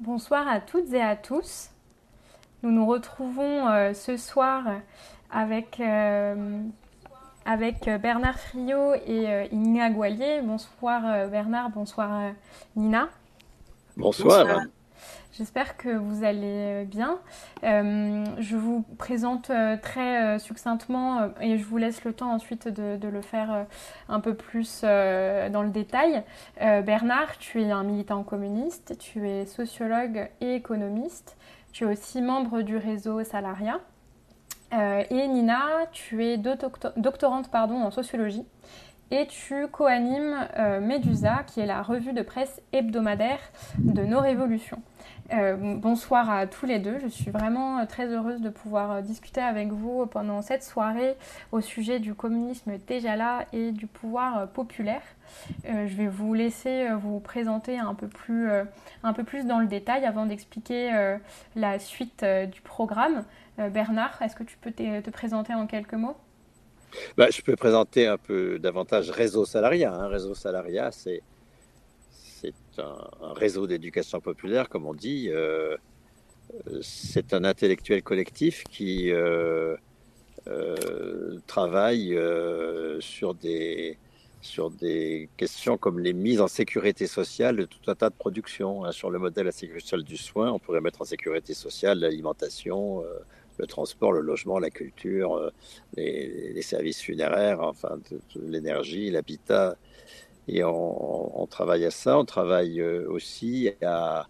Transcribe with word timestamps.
Bonsoir 0.00 0.46
à 0.46 0.60
toutes 0.60 0.92
et 0.92 1.02
à 1.02 1.16
tous. 1.16 1.70
Nous 2.62 2.70
nous 2.70 2.86
retrouvons 2.86 3.66
euh, 3.68 3.94
ce 3.94 4.16
soir 4.16 4.62
avec, 5.28 5.80
euh, 5.80 6.62
avec 7.44 7.90
Bernard 8.00 8.38
Friot 8.38 8.94
et 8.94 9.28
euh, 9.28 9.46
Nina 9.50 9.90
Goualier. 9.90 10.40
Bonsoir 10.44 11.28
Bernard, 11.28 11.70
bonsoir 11.70 12.32
Nina. 12.76 13.08
Bonsoir. 13.96 14.60
J'espère 15.38 15.76
que 15.76 15.90
vous 15.90 16.24
allez 16.24 16.84
bien. 16.84 17.20
je 17.62 18.56
vous 18.56 18.82
présente 18.98 19.52
très 19.82 20.36
succinctement 20.40 21.30
et 21.40 21.56
je 21.56 21.64
vous 21.64 21.76
laisse 21.76 22.02
le 22.02 22.12
temps 22.12 22.32
ensuite 22.32 22.66
de, 22.66 23.08
le 23.08 23.20
faire 23.20 23.66
un 24.08 24.18
peu 24.18 24.34
plus 24.34 24.82
dans 24.82 25.62
le 25.62 25.68
détail. 25.68 26.24
Bernard, 26.58 27.38
tu 27.38 27.62
es 27.62 27.70
un 27.70 27.84
militant 27.84 28.24
communiste, 28.24 28.98
tu 28.98 29.28
es 29.28 29.46
sociologue 29.46 30.28
et 30.40 30.56
économiste. 30.56 31.36
Tu 31.70 31.84
es 31.84 31.86
aussi 31.86 32.20
membre 32.20 32.62
du 32.62 32.76
réseau 32.76 33.22
Salaria. 33.22 33.78
et 34.72 35.28
Nina, 35.28 35.86
tu 35.92 36.24
es 36.24 36.36
doctorante 36.36 37.48
pardon, 37.52 37.76
en 37.76 37.92
sociologie 37.92 38.44
et 39.10 39.26
tu 39.26 39.66
co-animes 39.68 40.36
Medusa, 40.80 41.44
qui 41.46 41.60
est 41.60 41.66
la 41.66 41.82
revue 41.82 42.12
de 42.12 42.22
presse 42.22 42.60
hebdomadaire 42.72 43.40
de 43.78 44.02
nos 44.02 44.20
révolutions. 44.20 44.82
Euh, 45.30 45.76
bonsoir 45.76 46.30
à 46.30 46.46
tous 46.46 46.64
les 46.64 46.78
deux. 46.78 46.98
Je 47.02 47.08
suis 47.08 47.30
vraiment 47.30 47.78
euh, 47.78 47.84
très 47.84 48.06
heureuse 48.06 48.40
de 48.40 48.48
pouvoir 48.48 48.92
euh, 48.92 49.00
discuter 49.02 49.42
avec 49.42 49.68
vous 49.68 50.06
pendant 50.06 50.40
cette 50.40 50.62
soirée 50.62 51.16
au 51.52 51.60
sujet 51.60 52.00
du 52.00 52.14
communisme 52.14 52.78
déjà 52.86 53.14
là 53.14 53.44
et 53.52 53.72
du 53.72 53.86
pouvoir 53.86 54.48
populaire. 54.48 55.02
je 55.64 55.94
vais 55.94 56.06
vous 56.06 56.32
laisser 56.32 56.88
vous 57.02 57.20
présenter 57.20 57.78
un 57.78 57.94
peu 57.94 58.08
plus, 58.08 58.48
un 59.02 59.12
peu 59.12 59.24
plus 59.24 59.44
dans 59.44 59.58
le 59.58 59.66
détail 59.66 60.04
avant 60.06 60.24
d'expliquer 60.26 61.18
la 61.54 61.78
suite 61.78 62.24
du 62.24 62.60
programme. 62.62 63.24
Bernard, 63.58 64.20
est-ce 64.22 64.36
que 64.36 64.44
tu 64.44 64.56
peux 64.56 64.72
te, 64.72 65.10
présenter 65.10 65.54
en 65.54 65.66
quelques 65.66 65.94
mots? 65.94 66.16
Bah, 67.16 67.28
Je 67.30 67.42
peux 67.42 67.56
présenter 67.56 68.06
un 68.06 68.18
peu 68.18 68.58
davantage 68.58 69.10
Réseau 69.10 69.44
Salaria. 69.44 69.94
Hein. 69.94 70.08
Réseau 70.08 70.34
Salaria, 70.34 70.90
c'est 70.92 71.22
un, 72.78 73.32
réseau 73.34 73.66
d'éducation 73.66 74.20
populaire, 74.20 74.68
comme 74.68 74.86
on 74.86 74.94
dit. 74.94 75.28
Euh, 75.30 75.76
c'est 76.80 77.34
un 77.34 77.44
intellectuel 77.44 78.02
collectif 78.02 78.64
qui 78.70 79.10
euh, 79.10 79.76
euh, 80.46 81.38
travaille 81.46 82.18
sur 83.00 83.34
des 83.34 83.98
questions 85.36 85.76
comme 85.76 85.98
les 85.98 86.12
mises 86.12 86.40
en 86.40 86.48
sécurité 86.48 87.06
sociale 87.06 87.56
de 87.56 87.64
tout 87.64 87.90
un 87.90 87.94
tas 87.94 88.08
de 88.08 88.14
productions. 88.14 88.84
Hein. 88.84 88.92
sur 88.92 89.10
le 89.10 89.18
modèle 89.18 89.46
la 89.46 89.52
sécurité 89.52 89.84
sociale 89.84 90.04
du 90.04 90.16
soin, 90.16 90.50
on 90.52 90.58
pourrait 90.58 90.80
mettre 90.80 91.02
en 91.02 91.04
sécurité 91.04 91.54
sociale 91.54 91.98
l'alimentation, 91.98 93.04
le 93.58 93.66
transport, 93.66 94.12
le 94.12 94.20
logement, 94.20 94.58
la 94.58 94.70
culture, 94.70 95.52
les, 95.96 96.62
services 96.62 97.00
funéraires, 97.00 97.60
enfin 97.60 97.98
l'énergie, 98.36 99.10
l'habitat, 99.10 99.76
et 100.48 100.64
on, 100.64 101.46
travaille 101.50 101.84
à 101.84 101.90
ça. 101.90 102.18
On 102.18 102.24
travaille 102.24 102.80
euh, 102.80 103.06
aussi 103.08 103.70
à, 103.82 104.26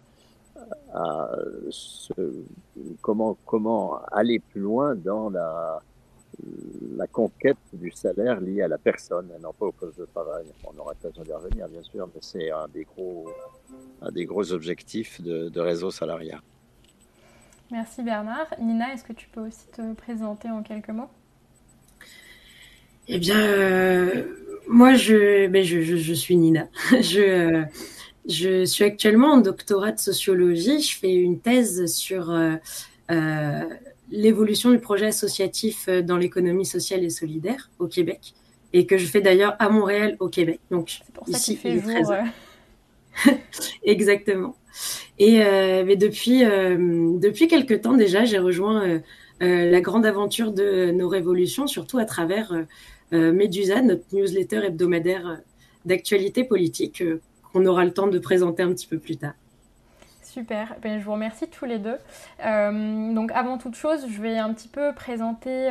comment, 3.00 4.00
aller 4.10 4.40
plus 4.40 4.60
loin 4.60 4.94
dans 4.96 5.30
la, 5.30 5.80
conquête 7.12 7.56
du 7.72 7.90
salaire 7.90 8.40
lié 8.40 8.62
à 8.62 8.68
la 8.68 8.78
personne, 8.78 9.28
non 9.40 9.52
pas 9.52 9.66
au 9.66 9.72
poste 9.72 9.98
de 9.98 10.04
travail. 10.06 10.44
On 10.64 10.78
aura 10.78 10.92
l'occasion 10.92 11.22
d'y 11.22 11.32
revenir, 11.32 11.68
bien 11.68 11.82
sûr, 11.82 12.08
mais 12.14 12.20
c'est 12.20 12.50
un 12.50 12.68
des 12.68 12.84
gros, 12.84 13.28
un 14.02 14.52
objectifs 14.52 15.20
de, 15.20 15.48
de 15.48 15.60
réseau 15.60 15.90
salariat. 15.90 16.40
Merci 17.70 18.02
Bernard. 18.02 18.48
Nina, 18.61 18.94
est-ce 18.94 19.05
que 19.05 19.12
tu 19.12 19.28
peux 19.28 19.41
aussi 19.41 19.66
te 19.72 19.92
présenter 19.94 20.48
en 20.48 20.62
quelques 20.62 20.88
mots? 20.88 21.11
Eh 23.08 23.18
bien, 23.18 23.40
euh, 23.40 24.24
moi, 24.68 24.95
je, 24.95 25.46
ben 25.48 25.64
je, 25.64 25.80
je, 25.80 26.14
suis 26.14 26.36
Nina. 26.36 26.68
je, 27.01 27.64
je 28.27 28.64
suis 28.64 28.84
actuellement 28.84 29.33
en 29.33 29.39
doctorat 29.39 29.92
de 29.92 29.98
sociologie. 29.98 30.80
Je 30.80 30.98
fais 30.98 31.14
une 31.14 31.40
thèse 31.40 31.86
sur 31.86 32.30
euh, 32.30 32.55
euh, 33.11 33.64
l'évolution 34.11 34.70
du 34.70 34.79
projet 34.79 35.06
associatif 35.06 35.89
dans 35.89 36.17
l'économie 36.17 36.67
sociale 36.67 37.05
et 37.05 37.11
solidaire 37.11 37.70
au 37.79 37.86
Québec, 37.86 38.35
et 38.73 38.86
que 38.86 38.96
je 38.96 39.06
fais 39.06 39.20
d'ailleurs 39.20 39.56
à 39.58 39.68
Montréal, 39.68 40.17
au 40.20 40.29
Québec. 40.29 40.61
Donc, 40.70 41.00
pour 41.12 41.27
ça 41.29 41.36
ici, 41.36 41.56
fait 41.56 41.80
jour. 41.80 42.14
Exactement. 43.84 44.56
Et 45.18 45.39
mais 45.39 45.96
depuis, 45.96 46.45
depuis 46.45 47.48
quelques 47.48 47.83
temps 47.83 47.96
déjà, 47.96 48.24
j'ai 48.24 48.39
rejoint 48.39 49.01
la 49.40 49.80
grande 49.80 50.06
aventure 50.06 50.52
de 50.52 50.92
nos 50.92 51.08
révolutions, 51.08 51.67
surtout 51.67 51.98
à 51.98 52.05
travers 52.05 52.52
euh, 53.12 53.33
Médusa, 53.33 53.80
notre 53.80 54.05
newsletter 54.12 54.67
hebdomadaire 54.67 55.27
euh, 55.27 55.36
d'actualité 55.86 56.45
politique 56.45 57.01
euh, 57.01 57.20
qu'on 57.52 57.64
aura 57.64 57.84
le 57.84 57.92
temps 57.92 58.06
de 58.06 58.18
présenter 58.18 58.62
un 58.62 58.73
petit 58.73 58.86
peu 58.86 58.98
plus 58.98 59.17
tard. 59.17 59.33
Super, 60.38 60.76
ben, 60.80 61.00
je 61.00 61.04
vous 61.04 61.10
remercie 61.10 61.48
tous 61.48 61.64
les 61.64 61.78
deux. 61.78 61.98
donc 62.38 63.32
avant 63.32 63.58
toute 63.58 63.74
chose, 63.74 64.06
je 64.08 64.22
vais 64.22 64.38
un 64.38 64.52
petit 64.52 64.68
peu 64.68 64.92
présenter 64.92 65.68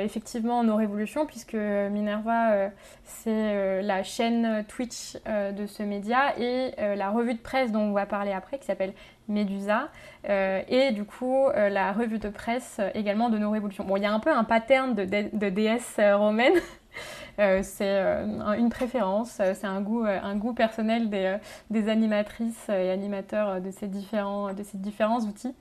effectivement 0.00 0.64
nos 0.64 0.74
révolutions, 0.74 1.24
puisque 1.24 1.54
Minerva, 1.54 2.70
c'est 3.04 3.82
la 3.82 4.02
chaîne 4.02 4.64
Twitch 4.66 5.16
de 5.24 5.66
ce 5.66 5.84
média 5.84 6.36
et 6.36 6.74
la 6.96 7.10
revue 7.10 7.34
de 7.34 7.38
presse 7.38 7.70
dont 7.70 7.82
on 7.82 7.92
va 7.92 8.06
parler 8.06 8.32
après, 8.32 8.58
qui 8.58 8.66
s'appelle 8.66 8.92
Médusa, 9.28 9.88
euh, 10.28 10.62
et 10.68 10.92
du 10.92 11.04
coup 11.04 11.46
euh, 11.48 11.68
la 11.68 11.92
revue 11.92 12.18
de 12.18 12.28
presse 12.28 12.76
euh, 12.78 12.90
également 12.94 13.28
de 13.28 13.38
nos 13.38 13.50
révolutions. 13.50 13.84
Bon, 13.84 13.96
il 13.96 14.02
y 14.02 14.06
a 14.06 14.12
un 14.12 14.20
peu 14.20 14.32
un 14.32 14.44
pattern 14.44 14.94
de, 14.94 15.04
de, 15.04 15.48
déesse 15.48 15.96
romaine. 15.98 16.54
c'est 17.38 17.98
une 18.58 18.70
préférence, 18.70 19.40
c'est 19.54 19.66
un 19.66 19.80
goût, 19.80 20.04
un 20.04 20.36
goût 20.36 20.54
personnel 20.54 21.10
des, 21.10 21.36
des, 21.70 21.88
animatrices 21.88 22.68
et 22.68 22.90
animateurs 22.90 23.60
de 23.60 23.70
ces 23.70 23.88
différents, 23.88 24.54
de 24.54 24.62
ces 24.62 24.78
différents 24.78 25.20
outils. 25.20 25.54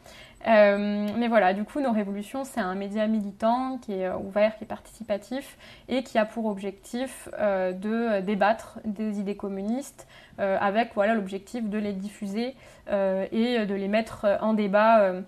mais 0.45 1.27
voilà, 1.27 1.53
du 1.53 1.65
coup, 1.65 1.81
Nos 1.81 1.91
Révolutions, 1.91 2.45
c'est 2.45 2.61
un 2.61 2.75
média 2.75 3.07
militant 3.07 3.77
qui 3.81 3.93
est 3.93 4.09
ouvert, 4.09 4.57
qui 4.57 4.63
est 4.63 4.67
participatif 4.67 5.57
et 5.89 6.03
qui 6.03 6.17
a 6.17 6.25
pour 6.25 6.45
objectif 6.45 7.27
de 7.37 8.21
débattre 8.21 8.79
des 8.85 9.19
idées 9.19 9.35
communistes 9.35 10.07
avec 10.37 10.93
voilà 10.95 11.13
l'objectif 11.13 11.69
de 11.69 11.77
les 11.77 11.93
diffuser 11.93 12.55
euh, 12.91 13.25
et 13.31 13.65
de 13.65 13.73
les 13.73 13.87
mettre 13.87 14.27
en 14.41 14.53
débat 14.53 15.01
euh, 15.01 15.21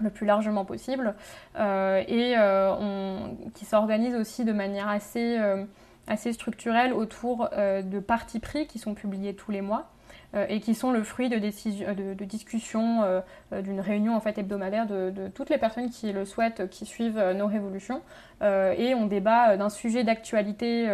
le 0.00 0.10
plus 0.10 0.26
largement 0.26 0.64
possible 0.64 1.14
euh, 1.58 2.02
et 2.08 2.34
qui 3.54 3.64
s'organise 3.64 4.14
aussi 4.14 4.44
de 4.44 4.52
manière 4.52 4.88
assez, 4.88 5.38
assez 6.06 6.32
structurelle 6.32 6.92
autour 6.92 7.50
de 7.50 8.00
partis 8.00 8.40
pris 8.40 8.66
qui 8.66 8.78
sont 8.78 8.94
publiés 8.94 9.34
tous 9.34 9.50
les 9.50 9.60
mois. 9.60 9.91
Euh, 10.34 10.46
et 10.48 10.60
qui 10.60 10.74
sont 10.74 10.92
le 10.92 11.02
fruit 11.02 11.28
de, 11.28 11.36
de, 11.38 12.24
discussions 12.24 13.02
euh, 13.02 13.20
euh, 13.52 13.60
d'une 13.60 13.80
réunion 13.80 14.16
en 14.16 14.20
fait 14.20 14.38
hebdomadaire 14.38 14.86
de, 14.86 15.28
toutes 15.34 15.50
les 15.50 15.58
personnes 15.58 15.90
qui 15.90 16.10
le 16.10 16.24
souhaitent, 16.24 16.70
qui 16.70 16.86
suivent 16.86 17.20
nos 17.36 17.46
révolutions. 17.46 18.00
et 18.42 18.94
on 18.94 19.06
débat 19.06 19.56
d'un 19.56 19.68
sujet 19.68 20.04
d'actualité 20.04 20.86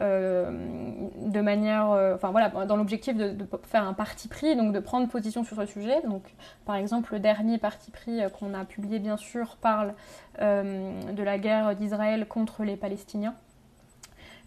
de 0.00 1.40
manière, 1.40 2.18
dans 2.66 2.76
l'objectif 2.76 3.16
de, 3.16 3.34
faire 3.64 3.86
un 3.86 3.94
parti 3.94 4.28
pris, 4.28 4.56
donc 4.56 4.72
de 4.72 4.80
prendre 4.80 5.08
position 5.08 5.42
sur 5.44 5.56
ce 5.56 5.66
sujet. 5.66 6.00
Donc, 6.02 6.22
par 6.64 6.76
exemple, 6.76 7.14
le 7.14 7.20
dernier 7.20 7.58
parti 7.58 7.90
pris 7.90 8.20
qu'on 8.38 8.54
a 8.54 8.64
publié, 8.64 8.98
bien 8.98 9.16
sûr, 9.16 9.56
parle 9.60 9.94
de 10.40 11.22
la 11.22 11.38
guerre 11.38 11.74
d'Israël 11.74 12.26
contre 12.28 12.62
les 12.62 12.76
Palestiniens. 12.76 13.34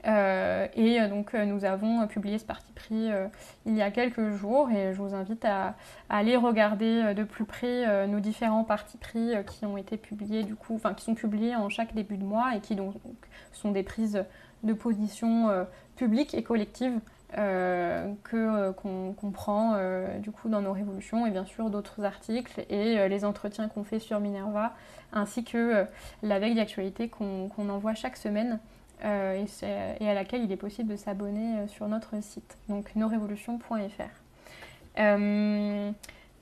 Euh, 0.08 0.68
et 0.76 1.02
euh, 1.02 1.10
donc 1.10 1.34
euh, 1.34 1.44
nous 1.46 1.66
avons 1.66 2.08
publié 2.08 2.38
ce 2.38 2.46
parti 2.46 2.72
pris 2.72 3.10
il 3.66 3.76
y 3.76 3.82
a 3.82 3.92
quelques 3.92 4.30
jours. 4.32 4.70
Et 4.72 4.94
je 4.94 5.02
vous 5.02 5.14
invite 5.14 5.46
à, 5.46 5.76
aller 6.10 6.36
regarder 6.36 7.14
de 7.14 7.24
plus 7.24 7.46
près 7.46 8.08
nos 8.08 8.20
différents 8.20 8.64
partis 8.64 8.98
pris 8.98 9.32
qui 9.46 9.66
ont 9.66 9.78
été 9.78 9.98
publiés 9.98 10.44
du 10.44 10.56
coup, 10.56 10.76
enfin 10.76 10.94
qui 10.94 11.04
sont 11.04 11.16
publiés 11.16 11.56
en 11.56 11.70
chaque 11.70 11.94
début 11.94 12.18
de 12.18 12.24
mois 12.24 12.56
et 12.56 12.60
qui 12.60 12.76
donc, 12.76 12.96
sont 13.52 13.72
des 13.72 13.84
prises 13.84 14.24
de 14.64 14.74
position 14.74 15.66
publiques 15.96 16.34
et 16.34 16.44
collectives 16.44 17.00
que 17.34 18.72
qu'on 18.72 19.32
prend 19.32 19.78
du 20.20 20.32
coup 20.32 20.50
dans 20.50 20.62
nos 20.62 20.74
révolutions 20.74 21.28
et 21.28 21.32
bien 21.32 21.46
sûr 21.46 21.70
d'autres 21.70 22.04
articles 22.04 22.66
et 22.70 23.08
les 23.08 23.26
entretiens 23.26 23.68
qu'on 23.68 23.84
fait 23.84 24.00
sur 24.00 24.20
Minerva 24.20 24.74
ainsi 25.14 25.44
que 25.44 25.86
la 26.24 26.40
veille 26.40 26.56
d'actualité 26.56 27.10
qu'on 27.10 27.70
envoie 27.70 27.94
chaque 27.94 28.18
semaine 28.18 28.60
euh, 29.04 29.46
et, 30.00 30.10
à 30.10 30.14
laquelle 30.14 30.44
il 30.44 30.52
est 30.52 30.58
possible 30.58 30.90
de 30.90 30.98
s'abonner 30.98 31.58
euh, 31.58 31.68
sur 31.68 31.88
notre 31.88 32.22
site, 32.22 32.58
donc 32.68 32.96
nosrévolutions.fr. 32.96 35.00
Euh, 35.00 35.92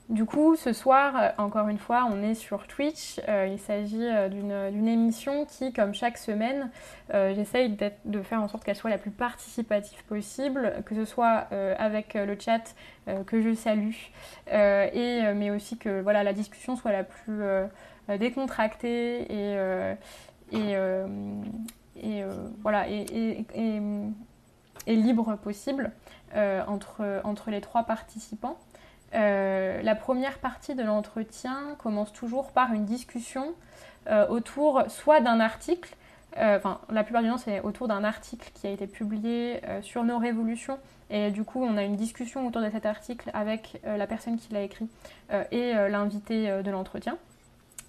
Du 0.10 0.26
coup, 0.26 0.56
ce 0.56 0.72
soir, 0.72 1.34
encore 1.38 1.68
une 1.68 1.78
fois, 1.78 2.08
on 2.10 2.24
est 2.24 2.34
sur 2.34 2.66
Twitch. 2.66 3.20
il 3.28 3.60
s'agit 3.60 4.08
d'une 4.32 4.88
émission 4.88 5.46
qui, 5.46 5.74
comme 5.74 5.94
chaque 5.94 6.18
semaine, 6.18 6.72
j'essaye 7.12 7.78
de 8.06 8.22
faire 8.22 8.42
en 8.42 8.48
sorte 8.48 8.64
qu'elle 8.64 8.78
soit 8.78 8.90
la 8.90 8.98
plus 8.98 9.12
participative 9.12 10.06
possible, 10.06 10.76
que 10.86 10.96
ce 10.96 11.04
soit 11.04 11.50
avec 11.78 12.14
le 12.14 12.38
chat 12.40 12.74
que 13.26 13.42
je 13.42 13.54
salue, 13.54 13.98
et, 14.50 15.34
mais 15.36 15.52
aussi 15.52 15.78
que 15.78 16.00
voilà, 16.00 16.24
la 16.24 16.32
discussion 16.32 16.78
soit 16.78 16.94
la 16.94 17.04
plus 17.04 17.42
décontractée 18.08 19.30
et, 19.30 19.58
et, 20.54 20.78
et 22.04 22.24
voilà, 22.62 22.88
et, 22.90 23.46
et, 23.56 24.96
libre 24.96 25.36
possible 25.36 25.92
entre, 26.36 27.22
entre 27.24 27.52
les 27.52 27.62
trois 27.62 27.84
participants. 27.84 28.58
Euh, 29.14 29.82
la 29.82 29.96
première 29.96 30.40
partie 30.40 30.76
de 30.76 30.84
l'entretien 30.84 31.76
commence 31.78 32.12
toujours 32.12 32.52
par 32.52 32.74
une 32.74 32.86
discussion 32.86 33.54
euh, 34.10 34.28
autour 34.28 34.84
soit 34.90 35.22
d'un 35.22 35.40
article, 35.40 35.96
euh, 36.38 36.58
enfin 36.58 36.82
la 36.90 37.04
plupart 37.04 37.24
du 37.24 37.30
temps 37.30 37.38
c'est 37.38 37.62
autour 37.62 37.88
d'un 37.88 38.04
article 38.04 38.52
qui 38.54 38.68
a 38.68 38.70
été 38.70 38.86
publié 38.86 39.62
sur 39.82 40.04
nos 40.04 40.18
révolutions 40.18 40.78
et 41.10 41.32
du 41.32 41.44
coup 41.44 41.64
on 41.64 41.78
a 41.78 41.84
une 41.84 41.96
discussion 41.96 42.46
autour 42.46 42.62
de 42.62 42.70
cet 42.70 42.86
article 42.86 43.32
avec 43.34 43.82
la 43.86 44.08
personne 44.08 44.38
qui 44.38 44.54
l'a 44.54 44.62
écrit 44.62 44.90
et 45.52 45.74
l'invité 45.74 46.62
de 46.62 46.72
l'entretien. 46.72 47.18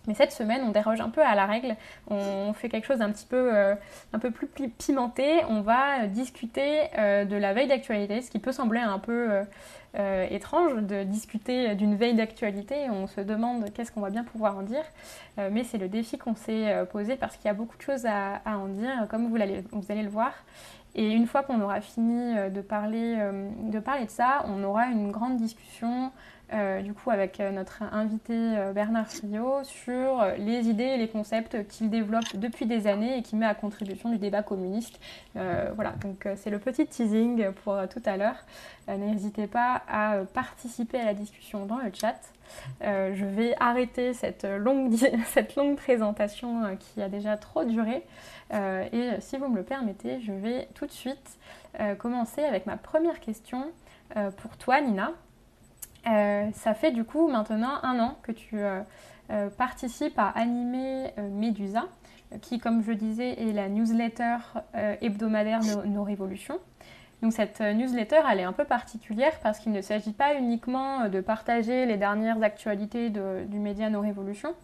Mais 0.07 0.15
cette 0.15 0.33
semaine, 0.33 0.63
on 0.65 0.71
déroge 0.71 1.01
un 1.01 1.11
peu 1.11 1.21
à 1.23 1.35
la 1.35 1.45
règle. 1.45 1.77
On 2.09 2.53
fait 2.55 2.69
quelque 2.69 2.87
chose 2.87 3.01
d'un 3.01 3.11
petit 3.11 3.27
peu, 3.27 3.53
un 4.13 4.19
peu 4.19 4.31
plus 4.31 4.49
pimenté. 4.71 5.45
On 5.51 5.61
va 5.61 6.07
discuter 6.07 6.89
de 6.97 7.37
la 7.37 7.53
veille 7.53 7.69
d'actualité, 7.69 8.23
ce 8.23 8.31
qui 8.31 8.39
peut 8.39 8.53
sembler 8.53 8.81
un 8.81 8.99
peu 8.99 9.45
euh, 9.97 10.27
étrange 10.31 10.75
de 10.83 11.03
discuter 11.03 11.75
d'une 11.75 11.97
veille 11.97 12.15
d'actualité. 12.15 12.91
On 12.91 13.07
se 13.07 13.23
demande 13.23 13.73
qu'est-ce 13.73 13.91
qu'on 13.91 14.03
va 14.03 14.11
bien 14.11 14.23
pouvoir 14.23 14.57
en 14.59 14.63
dire. 14.63 14.85
Euh, 15.39 15.49
mais 15.51 15.65
c'est 15.65 15.79
le 15.79 15.89
défi 15.89 16.19
qu'on 16.19 16.35
s'est 16.35 16.71
euh, 16.71 16.85
posé 16.85 17.17
parce 17.17 17.37
qu'il 17.37 17.47
y 17.47 17.49
a 17.49 17.55
beaucoup 17.55 17.77
de 17.77 17.83
choses 17.83 18.05
à, 18.05 18.41
en 18.45 18.67
dire, 18.67 19.07
comme 19.09 19.29
vous 19.29 19.37
allez, 19.37 19.65
vous 19.73 19.85
allez 19.89 20.03
le 20.03 20.11
voir. 20.11 20.33
Et 20.95 21.11
une 21.11 21.27
fois 21.27 21.43
qu'on 21.43 21.61
aura 21.61 21.81
fini 21.81 22.35
de 22.51 22.61
parler, 22.61 23.17
de 23.63 23.79
parler 23.79 24.07
de 24.07 24.11
ça, 24.11 24.45
on 24.47 24.65
aura 24.65 24.87
une 24.87 25.13
grande 25.13 25.37
discussion 25.37 26.11
euh, 26.55 26.81
du 26.81 26.95
coup 26.95 27.11
avec 27.11 27.41
euh, 27.41 27.51
notre 27.51 27.83
invité 27.83 28.33
euh, 28.33 28.73
Bernard 28.73 29.09
Friot 29.09 29.65
sur 29.65 30.25
les 30.39 30.67
idées 30.69 30.85
et 30.85 30.97
les 30.97 31.09
concepts 31.09 31.67
qu'il 31.69 31.91
développe 31.91 32.37
depuis 32.37 32.65
des 32.65 32.87
années 32.87 33.19
et 33.19 33.23
qui 33.23 33.37
met 33.37 33.45
à 33.45 33.55
contribution 33.55 34.09
du 34.09 34.17
débat 34.17 34.43
communiste. 34.43 34.99
voilà, 35.35 35.91
donc 36.01 36.27
c'est 36.37 36.51
le 36.51 36.59
petit 36.59 36.87
teasing 36.87 37.53
pour 37.53 37.77
tout 37.89 38.03
à 38.05 38.17
l'heure. 38.17 38.37
N'hésitez 38.89 39.47
pas 39.47 39.83
à 39.89 40.19
participer 40.33 40.99
à 40.99 41.05
la 41.05 41.15
discussion 41.15 41.67
dans 41.67 41.79
le 41.79 41.91
chat. 41.93 42.19
je 42.81 43.25
vais 43.25 43.55
arrêter 43.61 44.15
cette 44.15 44.45
longue, 44.45 44.95
cette 45.27 45.55
longue 45.57 45.77
présentation 45.77 46.77
qui 46.77 47.03
a 47.03 47.09
déjà 47.09 47.37
trop 47.37 47.65
duré. 47.65 48.05
et 48.53 49.11
si 49.21 49.37
vous 49.37 49.49
me 49.49 49.57
le 49.57 49.65
permettez, 49.65 50.21
je 50.21 50.33
vais 50.33 50.69
tout 50.75 50.87
de 50.87 50.93
suite 50.93 51.39
commencer 51.99 52.43
avec 52.43 52.67
ma 52.67 52.77
première 52.77 53.21
question 53.21 53.71
pour 54.37 54.57
toi, 54.57 54.81
Nina. 54.81 55.13
Euh, 56.07 56.49
ça 56.55 56.75
fait 56.75 56.93
du 56.93 57.05
coup 57.05 57.29
maintenant 57.29 57.79
un 57.83 57.99
an 58.01 58.17
que 58.23 58.33
tu 58.33 58.59
euh, 58.59 58.81
euh, 59.31 59.51
participes 59.51 60.19
à 60.19 60.29
animer 60.29 61.13
Medusa, 61.19 61.85
qui, 62.41 62.59
comme 62.59 62.83
je 62.83 62.93
disais, 62.93 63.41
est 63.43 63.53
la 63.53 63.69
newsletter 63.69 64.37
hebdomadaire 65.01 65.61
de 65.61 65.87
nos 65.87 66.05
révolutions. 66.05 66.59
Donc 67.23 67.33
cette 67.33 67.61
newsletter, 67.61 68.21
elle 68.31 68.41
est 68.41 68.45
un 68.45 68.53
peu 68.53 68.65
particulière 68.65 69.33
parce 69.43 69.59
qu'il 69.59 69.73
ne 69.73 69.81
s'agit 69.81 70.13
pas 70.13 70.35
uniquement 70.35 71.09
de 71.09 71.21
partager 71.21 71.85
les 71.85 71.97
dernières 71.97 72.43
actualités 72.43 73.11
du 73.11 73.59
média 73.59 73.91
Nos 73.91 74.03
Révolutions. 74.03 74.55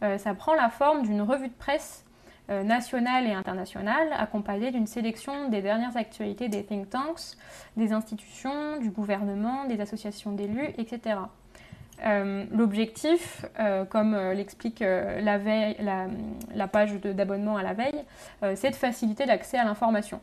ça 0.00 0.34
prend 0.34 0.54
la 0.54 0.70
forme 0.70 1.02
d'une 1.02 1.22
revue 1.22 1.48
de 1.48 1.54
presse 1.54 2.04
euh, 2.50 2.64
nationale 2.64 3.28
et 3.28 3.32
internationale, 3.32 4.08
accompagnée 4.12 4.72
d'une 4.72 4.88
sélection 4.88 5.48
des 5.50 5.62
dernières 5.62 5.96
actualités 5.96 6.48
des 6.48 6.64
think 6.64 6.90
tanks, 6.90 7.36
des 7.76 7.92
institutions, 7.92 8.78
du 8.78 8.90
gouvernement, 8.90 9.66
des 9.66 9.80
associations 9.80 10.32
d'élus, 10.32 10.70
etc. 10.76 11.16
Euh, 12.04 12.44
l'objectif, 12.50 13.44
euh, 13.60 13.84
comme 13.84 14.16
l'explique 14.32 14.80
la, 14.80 15.38
la, 15.38 16.66
page 16.66 16.94
d'abonnement 16.94 17.56
à 17.56 17.62
la 17.62 17.72
veille, 17.72 18.04
c'est 18.56 18.70
de 18.70 18.74
faciliter 18.74 19.26
l'accès 19.26 19.58
à 19.58 19.64
l'information. 19.64 20.20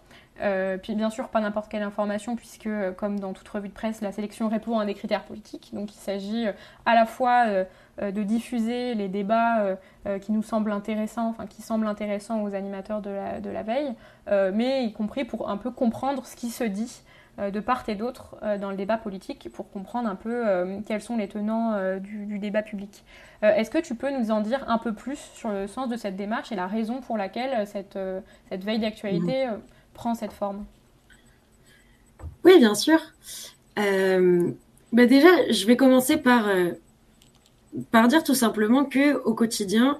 puis 0.84 0.96
bien 0.96 1.10
sûr, 1.10 1.30
pas 1.30 1.40
n'importe 1.40 1.72
quelle 1.72 1.84
information, 1.84 2.36
puisque 2.36 2.70
comme 2.98 3.22
dans 3.22 3.32
toute 3.32 3.48
revue 3.48 3.70
de 3.70 3.74
presse, 3.74 4.02
la 4.02 4.12
sélection 4.12 4.50
répond 4.50 4.80
à 4.80 4.86
des 4.86 4.96
critères 4.96 5.24
politiques. 5.24 5.70
Donc 5.72 5.94
il 5.94 6.00
s'agit 6.00 6.48
à 6.86 6.94
la 6.94 7.06
fois 7.06 7.46
de 8.02 8.24
diffuser 8.24 8.94
les 8.94 9.08
débats 9.08 9.62
euh, 9.62 9.76
euh, 10.06 10.20
qui 10.20 10.32
nous 10.32 10.44
semblent 10.44 10.72
intéressants, 10.72 11.30
enfin 11.30 11.48
qui 11.48 11.62
semblent 11.62 11.88
intéressants 11.88 12.44
aux 12.44 12.54
animateurs 12.54 13.02
de 13.02 13.10
la, 13.10 13.40
de 13.40 13.50
la 13.50 13.64
veille, 13.64 13.94
mais 14.54 14.86
y 14.86 14.94
compris 14.94 15.24
pour 15.24 15.50
un 15.50 15.58
peu 15.58 15.72
comprendre 15.72 16.26
ce 16.26 16.36
qui 16.36 16.50
se 16.50 16.64
dit 16.64 17.02
de 17.38 17.60
part 17.60 17.88
et 17.88 17.96
d'autre 17.96 18.36
dans 18.60 18.72
le 18.72 18.76
débat 18.76 18.98
politique 18.98 19.48
pour 19.54 19.70
comprendre 19.70 20.10
un 20.10 20.16
peu 20.16 20.44
quels 20.86 21.02
sont 21.02 21.16
les 21.16 21.28
tenants 21.28 21.98
du, 22.00 22.40
débat 22.40 22.62
public. 22.62 23.06
Est-ce 23.42 23.70
que 23.70 23.78
tu 23.78 23.96
peux 23.96 24.10
nous 24.10 24.32
en 24.32 24.42
dire 24.42 24.66
un 24.68 24.80
peu 24.80 24.94
plus 24.94 25.20
sur 25.36 25.50
le 25.52 25.68
sens 25.68 25.88
de 25.88 25.96
cette 25.96 26.18
démarche 26.18 26.52
et 26.52 26.56
la 26.56 26.68
raison 26.68 27.00
pour 27.00 27.16
laquelle 27.16 27.66
cette, 27.68 27.98
cette 28.50 28.64
veille 28.66 28.80
d'actualité 28.80 29.48
mmh. 29.48 29.60
prend 29.94 30.14
cette 30.14 30.34
forme? 30.34 30.66
Oui, 32.44 32.58
bien 32.58 32.76
sûr. 32.76 33.00
Bah 33.78 35.06
déjà, 35.06 35.30
je 35.52 35.66
vais 35.68 35.78
commencer 35.78 36.18
par 36.18 36.50
par 37.92 38.08
dire 38.08 38.24
tout 38.24 38.36
simplement 38.36 38.86
que 38.86 39.18
au 39.24 39.34
quotidien, 39.34 40.00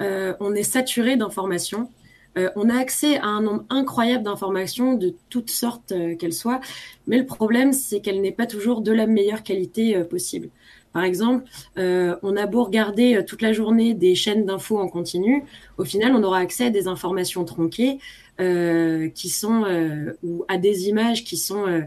euh, 0.00 0.34
on 0.40 0.54
est 0.54 0.62
saturé 0.62 1.16
d'informations. 1.16 1.90
Euh, 2.36 2.50
on 2.54 2.68
a 2.68 2.78
accès 2.78 3.16
à 3.18 3.26
un 3.26 3.40
nombre 3.40 3.64
incroyable 3.70 4.24
d'informations 4.24 4.94
de 4.94 5.14
toutes 5.30 5.50
sortes 5.50 5.92
euh, 5.92 6.16
qu'elles 6.16 6.34
soient, 6.34 6.60
mais 7.06 7.18
le 7.18 7.24
problème, 7.24 7.72
c'est 7.72 8.00
qu'elles 8.00 8.20
n'est 8.20 8.32
pas 8.32 8.46
toujours 8.46 8.82
de 8.82 8.92
la 8.92 9.06
meilleure 9.06 9.42
qualité 9.42 10.02
possible. 10.04 10.50
Par 10.92 11.04
exemple, 11.04 11.44
on 11.76 12.36
a 12.38 12.46
beau 12.46 12.64
regarder 12.64 13.22
toute 13.26 13.42
la 13.42 13.52
journée 13.52 13.92
des 13.92 14.14
chaînes 14.14 14.46
d'infos 14.46 14.78
en 14.78 14.88
continu, 14.88 15.44
au 15.76 15.84
final, 15.84 16.14
on 16.14 16.22
aura 16.22 16.38
accès 16.38 16.66
à 16.66 16.70
des 16.70 16.88
informations 16.88 17.44
tronquées 17.44 17.98
qui 18.38 19.28
sont 19.28 19.66
ou 20.22 20.46
à 20.48 20.56
des 20.56 20.88
images 20.88 21.22
qui 21.22 21.36
sont 21.36 21.86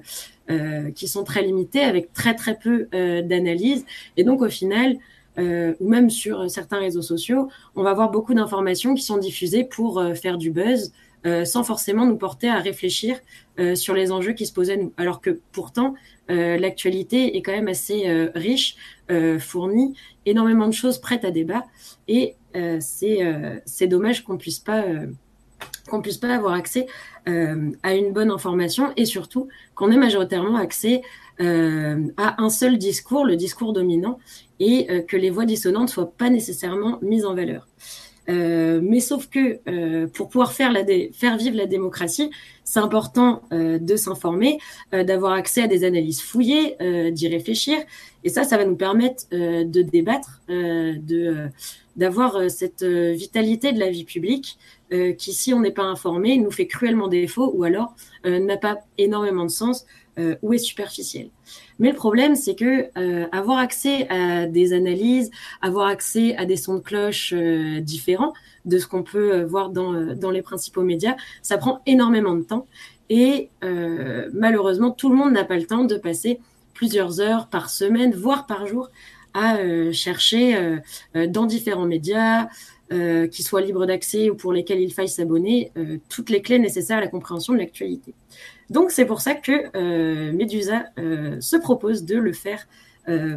qui 0.93 1.07
sont 1.07 1.23
très 1.23 1.41
limitées 1.41 1.81
avec 1.81 2.13
très 2.13 2.35
très 2.35 2.59
peu 2.59 2.87
d'analyse, 2.93 3.83
et 4.15 4.23
donc 4.23 4.43
au 4.43 4.49
final, 4.49 4.99
euh, 5.39 5.73
ou 5.79 5.89
même 5.89 6.09
sur 6.09 6.49
certains 6.49 6.79
réseaux 6.79 7.01
sociaux, 7.01 7.49
on 7.75 7.83
va 7.83 7.91
avoir 7.91 8.11
beaucoup 8.11 8.33
d'informations 8.33 8.93
qui 8.93 9.03
sont 9.03 9.17
diffusées 9.17 9.63
pour 9.63 9.99
euh, 9.99 10.13
faire 10.13 10.37
du 10.37 10.51
buzz, 10.51 10.91
euh, 11.25 11.45
sans 11.45 11.63
forcément 11.63 12.05
nous 12.05 12.17
porter 12.17 12.49
à 12.49 12.59
réfléchir 12.59 13.17
sur 13.75 13.93
les 13.93 14.13
enjeux 14.13 14.31
qui 14.31 14.45
se 14.45 14.53
posent 14.53 14.69
à 14.69 14.77
nous. 14.77 14.93
Alors 14.95 15.19
que 15.19 15.41
pourtant, 15.51 15.93
l'actualité 16.29 17.35
est 17.35 17.41
quand 17.41 17.51
même 17.51 17.67
assez 17.67 18.05
riche, 18.33 18.77
fournie, 19.37 19.95
énormément 20.25 20.67
de 20.67 20.73
choses 20.73 20.97
prêtes 20.97 21.25
à 21.25 21.31
débat, 21.31 21.65
et 22.07 22.37
c'est 22.79 23.87
dommage 23.87 24.23
qu'on 24.23 24.37
puisse 24.37 24.59
pas 24.59 24.85
qu'on 25.89 26.01
puisse 26.01 26.19
pas 26.19 26.33
avoir 26.33 26.53
accès 26.53 26.87
à 27.25 27.93
une 27.93 28.13
bonne 28.13 28.31
information 28.31 28.93
et 28.95 29.03
surtout 29.03 29.49
qu'on 29.75 29.91
ait 29.91 29.97
majoritairement 29.97 30.55
accès 30.55 31.01
à 31.39 32.41
un 32.43 32.49
seul 32.49 32.77
discours, 32.77 33.25
le 33.25 33.35
discours 33.35 33.73
dominant, 33.73 34.19
et 34.59 34.87
euh, 34.89 35.01
que 35.01 35.17
les 35.17 35.29
voix 35.29 35.45
dissonantes 35.45 35.89
soient 35.89 36.11
pas 36.11 36.29
nécessairement 36.29 36.99
mises 37.01 37.25
en 37.25 37.33
valeur. 37.33 37.67
Euh, 38.29 38.79
mais 38.83 38.99
sauf 38.99 39.27
que 39.27 39.59
euh, 39.67 40.07
pour 40.07 40.29
pouvoir 40.29 40.53
faire, 40.53 40.71
la 40.71 40.85
faire 41.13 41.37
vivre 41.37 41.57
la 41.57 41.65
démocratie, 41.65 42.29
c'est 42.63 42.79
important 42.79 43.41
euh, 43.51 43.79
de 43.79 43.95
s'informer, 43.95 44.59
euh, 44.93 45.03
d'avoir 45.03 45.33
accès 45.33 45.63
à 45.63 45.67
des 45.67 45.83
analyses 45.83 46.21
fouillées, 46.21 46.75
d'y 47.11 47.27
réfléchir. 47.27 47.77
Et 48.23 48.29
ça, 48.29 48.43
ça 48.43 48.57
va 48.57 48.65
nous 48.65 48.75
permettre 48.75 49.23
de 49.31 49.81
débattre, 49.81 50.41
de 50.49 51.47
d'avoir 51.95 52.49
cette 52.49 52.83
vitalité 52.83 53.73
de 53.73 53.79
la 53.79 53.89
vie 53.89 54.05
publique 54.05 54.57
qui, 55.17 55.33
si 55.33 55.53
on 55.53 55.59
n'est 55.59 55.71
pas 55.71 55.83
informé, 55.83 56.37
nous 56.37 56.51
fait 56.51 56.67
cruellement 56.67 57.07
défaut 57.07 57.51
ou 57.53 57.63
alors 57.63 57.93
n'a 58.25 58.57
pas 58.57 58.79
énormément 58.97 59.43
de 59.43 59.49
sens 59.49 59.85
ou 60.41 60.53
est 60.53 60.57
superficiel. 60.57 61.29
Mais 61.79 61.89
le 61.89 61.95
problème, 61.95 62.35
c'est 62.35 62.55
que 62.55 62.89
euh, 62.97 63.25
avoir 63.31 63.57
accès 63.57 64.07
à 64.09 64.45
des 64.45 64.73
analyses, 64.73 65.31
avoir 65.61 65.87
accès 65.87 66.35
à 66.35 66.45
des 66.45 66.57
sons 66.57 66.75
de 66.75 66.79
cloche 66.81 67.33
euh, 67.35 67.79
différents 67.79 68.33
de 68.65 68.77
ce 68.77 68.85
qu'on 68.85 69.03
peut 69.03 69.33
euh, 69.33 69.45
voir 69.45 69.69
dans, 69.69 70.13
dans 70.15 70.29
les 70.29 70.41
principaux 70.41 70.83
médias, 70.83 71.15
ça 71.41 71.57
prend 71.57 71.81
énormément 71.85 72.35
de 72.35 72.43
temps. 72.43 72.67
Et 73.11 73.49
malheureusement, 74.33 74.91
tout 74.91 75.09
le 75.09 75.15
monde 75.15 75.33
n'a 75.33 75.43
pas 75.43 75.57
le 75.57 75.65
temps 75.65 75.83
de 75.83 75.95
passer 75.95 76.39
plusieurs 76.75 77.19
heures 77.19 77.47
par 77.47 77.71
semaine, 77.71 78.13
voire 78.13 78.45
par 78.45 78.67
jour, 78.67 78.91
à 79.33 79.57
chercher 79.91 80.77
dans 81.15 81.47
différents 81.47 81.87
médias, 81.87 82.49
euh, 82.93 83.27
qui 83.27 83.41
soient 83.41 83.61
libres 83.61 83.87
d'accès 83.87 84.29
ou 84.29 84.35
pour 84.35 84.53
lesquels 84.53 84.79
il 84.79 84.93
faille 84.93 85.09
s'abonner, 85.09 85.71
toutes 86.07 86.29
les 86.29 86.43
clés 86.43 86.59
nécessaires 86.59 86.99
à 86.99 87.01
la 87.01 87.07
compréhension 87.07 87.53
de 87.53 87.57
l'actualité. 87.57 88.13
Donc 88.69 88.91
c'est 88.91 89.05
pour 89.05 89.21
ça 89.21 89.35
que 89.35 89.75
euh, 89.75 90.31
Medusa 90.31 90.85
euh, 90.97 91.39
se 91.41 91.57
propose 91.57 92.05
de 92.05 92.17
le 92.17 92.33
faire 92.33 92.67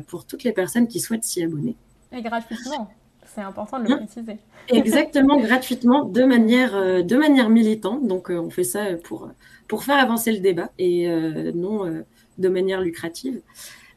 pour 0.07 0.27
toutes 0.27 0.45
les 0.45 0.53
personnes 0.53 0.87
qui 0.87 1.01
souhaitent 1.01 1.25
s'y 1.25 1.43
abonner. 1.43 1.77
Et 2.13 2.21
gratuitement. 2.21 2.91
C'est 3.25 3.41
important 3.41 3.79
de 3.79 3.85
le 3.85 3.93
hein 3.95 3.97
préciser. 4.05 4.37
Exactement, 4.69 5.41
gratuitement, 5.41 6.05
de 6.05 6.25
manière, 6.25 6.73
de 7.03 7.17
manière 7.17 7.49
militante. 7.49 8.07
Donc, 8.07 8.29
on 8.29 8.51
fait 8.51 8.65
ça 8.65 8.97
pour, 9.03 9.31
pour 9.69 9.83
faire 9.85 9.97
avancer 9.97 10.31
le 10.31 10.41
débat 10.41 10.71
et 10.79 11.09
non 11.55 12.05
de 12.37 12.49
manière 12.51 12.83
lucrative. 12.83 13.41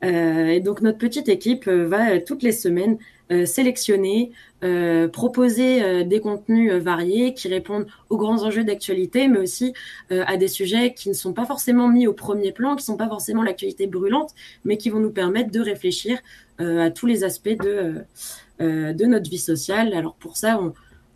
et 0.01 0.61
donc, 0.61 0.79
notre 0.79 0.97
petite 0.97 1.27
équipe 1.27 1.67
va 1.67 2.21
toutes 2.21 2.41
les 2.41 2.53
semaines 2.53 2.97
sélectionner 3.43 4.31
euh, 4.65 5.07
proposer 5.07 5.83
euh, 5.83 6.03
des 6.03 6.19
contenus 6.19 6.71
euh, 6.71 6.79
variés 6.79 7.35
qui 7.35 7.47
répondent 7.49 7.85
aux 8.09 8.17
grands 8.17 8.43
enjeux 8.43 8.63
d'actualité, 8.63 9.27
mais 9.27 9.37
aussi 9.37 9.73
à 10.09 10.37
des 10.37 10.47
sujets 10.47 10.93
qui 10.93 11.09
ne 11.09 11.13
sont 11.13 11.33
pas 11.33 11.45
forcément 11.45 11.87
mis 11.87 12.07
au 12.07 12.13
premier 12.13 12.51
plan, 12.51 12.71
qui 12.71 12.81
ne 12.81 12.85
sont 12.85 12.97
pas 12.97 13.07
forcément 13.07 13.43
l'actualité 13.43 13.85
brûlante, 13.85 14.31
mais 14.63 14.77
qui 14.77 14.89
vont 14.89 14.99
nous 14.99 15.11
permettre 15.11 15.51
de 15.51 15.59
réfléchir 15.59 16.19
à 16.59 16.89
tous 16.89 17.05
les 17.05 17.23
aspects 17.23 17.57
de, 17.61 17.95
de 18.59 19.05
notre 19.05 19.29
vie 19.29 19.37
sociale. 19.37 19.93
Alors 19.93 20.15
pour 20.15 20.37
ça, 20.37 20.59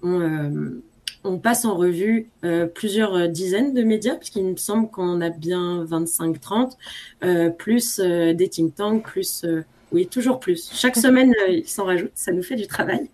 on, 0.04 0.82
on, 1.24 1.38
passe 1.38 1.66
en 1.66 1.76
revue 1.76 2.30
plusieurs 2.74 3.30
dizaines 3.30 3.74
de 3.74 3.84
médias, 3.84 4.16
puisqu'il 4.16 4.46
me 4.46 4.58
semble 4.58 4.90
qu'on 4.90 5.08
en 5.08 5.22
a 5.22 5.30
bien 5.30 5.86
25-30, 5.86 7.56
plus 7.58 8.00
des 8.00 8.50
think 8.50 8.76
tanks, 8.76 9.04
plus... 9.04 9.46
oui, 9.92 10.08
toujours 10.08 10.40
plus. 10.40 10.72
Chaque 10.74 10.98
semaine, 11.06 11.34
il 11.48 11.68
s'en 11.68 11.86
rajoute, 11.86 12.12
ça 12.16 12.32
nous 12.32 12.44
fait 12.44 12.56
du 12.56 12.68
travail. 12.68 13.10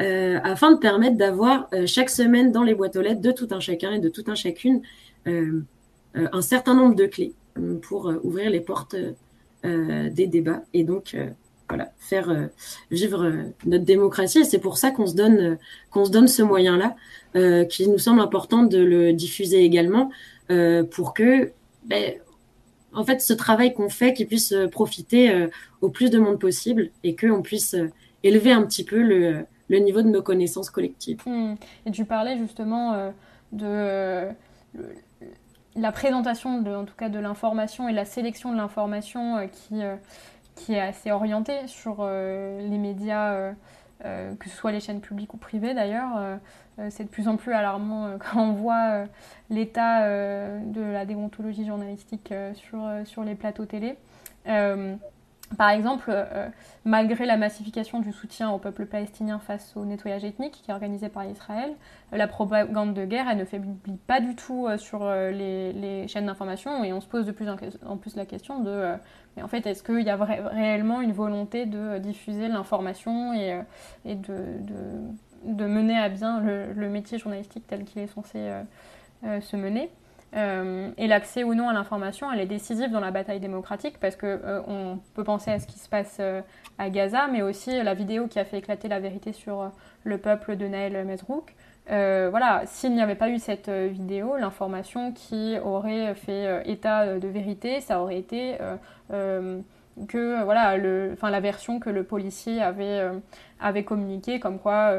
Euh, 0.00 0.38
afin 0.44 0.72
de 0.72 0.78
permettre 0.78 1.16
d'avoir 1.16 1.68
euh, 1.72 1.86
chaque 1.86 2.10
semaine 2.10 2.52
dans 2.52 2.62
les 2.62 2.74
boîtes 2.74 2.96
aux 2.96 3.00
lettres 3.00 3.22
de 3.22 3.32
tout 3.32 3.48
un 3.50 3.60
chacun 3.60 3.92
et 3.92 3.98
de 3.98 4.10
tout 4.10 4.24
un 4.26 4.34
chacune 4.34 4.82
euh, 5.26 5.62
un 6.14 6.42
certain 6.42 6.74
nombre 6.74 6.94
de 6.94 7.06
clés 7.06 7.32
pour 7.82 8.12
ouvrir 8.22 8.50
les 8.50 8.60
portes 8.60 8.96
des 9.64 10.26
débats 10.26 10.62
et 10.72 10.84
donc 10.84 11.14
voilà 11.68 11.92
faire 11.98 12.48
vivre 12.90 13.32
notre 13.66 13.84
démocratie. 13.84 14.38
Et 14.38 14.44
c'est 14.44 14.60
pour 14.60 14.78
ça 14.78 14.90
qu'on 14.92 15.06
se 15.06 15.14
donne 15.14 15.58
qu'on 15.90 16.06
se 16.06 16.10
donne 16.10 16.28
ce 16.28 16.42
moyen 16.42 16.78
là 16.78 17.64
qui 17.66 17.86
nous 17.86 17.98
semble 17.98 18.20
important 18.20 18.62
de 18.62 18.78
le 18.78 19.12
diffuser 19.12 19.62
également 19.62 20.10
pour 20.90 21.12
que 21.12 21.52
ben, 21.84 22.14
en 22.94 23.04
fait 23.04 23.20
ce 23.20 23.34
travail 23.34 23.74
qu'on 23.74 23.90
fait 23.90 24.14
qu'il 24.14 24.26
puisse 24.26 24.54
profiter 24.72 25.48
au 25.82 25.90
plus 25.90 26.10
de 26.10 26.18
monde 26.18 26.40
possible 26.40 26.90
et 27.04 27.14
qu'on 27.14 27.42
puisse 27.42 27.76
élever 28.26 28.52
un 28.52 28.62
petit 28.62 28.84
peu 28.84 29.00
le, 29.02 29.46
niveau 29.78 30.02
de 30.02 30.08
nos 30.08 30.22
connaissances 30.22 30.70
collectives. 30.70 31.20
Hmm. 31.26 31.54
Et 31.84 31.90
tu 31.90 32.04
parlais 32.04 32.36
justement 32.36 32.92
euh, 32.92 33.10
de 33.52 33.66
euh, 33.66 34.32
la 35.76 35.92
présentation, 35.92 36.62
de, 36.62 36.70
en 36.74 36.84
tout 36.84 36.96
cas 36.96 37.08
de 37.08 37.18
l'information 37.18 37.88
et 37.88 37.92
la 37.92 38.04
sélection 38.04 38.52
de 38.52 38.56
l'information 38.56 39.36
euh, 39.36 39.46
qui, 39.46 39.80
qui 40.54 40.74
est 40.74 40.80
assez 40.80 41.10
orientée 41.10 41.66
sur 41.66 42.06
les 42.06 42.78
médias, 42.78 43.52
que 44.02 44.48
ce 44.48 44.56
soit 44.56 44.72
les 44.72 44.80
chaînes 44.80 45.02
publiques 45.02 45.34
ou 45.34 45.36
privées 45.36 45.74
d'ailleurs. 45.74 46.38
c'est 46.88 47.04
de 47.04 47.08
plus 47.10 47.28
en 47.28 47.36
plus 47.36 47.52
alarmant 47.52 48.16
quand 48.18 48.40
on 48.40 48.52
voit 48.52 49.04
l'état 49.50 50.08
de 50.08 50.80
la 50.80 51.04
déontologie 51.04 51.66
journalistique 51.66 52.32
sur, 52.54 52.88
sur 53.04 53.22
les 53.22 53.34
plateaux 53.34 53.66
télé. 53.66 53.98
Par 55.56 55.70
exemple, 55.70 56.06
euh, 56.08 56.48
malgré 56.84 57.24
la 57.24 57.36
massification 57.36 58.00
du 58.00 58.12
soutien 58.12 58.50
au 58.50 58.58
peuple 58.58 58.84
palestinien 58.84 59.38
face 59.38 59.74
au 59.76 59.84
nettoyage 59.84 60.24
ethnique 60.24 60.60
qui 60.62 60.70
est 60.70 60.74
organisé 60.74 61.08
par 61.08 61.24
Israël, 61.24 61.70
euh, 62.12 62.16
la 62.16 62.26
propagande 62.26 62.94
de 62.94 63.04
guerre, 63.04 63.34
ne 63.36 63.44
faiblit 63.44 63.96
pas 64.08 64.20
du 64.20 64.34
tout 64.34 64.66
euh, 64.66 64.76
sur 64.76 65.08
les, 65.08 66.06
chaînes 66.08 66.26
d'information 66.26 66.82
et 66.82 66.92
on 66.92 67.00
se 67.00 67.06
pose 67.06 67.26
de 67.26 67.32
plus 67.32 67.48
en 67.48 67.96
plus 67.96 68.16
la 68.16 68.26
question 68.26 68.60
de 68.60 68.94
mais 69.36 69.42
en 69.42 69.48
fait, 69.48 69.66
est-ce 69.66 69.82
qu'il 69.82 70.00
y 70.00 70.10
a 70.10 70.16
réellement 70.16 71.00
une 71.02 71.12
volonté 71.12 71.66
de 71.66 71.98
diffuser 71.98 72.48
l'information 72.48 73.34
et, 73.34 73.60
et 74.06 74.14
de, 74.14 74.36
de, 75.44 75.66
mener 75.66 75.98
à 75.98 76.08
bien 76.08 76.40
le 76.40 76.88
métier 76.88 77.18
journalistique 77.18 77.66
tel 77.66 77.84
qu'il 77.84 78.00
est 78.00 78.06
censé 78.06 78.50
se 79.22 79.56
mener? 79.56 79.90
Euh, 80.34 80.90
et 80.98 81.06
l'accès 81.06 81.44
ou 81.44 81.54
non 81.54 81.68
à 81.68 81.72
l'information, 81.72 82.30
elle 82.30 82.40
est 82.40 82.46
décisive 82.46 82.90
dans 82.90 83.00
la 83.00 83.10
bataille 83.10 83.40
démocratique 83.40 83.98
parce 84.00 84.16
que 84.16 84.26
euh, 84.26 84.60
on 84.66 84.98
peut 85.14 85.24
penser 85.24 85.50
à 85.50 85.58
ce 85.58 85.66
qui 85.66 85.78
se 85.78 85.88
passe 85.88 86.18
euh, 86.20 86.42
à 86.78 86.90
Gaza, 86.90 87.28
mais 87.28 87.42
aussi 87.42 87.82
la 87.82 87.94
vidéo 87.94 88.26
qui 88.26 88.38
a 88.38 88.44
fait 88.44 88.58
éclater 88.58 88.88
la 88.88 89.00
vérité 89.00 89.32
sur 89.32 89.70
le 90.04 90.18
peuple 90.18 90.56
de 90.56 90.66
Naël 90.66 91.04
Mesrouk. 91.06 91.54
voilà, 91.88 92.62
s'il 92.66 92.94
n'y 92.94 93.00
avait 93.00 93.14
pas 93.14 93.30
eu 93.30 93.38
cette 93.38 93.70
vidéo, 93.70 94.36
l'information 94.36 95.12
qui 95.12 95.56
aurait 95.64 96.14
fait 96.14 96.68
état 96.68 97.18
de 97.18 97.28
vérité, 97.28 97.80
ça 97.80 98.02
aurait 98.02 98.18
été 98.18 98.58
que 99.08 100.44
voilà, 100.44 100.76
enfin, 101.14 101.30
la 101.30 101.40
version 101.40 101.80
que 101.80 101.88
le 101.88 102.04
policier 102.04 102.60
avait, 102.60 103.08
avait 103.58 103.84
communiquée, 103.84 104.38
comme 104.38 104.58
quoi 104.58 104.98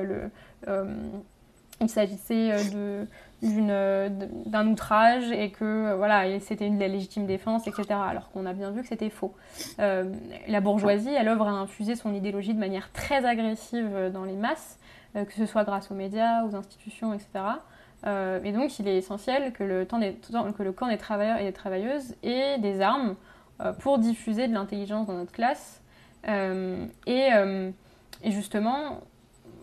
il 1.80 1.90
s'agissait 1.90 2.72
de 2.74 3.06
d'un 3.44 4.68
outrage 4.68 5.32
et 5.32 5.52
que 5.52 5.94
voilà 5.96 6.40
c'était 6.40 6.66
une 6.66 6.80
légitime 6.80 7.28
défense 7.28 7.68
etc 7.68 7.86
alors 7.92 8.32
qu'on 8.32 8.48
a 8.48 8.54
bien 8.54 8.72
vu 8.72 8.82
que 8.82 8.88
c'était 8.88 9.12
faux. 9.12 9.36
Euh, 9.80 10.12
la 10.48 10.60
bourgeoisie 10.60 11.14
elle 11.14 11.28
œuvre 11.28 11.48
à 11.48 11.52
infuser 11.52 11.96
son 11.96 12.16
idéologie 12.16 12.56
de 12.56 12.60
manière 12.60 12.92
très 12.94 13.26
agressive 13.26 14.10
dans 14.12 14.24
les 14.24 14.36
masses 14.36 14.80
euh, 15.16 15.24
que 15.24 15.34
ce 15.34 15.46
soit 15.46 15.64
grâce 15.66 15.92
aux 15.92 15.94
médias 15.94 16.46
aux 16.46 16.56
institutions 16.56 17.14
etc 17.14 17.28
euh, 18.08 18.42
et 18.44 18.52
donc 18.52 18.80
il 18.80 18.88
est 18.88 18.98
essentiel 18.98 19.54
que 19.54 19.64
le, 19.64 19.86
temps 19.86 20.00
que 20.00 20.64
le 20.64 20.72
camp 20.72 20.88
des 20.88 20.98
travailleurs 20.98 21.38
et 21.40 21.44
des 21.44 21.54
travailleuses 21.54 22.16
ait 22.24 22.58
des 22.58 22.82
armes 22.82 23.16
pour 23.80 24.00
diffuser 24.00 24.48
de 24.48 24.54
l'intelligence 24.54 25.08
dans 25.08 25.16
notre 25.16 25.32
classe. 25.32 25.82
Et 26.28 27.32
justement 28.24 29.02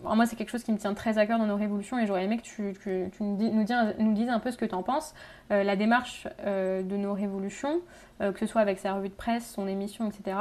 moi, 0.05 0.27
c'est 0.27 0.37
quelque 0.37 0.51
chose 0.51 0.63
qui 0.63 0.73
me 0.73 0.79
tient 0.79 0.95
très 0.95 1.19
à 1.19 1.27
cœur 1.27 1.39
dans 1.39 1.47
nos 1.47 1.57
révolutions 1.57 1.99
et 1.99 2.07
j'aurais 2.07 2.25
aimé 2.25 2.39
que 2.39 2.43
tu, 2.43 3.23
nous, 3.23 4.13
dises 4.15 4.29
un 4.29 4.39
peu 4.39 4.51
ce 4.51 4.57
que 4.57 4.65
tu 4.65 4.75
en 4.75 4.83
penses. 4.83 5.15
Euh, 5.51 5.63
la 5.63 5.77
démarche 5.77 6.29
euh, 6.45 6.83
de 6.83 6.97
nos 6.97 7.15
révolutions, 7.15 7.81
euh, 8.21 8.33
que 8.33 8.41
ce 8.41 8.47
soit 8.47 8.61
avec 8.61 8.79
sa 8.79 8.95
revue 8.95 9.09
de 9.09 9.15
presse, 9.15 9.51
son 9.51 9.67
émission, 9.67 10.11
etc., 10.11 10.37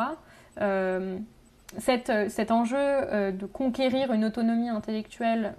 cet 1.79 2.51
enjeu 2.51 2.77
de 3.31 3.45
conquérir 3.47 4.13
une 4.13 4.25
autonomie 4.25 4.69
intellectuelle 4.69 5.55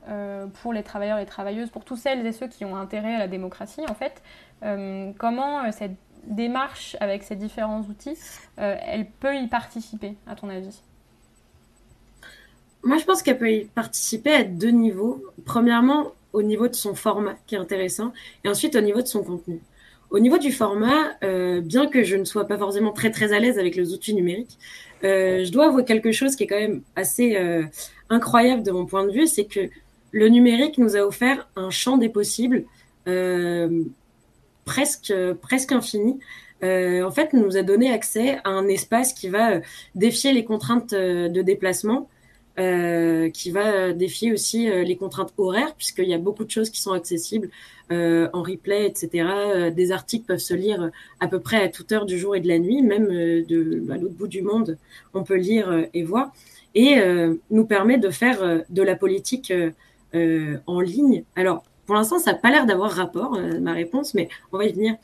pour 0.62 0.72
les 0.72 0.84
travailleurs 0.84 1.18
et 1.18 1.26
travailleuses, 1.26 1.70
pour 1.70 1.84
tous 1.84 1.96
celles 1.96 2.24
et 2.24 2.30
ceux 2.30 2.46
qui 2.46 2.64
ont 2.64 2.76
intérêt 2.76 3.16
à 3.16 3.18
la 3.18 3.26
démocratie, 3.26 3.82
en 3.88 3.94
fait, 3.94 4.22
comment 5.18 5.72
cette 5.72 5.96
démarche 6.28 6.96
avec 7.00 7.24
ces 7.24 7.34
différents 7.34 7.80
outils, 7.80 8.16
elle 8.56 9.06
peut 9.18 9.34
y 9.34 9.48
participer, 9.48 10.16
à 10.28 10.36
ton 10.36 10.48
avis? 10.48 10.84
Moi, 12.84 12.98
je 12.98 13.04
pense 13.04 13.22
qu'elle 13.22 13.38
peut 13.38 13.50
y 13.50 13.64
participer 13.64 14.32
à 14.32 14.44
deux 14.44 14.70
niveaux. 14.70 15.24
Premièrement, 15.44 16.12
au 16.34 16.42
niveau 16.42 16.68
de 16.68 16.74
son 16.74 16.94
format, 16.94 17.36
qui 17.46 17.54
est 17.54 17.58
intéressant, 17.58 18.12
et 18.44 18.48
ensuite 18.48 18.76
au 18.76 18.80
niveau 18.80 19.00
de 19.00 19.06
son 19.06 19.22
contenu. 19.22 19.60
Au 20.10 20.18
niveau 20.18 20.38
du 20.38 20.52
format, 20.52 21.16
euh, 21.24 21.60
bien 21.60 21.86
que 21.86 22.04
je 22.04 22.16
ne 22.16 22.24
sois 22.24 22.46
pas 22.46 22.58
forcément 22.58 22.92
très 22.92 23.10
très 23.10 23.32
à 23.32 23.40
l'aise 23.40 23.58
avec 23.58 23.74
les 23.74 23.92
outils 23.92 24.14
numériques, 24.14 24.58
euh, 25.02 25.44
je 25.44 25.50
dois 25.50 25.66
avouer 25.66 25.84
quelque 25.84 26.12
chose 26.12 26.36
qui 26.36 26.44
est 26.44 26.46
quand 26.46 26.58
même 26.58 26.82
assez 26.94 27.36
euh, 27.36 27.64
incroyable 28.10 28.62
de 28.62 28.70
mon 28.70 28.84
point 28.86 29.04
de 29.06 29.12
vue, 29.12 29.26
c'est 29.26 29.44
que 29.44 29.68
le 30.12 30.28
numérique 30.28 30.78
nous 30.78 30.96
a 30.96 31.00
offert 31.00 31.48
un 31.56 31.70
champ 31.70 31.96
des 31.96 32.08
possibles 32.08 32.64
presque 34.64 35.12
presque 35.42 35.72
infini. 35.72 36.20
en 36.62 37.10
fait, 37.10 37.32
nous 37.32 37.56
a 37.56 37.62
donné 37.62 37.92
accès 37.92 38.38
à 38.44 38.50
un 38.50 38.68
espace 38.68 39.12
qui 39.12 39.28
va 39.28 39.60
défier 39.94 40.32
les 40.32 40.44
contraintes 40.44 40.94
de 40.94 41.42
déplacement, 41.42 42.08
euh, 42.56 43.30
qui 43.30 43.50
va 43.50 43.92
défier 43.92 44.32
aussi 44.32 44.70
euh, 44.70 44.84
les 44.84 44.94
contraintes 44.94 45.34
horaires, 45.38 45.74
puisqu'il 45.74 46.08
y 46.08 46.14
a 46.14 46.18
beaucoup 46.18 46.44
de 46.44 46.50
choses 46.52 46.70
qui 46.70 46.80
sont 46.80 46.92
accessibles 46.92 47.50
euh, 47.90 48.28
en 48.32 48.42
replay, 48.42 48.86
etc. 48.86 49.72
Des 49.74 49.90
articles 49.90 50.24
peuvent 50.24 50.38
se 50.38 50.54
lire 50.54 50.92
à 51.18 51.26
peu 51.26 51.40
près 51.40 51.64
à 51.64 51.68
toute 51.68 51.90
heure 51.90 52.06
du 52.06 52.16
jour 52.16 52.36
et 52.36 52.40
de 52.40 52.46
la 52.46 52.60
nuit, 52.60 52.80
même 52.80 53.08
de 53.08 53.84
à 53.90 53.96
l'autre 53.96 54.14
bout 54.14 54.28
du 54.28 54.42
monde, 54.42 54.78
on 55.14 55.24
peut 55.24 55.34
lire 55.34 55.88
et 55.92 56.04
voir, 56.04 56.32
et 56.76 56.96
nous 57.50 57.66
permet 57.66 57.98
de 57.98 58.10
faire 58.10 58.62
de 58.68 58.82
la 58.82 58.94
politique 58.94 59.52
en 60.14 60.80
ligne. 60.80 61.24
Alors, 61.34 61.64
pour 61.86 61.96
l'instant, 61.96 62.20
ça 62.20 62.32
n'a 62.32 62.38
pas 62.38 62.50
l'air 62.50 62.66
d'avoir 62.66 62.92
rapport, 62.92 63.36
ma 63.60 63.72
réponse, 63.72 64.14
mais 64.14 64.28
on 64.52 64.58
va 64.58 64.66
y 64.66 64.72
venir. 64.72 64.94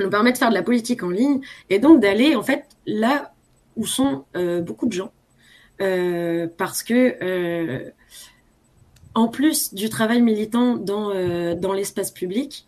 Nous 0.00 0.08
permet 0.08 0.32
de 0.32 0.38
faire 0.38 0.48
de 0.48 0.54
la 0.54 0.62
politique 0.62 1.02
en 1.02 1.10
ligne 1.10 1.40
et 1.68 1.78
donc 1.78 2.00
d'aller 2.00 2.34
en 2.34 2.42
fait 2.42 2.64
là 2.86 3.34
où 3.76 3.86
sont 3.86 4.24
beaucoup 4.62 4.86
de 4.86 4.92
gens 4.92 5.12
euh, 5.80 6.46
parce 6.56 6.82
que 6.84 7.16
euh, 7.20 7.90
en 9.14 9.28
plus 9.28 9.74
du 9.74 9.88
travail 9.88 10.22
militant 10.22 10.76
dans, 10.76 11.10
euh, 11.10 11.54
l'espace 11.74 12.10
public, 12.10 12.66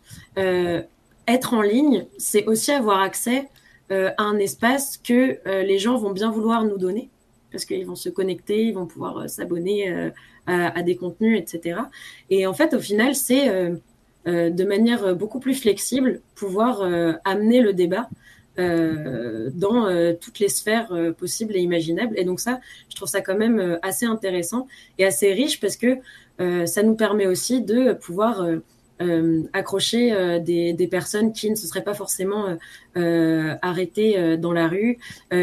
être 1.27 1.53
en 1.53 1.61
ligne, 1.61 2.05
c'est 2.17 2.45
aussi 2.45 2.71
avoir 2.71 3.01
accès 3.01 3.49
à 3.89 4.23
un 4.23 4.37
espace 4.37 4.97
que 4.97 5.39
les 5.45 5.77
gens 5.77 5.97
vont 5.97 6.11
bien 6.11 6.31
vouloir 6.31 6.63
nous 6.63 6.77
donner, 6.77 7.09
parce 7.51 7.65
qu'ils 7.65 7.85
vont 7.85 7.95
se 7.95 8.09
connecter, 8.09 8.65
ils 8.65 8.73
vont 8.73 8.85
pouvoir 8.85 9.29
s'abonner 9.29 10.11
à, 10.45 10.83
des 10.83 10.95
contenus, 10.95 11.37
etc. 11.37 11.81
Et 12.29 12.47
en 12.47 12.53
fait, 12.53 12.73
au 12.73 12.79
final, 12.79 13.13
c'est 13.15 13.49
de 14.25 14.63
manière 14.63 15.15
beaucoup 15.15 15.39
plus 15.39 15.55
flexible 15.55 16.21
pouvoir 16.35 16.81
amener 17.25 17.61
le 17.61 17.73
débat 17.73 18.07
dans 18.57 20.15
toutes 20.19 20.39
les 20.39 20.49
sphères 20.49 20.91
possibles 21.17 21.55
et 21.55 21.59
imaginables. 21.59 22.17
Et 22.17 22.23
donc 22.23 22.39
ça, 22.39 22.59
je 22.89 22.95
trouve 22.95 23.07
ça 23.07 23.21
quand 23.21 23.37
même 23.37 23.79
assez 23.81 24.05
intéressant 24.05 24.67
et 24.97 25.05
assez 25.05 25.31
riche 25.33 25.59
parce 25.59 25.77
que 25.77 25.97
ça 26.65 26.83
nous 26.83 26.95
permet 26.95 27.27
aussi 27.27 27.61
de 27.61 27.93
pouvoir 27.93 28.47
euh, 28.99 29.43
accrocher 29.53 30.11
euh, 30.11 30.39
des, 30.39 30.87
personnes 30.89 31.31
qui 31.31 31.51
ne 31.51 31.55
se 31.55 31.67
seraient 31.67 31.83
pas 31.83 31.93
forcément 31.93 32.57
euh, 32.97 33.53
arrêtées 33.61 34.37
dans 34.37 34.53
la 34.53 34.67
rue, 34.67 34.97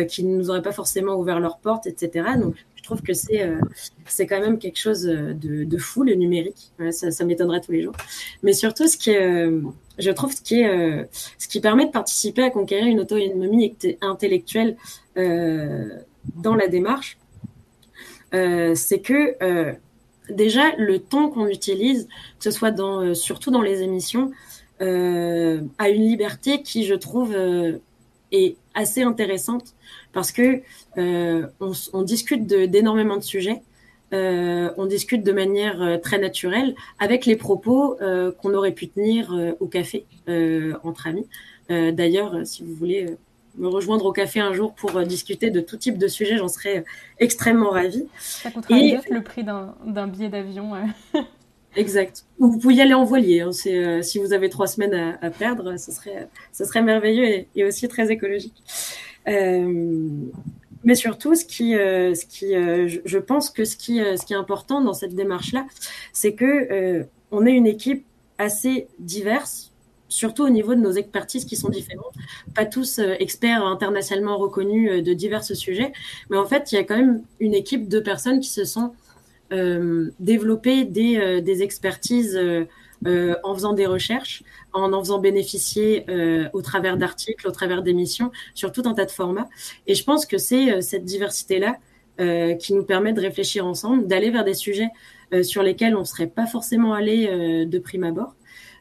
qui 0.08 0.24
ne 0.24 0.36
nous 0.36 0.50
auraient 0.50 0.62
pas 0.62 0.72
forcément 0.72 1.14
ouvert 1.14 1.38
leurs 1.38 1.58
portes, 1.58 1.86
etc. 1.86 2.30
Donc, 2.40 2.56
trouve 2.84 3.02
que 3.02 3.12
c'est 3.12 3.48
c'est 4.06 4.26
quand 4.26 4.40
même 4.40 4.58
quelque 4.58 4.78
chose 4.78 5.02
de, 5.02 5.64
de 5.64 5.78
fou 5.78 6.02
le 6.02 6.14
numérique. 6.14 6.72
ça, 6.90 7.24
m'étonnerait 7.24 7.60
tous 7.60 7.72
les 7.72 7.82
jours. 7.82 7.94
Mais 8.42 8.52
surtout, 8.52 8.86
ce 8.86 8.96
qui 8.96 9.10
est, 9.10 9.48
je 9.98 10.10
trouve, 10.10 10.32
ce 10.32 10.42
qui 10.42 10.60
est, 10.60 11.08
ce 11.38 11.48
qui 11.48 11.60
permet 11.60 11.86
de 11.86 11.90
participer 11.90 12.42
à 12.42 12.50
conquérir 12.50 12.86
une 12.86 13.00
autonomie 13.00 13.74
intellectuelle 14.00 14.76
dans 15.16 16.54
la 16.54 16.68
démarche, 16.68 17.18
c'est 18.32 19.00
que 19.00 19.76
déjà 20.30 20.74
le 20.76 20.98
temps 20.98 21.28
qu'on 21.28 21.46
utilise, 21.46 22.08
que 22.38 22.44
ce 22.44 22.50
soit 22.50 22.70
dans, 22.70 23.00
euh, 23.00 23.14
surtout 23.14 23.50
dans 23.50 23.62
les 23.62 23.82
émissions, 23.82 24.30
euh, 24.80 25.60
a 25.78 25.88
une 25.88 26.06
liberté 26.06 26.62
qui, 26.62 26.84
je 26.84 26.94
trouve, 26.94 27.32
euh, 27.34 27.78
est 28.32 28.56
assez 28.74 29.02
intéressante 29.02 29.74
parce 30.14 30.32
que 30.32 30.62
euh, 30.96 31.46
on, 31.60 31.72
on, 31.92 32.02
discute 32.02 32.46
d'énormément 32.46 33.16
de, 33.16 33.22
sujets. 33.22 33.60
Euh, 34.12 34.70
on 34.76 34.86
discute 34.86 35.24
de 35.24 35.32
manière 35.32 36.00
très 36.00 36.18
naturelle 36.18 36.74
avec 36.98 37.26
les 37.26 37.36
propos 37.36 37.98
qu'on 38.40 38.54
aurait 38.54 38.72
pu 38.72 38.88
tenir 38.88 39.34
au 39.60 39.66
café 39.66 40.06
entre 40.82 41.08
amis. 41.08 41.26
D'ailleurs, 41.68 42.46
si 42.46 42.62
vous 42.62 42.74
voulez 42.74 43.16
me 43.56 43.68
rejoindre 43.68 44.04
au 44.06 44.12
café 44.12 44.40
un 44.40 44.52
jour 44.52 44.74
pour 44.74 44.96
euh, 44.96 45.04
discuter 45.04 45.50
de 45.50 45.60
tout 45.60 45.76
type 45.76 45.98
de 45.98 46.08
sujet, 46.08 46.36
j'en 46.36 46.48
serais 46.48 46.78
euh, 46.78 46.84
extrêmement 47.18 47.70
ravie. 47.70 48.06
Ça 48.18 48.50
coûtera 48.50 48.76
Et... 48.78 48.98
le 49.10 49.22
prix 49.22 49.44
d'un 49.44 50.06
billet 50.08 50.28
d'avion. 50.28 50.72
exact. 51.76 52.24
Ou 52.38 52.50
vous 52.50 52.58
pouvez 52.58 52.74
y 52.74 52.80
aller 52.80 52.94
en 52.94 53.04
voilier. 53.04 53.40
Hein. 53.40 53.50
Euh, 53.66 54.02
si 54.02 54.18
vous 54.18 54.32
avez 54.32 54.48
trois 54.48 54.66
semaines 54.66 54.94
à, 54.94 55.18
à, 55.24 55.30
perdre, 55.30 55.76
ce 55.78 55.92
serait, 55.92 56.28
ce 56.52 56.64
serait 56.64 56.82
merveilleux 56.82 57.24
et, 57.24 57.48
et 57.54 57.64
aussi 57.64 57.88
très 57.88 58.10
écologique. 58.10 58.62
Euh, 59.28 60.08
mais 60.84 60.94
surtout, 60.94 61.34
ce 61.34 61.44
qui, 61.44 61.76
euh, 61.76 62.14
ce 62.14 62.26
qui, 62.26 62.52
je, 62.52 63.00
je, 63.04 63.18
pense 63.18 63.50
que 63.50 63.64
ce 63.64 63.76
qui, 63.76 63.98
ce 63.98 64.24
qui 64.26 64.34
est 64.34 64.36
important 64.36 64.82
dans 64.82 64.92
cette 64.92 65.14
démarche-là, 65.14 65.66
c'est 66.12 66.34
que 66.34 67.06
on 67.30 67.46
est 67.46 67.52
une 67.52 67.66
équipe 67.66 68.04
assez 68.38 68.86
diverse 68.98 69.72
surtout 70.14 70.44
au 70.44 70.48
niveau 70.48 70.74
de 70.74 70.80
nos 70.80 70.92
expertises 70.92 71.44
qui 71.44 71.56
sont 71.56 71.68
différentes, 71.68 72.14
pas 72.54 72.64
tous 72.64 72.98
euh, 72.98 73.14
experts 73.18 73.64
internationalement 73.66 74.38
reconnus 74.38 74.90
euh, 74.90 75.02
de 75.02 75.12
divers 75.12 75.44
sujets, 75.44 75.92
mais 76.30 76.36
en 76.36 76.46
fait, 76.46 76.70
il 76.70 76.76
y 76.76 76.78
a 76.78 76.84
quand 76.84 76.96
même 76.96 77.22
une 77.40 77.54
équipe 77.54 77.88
de 77.88 78.00
personnes 78.00 78.40
qui 78.40 78.50
se 78.50 78.64
sont 78.64 78.92
euh, 79.52 80.10
développées 80.20 80.84
des, 80.84 81.16
euh, 81.16 81.60
expertises 81.60 82.36
euh, 82.36 82.64
en 83.06 83.54
faisant 83.54 83.72
des 83.72 83.86
recherches, 83.86 84.42
en 84.72 84.92
en 84.92 85.00
faisant 85.00 85.18
bénéficier 85.18 86.06
au 86.52 86.62
travers 86.62 86.96
d'articles, 86.96 87.46
au 87.46 87.50
travers 87.50 87.82
d'émissions, 87.82 88.30
sur 88.54 88.72
tout 88.72 88.82
un 88.86 88.94
tas 88.94 89.04
de 89.04 89.10
formats. 89.10 89.48
Et 89.86 89.94
je 89.94 90.04
pense 90.04 90.26
que 90.26 90.38
c'est 90.38 90.80
cette 90.80 91.04
diversité-là 91.04 91.76
qui 92.58 92.72
nous 92.74 92.84
permet 92.84 93.12
de 93.12 93.20
réfléchir 93.20 93.66
ensemble, 93.66 94.06
d'aller 94.06 94.30
vers 94.30 94.44
des 94.44 94.54
sujets 94.54 94.88
sur 95.42 95.62
lesquels 95.62 95.96
on 95.96 96.00
ne 96.00 96.04
serait 96.04 96.28
pas 96.28 96.46
forcément 96.46 96.94
allé 96.94 97.66
de 97.66 97.78
prime 97.78 98.04
abord 98.04 98.34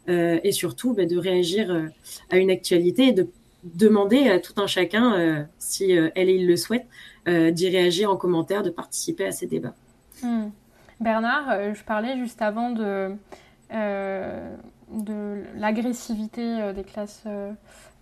euh, 0.10 0.40
et 0.44 0.52
surtout 0.52 0.94
bah, 0.94 1.06
de 1.06 1.18
réagir 1.18 1.72
euh, 1.72 1.88
à 2.30 2.38
une 2.38 2.52
actualité 2.52 3.08
et 3.08 3.12
de 3.14 3.30
demander 3.64 4.28
à 4.28 4.40
tout 4.40 4.54
un 4.58 4.68
chacun, 4.68 5.14
euh, 5.14 5.44
si 5.60 5.92
elle 5.92 6.30
et 6.30 6.36
il 6.36 6.48
le 6.48 6.58
souhaitent, 6.58 6.88
d'y 7.26 7.70
réagir 7.70 8.12
en 8.12 8.18
commentaire, 8.18 8.64
de 8.64 8.70
participer 8.70 9.26
à 9.26 9.32
ces 9.32 9.48
débats. 9.48 9.74
Hmm. 10.22 10.50
Bernard, 11.00 11.74
je 11.74 11.82
parlais 11.86 12.18
juste 12.18 12.42
avant 12.42 12.72
de, 12.72 13.16
de 13.74 15.44
l'agressivité 15.56 16.74
des 16.74 16.84
classes 16.84 17.26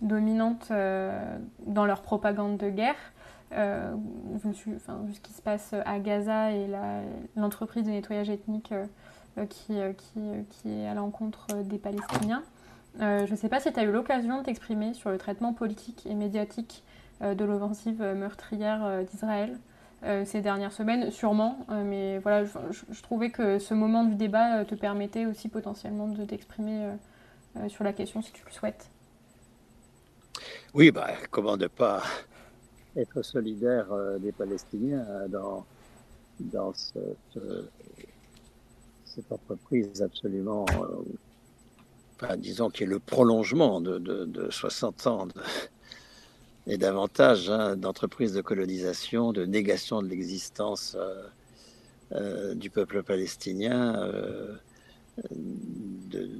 dominantes 0.00 0.70
dans 0.70 1.86
leur 1.86 2.02
propagande 2.02 2.58
de 2.58 2.70
guerre. 2.70 2.96
Euh, 3.54 3.94
enfin, 4.34 4.52
ce 5.12 5.20
qui 5.20 5.32
se 5.32 5.42
passe 5.42 5.74
à 5.84 5.98
Gaza 5.98 6.52
et 6.52 6.68
l'entreprise 7.36 7.84
de 7.84 7.90
nettoyage 7.90 8.30
ethnique 8.30 8.72
euh, 8.72 8.86
euh, 9.38 9.46
euh, 9.70 9.92
qui, 10.48 10.68
est 10.68 10.86
à 10.86 10.94
l'encontre 10.94 11.62
des 11.62 11.78
Palestiniens. 11.78 12.42
je 12.98 13.30
ne 13.30 13.36
sais 13.36 13.48
pas 13.48 13.60
si 13.60 13.72
tu 13.72 13.78
as 13.78 13.84
eu 13.84 13.92
l'occasion 13.92 14.38
de 14.38 14.44
t'exprimer 14.44 14.94
sur 14.94 15.10
le 15.10 15.18
traitement 15.18 15.52
politique 15.52 16.06
et 16.06 16.14
médiatique 16.14 16.82
de 17.20 17.44
l'offensive 17.44 18.02
meurtrière 18.02 19.04
d'Israël 19.10 19.58
ces 20.24 20.40
dernières 20.40 20.72
semaines, 20.72 21.10
sûrement, 21.10 21.64
mais 21.68 22.18
voilà, 22.18 22.44
je, 22.44 23.02
trouvais 23.02 23.30
que 23.30 23.58
ce 23.58 23.72
moment 23.72 24.04
du 24.04 24.16
débat 24.16 24.64
te 24.64 24.74
permettait 24.74 25.26
aussi 25.26 25.48
potentiellement 25.48 26.08
de 26.08 26.24
t'exprimer 26.24 26.88
sur 27.68 27.84
la 27.84 27.92
question 27.92 28.20
si 28.20 28.32
tu 28.32 28.44
le 28.44 28.50
souhaites. 28.50 28.90
Oui, 30.74 30.90
bah, 30.90 31.10
comment 31.30 31.56
ne 31.56 31.68
pas 31.68 32.02
être 32.96 33.22
solidaire 33.22 33.86
des 34.20 34.32
Palestiniens 34.32 35.06
dans, 35.28 35.64
dans 36.40 36.72
cette 39.14 39.30
entreprise 39.30 40.02
absolument, 40.02 40.66
euh, 42.22 42.36
disons, 42.36 42.70
qui 42.70 42.84
est 42.84 42.86
le 42.86 42.98
prolongement 42.98 43.80
de, 43.80 43.98
de, 43.98 44.24
de 44.24 44.50
60 44.50 45.06
ans 45.06 45.26
de, 45.26 45.32
et 46.66 46.78
davantage 46.78 47.50
hein, 47.50 47.76
d'entreprises 47.76 48.32
de 48.32 48.40
colonisation, 48.40 49.32
de 49.32 49.44
négation 49.44 50.02
de 50.02 50.08
l'existence 50.08 50.96
euh, 50.98 51.22
euh, 52.12 52.54
du 52.54 52.70
peuple 52.70 53.02
palestinien, 53.02 53.96
euh, 54.02 54.56
de, 55.30 56.30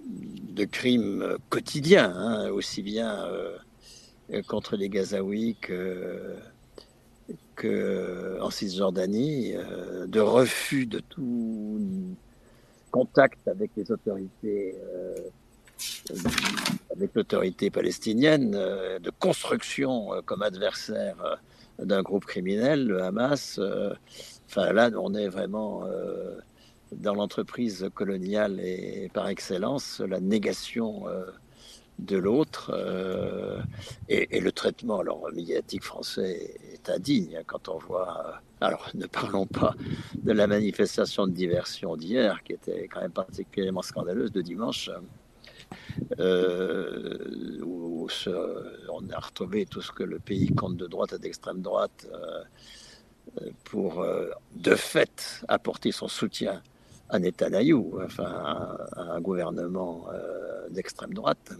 de, 0.00 0.64
crimes 0.64 1.36
quotidiens, 1.48 2.12
hein, 2.14 2.50
aussi 2.50 2.82
bien 2.82 3.24
euh, 3.24 3.56
contre 4.48 4.76
les 4.76 4.88
Gazaouis 4.88 5.56
que 5.60 6.36
en 8.40 8.50
Cisjordanie, 8.50 9.54
euh, 9.54 10.06
de 10.06 10.20
refus 10.20 10.86
de 10.86 11.00
tout 11.00 11.80
contact 12.90 13.46
avec 13.46 13.70
les 13.76 13.90
autorités, 13.90 14.74
euh, 14.82 15.14
avec 16.94 17.14
l'autorité 17.14 17.70
palestinienne, 17.70 18.54
euh, 18.54 18.98
de 18.98 19.10
construction 19.10 20.10
comme 20.24 20.42
adversaire 20.42 21.38
d'un 21.78 22.02
groupe 22.02 22.26
criminel, 22.26 22.86
le 22.86 23.02
Hamas. 23.02 23.58
Enfin 24.46 24.72
là, 24.72 24.90
on 24.98 25.14
est 25.14 25.28
vraiment 25.28 25.84
dans 26.92 27.14
l'entreprise 27.14 27.88
coloniale 27.94 28.60
et 28.60 29.10
par 29.14 29.28
excellence 29.28 30.00
la 30.00 30.20
négation 30.20 31.06
de 32.00 32.16
l'autre 32.16 32.72
euh, 32.74 33.60
et, 34.08 34.40
le 34.40 34.52
traitement 34.52 35.00
alors 35.00 35.28
médiatique 35.34 35.84
français 35.84 36.58
est 36.72 36.88
indigne 36.88 37.36
hein, 37.36 37.42
quand 37.46 37.68
on 37.68 37.78
voit 37.78 38.26
euh, 38.26 38.32
alors 38.60 38.88
ne 38.94 39.06
parlons 39.06 39.46
pas 39.46 39.74
de 40.14 40.32
la 40.32 40.46
manifestation 40.46 41.26
de 41.26 41.32
diversion 41.32 41.96
d'hier 41.96 42.42
qui 42.42 42.52
était 42.52 42.88
quand 42.88 43.00
même 43.00 43.12
particulièrement 43.12 43.82
scandaleuse 43.82 44.32
de 44.32 44.40
dimanche 44.40 44.90
euh, 46.18 47.60
où 47.62 48.08
on 48.88 49.10
a 49.10 49.18
retrouvé 49.18 49.66
tout 49.66 49.80
ce 49.80 49.92
que 49.92 50.02
le 50.02 50.18
pays 50.18 50.48
compte 50.48 50.76
de 50.76 50.86
droite 50.86 51.12
et 51.12 51.18
d'extrême 51.18 51.60
droite 51.60 52.08
euh, 52.12 53.50
pour 53.64 54.00
euh, 54.00 54.30
de 54.56 54.74
fait 54.74 55.42
apporter 55.48 55.92
son 55.92 56.08
soutien 56.08 56.62
à 57.08 57.18
Netanyahou, 57.18 58.00
enfin 58.04 58.24
à, 58.24 59.02
un 59.14 59.20
gouvernement 59.20 60.06
d'extrême 60.70 61.12
droite. 61.12 61.52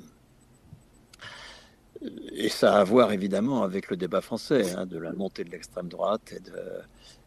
Et 2.32 2.48
ça 2.48 2.76
a 2.76 2.80
à 2.80 2.84
voir 2.84 3.12
évidemment 3.12 3.62
avec 3.62 3.90
le 3.90 3.96
débat 3.96 4.20
français, 4.20 4.74
hein, 4.74 4.86
de 4.86 4.98
la 4.98 5.12
montée 5.12 5.44
de 5.44 5.50
l'extrême 5.50 5.88
droite 5.88 6.32
et 6.32 6.40
de, 6.40 6.52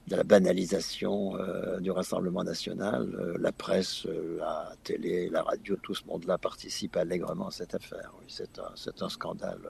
de, 0.07 0.15
la 0.15 0.23
banalisation 0.23 1.35
euh, 1.37 1.79
du 1.79 1.91
Rassemblement 1.91 2.43
national. 2.43 3.13
Euh, 3.19 3.37
la 3.39 3.51
presse, 3.51 4.05
euh, 4.05 4.37
la 4.39 4.73
télé, 4.83 5.29
la 5.29 5.43
radio, 5.43 5.75
tout 5.77 5.93
ce 5.93 6.05
monde-là 6.05 6.37
participe 6.37 6.97
allègrement 6.97 7.47
à 7.47 7.51
cette 7.51 7.75
affaire. 7.75 8.13
Oui, 8.19 8.25
c'est 8.27 8.59
un, 8.59 9.09
scandale 9.09 9.69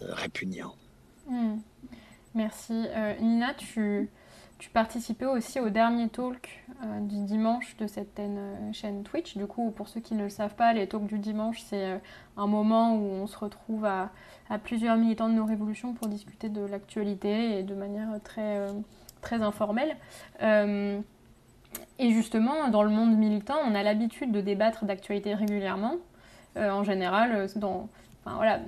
répugnant. 0.00 0.74
Mmh. 1.28 1.56
Merci. 2.34 2.86
Nina, 3.20 3.54
tu, 3.54 4.10
tu 4.64 4.70
participais 4.70 5.26
aussi 5.26 5.60
au 5.60 5.68
dernier 5.68 6.08
talk 6.08 6.64
euh, 6.82 7.00
du 7.00 7.22
dimanche 7.24 7.76
de 7.76 7.86
cette 7.86 8.18
euh, 8.18 8.72
chaîne 8.72 9.02
Twitch. 9.02 9.36
Du 9.36 9.46
coup, 9.46 9.70
pour 9.70 9.88
ceux 9.88 10.00
qui 10.00 10.14
ne 10.14 10.22
le 10.22 10.30
savent 10.30 10.54
pas, 10.54 10.72
les 10.72 10.86
talks 10.86 11.04
du 11.04 11.18
dimanche, 11.18 11.60
c'est 11.66 11.84
euh, 11.84 11.98
un 12.38 12.46
moment 12.46 12.96
où 12.96 13.02
on 13.02 13.26
se 13.26 13.36
retrouve 13.36 13.84
à, 13.84 14.10
à, 14.48 14.58
plusieurs 14.58 14.96
militants 14.96 15.28
de 15.28 15.34
nos 15.34 15.44
révolutions 15.44 15.92
pour 15.92 16.08
discuter 16.08 16.48
de 16.48 16.64
l'actualité 16.64 17.58
et 17.58 17.62
de 17.62 17.74
manière 17.74 18.08
très, 18.24 18.66
très 19.20 19.42
informelle. 19.42 19.98
Et 21.98 22.10
justement, 22.10 22.68
dans 22.68 22.84
le 22.84 22.90
monde 22.90 23.14
militant, 23.18 23.58
on 23.66 23.74
a 23.74 23.82
l'habitude 23.82 24.32
de 24.32 24.40
débattre 24.40 24.86
d'actualité 24.86 25.34
régulièrement. 25.34 25.96
En 26.56 26.84
général, 26.84 27.48
dans 27.56 27.90
enfin 28.24 28.36
voilà, 28.36 28.60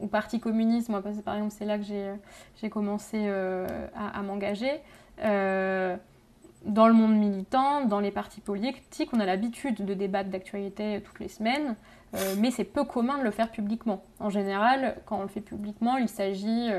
au 0.00 0.06
Parti 0.06 0.40
communiste, 0.40 0.88
moi 0.88 1.02
par 1.02 1.34
exemple 1.34 1.54
c'est 1.56 1.64
là 1.64 1.78
que 1.78 1.84
j'ai 1.84 2.70
commencé 2.70 3.28
à, 3.28 4.22
m'engager. 4.22 4.80
dans 5.18 6.86
le 6.86 6.92
monde 6.92 7.16
militant, 7.16 7.84
dans 7.84 8.00
les 8.00 8.10
partis 8.10 8.40
politiques, 8.40 9.10
on 9.12 9.20
a 9.20 9.26
l'habitude 9.26 9.84
de 9.84 9.94
débattre 9.94 10.30
d'actualité 10.30 11.02
toutes 11.04 11.20
les 11.20 11.28
semaines, 11.28 11.76
mais 12.38 12.50
c'est 12.50 12.64
peu 12.64 12.84
commun 12.84 13.18
de 13.18 13.24
le 13.24 13.30
faire 13.30 13.50
publiquement. 13.50 14.04
En 14.20 14.30
général, 14.30 14.96
quand 15.06 15.18
on 15.18 15.22
le 15.22 15.28
fait 15.28 15.40
publiquement, 15.40 15.96
il 15.96 16.08
s'agit 16.08 16.70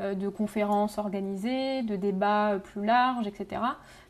euh, 0.00 0.14
de 0.14 0.28
conférences 0.28 0.98
organisées, 0.98 1.84
de 1.84 1.94
débats 1.94 2.58
plus 2.58 2.84
larges, 2.84 3.28
etc. 3.28 3.62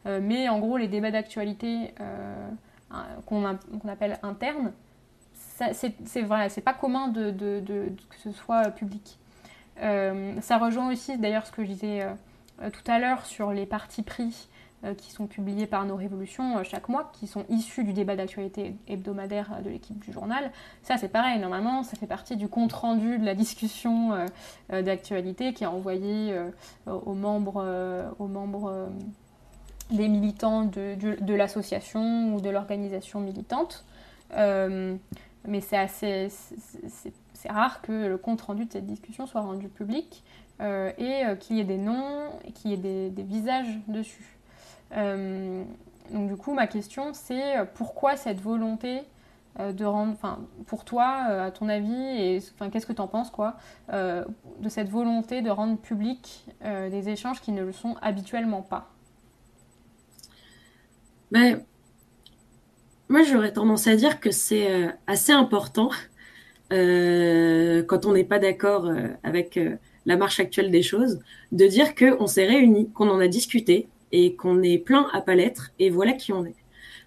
Euh, 0.07 0.18
mais 0.22 0.48
en 0.48 0.59
gros, 0.59 0.79
les 0.79 0.88
débats 0.88 1.11
d'actualité 1.11 1.92
euh, 2.00 2.48
qu'on 3.27 3.44
appelle 3.44 4.18
internes, 4.22 4.72
c'est 5.73 5.95
c'est 6.05 6.61
pas 6.61 6.75
commun 6.75 7.12
que 7.12 8.17
ce 8.23 8.33
soit 8.33 8.71
public. 8.71 9.19
ça 9.77 10.59
rejoint 10.59 10.90
aussi 10.90 11.19
d'ailleurs 11.19 11.47
ce 11.47 11.53
que 11.53 11.62
je 11.64 11.69
disais 11.69 12.07
tout 12.59 12.90
à 12.90 12.99
l'heure 12.99 13.25
sur 13.27 13.53
les 13.53 13.67
partis 13.67 14.03
pris 14.03 14.49
euh, 14.85 14.93
qui 14.93 15.12
sont 15.12 15.27
publiés 15.27 15.67
par 15.67 15.87
nos 15.87 15.97
révolutions 15.97 16.59
euh, 16.59 16.62
chaque 16.62 16.90
mois, 16.90 17.11
qui 17.14 17.27
sont 17.27 17.45
issus 17.49 17.85
du 17.85 17.95
débat 17.95 18.17
d'actualité 18.17 18.77
hebdomadaire 18.87 19.51
euh, 19.55 19.62
de 19.62 19.71
l'équipe 19.71 19.99
du 19.99 20.12
journal. 20.12 20.51
Ça, 20.83 20.99
c'est 20.99 21.09
pareil, 21.09 21.38
normalement, 21.38 21.83
ça 21.85 21.97
fait 21.97 22.07
partie 22.07 22.37
du 22.37 22.49
compte-rendu 22.49 23.19
de 23.19 23.25
la 23.25 23.35
discussion 23.35 24.11
d'actualité 24.69 25.55
qui 25.55 25.64
est 25.64 25.69
envoyé 25.69 26.37
aux 26.87 27.14
membres 27.14 28.88
des 29.90 30.09
militants 30.09 30.64
de, 30.64 31.35
l'association 31.35 32.35
ou 32.35 32.40
de 32.40 32.51
l'organisation 32.51 33.21
militante. 33.21 33.85
Mais 35.46 35.61
c'est 35.61 35.76
assez 35.76 36.28
c'est 37.35 37.50
rare 37.50 37.83
que 37.83 38.07
le 38.07 38.16
compte 38.16 38.40
rendu 38.40 38.64
de 38.64 38.72
cette 38.72 38.87
discussion 38.87 39.26
soit 39.26 39.42
rendu 39.42 39.68
public 39.68 40.24
et 40.61 41.22
qu'il 41.40 41.57
y 41.57 41.61
ait 41.61 41.64
des 41.64 41.78
noms 41.78 42.30
et 42.44 42.52
qu'il 42.52 42.70
y 42.70 42.74
ait 42.74 43.11
des, 43.11 43.22
visages 43.22 43.78
dessus. 43.88 44.35
Euh, 44.96 45.64
donc 46.11 46.28
du 46.28 46.37
coup, 46.37 46.52
ma 46.52 46.66
question, 46.66 47.12
c'est 47.12 47.59
euh, 47.59 47.64
pourquoi 47.72 48.16
cette 48.16 48.40
volonté 48.40 49.02
euh, 49.59 49.72
de 49.72 49.85
rendre, 49.85 50.12
enfin, 50.12 50.40
pour 50.66 50.85
toi, 50.85 51.07
à 51.07 51.50
ton 51.50 51.68
avis, 51.68 51.92
et 51.94 52.42
enfin, 52.54 52.70
qu'est-ce 52.70 52.87
que 52.87 52.92
tu 52.92 53.00
en 53.00 53.09
penses, 53.09 53.30
quoi, 53.30 53.57
de 53.90 54.68
cette 54.68 54.88
volonté 54.88 55.42
de 55.42 55.50
rendre 55.50 55.78
public 55.78 56.46
des 56.62 57.09
échanges 57.09 57.40
qui 57.40 57.52
ne 57.52 57.62
le 57.62 57.72
sont 57.72 57.96
habituellement 58.02 58.62
pas? 58.62 58.90
Ben, 61.30 61.64
moi, 63.14 63.22
j'aurais 63.22 63.53
tendance 63.53 63.87
à 63.87 63.94
dire 63.94 64.18
que 64.18 64.33
c'est 64.33 64.66
assez 65.07 65.31
important 65.31 65.90
quand 66.70 68.07
on 68.07 68.12
n'est 68.12 68.24
pas 68.24 68.40
d'accord 68.40 68.90
avec 69.22 69.57
la 70.05 70.16
marche 70.16 70.40
actuelle 70.40 70.72
des 70.72 70.83
choses, 70.83 71.20
de 71.53 71.64
dire 71.68 71.94
qu'on 71.94 72.27
s'est 72.27 72.44
réunis, 72.44 72.90
qu'on 72.92 73.09
en 73.09 73.20
a 73.20 73.29
discuté, 73.29 73.87
et 74.11 74.35
qu'on 74.35 74.64
est 74.64 74.79
plein 74.79 75.07
à 75.12 75.20
pas 75.20 75.37
l'être 75.37 75.70
et 75.79 75.90
voilà 75.90 76.12
qui 76.14 76.33
on 76.33 76.44
est. 76.44 76.57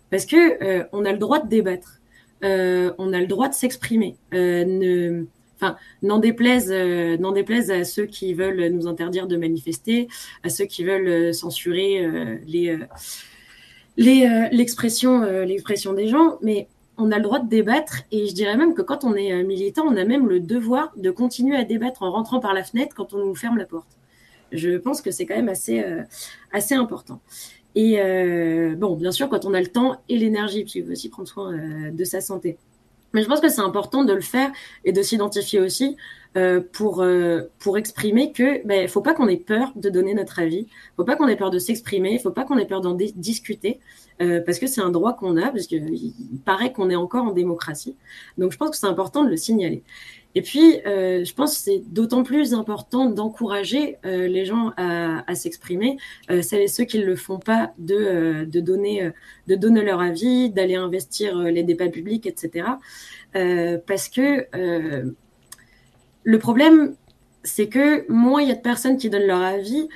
Parce 0.10 0.26
que 0.26 0.64
euh, 0.64 0.86
on 0.94 1.04
a 1.04 1.12
le 1.12 1.18
droit 1.18 1.40
de 1.40 1.50
débattre, 1.50 2.00
euh, 2.46 2.94
on 3.00 3.12
a 3.12 3.20
le 3.20 3.28
droit 3.28 3.50
de 3.50 3.54
s'exprimer. 3.54 4.16
Euh, 4.34 5.24
enfin, 5.58 5.76
n'en 6.04 6.20
déplaise, 6.20 6.72
n'en 6.72 7.34
déplaise 7.34 7.70
à 7.70 7.84
ceux 7.84 8.06
qui 8.06 8.34
veulent 8.34 8.70
nous 8.70 8.88
interdire 8.88 9.28
de 9.28 9.36
manifester, 9.36 10.08
à 10.44 10.48
ceux 10.48 10.64
qui 10.64 10.86
veulent 10.86 11.34
censurer 11.34 12.40
les 12.48 12.78
l'expression, 13.98 15.22
l'expression 15.44 15.94
des 15.94 16.08
gens, 16.08 16.38
mais 16.42 16.68
on 16.98 17.12
a 17.12 17.18
le 17.18 17.24
droit 17.24 17.40
de 17.40 17.48
débattre 17.50 18.04
et 18.12 18.28
je 18.28 18.34
dirais 18.34 18.58
même 18.58 18.74
que 18.74 18.82
quand 18.82 19.04
on 19.04 19.14
est 19.16 19.44
militant, 19.44 19.86
on 19.86 19.96
a 19.98 20.06
même 20.06 20.28
le 20.28 20.40
devoir 20.40 20.92
de 20.98 21.12
continuer 21.12 21.56
à 21.56 21.64
débattre 21.64 22.04
en 22.04 22.12
rentrant 22.12 22.40
par 22.40 22.54
la 22.54 22.64
fenêtre 22.64 22.96
quand 22.96 23.14
on 23.14 23.26
nous 23.26 23.36
ferme 23.36 23.58
la 23.58 23.66
porte. 23.66 23.98
Je 24.52 24.78
pense 24.78 25.02
que 25.02 25.12
c'est 25.12 25.26
quand 25.26 25.36
même 25.36 25.50
assez, 25.50 25.84
euh, 25.84 26.04
assez 26.52 26.76
important. 26.76 27.20
Et 27.76 28.00
euh, 28.00 28.76
bon, 28.76 28.96
bien 28.96 29.12
sûr, 29.12 29.30
quand 29.30 29.46
on 29.46 29.54
a 29.54 29.60
le 29.60 29.68
temps 29.68 30.02
et 30.10 30.18
l'énergie, 30.18 30.64
puis 30.64 30.80
il 30.80 30.86
faut 30.86 30.92
aussi 30.92 31.10
prendre 31.10 31.28
soin 31.28 31.54
euh, 31.54 31.92
de 31.92 32.04
sa 32.04 32.22
santé. 32.22 32.58
Mais 33.14 33.24
je 33.24 33.28
pense 33.28 33.40
que 33.40 33.50
c'est 33.50 33.62
important 33.62 34.04
de 34.04 34.14
le 34.14 34.22
faire 34.22 34.52
et 34.84 34.92
de 34.92 35.02
s'identifier 35.02 35.60
aussi 35.60 35.96
pour 36.74 37.06
pour 37.60 37.78
exprimer 37.78 38.32
que 38.32 38.66
ben 38.66 38.88
faut 38.88 39.02
pas 39.02 39.14
qu'on 39.14 39.28
ait 39.28 39.38
peur 39.38 39.72
de 39.76 39.90
donner 39.90 40.14
notre 40.14 40.40
avis, 40.40 40.68
faut 40.96 41.04
pas 41.04 41.16
qu'on 41.16 41.28
ait 41.28 41.36
peur 41.36 41.50
de 41.50 41.60
s'exprimer, 41.60 42.20
faut 42.20 42.32
pas 42.32 42.44
qu'on 42.44 42.58
ait 42.58 42.66
peur 42.66 42.82
d'en 42.82 42.94
discuter 42.94 43.80
parce 44.20 44.60
que 44.60 44.68
c'est 44.68 44.82
un 44.82 44.90
droit 44.90 45.14
qu'on 45.14 45.38
a 45.38 45.50
parce 45.50 45.68
qu'il 45.68 46.14
paraît 46.46 46.74
qu'on 46.74 46.90
est 46.90 46.96
encore 46.96 47.26
en 47.26 47.32
démocratie. 47.32 47.96
Donc 48.38 48.52
je 48.52 48.58
pense 48.58 48.72
que 48.72 48.78
c'est 48.78 48.88
important 48.88 49.24
de 49.24 49.30
le 49.30 49.38
signaler. 49.38 49.84
Et 50.38 50.44
puis, 50.44 50.80
euh, 50.86 51.26
je 51.26 51.34
pense 51.34 51.56
que 51.56 51.64
c'est 51.64 51.84
d'autant 51.92 52.22
plus 52.22 52.54
important 52.54 53.10
d'encourager 53.10 53.98
euh, 54.06 54.28
les 54.28 54.46
gens 54.46 54.72
à, 54.78 55.34
s'exprimer, 55.34 55.98
euh, 56.30 56.44
ceux 56.44 56.84
qui 56.84 57.00
ne 57.00 57.06
le 57.06 57.16
font 57.16 57.40
pas, 57.40 57.74
de, 57.80 57.96
euh, 57.96 58.46
de, 58.46 58.60
donner, 58.60 59.10
de 59.48 59.56
donner 59.56 59.82
leur 59.82 60.00
avis, 60.00 60.52
d'aller 60.52 60.76
investir 60.76 61.40
les 61.40 61.64
débats 61.64 61.90
publics, 61.90 62.28
etc. 62.28 62.68
parce 63.34 64.10
que 64.10 64.46
le 66.28 66.40
problème, 66.40 66.96
c'est 67.44 67.68
que 67.68 68.12
moins 68.12 68.42
il 68.42 68.50
y 68.50 68.52
a 68.52 68.56
de 68.56 68.62
personnes 68.62 68.98
qui 68.98 69.10
donnent 69.10 69.28
leur 69.28 69.42
avis, 69.42 69.88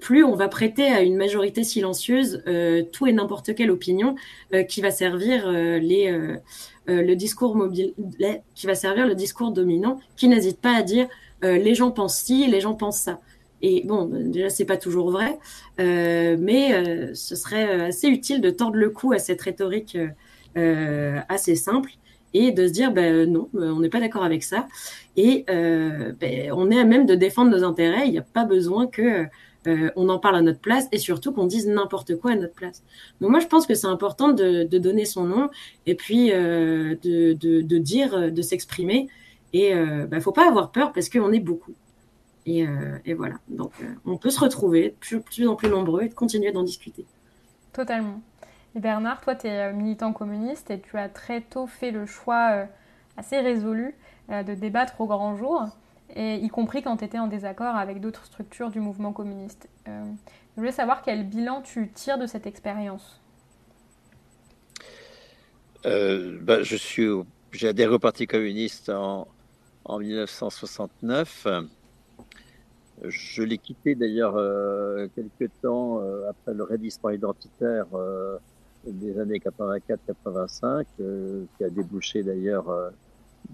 plus 0.00 0.22
on 0.22 0.36
va 0.36 0.46
prêter 0.46 0.86
à 0.86 1.02
une 1.02 1.16
majorité 1.16 1.64
silencieuse 1.64 2.44
tout 2.92 3.06
et 3.08 3.12
n'importe 3.12 3.56
quelle 3.56 3.72
opinion 3.72 4.14
qui 4.68 4.80
va 4.80 4.92
servir 4.92 5.50
les 5.50 6.38
euh, 6.88 7.00
le 7.00 7.14
discours 7.14 7.54
mobile, 7.54 7.94
qui 8.56 8.66
va 8.66 8.74
servir 8.74 9.06
le 9.06 9.14
discours 9.14 9.52
dominant, 9.52 10.00
qui 10.16 10.26
n'hésite 10.26 10.60
pas 10.60 10.74
à 10.74 10.82
dire 10.82 11.06
euh, 11.44 11.56
les 11.56 11.76
gens 11.76 11.92
pensent 11.92 12.18
ci, 12.18 12.48
les 12.48 12.60
gens 12.60 12.74
pensent 12.74 12.98
ça. 12.98 13.20
Et 13.60 13.84
bon, 13.84 14.06
déjà 14.06 14.50
c'est 14.50 14.64
pas 14.64 14.76
toujours 14.76 15.12
vrai, 15.12 15.38
euh, 15.78 16.36
mais 16.40 17.14
ce 17.14 17.36
serait 17.36 17.84
assez 17.84 18.08
utile 18.08 18.40
de 18.40 18.50
tordre 18.50 18.76
le 18.76 18.90
cou 18.90 19.12
à 19.12 19.20
cette 19.20 19.40
rhétorique 19.40 19.96
assez 20.56 21.54
simple 21.54 21.90
et 22.34 22.52
de 22.52 22.66
se 22.66 22.72
dire 22.72 22.92
ben 22.92 23.30
non, 23.30 23.48
on 23.54 23.80
n'est 23.80 23.88
pas 23.88 24.00
d'accord 24.00 24.24
avec 24.24 24.42
ça 24.42 24.66
et 25.16 25.44
ben, 25.46 26.52
on 26.52 26.70
est 26.70 26.78
à 26.78 26.84
même 26.84 27.06
de 27.06 27.14
défendre 27.14 27.50
nos 27.50 27.64
intérêts. 27.64 28.06
Il 28.06 28.12
n'y 28.12 28.18
a 28.18 28.22
pas 28.22 28.44
besoin 28.44 28.86
que 28.86 29.26
euh, 29.66 29.90
on 29.94 30.08
en 30.08 30.18
parle 30.18 30.36
à 30.36 30.42
notre 30.42 30.58
place 30.58 30.88
et 30.92 30.98
surtout 30.98 31.32
qu'on 31.32 31.46
dise 31.46 31.66
n'importe 31.68 32.16
quoi 32.16 32.32
à 32.32 32.36
notre 32.36 32.54
place. 32.54 32.82
Donc 33.20 33.30
moi, 33.30 33.40
je 33.40 33.46
pense 33.46 33.66
que 33.66 33.74
c'est 33.74 33.86
important 33.86 34.32
de, 34.32 34.64
donner 34.64 35.04
son 35.04 35.24
nom 35.24 35.50
et 35.86 35.94
puis 35.94 36.32
euh, 36.32 36.96
de, 37.02 37.78
dire, 37.78 38.14
euh, 38.14 38.30
de 38.30 38.42
s'exprimer. 38.42 39.08
Et 39.52 39.72
il 39.72 40.06
bah, 40.10 40.20
faut 40.20 40.32
pas 40.32 40.48
avoir 40.48 40.72
peur 40.72 40.92
parce 40.92 41.10
qu'on 41.10 41.30
est 41.30 41.40
beaucoup. 41.40 41.74
Et, 42.46 42.66
voilà. 43.14 43.34
Donc 43.48 43.72
on 44.06 44.16
peut 44.16 44.30
se 44.30 44.40
retrouver 44.40 44.96
plus, 44.98 45.20
plus 45.20 45.46
en 45.46 45.56
plus 45.56 45.68
nombreux 45.68 46.04
et 46.04 46.08
de 46.08 46.14
continuer 46.14 46.52
d'en 46.52 46.62
discuter. 46.62 47.04
Totalement. 47.72 48.22
Bernard, 48.74 49.20
toi, 49.20 49.34
tu 49.34 49.46
es 49.46 49.72
militant 49.72 50.12
communiste 50.12 50.70
et 50.70 50.80
tu 50.80 50.96
as 50.96 51.08
très 51.08 51.40
tôt 51.42 51.66
fait 51.66 51.90
le 51.90 52.06
choix 52.06 52.66
assez 53.16 53.38
résolu 53.38 53.94
de 54.28 54.54
débattre 54.54 55.00
au 55.00 55.06
grand 55.06 55.36
jour 55.36 55.68
y 56.16 56.48
compris 56.48 56.82
quand 56.82 56.98
tu 56.98 57.04
étais 57.04 57.18
en 57.18 57.26
désaccord 57.26 57.76
avec 57.76 58.00
d'autres 58.00 58.24
structures 58.24 58.70
du 58.70 58.80
mouvement 58.80 59.12
communiste. 59.12 59.68
Euh, 59.88 60.04
je 60.54 60.60
voulais 60.60 60.72
savoir 60.72 61.02
quel 61.02 61.28
bilan 61.28 61.62
tu 61.62 61.90
tires 61.90 62.18
de 62.18 62.26
cette 62.26 62.46
expérience. 62.46 63.20
Euh, 65.86 66.38
bah, 66.40 66.62
je 66.62 66.76
suis, 66.76 67.08
j'ai 67.52 67.68
adhéré 67.68 67.94
au 67.94 67.98
Parti 67.98 68.26
communiste 68.26 68.88
en, 68.90 69.26
en 69.84 69.98
1969. 69.98 71.46
Je 73.04 73.42
l'ai 73.42 73.58
quitté 73.58 73.96
d'ailleurs 73.96 74.36
euh, 74.36 75.08
quelques 75.16 75.50
temps 75.60 76.00
euh, 76.00 76.28
après 76.30 76.54
le 76.54 76.62
raidissement 76.62 77.10
identitaire 77.10 77.86
des 78.86 79.18
années 79.18 79.38
84-85, 79.38 80.84
qui 81.56 81.64
a 81.64 81.70
débouché 81.70 82.22
d'ailleurs 82.22 82.92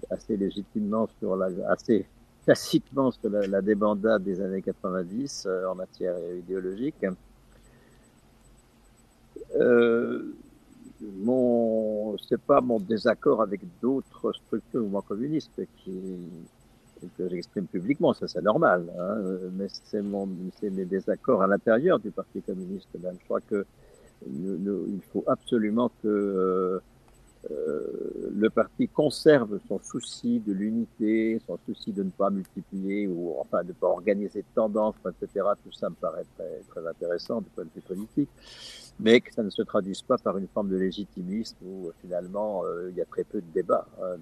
assez 0.09 0.37
légitimement 0.37 1.07
sur 1.19 1.35
la, 1.35 1.49
assez 1.69 2.05
classiquement 2.43 3.11
sur 3.11 3.29
la, 3.29 3.47
la 3.47 3.61
débandade 3.61 4.23
des 4.23 4.41
années 4.41 4.61
90 4.61 5.45
euh, 5.45 5.67
en 5.67 5.75
matière 5.75 6.15
idéologique. 6.37 7.05
Euh, 9.55 10.33
mon, 11.01 12.17
c'est 12.17 12.41
pas 12.41 12.61
mon 12.61 12.79
désaccord 12.79 13.41
avec 13.41 13.61
d'autres 13.81 14.33
structures 14.33 14.81
du 14.81 14.85
mouvement 14.85 15.01
communiste 15.01 15.61
qui, 15.77 16.17
que 17.17 17.29
j'exprime 17.29 17.67
publiquement, 17.67 18.13
ça 18.13 18.27
c'est 18.27 18.41
normal, 18.41 18.91
hein, 18.99 19.15
mais 19.53 19.67
c'est 19.69 20.01
mon, 20.01 20.27
c'est 20.59 20.69
mes 20.69 20.85
désaccords 20.85 21.41
à 21.41 21.47
l'intérieur 21.47 21.99
du 21.99 22.11
Parti 22.11 22.41
communiste 22.41 22.89
même. 23.01 23.15
Je 23.19 23.25
crois 23.25 23.41
que 23.41 23.65
il 24.27 25.01
faut 25.11 25.23
absolument 25.27 25.89
que 26.01 26.07
euh, 26.07 26.79
euh, 27.51 28.31
le 28.35 28.49
parti 28.49 28.87
conserve 28.87 29.59
son 29.67 29.79
souci 29.79 30.39
de 30.39 30.51
l'unité, 30.51 31.39
son 31.47 31.57
souci 31.65 31.93
de 31.93 32.03
ne 32.03 32.09
pas 32.09 32.29
multiplier 32.29 33.07
ou 33.07 33.35
enfin 33.39 33.63
de 33.63 33.69
ne 33.69 33.73
pas 33.73 33.87
organiser 33.87 34.41
de 34.41 34.47
tendances, 34.53 34.95
etc. 35.05 35.45
Tout 35.63 35.71
ça 35.71 35.89
me 35.89 35.95
paraît 35.95 36.25
très, 36.37 36.87
intéressant 36.87 37.39
du 37.39 37.49
point 37.49 37.63
de 37.63 37.69
vue 37.73 37.81
politique, 37.81 38.29
mais 38.99 39.21
que 39.21 39.33
ça 39.33 39.43
ne 39.43 39.49
se 39.49 39.61
traduise 39.61 40.01
pas 40.01 40.17
par 40.17 40.37
une 40.37 40.47
forme 40.47 40.69
de 40.69 40.75
légitimisme 40.75 41.55
où 41.65 41.91
finalement 42.01 42.65
euh, 42.65 42.89
il 42.91 42.97
y 42.97 43.01
a 43.01 43.05
très 43.05 43.23
peu 43.23 43.39
de 43.39 43.51
débat. 43.53 43.87
Hein, 44.01 44.17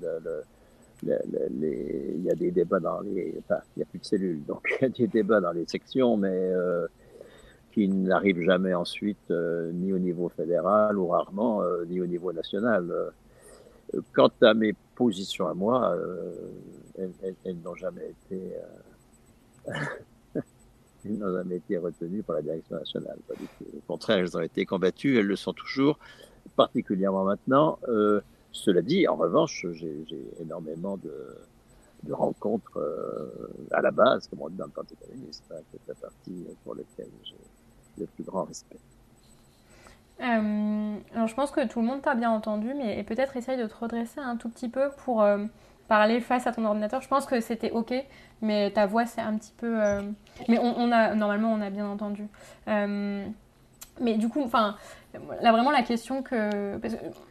il 1.03 2.23
y 2.23 2.29
a 2.31 2.35
des 2.35 2.51
débats 2.51 2.79
dans 2.79 3.01
les, 3.01 3.35
enfin, 3.39 3.61
il 3.75 3.79
n'y 3.79 3.83
a 3.83 3.85
plus 3.87 3.99
de 3.99 4.05
cellules, 4.05 4.45
donc 4.45 4.77
il 4.81 4.83
y 4.83 4.85
a 4.85 4.89
des 4.89 5.07
débats 5.07 5.41
dans 5.41 5.51
les 5.51 5.65
sections, 5.67 6.17
mais 6.17 6.51
qui 7.77 7.87
n'arrivent 7.87 8.41
jamais 8.41 8.73
ensuite 8.73 9.29
euh, 9.29 9.71
ni 9.71 9.93
au 9.93 9.99
niveau 9.99 10.29
fédéral 10.29 10.97
ou 10.97 11.09
rarement 11.09 11.61
ni 11.87 12.01
au 12.01 12.07
niveau 12.07 12.33
national. 12.33 12.91
Quant 14.13 14.31
à 14.41 14.55
mes 14.55 14.73
positions 14.95 15.47
à 15.47 15.53
moi, 15.53 15.95
elles, 16.97 17.13
n'ont 17.63 17.75
jamais 17.75 18.09
été, 18.09 18.55
retenues 21.77 22.23
par 22.23 22.37
la 22.37 22.41
direction 22.41 22.77
nationale. 22.77 23.19
Au 23.29 23.35
contraire, 23.87 24.17
elles 24.17 24.35
ont 24.35 24.41
été 24.41 24.65
combattues, 24.65 25.19
elles 25.19 25.27
le 25.27 25.35
sont 25.35 25.53
toujours, 25.53 25.99
particulièrement 26.55 27.25
maintenant. 27.25 27.77
Cela 28.57 28.81
dit, 28.81 29.07
en 29.07 29.15
revanche, 29.15 29.67
j'ai 29.73 30.03
énormément 30.41 30.97
de, 30.97 32.11
rencontres 32.11 32.77
euh, 32.77 33.67
à 33.71 33.81
la 33.81 33.91
base, 33.91 34.27
comme 34.27 34.41
on 34.41 34.49
dit 34.49 34.55
dans 34.55 34.65
le 34.65 34.71
Parti 34.71 34.95
communiste, 34.95 35.43
hein, 35.51 35.59
qui 35.69 35.75
est 35.75 35.87
la 35.87 35.93
partie 35.93 36.45
pour 36.63 36.73
laquelle 36.73 37.11
j'ai 37.23 37.35
le 37.97 38.05
plus 38.05 38.23
grand 38.23 38.43
respect. 38.43 38.77
Euh, 40.19 40.97
alors 41.13 41.27
je 41.27 41.35
pense 41.35 41.51
que 41.51 41.67
tout 41.67 41.79
le 41.79 41.85
monde 41.85 42.01
t'a 42.01 42.15
bien 42.15 42.31
entendu, 42.31 42.73
mais 42.73 43.03
peut-être 43.03 43.37
essaye 43.37 43.57
de 43.57 43.67
te 43.67 43.75
redresser 43.75 44.19
un 44.19 44.35
tout 44.35 44.49
petit 44.49 44.67
peu 44.67 44.89
pour 45.05 45.21
euh, 45.21 45.45
parler 45.87 46.19
face 46.21 46.47
à 46.47 46.51
ton 46.51 46.65
ordinateur. 46.65 47.01
Je 47.01 47.07
pense 47.07 47.25
que 47.25 47.39
c'était 47.39 47.71
ok, 47.71 47.93
mais 48.41 48.71
ta 48.71 48.87
voix 48.87 49.05
c'est 49.05 49.21
un 49.21 49.37
petit 49.37 49.53
peu. 49.57 49.79
Mais 50.47 50.57
on, 50.59 50.91
a 50.91 51.13
normalement 51.13 51.53
on 51.53 51.61
a 51.61 51.69
bien 51.69 51.87
entendu. 51.87 52.27
mais 52.65 54.17
du 54.17 54.29
coup, 54.29 54.41
enfin, 54.41 54.75
Là, 55.41 55.51
vraiment, 55.51 55.71
la 55.71 55.83
question 55.83 56.21
que. 56.21 56.79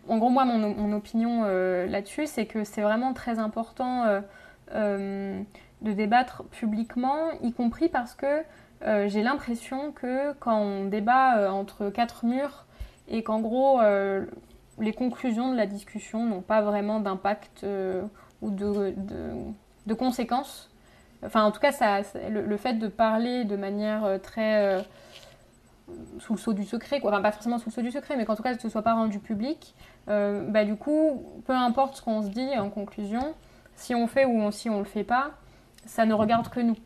en 0.08 0.18
gros, 0.18 0.30
moi, 0.30 0.44
mon, 0.44 0.92
opinion 0.92 1.42
euh, 1.44 1.86
là-dessus, 1.86 2.26
c'est 2.26 2.46
que 2.46 2.64
c'est 2.64 2.82
vraiment 2.82 3.12
très 3.12 3.38
important 3.38 4.04
euh, 4.04 4.20
euh, 4.74 5.40
de 5.82 5.92
débattre 5.92 6.44
publiquement, 6.44 7.30
y 7.42 7.52
compris 7.52 7.88
parce 7.88 8.14
que 8.14 8.42
j'ai 8.82 9.22
l'impression 9.22 9.92
que 9.92 10.32
quand 10.34 10.58
on 10.58 10.84
débat 10.84 11.52
entre 11.52 11.90
quatre 11.90 12.24
murs 12.24 12.66
et 13.08 13.22
qu'en 13.22 13.40
gros, 13.40 13.80
les 14.78 14.92
conclusions 14.92 15.50
de 15.50 15.56
la 15.56 15.66
discussion 15.66 16.24
n'ont 16.24 16.42
pas 16.42 16.60
vraiment 16.60 17.00
d'impact 17.00 17.64
ou 18.42 18.50
de, 18.50 18.94
de, 19.86 19.94
conséquences. 19.94 20.70
Enfin, 21.24 21.44
en 21.44 21.50
tout 21.50 21.60
cas, 21.60 21.72
ça, 21.72 22.02
le, 22.28 22.56
fait 22.56 22.74
de 22.74 22.88
parler 22.88 23.44
de 23.44 23.56
manière 23.56 24.20
très 24.22 24.84
sous 26.18 26.34
le 26.34 26.38
sceau 26.38 26.52
du 26.52 26.64
secret. 26.64 27.00
Enfin, 27.04 27.20
pas 27.20 27.32
forcément 27.32 27.58
sous 27.58 27.70
le 27.70 27.74
sceau 27.74 27.82
du 27.82 27.90
secret, 27.90 28.16
mais 28.16 28.24
qu'en 28.24 28.36
tout 28.36 28.42
cas, 28.42 28.56
ce 28.58 28.68
soit 28.68 28.82
pas 28.82 28.94
rendu 28.94 29.18
public, 29.18 29.74
euh, 30.08 30.48
bah, 30.48 30.64
du 30.64 30.76
coup, 30.76 31.22
peu 31.46 31.52
importe 31.52 31.96
ce 31.96 32.02
qu'on 32.02 32.22
se 32.22 32.28
dit 32.28 32.56
en 32.58 32.70
conclusion, 32.70 33.34
si 33.74 33.94
on 33.94 34.06
fait 34.06 34.24
ou 34.24 34.50
si 34.52 34.70
on 34.70 34.78
le 34.78 34.84
fait 34.84 35.04
pas, 35.04 35.30
ça 35.84 36.06
ne 36.06 36.14
regarde 36.14 36.48
que 36.48 36.60
nous. 36.60 36.76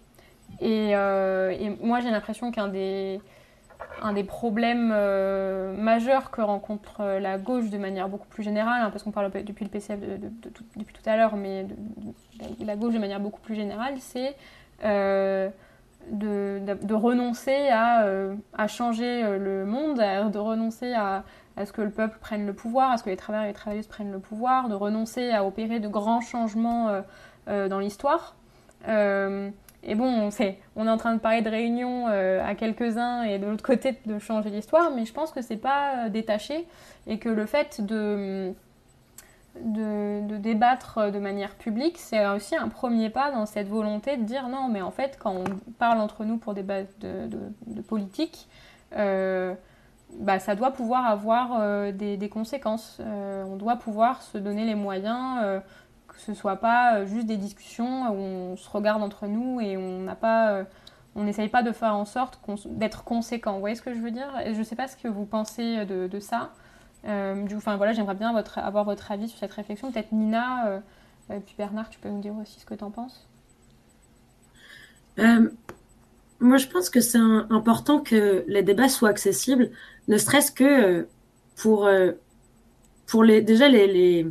Et, 0.60 0.94
euh, 0.94 1.50
et 1.50 1.70
moi, 1.82 2.00
j'ai 2.00 2.10
l'impression 2.10 2.50
qu'un 2.50 2.68
des, 2.68 3.20
problèmes 4.26 4.92
euh, 4.94 5.74
majeurs 5.74 6.30
que 6.30 6.40
rencontre 6.40 7.02
la 7.20 7.38
gauche 7.38 7.70
de 7.70 7.78
manière 7.78 8.08
beaucoup 8.08 8.28
plus 8.28 8.42
générale, 8.42 8.82
hein, 8.82 8.90
parce 8.90 9.02
qu'on 9.02 9.10
parle 9.10 9.30
depuis 9.30 9.64
le 9.64 9.70
PCF 9.70 9.98
depuis 10.76 10.94
tout 10.94 11.08
à 11.08 11.16
l'heure, 11.16 11.36
mais 11.36 11.66
la 12.60 12.76
gauche 12.76 12.94
de 12.94 12.98
manière 12.98 13.20
beaucoup 13.20 13.40
plus 13.40 13.54
générale, 13.54 13.94
c'est 13.98 14.36
de, 16.10 16.94
renoncer 16.94 17.68
à, 17.68 18.04
euh, 18.04 18.34
changer 18.68 19.24
euh, 19.24 19.38
le 19.38 19.64
monde, 19.64 19.98
de 19.98 20.38
renoncer 20.38 20.92
à, 20.92 21.24
à, 21.56 21.66
ce 21.66 21.72
que 21.72 21.82
le 21.82 21.90
peuple 21.90 22.18
prenne 22.20 22.46
le 22.46 22.52
pouvoir, 22.52 22.92
à 22.92 22.98
ce 22.98 23.04
que 23.04 23.10
les 23.10 23.16
travailleurs 23.16 23.44
et 23.44 23.48
les 23.48 23.54
travailleuses 23.54 23.86
prennent 23.86 24.12
le 24.12 24.18
pouvoir, 24.18 24.68
de 24.68 24.74
renoncer 24.74 25.30
à 25.30 25.44
opérer 25.44 25.80
de 25.80 25.88
grands 25.88 26.20
changements 26.20 27.02
euh, 27.48 27.68
dans 27.68 27.78
l'histoire. 27.78 28.36
Et 29.82 29.94
bon, 29.94 30.04
on, 30.04 30.30
sait, 30.30 30.58
on 30.76 30.86
est 30.86 30.90
en 30.90 30.96
train 30.96 31.14
de 31.14 31.20
parler 31.20 31.42
de 31.42 31.48
réunion 31.48 32.06
à 32.06 32.54
quelques-uns 32.54 33.22
et 33.22 33.38
de 33.38 33.46
l'autre 33.46 33.64
côté 33.64 33.98
de 34.04 34.18
changer 34.18 34.50
l'histoire, 34.50 34.90
mais 34.90 35.06
je 35.06 35.12
pense 35.12 35.32
que 35.32 35.40
c'est 35.40 35.56
pas 35.56 36.08
détaché 36.10 36.66
et 37.06 37.18
que 37.18 37.28
le 37.30 37.46
fait 37.46 37.80
de 37.80 38.54
de, 39.58 40.36
débattre 40.36 41.10
de 41.10 41.18
manière 41.18 41.54
publique, 41.54 41.98
c'est 41.98 42.26
aussi 42.28 42.56
un 42.56 42.68
premier 42.68 43.10
pas 43.10 43.30
dans 43.30 43.46
cette 43.46 43.68
volonté 43.68 44.16
de 44.16 44.22
dire 44.22 44.48
non, 44.48 44.68
mais 44.68 44.82
en 44.82 44.90
fait, 44.90 45.18
quand 45.18 45.34
on 45.34 45.44
parle 45.78 46.00
entre 46.00 46.24
nous 46.24 46.38
pour 46.38 46.54
débattre 46.54 46.92
de, 47.00 47.82
politique, 47.82 48.48
euh, 48.96 49.54
bah, 50.18 50.38
ça 50.38 50.54
doit 50.54 50.72
pouvoir 50.72 51.06
avoir 51.06 51.58
euh, 51.60 51.92
des, 51.92 52.28
conséquences. 52.28 52.98
Euh, 53.00 53.44
on 53.44 53.56
doit 53.56 53.76
pouvoir 53.76 54.22
se 54.22 54.38
donner 54.38 54.64
les 54.64 54.74
moyens, 54.74 55.60
que 56.20 56.32
ce 56.32 56.34
soit 56.34 56.56
pas 56.56 57.04
juste 57.04 57.26
des 57.26 57.36
discussions 57.36 58.10
où 58.10 58.52
on 58.52 58.56
se 58.56 58.68
regarde 58.68 59.02
entre 59.02 59.26
nous 59.26 59.60
et 59.60 59.76
on 59.76 60.00
n'a 60.00 60.14
pas. 60.14 60.64
on 61.14 61.24
n'essaye 61.24 61.48
pas 61.48 61.62
de 61.62 61.72
faire 61.72 61.94
en 61.94 62.04
sorte 62.04 62.40
d'être 62.66 63.04
conséquent. 63.04 63.54
Vous 63.54 63.60
voyez 63.60 63.76
ce 63.76 63.82
que 63.82 63.94
je 63.94 64.00
veux 64.00 64.10
dire? 64.10 64.28
Je 64.46 64.58
ne 64.58 64.64
sais 64.64 64.76
pas 64.76 64.88
ce 64.88 64.96
que 64.96 65.08
vous 65.08 65.24
pensez 65.24 65.84
de 65.86 66.20
ça. 66.20 66.52
Euh, 67.06 67.46
voilà, 67.76 67.92
j'aimerais 67.92 68.14
bien 68.14 68.32
votre, 68.32 68.58
avoir 68.58 68.84
votre 68.84 69.10
avis 69.10 69.28
sur 69.28 69.38
cette 69.38 69.52
réflexion. 69.52 69.90
Peut-être 69.90 70.12
Nina, 70.12 70.68
euh, 70.68 70.80
puis 71.28 71.54
Bernard, 71.56 71.88
tu 71.88 71.98
peux 71.98 72.08
nous 72.08 72.20
dire 72.20 72.34
aussi 72.40 72.60
ce 72.60 72.66
que 72.66 72.74
tu 72.74 72.84
en 72.84 72.90
penses? 72.90 73.26
Euh, 75.18 75.50
moi, 76.40 76.56
je 76.56 76.66
pense 76.66 76.90
que 76.90 77.00
c'est 77.00 77.18
important 77.18 78.00
que 78.00 78.44
les 78.48 78.62
débats 78.62 78.88
soient 78.88 79.08
accessibles, 79.08 79.70
ne 80.08 80.16
serait-ce 80.16 80.52
que 80.52 81.08
pour, 81.56 81.88
pour 83.06 83.24
les, 83.24 83.42
déjà, 83.42 83.68
les, 83.68 84.26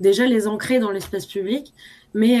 déjà 0.00 0.26
les 0.26 0.46
ancrer 0.46 0.78
dans 0.78 0.90
l'espace 0.90 1.26
public, 1.26 1.72
mais 2.14 2.40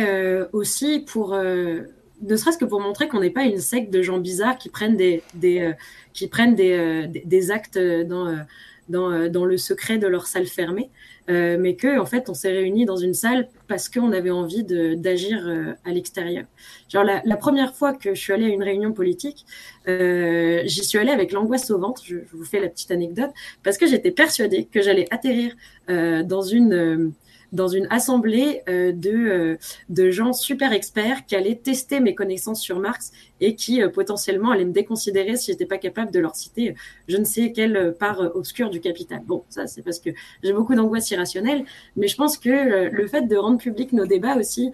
aussi 0.52 1.00
pour 1.00 1.34
ne 1.34 2.36
serait-ce 2.36 2.58
que 2.58 2.64
pour 2.64 2.80
montrer 2.80 3.08
qu'on 3.08 3.20
n'est 3.20 3.30
pas 3.30 3.44
une 3.44 3.60
secte 3.60 3.92
de 3.92 4.00
gens 4.02 4.18
bizarres 4.18 4.56
qui 4.56 4.70
prennent 4.70 4.96
des, 4.96 5.22
des 5.34 5.74
qui 6.14 6.28
prennent 6.28 6.54
des, 6.54 7.08
des, 7.24 7.50
actes 7.50 7.78
dans, 7.78 8.46
euh, 8.94 9.28
dans, 9.28 9.44
le 9.44 9.56
secret 9.56 9.98
de 9.98 10.06
leur 10.06 10.26
salle 10.28 10.46
fermée, 10.46 10.90
euh, 11.28 11.56
mais 11.58 11.74
que 11.74 11.98
en 11.98 12.06
fait 12.06 12.28
on 12.28 12.34
s'est 12.34 12.52
réunis 12.52 12.84
dans 12.84 12.96
une 12.96 13.14
salle 13.14 13.48
parce 13.66 13.88
qu'on 13.88 14.12
avait 14.12 14.30
envie 14.30 14.62
d'agir 14.62 15.44
euh, 15.44 15.72
à 15.84 15.90
l'extérieur. 15.90 16.44
Genre 16.88 17.02
la, 17.02 17.36
première 17.36 17.74
fois 17.74 17.92
que 17.92 18.14
je 18.14 18.20
suis 18.20 18.32
allée 18.32 18.44
à 18.44 18.48
une 18.48 18.62
réunion 18.62 18.92
politique, 18.92 19.44
j'y 19.86 20.84
suis 20.84 20.98
allée 20.98 21.10
avec 21.10 21.32
l'angoisse 21.32 21.68
au 21.72 21.78
ventre. 21.78 22.02
Je, 22.04 22.18
je, 22.18 22.36
vous 22.36 22.44
fais 22.44 22.60
la 22.60 22.68
petite 22.68 22.92
anecdote 22.92 23.30
parce 23.64 23.76
que 23.76 23.88
j'étais 23.88 24.12
persuadée 24.12 24.66
que 24.66 24.80
j'allais 24.80 25.06
atterrir 25.10 25.56
dans 25.88 26.42
une 26.42 27.12
dans 27.52 27.68
une 27.68 27.86
assemblée 27.90 28.62
euh, 28.68 28.92
de, 28.92 29.10
euh, 29.10 29.58
de 29.88 30.10
gens 30.10 30.32
super 30.32 30.72
experts 30.72 31.26
qui 31.26 31.36
allaient 31.36 31.56
tester 31.56 32.00
mes 32.00 32.14
connaissances 32.14 32.60
sur 32.60 32.78
Marx 32.78 33.12
et 33.40 33.54
qui 33.54 33.82
euh, 33.82 33.88
potentiellement 33.88 34.50
allaient 34.50 34.64
me 34.64 34.72
déconsidérer 34.72 35.36
si 35.36 35.52
j'étais 35.52 35.66
pas 35.66 35.78
capable 35.78 36.10
de 36.12 36.18
leur 36.20 36.34
citer 36.34 36.74
je 37.08 37.16
ne 37.16 37.24
sais 37.24 37.52
quelle 37.52 37.94
part 37.98 38.20
obscure 38.34 38.70
du 38.70 38.80
capital. 38.80 39.22
Bon, 39.24 39.44
ça 39.48 39.66
c'est 39.66 39.82
parce 39.82 39.98
que 39.98 40.10
j'ai 40.42 40.52
beaucoup 40.52 40.74
d'angoisse 40.74 41.10
irrationnelle, 41.10 41.64
mais 41.96 42.08
je 42.08 42.16
pense 42.16 42.38
que 42.38 42.88
le 42.90 43.06
fait 43.06 43.22
de 43.22 43.36
rendre 43.36 43.58
public 43.58 43.92
nos 43.92 44.06
débats 44.06 44.36
aussi, 44.36 44.72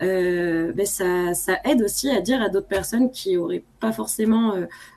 ben 0.00 0.86
ça, 0.86 1.34
ça, 1.34 1.58
aide 1.64 1.82
aussi 1.82 2.10
à 2.10 2.20
dire 2.20 2.42
à 2.42 2.48
d'autres 2.48 2.66
personnes 2.66 3.10
qui 3.10 3.36
auraient 3.36 3.64
pas 3.80 3.92
forcément 3.92 4.54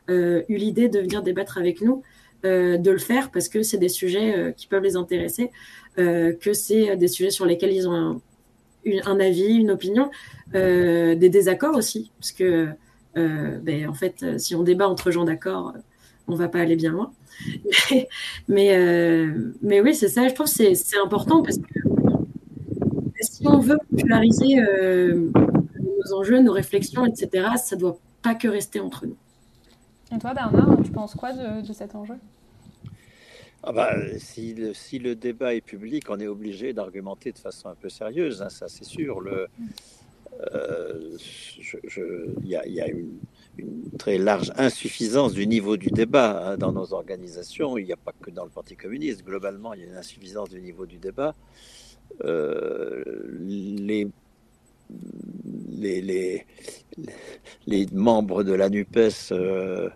eu 0.08 0.44
l'idée 0.50 0.90
de 0.90 1.00
venir 1.00 1.24
débattre 1.24 1.58
avec 1.58 1.82
nous, 1.82 2.04
de 2.46 2.92
le 2.92 2.98
faire 2.98 3.32
parce 3.32 3.50
que 3.50 3.64
c'est 3.64 3.78
des 3.78 3.90
sujets 3.90 4.54
qui 4.56 4.68
peuvent 4.68 4.84
les 4.84 4.96
intéresser. 4.96 5.52
Euh, 5.98 6.34
que 6.34 6.52
c'est 6.52 6.98
des 6.98 7.08
sujets 7.08 7.30
sur 7.30 7.46
lesquels 7.46 7.72
ils 7.72 7.88
ont 7.88 8.20
un, 9.06 9.20
avis, 9.20 9.56
une 9.56 9.72
opinion, 9.72 10.12
euh, 10.54 11.16
des 11.16 11.30
désaccords 11.30 11.76
aussi, 11.76 12.12
parce 12.20 12.34
que 12.34 12.68
euh, 13.18 13.58
ben, 13.60 13.88
en 13.88 13.94
fait, 13.94 14.38
si 14.38 14.56
on 14.56 14.64
débat 14.64 14.90
entre 14.90 15.10
gens 15.10 15.24
d'accord, 15.24 15.74
on 16.28 16.36
va 16.36 16.50
pas 16.50 16.60
aller 16.60 16.76
bien 16.76 16.92
loin. 16.92 17.14
mais, 18.50 18.78
mais 19.62 19.80
oui, 19.80 19.96
c'est 19.96 20.10
ça, 20.10 20.28
je 20.28 20.34
trouve 20.34 20.48
que 20.48 20.74
c'est 20.74 21.00
important 21.02 21.42
parce 21.42 21.58
que 21.58 21.80
si 23.22 23.48
on 23.48 23.60
veut 23.60 23.78
populariser 23.90 24.58
nos 24.58 26.14
enjeux, 26.14 26.42
nos 26.42 26.52
réflexions, 26.52 27.06
etc., 27.06 27.48
ça 27.56 27.78
doit 27.78 27.98
pas 28.22 28.36
que 28.36 28.50
rester 28.50 28.82
entre 28.82 29.06
nous. 29.06 29.16
Et 30.14 30.20
toi, 30.20 30.34
Bernard, 30.34 30.78
tu 30.84 30.92
penses 30.92 31.16
quoi 31.16 31.32
de 31.32 31.74
cet 31.74 31.96
enjeu? 31.96 32.16
Ah 33.68 33.72
bah, 33.72 33.96
si, 34.20 34.54
le, 34.54 34.74
si, 34.74 35.00
le, 35.00 35.16
débat 35.16 35.56
est 35.56 35.62
public, 35.62 36.06
on 36.10 36.20
est 36.20 36.28
obligé 36.28 36.72
d'argumenter 36.72 37.32
de 37.32 37.40
façon 37.40 37.68
un 37.68 37.76
peu 37.76 37.90
sérieuse, 37.90 38.42
hein, 38.42 38.50
ça 38.50 38.68
c'est 38.68 38.86
sûr. 38.86 39.22
Euh, 39.28 39.48
il 42.44 42.48
y, 42.48 42.56
a, 42.56 42.88
une, 42.88 43.20
très 43.98 44.18
large 44.18 44.52
insuffisance 44.58 45.34
du 45.34 45.48
niveau 45.48 45.78
du 45.78 45.90
débat 45.90 46.52
hein, 46.52 46.58
dans 46.58 46.72
nos 46.74 46.94
organisations. 46.94 47.78
Il 47.78 47.86
n'y 47.86 47.94
a 47.94 47.98
pas 47.98 48.12
que 48.22 48.30
dans 48.30 48.44
le 48.44 48.50
Parti 48.50 48.76
communiste. 48.76 49.24
Globalement, 49.24 49.74
il 49.74 49.82
y 49.82 49.84
a 49.84 49.88
une 49.88 49.98
insuffisance 49.98 50.50
du 50.50 50.62
niveau 50.62 50.86
du 50.86 50.98
débat. 50.98 51.34
Euh, 52.24 53.04
les, 53.40 54.08
les, 55.72 56.46
les, 57.68 57.86
membres 57.92 58.44
de 58.44 58.54
la 58.54 58.70
NUPES 58.70 59.32
euh, 59.32 59.32
euh, 59.32 59.90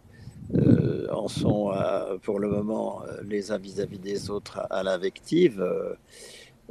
en 1.12 1.28
sont 1.28 1.72
pour 2.24 2.40
le 2.40 2.50
moment 2.50 3.04
euh, 3.04 3.22
les 3.24 3.52
uns 3.52 3.58
vis-à-vis 3.58 4.00
des 4.00 4.30
autres 4.30 4.66
à, 4.70 4.84
l'invective. 4.84 5.64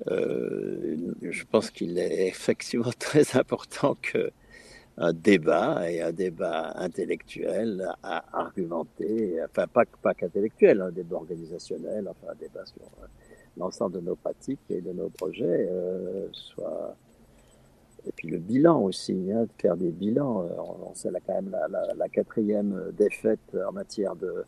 je 0.07 1.45
pense 1.51 1.71
qu'il 1.71 1.99
est 1.99 2.29
effectivement 2.29 2.93
très 2.99 3.37
important 3.37 3.97
que 4.01 4.33
un 4.99 5.13
débat 5.13 5.91
et 5.91 6.03
un 6.03 6.13
débat 6.13 6.73
intellectuel 6.77 7.89
à 8.03 8.25
argumenter, 8.37 9.39
enfin 9.45 9.67
pas, 9.69 9.85
pas 10.03 10.13
qu'intellectuel, 10.13 10.81
un 10.81 10.91
débat 10.91 11.17
organisationnel, 11.17 12.09
enfin 12.09 12.33
un 12.33 12.35
débat 12.35 12.67
sur 12.67 12.83
euh, 12.83 13.07
l'ensemble 13.57 13.95
de 13.95 14.01
nos 14.01 14.17
pratiques 14.17 14.59
et 14.71 14.81
de 14.81 14.93
nos 14.93 15.09
projets, 15.09 15.69
euh, 15.71 16.27
soit 16.33 16.97
et 18.07 18.13
puis 18.13 18.29
le 18.29 18.39
bilan 18.39 18.81
aussi, 18.81 19.31
hein, 19.33 19.43
de 19.43 19.51
faire 19.59 19.77
des 19.77 19.91
bilans. 19.91 20.43
Euh, 20.43 20.91
c'est 20.95 21.11
quand 21.27 21.35
même 21.35 21.55
la, 21.97 22.09
quatrième 22.09 22.93
défaite 22.97 23.57
en 23.69 23.73
matière 23.73 24.17
de 24.17 24.45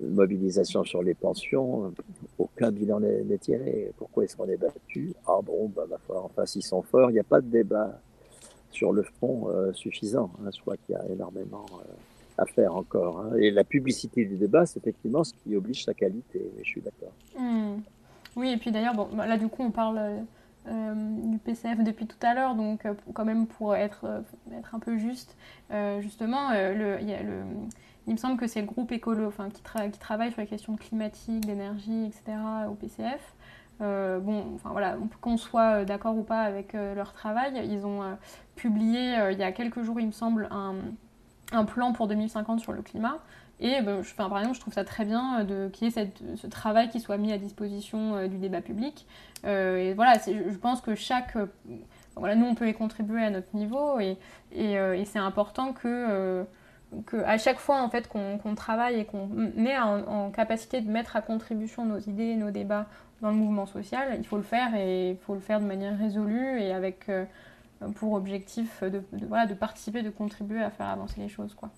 mobilisation 0.00 0.84
sur 0.84 1.02
les 1.02 1.14
pensions. 1.14 1.92
Aucun 2.38 2.70
bilan 2.70 3.00
n'est 3.00 3.38
tiré. 3.38 3.92
Pourquoi 3.96 4.24
est-ce 4.24 4.36
qu'on 4.36 4.48
est 4.48 4.56
battu? 4.56 5.12
Ah 5.26 5.40
bon, 5.42 5.70
bah, 5.74 5.84
va 5.88 5.98
enfin, 6.22 6.46
s'ils 6.46 6.64
sont 6.64 6.82
forts, 6.82 7.10
il 7.10 7.14
n'y 7.14 7.20
a 7.20 7.24
pas 7.24 7.40
de 7.40 7.48
débat 7.48 8.00
sur 8.70 8.92
le 8.92 9.04
euh, 9.22 9.72
suffisant. 9.72 10.30
Hein. 10.40 10.50
Je 10.54 10.60
crois 10.60 10.76
qu'il 10.76 10.94
y 10.94 10.98
a 10.98 11.06
énormément 11.08 11.66
euh, 11.74 12.42
à 12.42 12.46
faire 12.46 12.74
encore. 12.74 13.20
Hein. 13.20 13.36
Et 13.38 13.50
la 13.50 13.64
publicité 13.64 14.24
du 14.24 14.36
débat, 14.36 14.66
c'est 14.66 14.78
effectivement 14.78 15.24
ce 15.24 15.34
qui 15.34 15.56
oblige 15.56 15.84
sa 15.84 15.94
qualité. 15.94 16.50
Je 16.62 16.68
suis 16.68 16.80
d'accord. 16.80 17.12
Hmm. 17.38 17.80
Oui, 18.36 18.50
et 18.50 18.56
puis 18.56 18.70
d'ailleurs, 18.70 18.94
bon, 18.94 19.08
bah, 19.12 19.26
là 19.26 19.36
du 19.36 19.48
coup, 19.48 19.62
on 19.62 19.70
parle 19.70 19.98
euh, 19.98 20.20
du 20.70 21.38
PCF 21.38 21.82
depuis 21.82 22.06
tout 22.06 22.24
à 22.24 22.34
l'heure, 22.34 22.54
donc 22.54 22.86
quand 23.12 23.24
même 23.24 23.46
pour 23.46 23.74
être, 23.74 24.22
être 24.56 24.74
un 24.74 24.78
peu 24.78 24.96
juste, 24.96 25.36
justement, 26.00 26.52
il, 26.52 28.12
me 28.12 28.16
semble 28.16 28.36
que 28.36 28.46
c'est 28.46 28.60
le 28.60 28.66
groupe 28.66 28.92
écolo, 28.92 29.32
qui, 29.52 29.62
qui 29.62 29.98
travaille 29.98 30.30
sur 30.30 30.40
les 30.40 30.46
questions 30.46 30.76
climatiques, 30.76 31.44
d'énergie, 31.44 32.06
etc. 32.06 32.36
au 32.68 32.74
PCF. 32.74 33.34
Euh, 33.80 34.18
bon, 34.20 34.44
enfin 34.54 34.70
voilà, 34.70 34.96
qu'on 35.22 35.38
soit 35.38 35.80
euh, 35.80 35.84
d'accord 35.84 36.16
ou 36.16 36.22
pas 36.22 36.42
avec 36.42 36.74
euh, 36.74 36.94
leur 36.94 37.14
travail, 37.14 37.62
ils 37.64 37.86
ont 37.86 38.02
publié 38.54 39.16
il 39.32 39.38
y 39.38 39.42
a 39.42 39.52
quelques 39.52 39.82
jours, 39.82 40.00
il 40.00 40.06
me 40.06 40.12
semble, 40.12 40.48
un 41.52 41.64
plan 41.64 41.92
pour 41.92 42.06
2050 42.06 42.60
sur 42.60 42.72
le 42.72 42.82
climat. 42.82 43.18
Et 43.60 43.80
ben, 43.82 44.02
je, 44.02 44.14
par 44.14 44.36
exemple, 44.38 44.56
je 44.56 44.60
trouve 44.60 44.74
ça 44.74 44.84
très 44.84 45.04
bien 45.04 45.46
qu'il 45.72 45.88
y 45.88 45.98
ait 45.98 46.10
ce 46.36 46.46
travail 46.46 46.88
qui 46.88 47.00
soit 47.00 47.18
mis 47.18 47.32
à 47.32 47.38
disposition 47.38 48.26
du 48.26 48.38
débat 48.38 48.62
public. 48.62 49.06
et 49.44 49.92
voilà, 49.94 50.14
je 50.26 50.56
pense 50.56 50.80
que 50.80 50.94
chaque. 50.94 51.36
nous, 51.36 52.46
on 52.46 52.54
peut 52.54 52.68
y 52.68 52.74
contribuer 52.74 53.22
à 53.22 53.30
notre 53.30 53.54
niveau 53.54 54.00
et, 54.00 54.16
et, 54.52 54.74
et 54.74 55.04
c'est 55.04 55.18
important 55.18 55.72
que 55.72 56.46
à 57.24 57.38
chaque 57.38 57.58
fois 57.58 57.80
en 57.80 57.88
fait 57.88 58.08
qu'on 58.08 58.54
travaille 58.54 59.00
et 59.00 59.04
qu'on 59.04 59.28
est 59.56 59.78
en, 59.78 60.30
capacité 60.30 60.80
de 60.80 60.90
mettre 60.90 61.16
à 61.16 61.22
contribution 61.22 61.84
nos 61.84 61.98
idées, 61.98 62.36
nos 62.36 62.50
débats 62.50 62.86
dans 63.20 63.30
le 63.30 63.36
mouvement 63.36 63.66
social, 63.66 64.16
il 64.18 64.26
faut 64.26 64.36
le 64.36 64.42
faire 64.42 64.74
et 64.74 65.18
faut 65.22 65.34
le 65.34 65.40
faire 65.40 65.60
de 65.60 65.66
manière 65.66 65.96
résolue 65.98 66.60
et 66.60 66.72
avec 66.72 67.08
euh, 67.08 67.24
pour 67.96 68.14
objectif 68.14 68.82
de, 68.82 69.02
de 69.12 69.54
participer, 69.54 70.02
de 70.02 70.10
contribuer 70.10 70.62
à 70.62 70.70
faire 70.70 70.86
avancer 70.86 71.20
les 71.20 71.28
choses. 71.28 71.54
Quoi. 71.54 71.70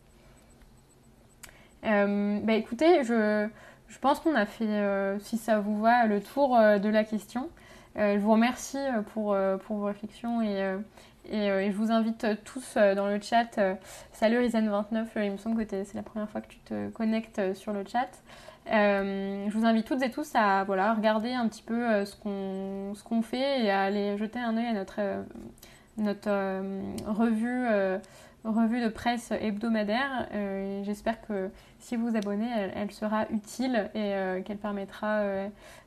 Euh, 1.93 2.41
bah 2.43 2.55
écoutez, 2.55 3.05
je, 3.05 3.49
je 3.89 3.99
pense 3.99 4.21
qu'on 4.21 4.35
a 4.35 4.47
fait, 4.47 4.65
euh, 4.65 5.19
si 5.21 5.37
ça 5.37 5.61
vous 5.61 5.81
va, 5.81 6.07
le 6.07 6.21
tour 6.21 6.59
de 6.59 6.89
la 6.89 7.05
question. 7.05 7.49
je 7.97 8.19
vous 8.19 8.33
remercie 8.33 8.79
pour, 9.13 9.37
pour 9.67 9.77
vos 9.77 9.85
réflexions 9.85 10.43
et, 10.43 10.77
et, 11.31 11.71
je 11.71 11.77
vous 11.77 11.93
invite 11.93 12.27
tous 12.45 12.77
dans 12.77 13.07
le 13.07 13.21
chat. 13.21 13.61
salut 14.13 14.39
Risen29, 14.39 15.07
il 15.17 15.33
me 15.33 15.37
semble 15.37 15.67
que 15.67 15.85
c'est 15.85 15.95
la 15.95 16.03
première 16.03 16.29
fois 16.29 16.41
que 16.41 16.49
tu 16.49 16.59
te 16.61 16.89
connectes 16.91 17.55
sur 17.55 17.73
le 17.73 17.85
chat. 17.87 18.09
Euh, 18.71 19.47
je 19.49 19.59
vous 19.59 19.65
invite 19.65 19.87
toutes 19.87 20.03
et 20.03 20.11
tous 20.11 20.31
à 20.35 20.63
voilà, 20.65 20.95
regarder 20.95 21.33
un 21.33 21.49
petit 21.49 21.63
peu 21.63 21.91
euh, 21.91 22.05
ce 22.05 22.15
qu'on 22.15 23.23
fait 23.23 23.65
et 23.65 23.71
à 23.71 23.83
aller 23.83 24.17
jeter 24.19 24.39
un 24.39 24.57
œil 24.57 24.67
à 24.67 24.73
notre, 24.73 24.95
euh, 24.99 25.23
notre 25.99 26.31
revue, 27.11 27.67
revue 28.45 28.81
de 28.81 28.89
presse 28.89 29.33
hebdomadaire. 29.33 30.29
J'espère 30.83 31.21
que 31.23 31.51
si 31.79 31.97
vous 31.97 32.11
vous 32.11 32.17
abonnez, 32.17 32.49
elle, 32.75 32.91
sera 32.91 33.27
utile 33.31 33.91
et 33.95 34.43
qu'elle 34.45 34.59
permettra 34.59 35.23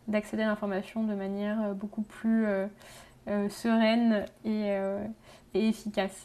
d'accéder 0.07 0.43
à 0.43 0.47
l'information 0.47 1.03
de 1.03 1.15
manière 1.15 1.73
beaucoup 1.75 2.01
plus 2.01 2.45
sereine 3.49 4.25
et, 4.45 4.69
et 5.53 5.67
efficace. 5.67 6.23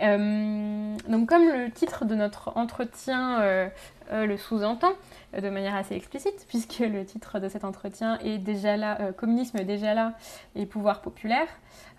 Donc 0.00 1.28
comme 1.28 1.48
le 1.48 1.70
titre 1.70 2.04
de 2.04 2.14
notre 2.14 2.56
entretien 2.56 3.70
euh, 4.12 4.26
le 4.26 4.36
sous-entend 4.36 4.92
euh, 5.34 5.40
de 5.40 5.48
manière 5.48 5.74
assez 5.74 5.94
explicite, 5.94 6.44
puisque 6.48 6.80
le 6.80 7.04
titre 7.04 7.38
de 7.38 7.48
cet 7.48 7.64
entretien 7.64 8.18
est 8.18 8.38
déjà 8.38 8.76
là, 8.76 8.98
euh, 9.00 9.12
communisme 9.12 9.60
déjà 9.64 9.94
là 9.94 10.12
et 10.54 10.66
pouvoir 10.66 11.00
populaire. 11.00 11.46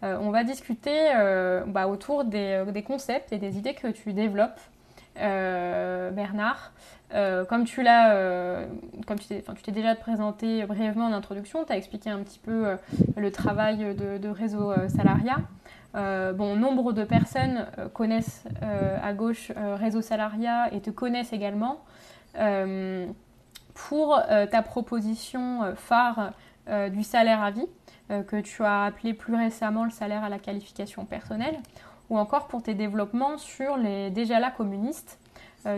on 0.01 0.31
va 0.31 0.43
discuter 0.43 1.11
bah, 1.67 1.87
autour 1.87 2.25
des, 2.25 2.83
concepts 2.85 3.31
et 3.31 3.37
des 3.37 3.57
idées 3.57 3.73
que 3.73 3.87
tu 3.87 4.11
développes, 4.11 4.59
Bernard. 5.15 6.73
comme 7.47 7.63
tu 7.63 7.81
l'as, 7.83 8.65
comme 9.07 9.17
tu 9.17 9.41
t'es 9.63 9.71
déjà 9.71 9.95
présenté 9.95 10.65
brièvement 10.65 11.05
en 11.05 11.13
introduction, 11.13 11.63
tu 11.63 11.71
as 11.71 11.77
expliqué 11.77 12.09
un 12.09 12.19
petit 12.19 12.39
peu 12.39 12.77
le 13.15 13.31
travail 13.31 13.95
de, 13.95 14.17
de 14.17 14.29
réseau 14.29 14.73
salariat. 14.89 15.37
Bon, 15.93 16.55
nombre 16.55 16.93
de 16.93 17.03
personnes 17.03 17.67
connaissent 17.93 18.45
à 18.61 19.13
gauche 19.13 19.51
Réseau 19.55 20.01
Salariat 20.01 20.73
et 20.73 20.81
te 20.81 20.89
connaissent 20.89 21.33
également. 21.33 21.83
Euh, 22.37 23.07
pour 23.73 24.19
euh, 24.29 24.45
ta 24.45 24.61
proposition 24.61 25.63
euh, 25.63 25.75
phare 25.75 26.33
du 26.93 27.03
salaire 27.03 27.41
à 27.41 27.51
vie, 27.51 27.67
que 28.07 28.39
tu 28.39 28.63
as 28.63 28.85
appelé 28.85 29.13
plus 29.13 29.35
récemment 29.35 29.83
le 29.83 29.89
salaire 29.89 30.23
à 30.23 30.29
la 30.29 30.39
qualification 30.39 31.03
personnelle, 31.03 31.57
ou 32.09 32.17
encore 32.17 32.47
pour 32.47 32.63
tes 32.63 32.73
développements 32.73 33.37
sur 33.37 33.75
les 33.75 34.11
déjà 34.11 34.39
là 34.39 34.49
communistes, 34.49 35.19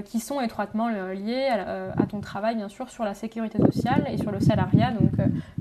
qui 0.05 0.19
sont 0.19 0.41
étroitement 0.41 0.89
liés 0.89 1.47
à, 1.47 2.05
ton 2.07 2.19
travail, 2.19 2.55
bien 2.55 2.69
sûr, 2.69 2.89
sur 2.89 3.03
la 3.03 3.13
sécurité 3.13 3.59
sociale 3.59 4.07
et 4.09 4.17
sur 4.17 4.31
le 4.31 4.39
salariat, 4.39 4.91
donc, 4.91 5.11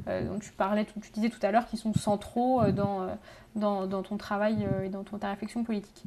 dont 0.06 0.38
tu 0.40 0.52
parlais, 0.52 0.86
tu 0.86 1.10
disais 1.12 1.28
tout 1.28 1.44
à 1.44 1.50
l'heure, 1.50 1.66
qui 1.66 1.76
sont 1.76 1.92
centraux 1.92 2.62
dans, 2.72 4.02
ton 4.02 4.16
travail 4.16 4.66
et 4.84 4.88
dans 4.88 5.04
ton, 5.04 5.18
ta 5.18 5.28
réflexion 5.28 5.62
politique. 5.62 6.04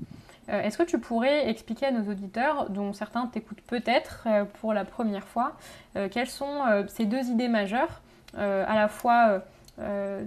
Euh, 0.50 0.62
est-ce 0.62 0.78
que 0.78 0.84
tu 0.84 1.00
pourrais 1.00 1.50
expliquer 1.50 1.88
à 1.88 1.92
nos 1.92 2.10
auditeurs, 2.10 2.70
dont 2.70 2.94
certains 2.94 3.28
t'écoutent 3.28 3.62
peut-être 3.62 4.24
euh, 4.28 4.46
pour 4.62 4.74
la 4.74 4.86
première 4.86 5.28
fois, 5.28 5.54
euh, 5.96 6.08
quelles 6.10 6.30
sont 6.30 6.64
ces 6.88 7.06
deux 7.06 7.26
idées 7.26 7.50
majeures, 7.50 8.02
à 8.36 8.76
la 8.76 8.88
fois 8.88 9.42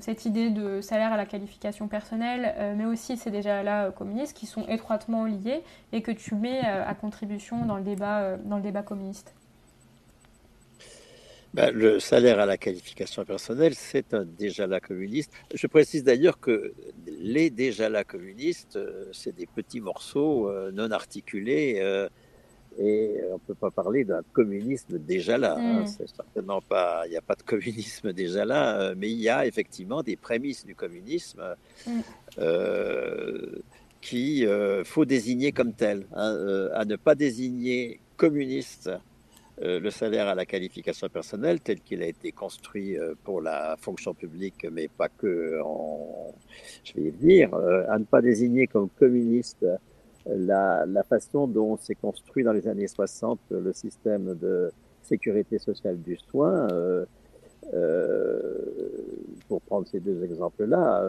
cette 0.01 0.25
idée 0.25 0.51
de 0.51 0.81
salaire 0.81 1.13
à 1.13 1.17
la 1.17 1.27
qualification 1.27 1.89
personnelle, 1.89 2.75
mais 2.77 2.85
aussi 2.85 3.17
c'est 3.17 3.31
déjà 3.31 3.63
là 3.63 3.91
communiste, 3.91 4.37
qui 4.37 4.47
sont 4.47 4.67
étroitement 4.69 5.25
liées 5.25 5.63
et 5.93 6.03
que 6.03 6.13
tu 6.13 6.35
mets 6.35 6.61
à 6.61 6.95
contribution 6.95 7.65
dans 7.67 7.77
le 7.77 7.83
débat, 7.83 8.37
dans 8.37 8.57
le 8.57 8.63
débat 8.63 8.83
communiste 8.83 9.35
ben, 11.53 11.75
le 11.75 11.99
salaire 11.99 12.39
à 12.39 12.47
la 12.47 12.57
qualification 12.57 13.25
personnelle, 13.25 13.75
c'est 13.75 14.15
un 14.15 14.25
déjà 14.25 14.69
là 14.69 14.79
communiste. 14.79 15.33
Je 15.53 15.67
précise 15.67 16.05
d'ailleurs 16.05 16.39
que 16.39 16.73
les 17.07 17.51
déjà 17.51 17.89
là 17.89 18.05
communistes, 18.05 18.77
euh, 18.77 19.07
c'est 19.13 19.35
des 19.35 19.47
petits 19.47 19.81
morceaux 19.81 20.49
euh, 20.49 20.71
non 20.71 20.93
articulés 20.93 21.79
euh, 21.81 22.09
et 22.81 23.21
on 23.31 23.35
ne 23.35 23.39
peut 23.39 23.55
pas 23.55 23.71
parler 23.71 24.05
d'un 24.05 24.23
communisme 24.33 24.99
déjà 24.99 25.39
là. 25.39 25.57
Hein. 25.59 25.83
Mm. 25.83 25.87
C'est 25.87 26.09
certainement 26.09 26.61
pas, 26.61 27.03
il 27.07 27.11
n'y 27.11 27.17
a 27.17 27.23
pas 27.23 27.35
de 27.35 27.43
communisme 27.43 28.13
déjà 28.25 28.45
là, 28.45 28.95
mais 28.97 29.11
il 29.11 29.21
y 29.21 29.29
a 29.29 29.47
effectivement 29.47 30.03
des 30.03 30.17
prémices 30.17 30.65
du 30.65 30.75
communisme 30.75 31.43
mm. 31.87 32.01
qui 34.01 34.47
faut 34.85 35.05
désigner 35.05 35.53
comme 35.53 35.75
tel. 35.75 36.07
Hein, 36.15 36.71
à 36.75 36.85
ne 36.85 36.97
pas 36.97 37.15
désigner 37.15 38.01
communiste 38.17 38.91
euh, 39.63 39.79
le 39.79 39.91
salaire 39.91 40.27
à 40.27 40.35
la 40.35 40.47
qualification 40.47 41.09
personnelle 41.11 41.61
tel 41.61 41.81
qu'il 41.81 42.03
a 42.03 42.07
été 42.07 42.33
construit 42.33 42.97
euh, 42.97 43.15
pour 43.25 43.43
la 43.43 43.77
fonction 43.79 44.15
publique, 44.15 44.67
mais 44.73 44.89
pas 44.89 45.11
que, 45.11 45.61
en, 45.63 46.33
je 46.83 46.95
vais 46.95 47.03
y 47.09 47.11
venir, 47.11 47.53
euh, 47.53 47.85
à 47.91 47.99
ne 47.99 48.05
pas 48.05 48.23
désigner 48.23 48.67
comme 48.67 48.89
communiste 48.89 49.67
la, 50.27 50.85
la 50.87 51.03
façon 51.03 51.47
dont 51.47 51.77
s'est 51.77 51.95
construit 51.95 52.45
dans 52.45 52.53
les 52.53 52.69
années 52.69 52.87
60 52.87 53.39
le 53.51 53.73
système 53.73 54.35
de 54.35 54.71
sécurité 55.03 55.59
sociale 55.59 56.01
du 56.01 56.17
soin. 56.17 56.69
pour 59.49 59.61
prendre 59.63 59.87
ces 59.89 60.01
deux 60.01 60.23
exemples-là, 60.23 61.03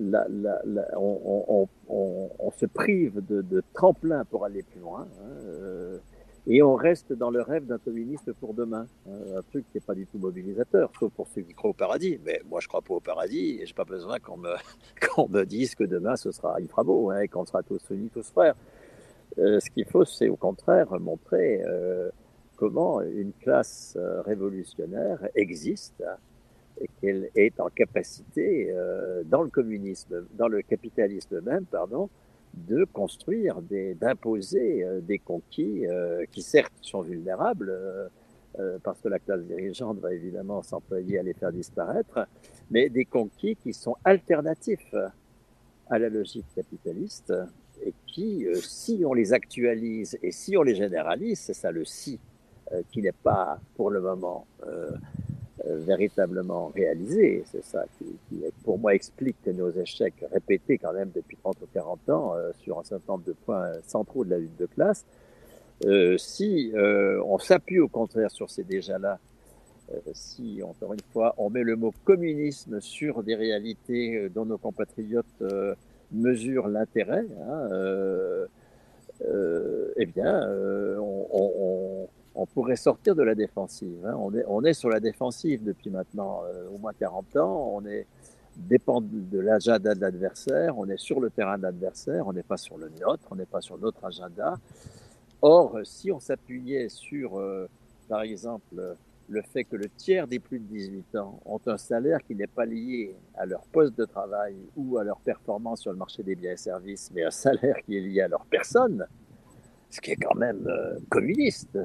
la, 0.00 0.26
la, 0.28 0.98
on, 0.98 1.68
on, 1.88 2.28
on, 2.38 2.50
se 2.52 2.66
prive 2.66 3.24
de, 3.26 3.42
de, 3.42 3.62
tremplin 3.74 4.24
pour 4.24 4.44
aller 4.44 4.62
plus 4.62 4.80
loin. 4.80 5.06
Hein, 5.20 5.98
et 6.46 6.62
on 6.62 6.74
reste 6.74 7.12
dans 7.12 7.30
le 7.30 7.40
rêve 7.40 7.66
d'un 7.66 7.78
communiste 7.78 8.32
pour 8.34 8.54
demain, 8.54 8.86
hein, 9.06 9.36
un 9.36 9.42
truc 9.42 9.64
qui 9.70 9.76
n'est 9.76 9.80
pas 9.80 9.94
du 9.94 10.06
tout 10.06 10.18
mobilisateur, 10.18 10.90
sauf 10.98 11.12
pour 11.12 11.28
ceux 11.28 11.42
qui 11.42 11.54
croient 11.54 11.70
au 11.70 11.74
paradis. 11.74 12.18
Mais 12.24 12.40
moi, 12.48 12.60
je 12.60 12.68
crois 12.68 12.82
pas 12.82 12.94
au 12.94 13.00
paradis 13.00 13.58
et 13.60 13.66
j'ai 13.66 13.74
pas 13.74 13.84
besoin 13.84 14.18
qu'on 14.18 14.38
me, 14.38 14.54
qu'on 15.14 15.28
me 15.28 15.44
dise 15.44 15.74
que 15.74 15.84
demain 15.84 16.16
ce 16.16 16.32
sera, 16.32 16.60
il 16.60 16.68
fera 16.68 16.82
beau, 16.82 17.10
hein, 17.10 17.20
et 17.20 17.28
qu'on 17.28 17.44
sera 17.44 17.62
tous 17.62 17.82
unis, 17.90 18.10
tous 18.12 18.28
frères. 18.30 18.56
Euh, 19.38 19.60
ce 19.60 19.70
qu'il 19.70 19.86
faut, 19.86 20.04
c'est 20.04 20.28
au 20.28 20.36
contraire 20.36 20.88
montrer 21.00 21.62
euh, 21.64 22.10
comment 22.56 23.00
une 23.00 23.32
classe 23.32 23.96
euh, 23.96 24.20
révolutionnaire 24.22 25.18
existe 25.34 26.02
et 26.80 26.88
qu'elle 27.00 27.30
est 27.34 27.58
en 27.60 27.68
capacité, 27.68 28.70
euh, 28.70 29.22
dans 29.24 29.42
le 29.42 29.50
communisme, 29.50 30.26
dans 30.34 30.48
le 30.48 30.62
capitalisme 30.62 31.40
même, 31.40 31.64
pardon, 31.66 32.08
de 32.54 32.84
construire, 32.84 33.60
d'imposer 33.62 34.84
euh, 34.84 35.00
des 35.00 35.18
conquis 35.18 35.86
euh, 35.86 36.24
qui 36.30 36.42
certes 36.42 36.72
sont 36.80 37.02
vulnérables, 37.02 37.72
parce 38.82 39.00
que 39.00 39.08
la 39.08 39.18
classe 39.18 39.40
dirigeante 39.44 39.98
va 40.00 40.12
évidemment 40.12 40.62
s'employer 40.62 41.18
à 41.18 41.22
les 41.22 41.32
faire 41.32 41.52
disparaître, 41.52 42.28
mais 42.70 42.90
des 42.90 43.06
conquis 43.06 43.56
qui 43.56 43.72
sont 43.72 43.96
alternatifs 44.04 44.94
à 45.88 45.98
la 45.98 46.10
logique 46.10 46.44
capitaliste 46.54 47.32
et 47.82 47.94
qui, 48.06 48.46
si 48.60 49.04
on 49.06 49.14
les 49.14 49.32
actualise 49.32 50.18
et 50.22 50.32
si 50.32 50.54
on 50.58 50.62
les 50.62 50.74
généralise, 50.74 51.40
c'est 51.40 51.54
ça 51.54 51.70
le 51.70 51.86
si, 51.86 52.20
qui 52.90 53.00
n'est 53.00 53.12
pas 53.12 53.58
pour 53.74 53.88
le 53.88 54.02
moment 54.02 54.46
euh, 54.66 54.90
véritablement 55.64 56.72
réalisé. 56.74 57.44
C'est 57.46 57.64
ça 57.64 57.84
qui, 57.98 58.42
pour 58.64 58.78
moi, 58.78 58.94
explique 58.94 59.36
que 59.44 59.50
nos 59.50 59.70
échecs 59.70 60.24
répétés 60.32 60.78
quand 60.78 60.92
même 60.92 61.10
depuis 61.14 61.36
30 61.36 61.56
ou 61.62 61.66
40 61.72 62.10
ans 62.10 62.34
euh, 62.34 62.50
sur 62.58 62.78
un 62.78 62.84
certain 62.84 63.12
nombre 63.12 63.24
de 63.24 63.32
points 63.32 63.70
centraux 63.86 64.24
de 64.24 64.30
la 64.30 64.38
lutte 64.38 64.58
de 64.58 64.66
classe. 64.66 65.04
Euh, 65.84 66.16
si 66.18 66.72
on 66.74 67.38
s'appuie 67.38 67.80
au 67.80 67.88
contraire 67.88 68.30
sur 68.30 68.50
ces 68.50 68.64
déjà-là, 68.64 69.18
si, 70.14 70.62
encore 70.62 70.94
une 70.94 71.00
fois, 71.12 71.34
on 71.38 71.50
met 71.50 71.62
le 71.62 71.76
mot 71.76 71.92
communisme 72.04 72.80
sur 72.80 73.22
des 73.22 73.34
réalités 73.34 74.28
dont 74.30 74.46
nos 74.46 74.58
compatriotes 74.58 75.42
mesurent 76.12 76.68
l'intérêt, 76.68 77.26
hein, 77.46 77.68
eh 79.96 80.06
bien, 80.06 80.48
on 80.98 82.08
pourrait 82.46 82.76
sortir 82.76 83.14
de 83.14 83.22
la 83.22 83.34
défensive. 83.34 84.04
Hein. 84.06 84.14
On, 84.18 84.34
est, 84.34 84.44
on 84.48 84.64
est 84.64 84.74
sur 84.74 84.88
la 84.88 85.00
défensive 85.00 85.62
depuis 85.62 85.90
maintenant 85.90 86.42
euh, 86.44 86.68
au 86.74 86.78
moins 86.78 86.92
40 86.92 87.36
ans. 87.36 87.72
On 87.74 87.84
est 87.86 88.06
dépend 88.56 89.00
de 89.00 89.38
l'agenda 89.38 89.94
de 89.94 90.00
l'adversaire. 90.00 90.76
On 90.78 90.88
est 90.88 90.98
sur 90.98 91.20
le 91.20 91.30
terrain 91.30 91.56
de 91.56 91.62
l'adversaire. 91.62 92.26
On 92.26 92.32
n'est 92.32 92.42
pas 92.42 92.56
sur 92.56 92.76
le 92.76 92.90
nôtre. 93.00 93.24
On 93.30 93.36
n'est 93.36 93.46
pas 93.46 93.60
sur 93.60 93.78
notre 93.78 94.04
agenda. 94.04 94.58
Or, 95.40 95.80
si 95.84 96.12
on 96.12 96.20
s'appuyait 96.20 96.88
sur, 96.88 97.38
euh, 97.38 97.68
par 98.08 98.22
exemple, 98.22 98.96
le 99.28 99.42
fait 99.42 99.64
que 99.64 99.76
le 99.76 99.88
tiers 99.88 100.26
des 100.26 100.38
plus 100.38 100.58
de 100.58 100.64
18 100.66 101.16
ans 101.16 101.40
ont 101.46 101.60
un 101.66 101.78
salaire 101.78 102.22
qui 102.22 102.34
n'est 102.34 102.46
pas 102.46 102.64
lié 102.64 103.16
à 103.34 103.46
leur 103.46 103.62
poste 103.62 103.96
de 103.96 104.04
travail 104.04 104.54
ou 104.76 104.98
à 104.98 105.04
leur 105.04 105.18
performance 105.20 105.80
sur 105.80 105.90
le 105.90 105.98
marché 105.98 106.22
des 106.22 106.34
biens 106.34 106.52
et 106.52 106.56
services, 106.56 107.10
mais 107.14 107.24
un 107.24 107.30
salaire 107.30 107.76
qui 107.84 107.96
est 107.96 108.00
lié 108.00 108.20
à 108.22 108.28
leur 108.28 108.44
personne, 108.46 109.06
ce 109.90 110.00
qui 110.00 110.12
est 110.12 110.16
quand 110.16 110.34
même 110.34 110.66
euh, 110.66 110.98
communiste 111.08 111.78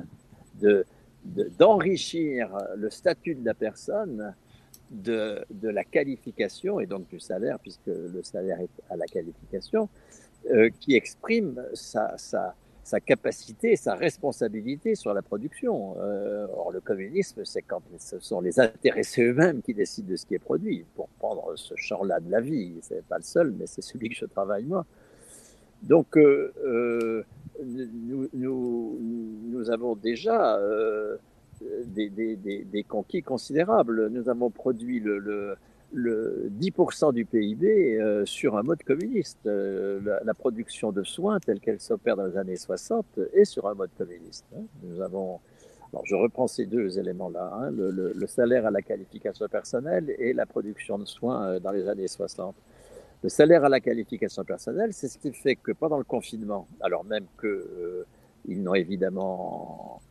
d'enrichir 1.57 2.49
le 2.75 2.89
statut 2.89 3.35
de 3.35 3.45
la 3.45 3.53
personne 3.53 4.33
de, 4.91 5.43
de, 5.49 5.69
la 5.69 5.83
qualification 5.83 6.79
et 6.79 6.85
donc 6.85 7.07
du 7.09 7.19
salaire, 7.19 7.59
puisque 7.59 7.87
le 7.87 8.21
salaire 8.23 8.59
est 8.61 8.69
à 8.89 8.95
la 8.95 9.05
qualification, 9.05 9.89
euh, 10.49 10.69
qui 10.79 10.95
exprime 10.95 11.61
sa, 11.73 12.17
sa, 12.17 12.55
sa, 12.83 12.99
capacité, 13.01 13.75
sa 13.75 13.95
responsabilité 13.95 14.95
sur 14.95 15.13
la 15.13 15.21
production. 15.21 15.97
Euh, 15.99 16.47
or, 16.55 16.71
le 16.71 16.79
communisme, 16.79 17.43
c'est 17.43 17.63
quand 17.63 17.81
ce 17.99 18.19
sont 18.19 18.39
les 18.39 18.59
intéressés 18.59 19.23
eux-mêmes 19.23 19.61
qui 19.61 19.73
décident 19.73 20.09
de 20.09 20.15
ce 20.15 20.25
qui 20.25 20.35
est 20.35 20.39
produit. 20.39 20.85
Pour 20.95 21.09
prendre 21.19 21.53
ce 21.55 21.75
champ-là 21.75 22.19
de 22.21 22.31
la 22.31 22.39
vie, 22.39 22.75
c'est 22.81 23.03
pas 23.05 23.17
le 23.17 23.23
seul, 23.23 23.53
mais 23.57 23.67
c'est 23.67 23.81
celui 23.81 24.09
que 24.09 24.15
je 24.15 24.25
travaille 24.25 24.63
moi. 24.63 24.85
Donc, 25.83 26.17
euh 26.17 27.25
nous, 27.63 29.69
avons 29.69 29.95
déjà 29.95 30.57
euh, 30.57 31.17
des, 31.85 32.09
des, 32.09 32.83
conquis 32.83 33.21
considérables. 33.21 34.09
Nous 34.09 34.29
avons 34.29 34.49
produit 34.49 34.99
le, 34.99 35.19
le, 35.19 35.55
le 35.93 36.51
10% 36.59 37.13
du 37.13 37.25
PIB 37.25 37.99
euh, 37.99 38.25
sur 38.25 38.57
un 38.57 38.63
mode 38.63 38.83
communiste. 38.83 39.39
Euh, 39.45 39.99
la, 40.23 40.33
production 40.33 40.91
de 40.91 41.03
soins 41.03 41.39
telle 41.39 41.59
qu'elle 41.59 41.79
s'opère 41.79 42.15
dans 42.15 42.25
les 42.25 42.37
années 42.37 42.57
60 42.57 43.19
est 43.33 43.45
sur 43.45 43.67
un 43.67 43.73
mode 43.73 43.91
communiste. 43.97 44.45
Hein. 44.55 44.63
Nous 44.83 45.01
avons, 45.01 45.39
alors 45.91 46.05
je 46.05 46.15
reprends 46.15 46.47
ces 46.47 46.65
deux 46.65 46.99
éléments-là, 46.99 47.51
hein, 47.53 47.71
le, 47.71 48.27
salaire 48.27 48.65
à 48.65 48.71
la 48.71 48.81
qualification 48.81 49.47
personnelle 49.47 50.13
et 50.19 50.33
la 50.33 50.45
production 50.45 50.97
de 50.97 51.05
soins 51.05 51.59
dans 51.59 51.71
les 51.71 51.87
années 51.87 52.07
60. 52.07 52.55
Le 53.23 53.29
salaire 53.29 53.65
à 53.65 53.69
la 53.69 53.79
qualification 53.79 54.43
personnelle, 54.43 54.93
c'est 54.93 55.07
ce 55.07 55.17
qui 55.17 55.33
fait 55.33 55.55
que 55.55 55.71
pendant 55.71 55.97
le 55.97 56.03
confinement, 56.03 56.67
alors 56.81 57.03
même 57.03 57.25
qu'ils 57.39 57.49
euh, 57.49 58.05
n'ont 58.47 58.75
évidemment 58.75 60.01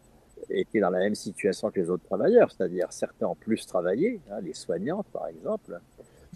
été 0.50 0.80
dans 0.80 0.90
la 0.90 0.98
même 0.98 1.14
situation 1.14 1.70
que 1.70 1.80
les 1.80 1.88
autres 1.88 2.04
travailleurs, 2.04 2.50
c'est-à-dire 2.50 2.92
certains 2.92 3.26
ont 3.26 3.36
plus 3.36 3.64
travaillé, 3.66 4.20
hein, 4.30 4.40
les 4.42 4.54
soignantes 4.54 5.06
par 5.12 5.28
exemple, 5.28 5.80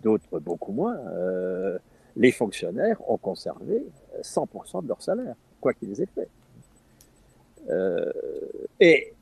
d'autres 0.03 0.39
beaucoup 0.39 0.73
moins, 0.73 0.97
euh, 0.97 1.79
les 2.17 2.33
fonctionnaires 2.33 2.99
ont 3.11 3.19
conservé 3.19 3.85
100% 4.23 4.83
de 4.83 4.89
leur 4.89 5.03
salaire, 5.03 5.35
quoi 5.61 5.75
qu'ils 5.75 6.01
aient 6.01 6.09
fait. 6.15 6.29
Euh, 7.69 8.11
et 8.79 9.13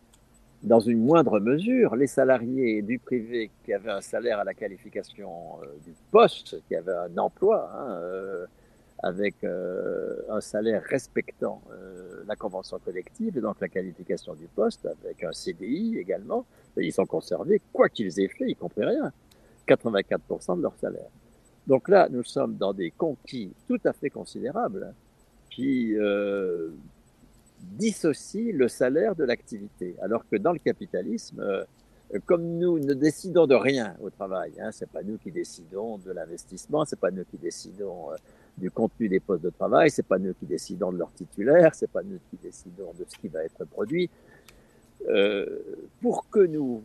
dans 0.63 0.81
une 0.81 1.05
moindre 1.05 1.39
mesure, 1.39 1.95
les 1.95 2.07
salariés 2.07 2.83
du 2.83 2.99
privé 2.99 3.51
qui 3.65 3.73
avaient 3.73 3.91
un 3.91 4.01
salaire 4.01 4.41
à 4.41 4.45
la 4.45 4.55
qualification 4.55 5.31
euh, 5.63 5.67
du 5.85 5.95
poste, 6.11 6.61
qui 6.67 6.75
avaient 6.75 6.93
un 6.93 7.17
emploi 7.17 7.71
hein, 7.75 7.93
euh, 7.93 8.47
avec 9.01 9.37
euh, 9.45 10.17
un 10.29 10.41
salaire 10.41 10.83
respectant 10.83 11.63
la 12.27 12.35
convention 12.35 12.79
collective 12.85 13.39
et 13.39 13.41
donc 13.41 13.61
la 13.61 13.69
qualification 13.69 14.35
du 14.35 14.49
poste, 14.49 14.87
avec 14.87 15.23
un 15.25 15.33
CDI 15.33 15.97
également, 15.99 16.45
ils 16.77 16.93
sont 16.93 17.07
conservés, 17.07 17.63
quoi 17.73 17.89
qu'ils 17.89 18.21
aient 18.21 18.29
fait, 18.29 18.51
y 18.51 18.55
compris 18.55 18.85
rien, 18.85 19.13
84% 19.67 20.59
de 20.59 20.63
leur 20.63 20.75
salaire. 20.77 21.09
Donc 21.67 21.89
là, 21.89 22.09
nous 22.11 22.25
sommes 22.25 22.57
dans 22.57 22.75
des 22.75 22.91
conquis 22.91 23.53
tout 23.67 23.81
à 23.85 23.93
fait 23.93 24.11
considérables 24.11 24.93
qui 25.49 25.95
dissocie 27.61 28.53
le 28.53 28.69
salaire 28.69 29.15
de 29.15 29.25
l'activité. 29.25 29.97
Alors 30.01 30.29
que 30.29 30.37
dans 30.37 30.53
le 30.53 30.59
capitalisme, 30.59 31.41
euh, 31.41 31.65
comme 32.25 32.59
nous 32.59 32.79
ne 32.79 32.95
décidons 32.95 33.47
de 33.47 33.55
rien 33.55 33.95
au 34.01 34.11
travail, 34.11 34.53
hein, 34.61 34.71
c'est 34.73 34.89
pas 34.91 35.03
nous 35.03 35.19
qui 35.19 35.31
décidons 35.31 35.99
de 35.99 36.11
l'investissement, 36.13 36.85
c'est 36.85 36.99
pas 36.99 37.11
nous 37.11 37.25
qui 37.25 37.37
décidons 37.37 38.13
euh, 38.13 38.17
du 38.57 38.71
contenu 38.71 39.09
des 39.09 39.21
postes 39.21 39.43
de 39.43 39.51
travail, 39.51 39.91
c'est 39.91 40.07
pas 40.07 40.19
nous 40.19 40.35
qui 40.35 40.47
décidons 40.47 40.93
de 40.93 40.99
leur 40.99 41.13
titulaire, 41.13 41.75
c'est 41.75 41.91
pas 41.91 42.03
nous 42.03 42.19
qui 42.31 42.37
décidons 42.43 42.93
de 42.99 43.05
ce 43.07 43.17
qui 43.19 43.29
va 43.29 43.45
être 43.45 43.65
produit. 43.67 44.11
Euh, 45.09 45.47
pour 46.01 46.29
que 46.29 46.41
nous 46.41 46.83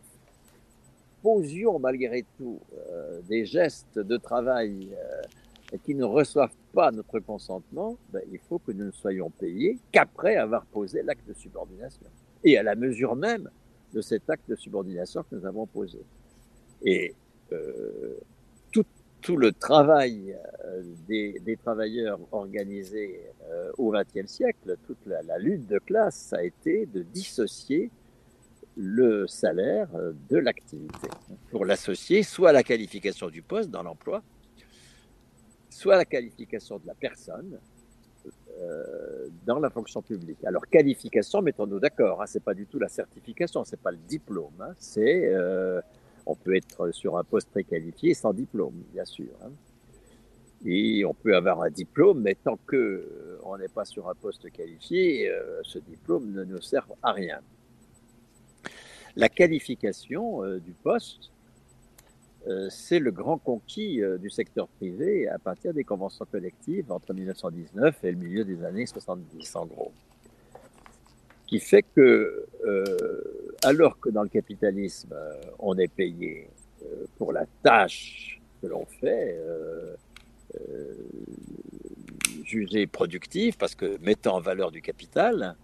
posions 1.22 1.78
malgré 1.78 2.24
tout 2.36 2.60
euh, 2.90 3.20
des 3.22 3.44
gestes 3.44 3.98
de 3.98 4.16
travail 4.16 4.94
qui 5.84 5.94
ne 5.94 6.04
reçoivent 6.04 6.54
pas 6.72 6.90
notre 6.90 7.18
consentement, 7.20 7.96
ben, 8.12 8.22
il 8.32 8.38
faut 8.38 8.58
que 8.58 8.72
nous 8.72 8.86
ne 8.86 8.90
soyons 8.90 9.30
payés 9.30 9.78
qu'après 9.92 10.36
avoir 10.36 10.64
posé 10.66 11.02
l'acte 11.02 11.26
de 11.26 11.34
subordination. 11.34 12.06
Et 12.44 12.58
à 12.58 12.62
la 12.62 12.74
mesure 12.74 13.16
même 13.16 13.48
de 13.92 14.00
cet 14.00 14.28
acte 14.28 14.48
de 14.48 14.56
subordination 14.56 15.22
que 15.22 15.36
nous 15.36 15.46
avons 15.46 15.66
posé. 15.66 16.00
Et 16.84 17.14
euh, 17.52 18.18
tout, 18.72 18.84
tout, 19.20 19.36
le 19.36 19.52
travail 19.52 20.36
euh, 20.64 20.82
des, 21.08 21.58
travailleurs 21.62 22.18
organisés 22.32 23.20
euh, 23.48 23.70
au 23.78 23.92
XXe 23.92 24.30
siècle, 24.30 24.76
toute 24.86 25.06
la, 25.06 25.22
la, 25.22 25.38
lutte 25.38 25.66
de 25.66 25.78
classe, 25.78 26.16
ça 26.16 26.38
a 26.38 26.42
été 26.42 26.86
de 26.86 27.02
dissocier 27.02 27.90
le 28.76 29.26
salaire 29.28 29.88
de 30.28 30.36
l'activité 30.36 31.08
pour 31.52 31.64
l'associer 31.64 32.24
soit 32.24 32.48
à 32.48 32.52
la 32.52 32.64
qualification 32.64 33.30
du 33.30 33.40
poste 33.40 33.70
dans 33.70 33.84
l'emploi, 33.84 34.24
soit 35.74 35.96
la 35.96 36.04
qualification 36.04 36.78
de 36.78 36.86
la 36.86 36.94
personne 36.94 37.58
euh, 38.60 39.26
dans 39.44 39.58
la 39.58 39.70
fonction 39.70 40.02
publique. 40.02 40.42
Alors 40.44 40.66
qualification, 40.68 41.42
mettons-nous 41.42 41.80
d'accord, 41.80 42.22
hein, 42.22 42.26
c'est 42.26 42.42
pas 42.42 42.54
du 42.54 42.66
tout 42.66 42.78
la 42.78 42.88
certification, 42.88 43.64
c'est 43.64 43.80
pas 43.80 43.90
le 43.90 43.98
diplôme, 44.08 44.54
hein, 44.60 44.72
euh, 44.98 45.80
on 46.26 46.36
peut 46.36 46.54
être 46.54 46.92
sur 46.92 47.18
un 47.18 47.24
poste 47.24 47.50
très 47.50 47.64
qualifié 47.64 48.14
sans 48.14 48.32
diplôme, 48.32 48.84
bien 48.92 49.04
sûr. 49.04 49.32
Hein. 49.42 49.50
Et 50.64 51.04
on 51.04 51.12
peut 51.12 51.36
avoir 51.36 51.60
un 51.62 51.70
diplôme, 51.70 52.22
mais 52.22 52.36
tant 52.36 52.56
que 52.66 52.76
euh, 52.76 53.38
on 53.42 53.58
n'est 53.58 53.68
pas 53.68 53.84
sur 53.84 54.08
un 54.08 54.14
poste 54.14 54.50
qualifié, 54.52 55.28
euh, 55.28 55.60
ce 55.64 55.80
diplôme 55.80 56.30
ne 56.30 56.44
nous 56.44 56.62
sert 56.62 56.86
à 57.02 57.12
rien. 57.12 57.40
La 59.16 59.28
qualification 59.28 60.42
du 60.58 60.72
poste, 60.72 61.33
c'est 62.68 62.98
le 62.98 63.10
grand 63.10 63.38
conquis 63.38 64.02
euh, 64.02 64.18
du 64.18 64.28
secteur 64.28 64.68
privé 64.68 65.28
à 65.28 65.38
partir 65.38 65.72
des 65.72 65.84
conventions 65.84 66.26
collectives 66.30 66.92
entre 66.92 67.14
1919 67.14 68.04
et 68.04 68.10
le 68.10 68.18
milieu 68.18 68.44
des 68.44 68.62
années 68.64 68.86
70, 68.86 69.56
en 69.56 69.66
gros. 69.66 69.92
Qui 71.46 71.60
fait 71.60 71.84
que, 71.94 72.46
euh, 72.66 73.56
alors 73.62 73.98
que 73.98 74.10
dans 74.10 74.22
le 74.22 74.28
capitalisme, 74.28 75.14
on 75.58 75.76
est 75.78 75.88
payé 75.88 76.48
pour 77.16 77.32
la 77.32 77.46
tâche 77.62 78.40
que 78.60 78.66
l'on 78.66 78.86
fait, 78.86 79.38
jugée 82.44 82.86
productive, 82.86 83.56
parce 83.56 83.74
que 83.74 83.98
mettant 84.00 84.36
en 84.36 84.40
valeur 84.40 84.70
du 84.70 84.80
capital, 84.82 85.56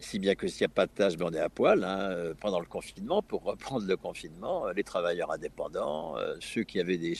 Si 0.00 0.18
bien 0.18 0.34
que 0.34 0.48
s'il 0.48 0.62
n'y 0.62 0.72
a 0.72 0.74
pas 0.74 0.86
de 0.86 0.92
tâche, 0.92 1.16
ben 1.16 1.26
on 1.30 1.34
est 1.34 1.40
à 1.40 1.48
poil. 1.48 1.84
Hein, 1.84 2.32
pendant 2.40 2.60
le 2.60 2.66
confinement, 2.66 3.22
pour 3.22 3.42
reprendre 3.44 3.86
le 3.86 3.96
confinement, 3.96 4.68
les 4.70 4.84
travailleurs 4.84 5.30
indépendants, 5.30 6.16
ceux 6.40 6.64
qui 6.64 6.80
avaient 6.80 6.98
des, 6.98 7.16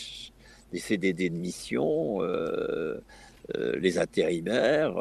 des 0.72 0.78
CDD 0.78 1.30
de 1.30 1.36
mission, 1.36 2.20
les 3.54 3.98
intérimaires, 3.98 4.94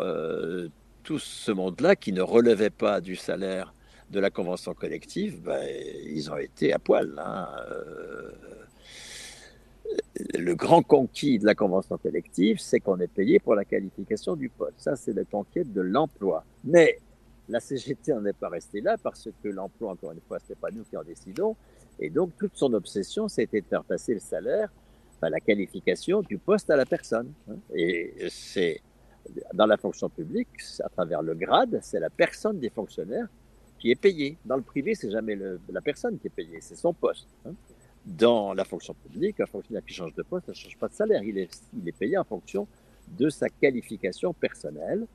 tout 1.03 1.19
ce 1.19 1.51
monde-là 1.51 1.95
qui 1.95 2.11
ne 2.11 2.21
relevait 2.21 2.69
pas 2.69 3.01
du 3.01 3.15
salaire 3.15 3.73
de 4.11 4.19
la 4.19 4.30
convention 4.30 4.73
collective, 4.73 5.41
ben, 5.41 5.63
ils 6.05 6.32
ont 6.32 6.38
été 6.38 6.73
à 6.73 6.80
poil. 6.80 7.13
Hein, 7.17 7.47
le 10.38 10.55
grand 10.55 10.82
conquis 10.82 11.39
de 11.39 11.45
la 11.45 11.55
convention 11.55 11.97
collective, 11.97 12.59
c'est 12.59 12.80
qu'on 12.80 12.99
est 12.99 13.07
payé 13.07 13.39
pour 13.39 13.55
la 13.55 13.65
qualification 13.65 14.36
du 14.36 14.49
poste. 14.49 14.75
Ça, 14.77 14.95
c'est 14.95 15.13
la 15.13 15.23
conquête 15.23 15.71
de 15.73 15.82
l'emploi. 15.82 16.43
Mais 16.63 16.99
la 17.50 17.60
CGT 17.60 18.14
n'en 18.14 18.26
est 18.26 18.34
pas 18.34 18.50
restée 18.50 18.82
là 18.82 18.97
parce 19.02 19.30
que 19.43 19.50
l'emploi, 19.50 19.91
encore 19.91 20.12
une 20.12 20.22
fois, 20.22 20.39
ce 20.39 20.50
n'est 20.50 20.56
pas 20.56 20.72
nous 20.72 20.84
qui 20.84 20.95
en 20.95 21.04
décidons. 21.04 21.56
Et 22.00 22.10
donc, 22.10 22.32
toute 22.38 22.56
son 22.56 22.74
obsession, 22.74 23.28
c'était 23.28 23.62
de 23.62 23.66
faire 23.66 23.84
passer 23.84 24.14
le 24.14 24.20
salaire, 24.20 24.72
la 25.22 25.39
qualification 25.39 26.22
du 26.22 26.38
poste 26.38 26.70
à 26.70 26.78
la 26.78 26.86
personne. 26.86 27.34
Et 27.76 28.14
c'est 28.30 28.82
dans 29.54 29.66
la 29.66 29.78
fonction 29.78 30.10
publique, 30.10 30.47
à 30.84 30.89
travers 30.89 31.22
le 31.22 31.36
grade, 31.36 31.80
c'est 31.82 32.00
la 32.00 32.10
personne 32.10 32.60
des 32.60 32.70
fonctionnaires 32.70 33.28
qui 33.78 33.91
est 33.91 34.00
payée. 34.00 34.38
Dans 34.45 34.56
le 34.56 34.62
privé, 34.62 34.95
c'est 34.95 35.12
jamais 35.12 35.36
la 35.36 35.82
personne 35.82 36.18
qui 36.20 36.28
est 36.28 36.32
payée, 36.32 36.60
c'est 36.62 36.76
son 36.76 36.93
poste. 36.93 37.28
Hein 37.45 37.54
dans 38.06 38.54
la 38.54 38.64
fonction 38.64 38.93
publique, 38.93 39.39
un 39.39 39.45
fonctionnaire 39.45 39.84
qui 39.86 39.93
change 39.93 40.14
de 40.16 40.24
poste 40.24 40.47
ne 40.47 40.54
change 40.54 40.78
pas 40.78 40.88
de 40.88 40.93
salaire. 40.93 41.24
Il 41.24 41.38
est, 41.38 41.50
il 41.78 41.88
est 41.88 41.97
payé 41.97 42.18
en 42.18 42.24
fonction 42.24 42.68
de 43.08 43.30
sa 43.30 43.50
qualification 43.50 44.34
personnelle. 44.34 45.06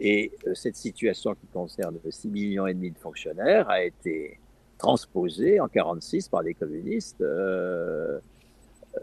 Et 0.00 0.32
euh, 0.46 0.54
cette 0.54 0.76
situation 0.76 1.34
qui 1.34 1.46
concerne 1.52 1.98
6 2.08 2.28
millions 2.28 2.66
et 2.66 2.72
demi 2.72 2.90
de 2.90 2.98
fonctionnaires 2.98 3.68
a 3.68 3.84
été 3.84 4.40
transposée 4.78 5.60
en 5.60 5.68
46 5.68 6.28
par 6.30 6.42
les 6.42 6.54
communistes 6.54 7.20
euh, 7.20 8.18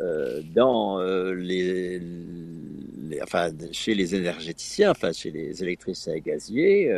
euh, 0.02 0.42
chez 3.72 3.94
les 3.94 4.16
énergéticiens, 4.16 4.94
chez 5.14 5.30
les 5.30 5.62
électriciens 5.62 6.16
et 6.16 6.22
gaziers, 6.22 6.92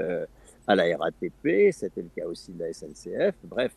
à 0.66 0.76
la 0.76 0.98
RATP, 0.98 1.72
c'était 1.72 2.02
le 2.02 2.10
cas 2.16 2.26
aussi 2.26 2.52
de 2.54 2.60
la 2.64 2.74
SNCF. 2.74 3.36
Bref, 3.44 3.74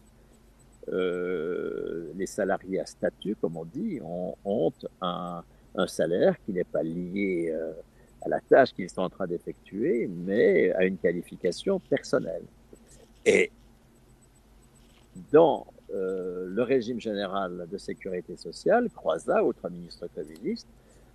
les 0.89 2.27
salariés 2.27 2.81
à 2.81 2.87
statut, 2.87 3.37
comme 3.41 3.57
on 3.57 3.65
dit, 3.65 4.01
ont, 4.03 4.73
un, 5.01 5.43
un, 5.75 5.87
salaire 5.87 6.37
qui 6.45 6.53
n'est 6.53 6.65
pas 6.65 6.83
lié 6.83 7.55
à 8.25 8.29
la 8.29 8.41
tâche 8.41 8.73
qu'ils 8.73 8.91
sont 8.91 9.03
en 9.03 9.11
train 9.11 9.27
d'effectuer, 9.27 10.09
mais 10.09 10.73
à 10.73 10.85
une 10.85 10.97
qualification 10.97 11.81
personnelle. 11.81 12.43
Et 13.25 13.51
dans 15.33 15.67
euh, 15.95 16.47
le 16.49 16.63
régime 16.63 17.01
général 17.01 17.67
de 17.71 17.79
sécurité 17.79 18.37
sociale, 18.37 18.89
Croizat, 18.95 19.45
autre 19.45 19.69
ministre 19.69 20.09
communiste, 20.15 20.67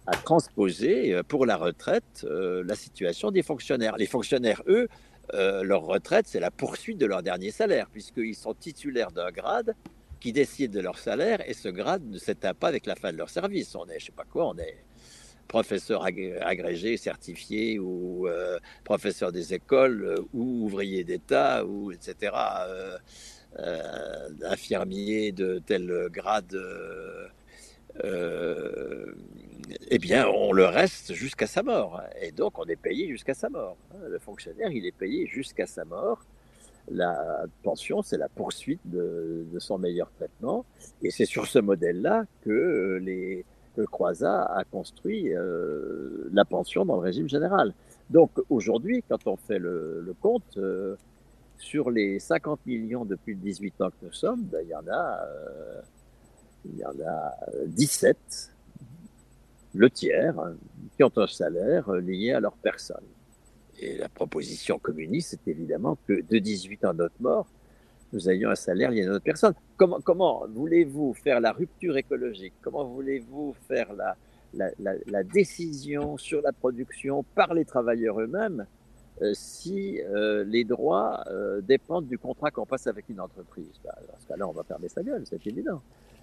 a 0.05 0.15
transposé 0.15 1.13
euh, 1.13 1.23
pour 1.23 1.45
la 1.45 1.57
retraite 1.57 2.25
euh, 2.25 2.63
la 2.65 2.75
situation 2.75 3.31
des 3.31 3.43
fonctionnaires. 3.43 3.97
Les 3.97 4.05
fonctionnaires, 4.05 4.61
eux, 4.67 4.87
leur 5.33 5.81
retraite, 5.81 6.25
c'est 6.25 6.39
la 6.39 6.51
poursuite 6.51 6.97
de 6.97 7.05
leur 7.05 7.21
dernier 7.21 7.51
salaire, 7.51 7.89
puisqu'ils 7.91 8.35
sont 8.35 8.53
titulaires 8.53 9.11
d'un 9.11 9.29
grade 9.29 9.75
qui 10.21 10.31
décide 10.31 10.71
de 10.71 10.79
leur 10.79 10.97
salaire, 10.97 11.47
et 11.47 11.53
ce 11.53 11.67
grade 11.67 12.01
ne 12.05 12.17
s'éteint 12.17 12.53
pas 12.53 12.69
avec 12.69 12.85
la 12.85 12.95
fin 12.95 13.11
de 13.11 13.17
leur 13.17 13.29
service. 13.29 13.75
On 13.75 13.85
est, 13.87 13.99
je 13.99 14.05
sais 14.05 14.11
pas 14.13 14.23
quoi, 14.23 14.47
on 14.47 14.57
est 14.57 14.77
professeur 15.47 16.03
agrégé, 16.03 16.97
certifié, 16.97 17.79
ou 17.79 18.27
euh, 18.27 18.59
professeur 18.83 19.31
des 19.31 19.53
écoles, 19.53 20.03
euh, 20.03 20.21
ou 20.33 20.65
ouvrier 20.65 21.03
d'État, 21.03 21.65
ou 21.65 21.91
etc., 21.91 22.31
infirmier 24.43 25.31
de 25.31 25.59
tel 25.65 26.09
grade 26.11 26.55
euh, 28.03 29.13
eh 29.89 29.97
bien, 29.97 30.27
on 30.27 30.51
le 30.51 30.65
reste 30.65 31.13
jusqu'à 31.13 31.47
sa 31.47 31.63
mort. 31.63 32.01
Et 32.21 32.31
donc, 32.31 32.59
on 32.59 32.65
est 32.65 32.75
payé 32.75 33.07
jusqu'à 33.07 33.33
sa 33.33 33.49
mort. 33.49 33.77
Le 34.07 34.19
fonctionnaire, 34.19 34.71
il 34.71 34.85
est 34.85 34.95
payé 34.95 35.25
jusqu'à 35.27 35.65
sa 35.65 35.85
mort. 35.85 36.23
La 36.89 37.45
pension, 37.63 38.01
c'est 38.01 38.17
la 38.17 38.29
poursuite 38.29 38.79
de, 38.85 39.45
son 39.59 39.77
meilleur 39.77 40.09
traitement. 40.11 40.65
Et 41.01 41.11
c'est 41.11 41.25
sur 41.25 41.47
ce 41.47 41.59
modèle-là 41.59 42.25
que 42.43 42.99
les 43.01 43.45
Croizat 43.85 44.43
a 44.43 44.63
construit 44.63 45.33
euh, 45.33 46.29
la 46.31 46.45
pension 46.45 46.85
dans 46.85 46.95
le 46.95 47.01
régime 47.01 47.29
général. 47.29 47.73
Donc 48.09 48.31
aujourd'hui, 48.49 49.03
quand 49.07 49.27
on 49.27 49.35
fait 49.35 49.59
le, 49.59 50.13
compte, 50.21 50.57
euh, 50.57 50.95
sur 51.57 51.89
les 51.89 52.19
50 52.19 52.65
millions 52.65 53.05
depuis 53.05 53.35
18 53.35 53.81
ans 53.81 53.89
que 53.89 54.05
nous 54.05 54.13
sommes, 54.13 54.43
ben, 54.43 54.61
il 54.63 54.69
y 54.69 54.75
en 54.75 54.87
a 54.87 55.25
euh, 55.25 55.81
a 57.05 57.35
17, 57.67 58.53
le 59.73 59.89
tiers, 59.89 60.35
qui 60.95 61.03
ont 61.03 61.11
un 61.15 61.27
salaire 61.27 61.91
lié 61.93 62.33
à 62.33 62.39
leur 62.39 62.53
personne. 62.53 63.03
Et 63.79 63.97
la 63.97 64.09
proposition 64.09 64.79
communiste, 64.79 65.37
c'est 65.43 65.51
évidemment 65.51 65.97
que 66.07 66.21
de 66.21 66.39
18 66.39 66.85
ans 66.85 66.93
notre 66.93 67.15
mort, 67.19 67.47
nous 68.13 68.29
ayons 68.29 68.49
un 68.49 68.55
salaire 68.55 68.91
lié 68.91 69.03
à 69.03 69.07
notre 69.07 69.23
personne. 69.23 69.53
Comment, 69.75 69.99
comment 70.01 70.45
voulez-vous 70.47 71.13
faire 71.13 71.39
la 71.39 71.51
rupture 71.51 71.97
écologique? 71.97 72.53
Comment 72.61 72.85
voulez-vous 72.85 73.55
faire 73.67 73.93
la, 73.93 74.15
la, 74.53 74.69
la, 74.79 74.93
la, 75.07 75.23
décision 75.23 76.17
sur 76.17 76.41
la 76.41 76.53
production 76.53 77.23
par 77.35 77.53
les 77.53 77.65
travailleurs 77.65 78.19
eux-mêmes 78.19 78.65
euh, 79.21 79.31
si 79.33 79.99
euh, 80.01 80.43
les 80.45 80.63
droits 80.63 81.23
euh, 81.27 81.59
dépendent 81.61 82.07
du 82.07 82.17
contrat 82.17 82.51
qu'on 82.51 82.65
passe 82.65 82.87
avec 82.87 83.09
une 83.09 83.19
entreprise? 83.19 83.73
Bah, 83.83 83.95
Dans 84.07 84.19
ce 84.19 84.27
cas-là, 84.27 84.47
on 84.47 84.53
va 84.53 84.63
fermer 84.63 84.89
sa 84.89 85.03
gueule, 85.03 85.23
c'est 85.25 85.45
évident. 85.45 85.81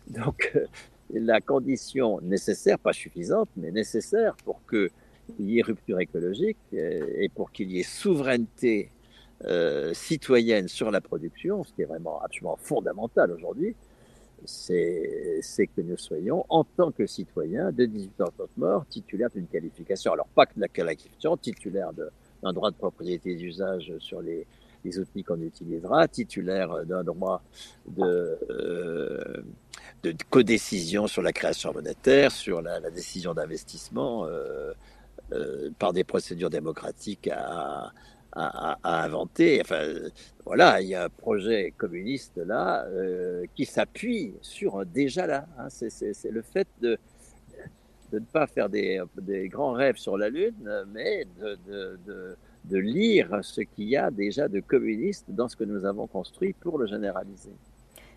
Donc, 0.08 0.52
euh, 0.54 0.66
la 1.12 1.40
condition 1.40 2.20
nécessaire, 2.22 2.78
pas 2.78 2.92
suffisante, 2.92 3.48
mais 3.56 3.70
nécessaire 3.70 4.36
pour 4.44 4.60
qu'il 4.68 4.90
y 5.38 5.58
ait 5.58 5.62
rupture 5.62 6.00
écologique 6.00 6.58
euh, 6.72 7.06
et 7.18 7.28
pour 7.28 7.52
qu'il 7.52 7.70
y 7.70 7.80
ait 7.80 7.84
souveraineté 7.84 8.90
euh, 9.44 9.92
citoyenne 9.94 10.68
sur 10.68 10.90
la 10.90 11.00
production, 11.00 11.64
ce 11.64 11.72
qui 11.72 11.82
est 11.82 11.86
vraiment 11.86 12.20
absolument 12.22 12.56
fondamental 12.56 13.30
aujourd'hui, 13.32 13.74
c'est 14.46 15.40
que 15.74 15.80
nous 15.80 15.96
soyons, 15.96 16.44
en 16.48 16.64
tant 16.64 16.92
que 16.92 17.06
citoyens 17.06 17.72
de 17.72 17.86
18 17.86 18.20
ans 18.20 18.32
de 18.38 18.46
mort, 18.56 18.84
titulaires 18.86 19.30
d'une 19.34 19.46
qualification. 19.46 20.12
Alors, 20.12 20.26
pas 20.28 20.46
que 20.46 20.54
de 20.56 20.60
la 20.60 20.68
qualification, 20.68 21.36
titulaire 21.36 21.92
d'un 21.92 22.52
droit 22.52 22.70
de 22.70 22.76
propriété 22.76 23.34
d'usage 23.36 23.92
sur 23.98 24.20
les, 24.20 24.46
outils 24.98 25.24
qu'on 25.24 25.40
utilisera, 25.40 26.06
titulaire 26.08 26.84
d'un 26.84 27.02
droit 27.02 27.42
de, 27.88 28.38
euh, 28.50 29.42
de 30.02 30.14
codécision 30.28 31.06
sur 31.06 31.22
la 31.22 31.32
création 31.32 31.72
monétaire, 31.72 32.30
sur 32.30 32.60
la, 32.60 32.80
la 32.80 32.90
décision 32.90 33.32
d'investissement 33.32 34.26
euh, 34.26 34.74
euh, 35.32 35.70
par 35.78 35.94
des 35.94 36.04
procédures 36.04 36.50
démocratiques 36.50 37.28
à, 37.32 37.92
à, 38.34 38.78
à, 38.82 39.04
inventer. 39.04 39.60
Enfin, 39.60 39.82
voilà, 40.44 40.80
il 40.80 40.88
y 40.88 40.94
a 40.94 41.04
un 41.04 41.08
projet 41.08 41.72
communiste 41.76 42.36
là 42.36 42.84
euh, 42.86 43.44
qui 43.54 43.64
s'appuie 43.64 44.34
sur 44.40 44.84
déjà 44.84 45.26
là. 45.26 45.46
Hein, 45.58 45.68
C'est 45.70 46.30
le 46.30 46.42
fait 46.42 46.68
de, 46.80 46.98
de 48.12 48.18
ne 48.18 48.24
pas 48.24 48.46
faire 48.46 48.68
des, 48.68 49.00
des, 49.20 49.48
grands 49.48 49.72
rêves 49.72 49.96
sur 49.96 50.18
la 50.18 50.28
Lune, 50.28 50.84
mais 50.92 51.26
de, 51.40 51.58
de, 51.66 51.98
de 52.06 52.36
de 52.64 52.78
lire 52.78 53.38
ce 53.42 53.60
qu'il 53.60 53.88
y 53.88 53.96
a 53.96 54.10
déjà 54.10 54.48
de 54.48 54.60
communiste 54.60 55.26
dans 55.28 55.48
ce 55.48 55.56
que 55.56 55.64
nous 55.64 55.84
avons 55.84 56.06
construit 56.06 56.54
pour 56.54 56.78
le 56.78 56.86
généraliser. 56.86 57.52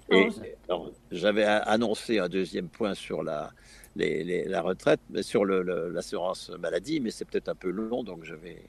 Et 0.10 0.30
j'avais 1.12 1.44
annoncé 1.44 2.20
un 2.20 2.30
deuxième 2.30 2.70
point 2.70 2.94
sur 2.94 3.24
la, 3.24 3.52
les, 3.98 4.24
les, 4.24 4.46
la 4.46 4.62
retraite, 4.62 5.02
sur 5.22 5.44
l'assurance 5.44 6.50
maladie, 6.60 7.02
mais 7.02 7.12
c'est 7.12 7.26
peut-être 7.26 7.50
un 7.50 7.56
peu 7.56 7.70
long, 7.70 8.06
donc 8.06 8.24
je 8.24 8.36
vais, 8.36 8.62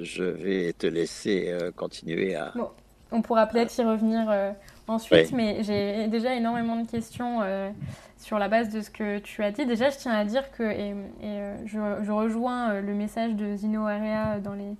je 0.00 0.24
vais 0.24 0.72
te 0.72 0.86
laisser 0.86 1.46
euh, 1.48 1.70
continuer 1.70 2.34
à. 2.34 2.52
Bon, 2.54 2.70
on 3.12 3.22
pourra 3.22 3.46
peut-être 3.46 3.76
y 3.76 3.84
revenir 3.84 4.26
euh, 4.30 4.52
ensuite, 4.86 5.28
oui. 5.30 5.34
mais 5.34 5.62
j'ai 5.62 6.08
déjà 6.08 6.34
énormément 6.34 6.76
de 6.76 6.88
questions 6.88 7.40
euh, 7.42 7.70
sur 8.18 8.38
la 8.38 8.48
base 8.48 8.70
de 8.70 8.80
ce 8.80 8.90
que 8.90 9.18
tu 9.18 9.42
as 9.42 9.50
dit. 9.50 9.66
Déjà, 9.66 9.90
je 9.90 9.98
tiens 9.98 10.12
à 10.12 10.24
dire 10.24 10.50
que, 10.52 10.62
et, 10.62 10.94
et 11.22 11.40
je, 11.66 11.78
je, 12.02 12.12
rejoins 12.12 12.80
le 12.80 12.94
message 12.94 13.34
de 13.34 13.56
Zino 13.56 13.86
Area 13.86 14.38
dans, 14.38 14.54
les, 14.54 14.74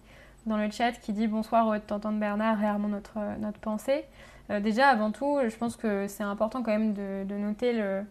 dans 0.46 0.56
le 0.56 0.70
chat 0.70 0.92
qui 0.92 1.12
dit 1.12 1.26
bonsoir, 1.26 1.72
de 1.72 1.78
t'entendre 1.78 2.18
Bernard, 2.18 2.58
réellement 2.58 2.88
notre, 2.88 3.18
notre 3.40 3.58
pensée. 3.58 4.04
Euh, 4.50 4.60
déjà, 4.60 4.88
avant 4.88 5.10
tout, 5.10 5.38
je 5.48 5.56
pense 5.56 5.76
que 5.76 6.06
c'est 6.06 6.24
important 6.24 6.62
quand 6.62 6.72
même 6.72 6.92
de, 6.92 7.24
de 7.24 7.34
noter 7.34 8.02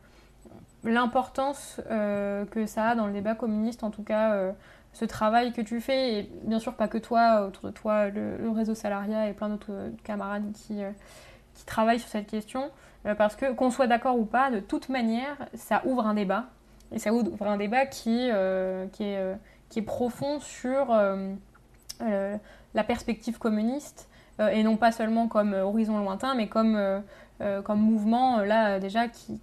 l'importance 0.84 1.82
euh, 1.90 2.46
que 2.46 2.66
ça 2.66 2.90
a 2.90 2.96
dans 2.96 3.08
le 3.08 3.14
débat 3.14 3.36
communiste, 3.36 3.84
en 3.84 3.92
tout 3.92 4.04
cas 4.04 4.34
euh, 4.34 4.52
ce 5.00 5.06
travail 5.06 5.54
que 5.54 5.62
tu 5.62 5.80
fais, 5.80 6.20
et 6.20 6.32
bien 6.44 6.60
sûr 6.60 6.74
pas 6.74 6.88
que 6.88 6.98
toi, 6.98 7.46
autour 7.48 7.66
de 7.66 7.72
toi, 7.72 8.10
le, 8.10 8.50
réseau 8.50 8.76
salariat 8.76 9.30
et 9.30 9.34
plein 9.34 9.50
d'autres 9.50 9.92
camarades 10.04 10.52
qui, 10.54 10.82
qui 11.54 11.66
travaillent 11.66 12.00
sur 12.00 12.10
cette 12.10 12.28
question. 12.28 12.72
Euh, 13.06 13.16
parce 13.16 13.36
que 13.36 13.54
qu'on 13.54 13.72
soit 13.72 13.88
d'accord 13.88 14.18
ou 14.18 14.26
pas, 14.26 14.52
de 14.52 14.60
toute 14.60 14.90
manière, 14.90 15.38
ça 15.54 15.82
ouvre 15.86 16.06
un 16.06 16.14
débat. 16.14 16.46
Et 16.92 17.00
ça 17.00 17.14
ouvre 17.14 17.48
un 17.48 17.58
débat 17.58 17.86
qui, 17.86 18.30
euh, 18.32 18.86
est, 19.00 19.18
euh, 19.18 19.36
profond 19.86 20.40
sur 20.40 20.88
la 22.00 22.84
perspective 22.84 23.38
communiste, 23.38 24.10
et 24.40 24.64
non 24.64 24.78
pas 24.78 24.92
seulement 24.92 25.28
comme 25.28 25.54
horizon 25.54 26.00
lointain, 26.00 26.34
mais 26.34 26.48
comme, 26.48 27.04
mouvement, 27.70 28.40
là, 28.40 28.80
déjà, 28.80 29.08
qui 29.08 29.40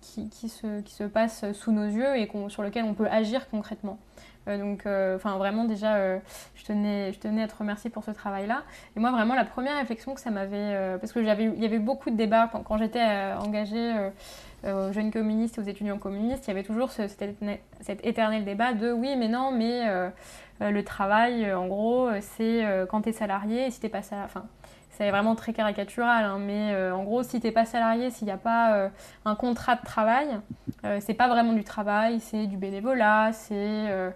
se 0.48 1.04
passe 1.04 1.50
sous 1.52 1.70
nos 1.70 1.86
yeux 1.86 2.16
et 2.16 2.30
sur 2.48 2.62
lequel 2.62 2.84
on 2.84 2.94
peut 2.94 3.07
agir 3.09 3.48
concrètement. 3.50 3.98
Donc, 4.47 4.84
enfin, 4.86 5.38
vraiment, 5.38 5.64
déjà, 5.64 6.18
je, 6.55 6.64
tenais, 6.64 7.12
je 7.12 7.18
tenais 7.18 7.42
à 7.42 7.49
te 7.49 7.57
remercier 7.57 7.90
pour 7.90 8.05
ce 8.05 8.12
travail-là. 8.12 8.62
Et 8.97 9.01
moi, 9.01 9.11
vraiment, 9.11 9.34
la 9.34 9.44
première 9.44 9.76
réflexion 9.76 10.14
que 10.14 10.20
ça 10.20 10.30
m'avait... 10.30 10.99
parce 11.01 11.12
que 11.12 11.24
j'avais, 11.24 11.44
il 11.44 11.61
y 11.61 11.66
avait 11.66 11.78
beaucoup 11.78 12.11
de 12.11 12.16
débats 12.16 12.51
quand, 12.64 12.78
j'étais 12.78 13.03
engagée 13.40 13.92
aux 14.64 14.92
jeunes 14.92 15.11
communistes 15.11 15.59
aux 15.59 15.62
étudiants 15.62 15.99
communistes, 15.99 16.47
il 16.47 16.49
y 16.49 16.51
avait 16.51 16.62
toujours 16.62 16.90
cet, 16.90 17.22
éternel 18.03 18.44
débat 18.44 18.72
de 18.72 18.92
oui, 18.92 19.14
mais 19.16 19.28
non, 19.28 19.53
mais 19.53 19.88
euh, 19.88 20.09
euh, 20.62 20.70
le 20.70 20.84
travail, 20.84 21.44
euh, 21.44 21.59
en 21.59 21.66
gros, 21.66 22.09
c'est 22.20 22.64
quand 22.90 23.03
tu 23.03 23.11
es 23.11 23.12
salarié 23.12 23.66
et 23.66 23.70
si 23.70 23.80
tu 23.80 23.88
pas 23.88 24.03
salarié. 24.03 24.30
Enfin, 24.34 24.47
c'est 24.97 25.11
vraiment 25.11 25.34
très 25.34 25.53
caricatural, 25.53 26.24
hein, 26.24 26.38
mais 26.38 26.74
en 26.90 27.05
gros, 27.05 27.22
si 27.22 27.40
tu 27.40 27.53
pas 27.53 27.64
salarié, 27.64 28.11
s'il 28.11 28.26
n'y 28.26 28.32
a 28.32 28.38
pas 28.38 28.90
un 29.24 29.34
contrat 29.34 29.76
de 29.76 29.82
travail, 29.84 30.28
c'est 31.01 31.14
pas 31.14 31.28
vraiment 31.28 31.53
du 31.53 31.64
travail, 31.64 32.20
c'est 32.20 32.47
du 32.47 32.57
bénévolat, 32.57 33.32
c'est 33.32 34.14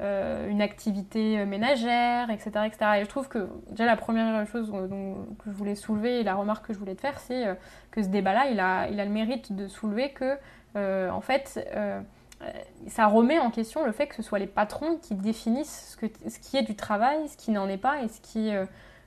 euh, 0.00 0.48
une 0.48 0.62
activité 0.62 1.38
euh, 1.38 1.44
ménagère, 1.44 2.30
etc., 2.30 2.50
etc. 2.64 2.90
Et 2.96 3.04
je 3.04 3.08
trouve 3.08 3.28
que 3.28 3.46
déjà 3.70 3.84
la 3.84 3.96
première 3.96 4.46
chose 4.46 4.72
que 4.72 5.50
je 5.50 5.54
voulais 5.54 5.74
soulever 5.74 6.20
et 6.20 6.22
la 6.22 6.34
remarque 6.34 6.66
que 6.66 6.72
je 6.72 6.78
voulais 6.78 6.94
te 6.94 7.02
faire, 7.02 7.20
c'est 7.20 7.46
euh, 7.46 7.54
que 7.90 8.02
ce 8.02 8.08
débat-là, 8.08 8.46
il 8.50 8.58
a, 8.58 8.88
il 8.88 8.98
a 9.00 9.04
le 9.04 9.10
mérite 9.10 9.54
de 9.54 9.68
soulever 9.68 10.12
que, 10.12 10.38
en 11.10 11.20
fait, 11.20 11.60
ça 12.86 13.06
remet 13.06 13.38
en 13.38 13.50
question 13.50 13.84
le 13.84 13.92
fait 13.92 14.06
que 14.06 14.14
ce 14.16 14.22
soit 14.22 14.38
les 14.38 14.46
patrons 14.46 14.96
qui 14.96 15.14
définissent 15.14 15.90
ce, 15.92 15.96
que, 15.98 16.06
ce 16.28 16.38
qui 16.38 16.56
est 16.56 16.62
du 16.62 16.74
travail, 16.74 17.28
ce 17.28 17.36
qui 17.36 17.50
n'en 17.50 17.68
est 17.68 17.76
pas 17.76 18.02
et 18.02 18.08
ce 18.08 18.20
qui, 18.22 18.50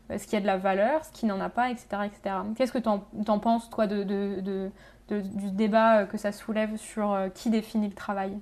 ce 0.09 0.27
qui 0.27 0.35
a 0.35 0.41
de 0.41 0.45
la 0.45 0.57
valeur, 0.57 1.03
ce 1.05 1.11
qui 1.11 1.25
n'en 1.25 1.39
a 1.39 1.49
pas, 1.49 1.71
etc. 1.71 1.87
etc. 2.05 2.35
Qu'est-ce 2.57 2.71
que 2.71 2.77
tu 2.77 2.89
en, 2.89 3.39
penses, 3.39 3.69
toi, 3.69 3.87
du 3.87 4.71
débat 5.51 6.05
que 6.05 6.17
ça 6.17 6.31
soulève 6.31 6.77
sur 6.77 7.17
qui 7.33 7.49
définit 7.49 7.87
le 7.87 7.95
travail? 7.95 8.37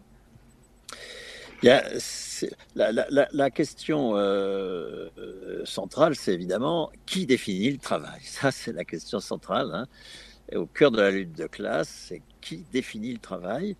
La, 1.64 3.50
question 3.50 4.18
euh, 4.18 5.10
euh, 5.18 5.62
centrale, 5.64 6.16
c'est 6.16 6.34
évidemment 6.34 6.92
qui 7.06 7.26
définit 7.26 7.72
le 7.72 7.78
travail? 7.78 8.20
Ça, 8.24 8.52
c'est 8.52 8.74
la 8.74 8.84
question 8.84 9.20
centrale. 9.20 9.72
Hein. 9.74 9.88
Et 10.52 10.58
au 10.58 10.66
cœur 10.66 10.92
de 10.92 11.00
la 11.00 11.12
lutte 11.12 11.38
de 11.38 11.48
classe, 11.48 11.88
c'est 11.88 12.22
qui 12.42 12.66
définit 12.74 13.14
le 13.14 13.20
travail? 13.20 13.78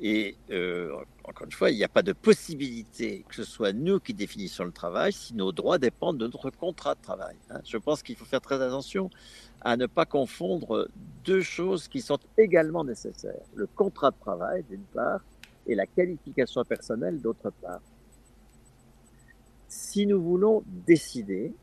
Et 0.00 0.36
euh, 0.50 0.96
encore 1.24 1.46
une 1.46 1.52
fois, 1.52 1.70
il 1.70 1.76
n'y 1.76 1.84
a 1.84 1.88
pas 1.88 2.02
de 2.02 2.12
possibilité 2.12 3.24
que 3.28 3.34
ce 3.34 3.44
soit 3.44 3.72
nous 3.72 4.00
qui 4.00 4.14
définissons 4.14 4.64
le 4.64 4.72
travail 4.72 5.12
si 5.12 5.34
nos 5.34 5.52
droits 5.52 5.78
dépendent 5.78 6.18
de 6.18 6.26
notre 6.26 6.50
contrat 6.50 6.94
de 6.94 7.02
travail. 7.02 7.36
Hein. 7.50 7.60
Je 7.64 7.76
pense 7.76 8.02
qu'il 8.02 8.16
faut 8.16 8.24
faire 8.24 8.40
très 8.40 8.60
attention 8.60 9.10
à 9.60 9.76
ne 9.76 9.86
pas 9.86 10.06
confondre 10.06 10.88
deux 11.24 11.42
choses 11.42 11.86
qui 11.86 12.00
sont 12.00 12.18
également 12.36 12.84
nécessaires. 12.84 13.44
Le 13.54 13.66
contrat 13.66 14.10
de 14.10 14.16
travail, 14.18 14.64
d'une 14.68 14.82
part, 14.82 15.20
et 15.66 15.74
la 15.74 15.86
qualification 15.86 16.64
personnelle 16.64 17.20
d'autre 17.20 17.52
part. 17.62 17.80
Si 19.68 20.06
nous 20.06 20.20
voulons 20.20 20.64
décider, 20.66 21.54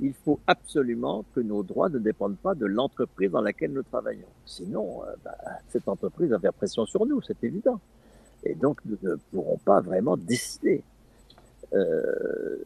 il 0.00 0.12
faut 0.12 0.40
absolument 0.46 1.24
que 1.34 1.40
nos 1.40 1.62
droits 1.62 1.88
ne 1.88 1.98
dépendent 1.98 2.36
pas 2.36 2.54
de 2.54 2.66
l'entreprise 2.66 3.30
dans 3.30 3.40
laquelle 3.40 3.72
nous 3.72 3.82
travaillons. 3.82 4.28
Sinon, 4.44 5.02
euh, 5.04 5.14
bah, 5.24 5.36
cette 5.68 5.88
entreprise 5.88 6.30
va 6.30 6.38
faire 6.38 6.52
pression 6.52 6.84
sur 6.86 7.06
nous, 7.06 7.22
c'est 7.22 7.42
évident. 7.42 7.80
Et 8.44 8.54
donc, 8.54 8.78
nous 8.84 8.98
ne 9.02 9.16
pourrons 9.32 9.58
pas 9.58 9.80
vraiment 9.80 10.16
décider. 10.16 10.82
Euh, 11.72 12.56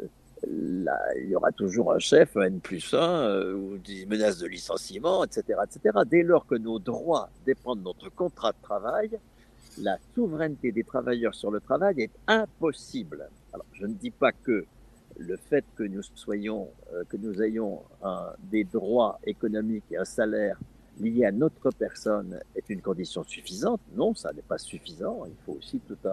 là, 0.47 0.99
il 1.17 1.29
y 1.29 1.37
aura 1.37 1.53
toujours 1.53 1.93
un 1.93 1.99
chef, 1.99 2.37
un 2.37 2.43
N 2.43 2.61
plus 2.61 2.93
1, 2.93 2.99
euh, 2.99 3.55
ou 3.55 3.79
des 3.79 4.07
menaces 4.07 4.39
de 4.39 4.47
licenciement, 4.47 5.25
etc., 5.25 5.61
etc. 5.65 5.99
Dès 6.07 6.23
lors 6.23 6.47
que 6.47 6.57
nos 6.57 6.79
droits 6.79 7.31
dépendent 7.47 7.79
de 7.79 7.85
notre 7.85 8.11
contrat 8.11 8.53
de 8.53 8.63
travail, 8.63 9.19
la 9.79 9.99
souveraineté 10.15 10.73
des 10.73 10.85
travailleurs 10.85 11.35
sur 11.35 11.51
le 11.51 11.61
travail 11.61 12.03
est 12.03 12.11
impossible. 12.27 13.29
Alors, 13.53 13.67
je 13.73 13.87
ne 13.87 13.95
dis 13.95 14.11
pas 14.11 14.33
que 14.33 14.67
le 15.19 15.37
fait 15.37 15.65
que 15.77 15.83
nous 15.83 16.03
soyons, 16.15 16.69
euh, 16.93 17.05
que 17.09 17.17
nous 17.17 17.43
ayons 17.43 17.83
des 18.51 18.65
droits 18.65 19.19
économiques 19.25 19.85
et 19.91 19.97
un 19.97 20.05
salaire 20.05 20.59
lié 20.99 21.25
à 21.25 21.33
notre 21.33 21.71
personne 21.71 22.41
est 22.57 22.69
une 22.69 22.81
condition 22.81 23.23
suffisante. 23.25 23.81
Non, 23.95 24.15
ça 24.15 24.33
n'est 24.33 24.43
pas 24.43 24.59
suffisant. 24.59 25.25
Il 25.27 25.35
faut 25.45 25.59
aussi 25.59 25.81
toute 25.81 26.07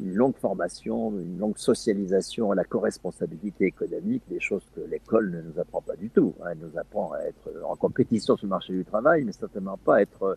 une 0.00 0.14
longue 0.14 0.36
formation, 0.36 1.10
une 1.18 1.38
longue 1.38 1.58
socialisation 1.58 2.50
à 2.50 2.54
la 2.54 2.64
co-responsabilité 2.64 3.66
économique, 3.66 4.22
des 4.28 4.40
choses 4.40 4.64
que 4.74 4.80
l'école 4.80 5.30
ne 5.30 5.42
nous 5.42 5.58
apprend 5.58 5.82
pas 5.82 5.96
du 5.96 6.10
tout. 6.10 6.34
Elle 6.50 6.58
nous 6.58 6.78
apprend 6.78 7.12
à 7.12 7.20
être 7.20 7.50
en 7.64 7.76
compétition 7.76 8.36
sur 8.36 8.46
le 8.46 8.50
marché 8.50 8.72
du 8.72 8.84
travail, 8.84 9.24
mais 9.24 9.32
certainement 9.32 9.76
pas 9.76 9.96
à 9.96 10.02
être 10.02 10.36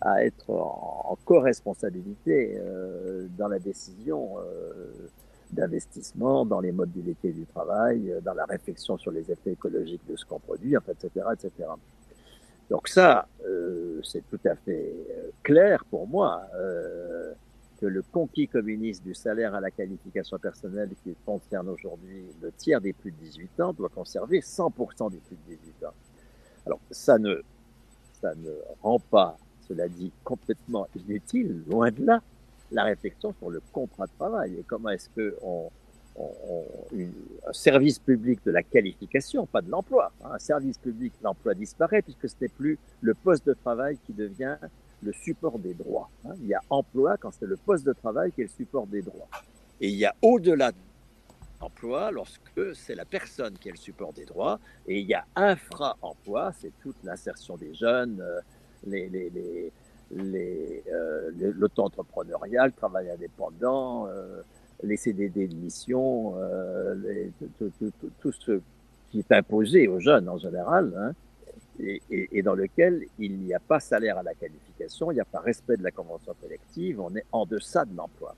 à 0.00 0.24
être 0.24 0.50
en, 0.50 1.16
co-responsabilité 1.24 2.58
euh, 2.58 3.28
dans 3.36 3.48
la 3.48 3.58
décision 3.58 4.38
euh, 4.38 4.92
d'investissement, 5.52 6.44
dans 6.44 6.60
les 6.60 6.72
modalités 6.72 7.32
du 7.32 7.46
travail, 7.46 8.10
euh, 8.10 8.20
dans 8.20 8.34
la 8.34 8.44
réflexion 8.44 8.98
sur 8.98 9.10
les 9.10 9.30
effets 9.30 9.52
écologiques 9.52 10.06
de 10.08 10.16
ce 10.16 10.24
qu'on 10.24 10.40
produit, 10.40 10.74
etc., 10.74 11.24
etc. 11.32 11.68
Donc 12.68 12.88
ça, 12.88 13.28
euh, 13.46 14.00
c'est 14.02 14.28
tout 14.28 14.40
à 14.44 14.56
fait 14.56 14.92
euh, 15.10 15.30
clair 15.42 15.84
pour 15.84 16.08
moi 16.08 16.42
euh, 16.54 17.32
que 17.80 17.86
le 17.86 18.02
conquis 18.02 18.48
communiste 18.48 19.04
du 19.04 19.14
salaire 19.14 19.54
à 19.54 19.60
la 19.60 19.70
qualification 19.70 20.38
personnelle 20.38 20.90
qui 21.04 21.14
concerne 21.24 21.68
aujourd'hui 21.68 22.24
le 22.42 22.50
tiers 22.52 22.80
des 22.80 22.92
plus 22.92 23.12
de 23.12 23.16
18 23.18 23.60
ans 23.60 23.72
doit 23.72 23.88
conserver 23.88 24.40
100% 24.40 25.12
des 25.12 25.18
plus 25.18 25.36
de 25.36 25.56
18 25.56 25.86
ans. 25.86 25.94
Alors 26.66 26.80
ça 26.90 27.18
ne, 27.18 27.40
ça 28.20 28.34
ne 28.34 28.50
rend 28.82 28.98
pas 28.98 29.36
cela 29.68 29.88
dit, 29.88 30.12
complètement 30.24 30.86
inutile, 30.96 31.62
loin 31.68 31.90
de 31.90 32.04
là, 32.04 32.22
la 32.72 32.84
réflexion 32.84 33.34
sur 33.38 33.50
le 33.50 33.60
contrat 33.72 34.06
de 34.06 34.12
travail 34.18 34.54
et 34.54 34.64
comment 34.66 34.90
est-ce 34.90 35.08
que 35.10 35.36
on, 35.42 35.70
un 37.46 37.52
service 37.52 37.98
public 37.98 38.40
de 38.44 38.50
la 38.50 38.62
qualification, 38.62 39.46
pas 39.46 39.60
de 39.60 39.70
l'emploi, 39.70 40.12
hein, 40.24 40.30
un 40.32 40.38
service 40.38 40.78
public, 40.78 41.12
l'emploi 41.22 41.54
disparaît 41.54 42.02
puisque 42.02 42.28
ce 42.28 42.34
n'est 42.40 42.48
plus 42.48 42.78
le 43.00 43.14
poste 43.14 43.46
de 43.46 43.52
travail 43.52 43.98
qui 44.06 44.12
devient 44.12 44.56
le 45.02 45.12
support 45.12 45.58
des 45.58 45.74
droits. 45.74 46.08
Hein. 46.24 46.32
Il 46.40 46.46
y 46.46 46.54
a 46.54 46.60
emploi 46.70 47.16
quand 47.18 47.30
c'est 47.32 47.46
le 47.46 47.56
poste 47.56 47.84
de 47.84 47.92
travail 47.92 48.32
qui 48.32 48.40
est 48.40 48.44
le 48.44 48.50
support 48.50 48.86
des 48.86 49.02
droits. 49.02 49.28
Et 49.80 49.88
il 49.88 49.96
y 49.96 50.06
a 50.06 50.14
au-delà 50.22 50.72
de 50.72 50.76
l'emploi 51.60 52.10
lorsque 52.10 52.74
c'est 52.74 52.94
la 52.94 53.04
personne 53.04 53.58
qui 53.58 53.68
est 53.68 53.72
le 53.72 53.78
support 53.78 54.12
des 54.12 54.24
droits. 54.24 54.58
Et 54.86 55.00
il 55.00 55.06
y 55.06 55.14
a 55.14 55.24
infra-emploi, 55.36 56.52
c'est 56.58 56.72
toute 56.80 56.96
l'insertion 57.04 57.56
des 57.56 57.74
jeunes, 57.74 58.20
euh, 58.20 58.40
les, 58.86 59.72
l'auto-entrepreneuriat, 60.10 62.66
le 62.66 62.72
travail 62.72 63.10
indépendant, 63.10 64.08
euh, 64.08 64.42
les 64.82 64.96
CDD 64.96 65.46
de 65.48 65.54
mission, 65.54 66.34
euh, 66.36 67.28
tout, 67.58 67.70
tout, 67.78 67.92
tout, 68.00 68.10
tout, 68.20 68.32
ce 68.32 68.60
qui 69.10 69.20
est 69.20 69.32
imposé 69.32 69.88
aux 69.88 70.00
jeunes 70.00 70.28
en 70.28 70.36
général, 70.38 70.92
hein, 70.96 71.12
et, 71.78 72.02
et, 72.10 72.38
et, 72.38 72.42
dans 72.42 72.54
lequel 72.54 73.04
il 73.18 73.38
n'y 73.38 73.54
a 73.54 73.60
pas 73.60 73.80
salaire 73.80 74.18
à 74.18 74.22
la 74.22 74.34
qualification, 74.34 75.10
il 75.10 75.14
n'y 75.14 75.20
a 75.20 75.26
pas 75.26 75.40
respect 75.40 75.76
de 75.76 75.82
la 75.82 75.90
convention 75.90 76.34
collective, 76.40 77.00
on 77.00 77.14
est 77.16 77.26
en 77.32 77.44
deçà 77.44 77.84
de 77.84 77.94
l'emploi. 77.96 78.36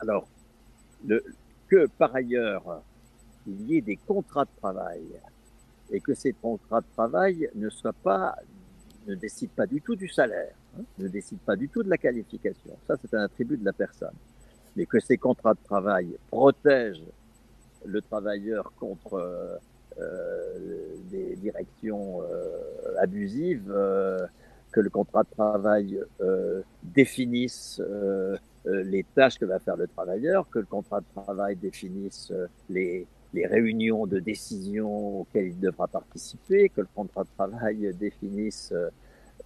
Alors, 0.00 0.26
le, 1.06 1.24
que 1.68 1.86
par 1.98 2.14
ailleurs, 2.14 2.82
il 3.46 3.62
y 3.62 3.78
ait 3.78 3.80
des 3.80 3.96
contrats 3.96 4.44
de 4.44 4.50
travail 4.58 5.02
et 5.90 6.00
que 6.00 6.14
ces 6.14 6.32
contrats 6.32 6.80
de 6.80 6.86
travail 6.92 7.48
ne 7.54 7.70
soient 7.70 7.94
pas 7.94 8.36
ne 9.06 9.14
décide 9.14 9.50
pas 9.50 9.66
du 9.66 9.80
tout 9.80 9.96
du 9.96 10.08
salaire, 10.08 10.54
hein, 10.78 10.82
ne 10.98 11.08
décide 11.08 11.38
pas 11.40 11.56
du 11.56 11.68
tout 11.68 11.82
de 11.82 11.90
la 11.90 11.98
qualification. 11.98 12.76
Ça, 12.86 12.96
c'est 13.00 13.14
un 13.14 13.24
attribut 13.24 13.56
de 13.56 13.64
la 13.64 13.72
personne. 13.72 14.14
Mais 14.76 14.86
que 14.86 15.00
ces 15.00 15.18
contrats 15.18 15.54
de 15.54 15.62
travail 15.64 16.16
protègent 16.30 17.04
le 17.84 18.00
travailleur 18.00 18.72
contre 18.78 19.14
euh, 19.14 19.56
euh 19.98 20.96
des 21.10 21.36
directions 21.36 22.22
euh, 22.22 23.02
abusives, 23.02 23.68
que 24.70 24.80
le 24.80 24.88
contrat 24.88 25.24
de 25.24 25.30
travail 25.30 26.00
définisse 26.82 27.82
les 28.64 29.04
tâches 29.14 29.38
que 29.38 29.44
va 29.44 29.58
faire 29.58 29.76
le 29.76 29.86
travailleur, 29.88 30.48
que 30.48 30.60
le 30.60 30.64
contrat 30.64 31.00
de 31.00 31.22
travail 31.22 31.56
définisse 31.56 32.32
les, 32.70 33.06
les 33.32 33.46
réunions 33.46 34.06
de 34.06 34.18
décision 34.18 35.20
auxquelles 35.20 35.48
il 35.48 35.60
devra 35.60 35.88
participer, 35.88 36.68
que 36.68 36.82
le 36.82 36.88
contrat 36.94 37.24
de 37.24 37.28
travail 37.36 37.94
définisse 37.98 38.72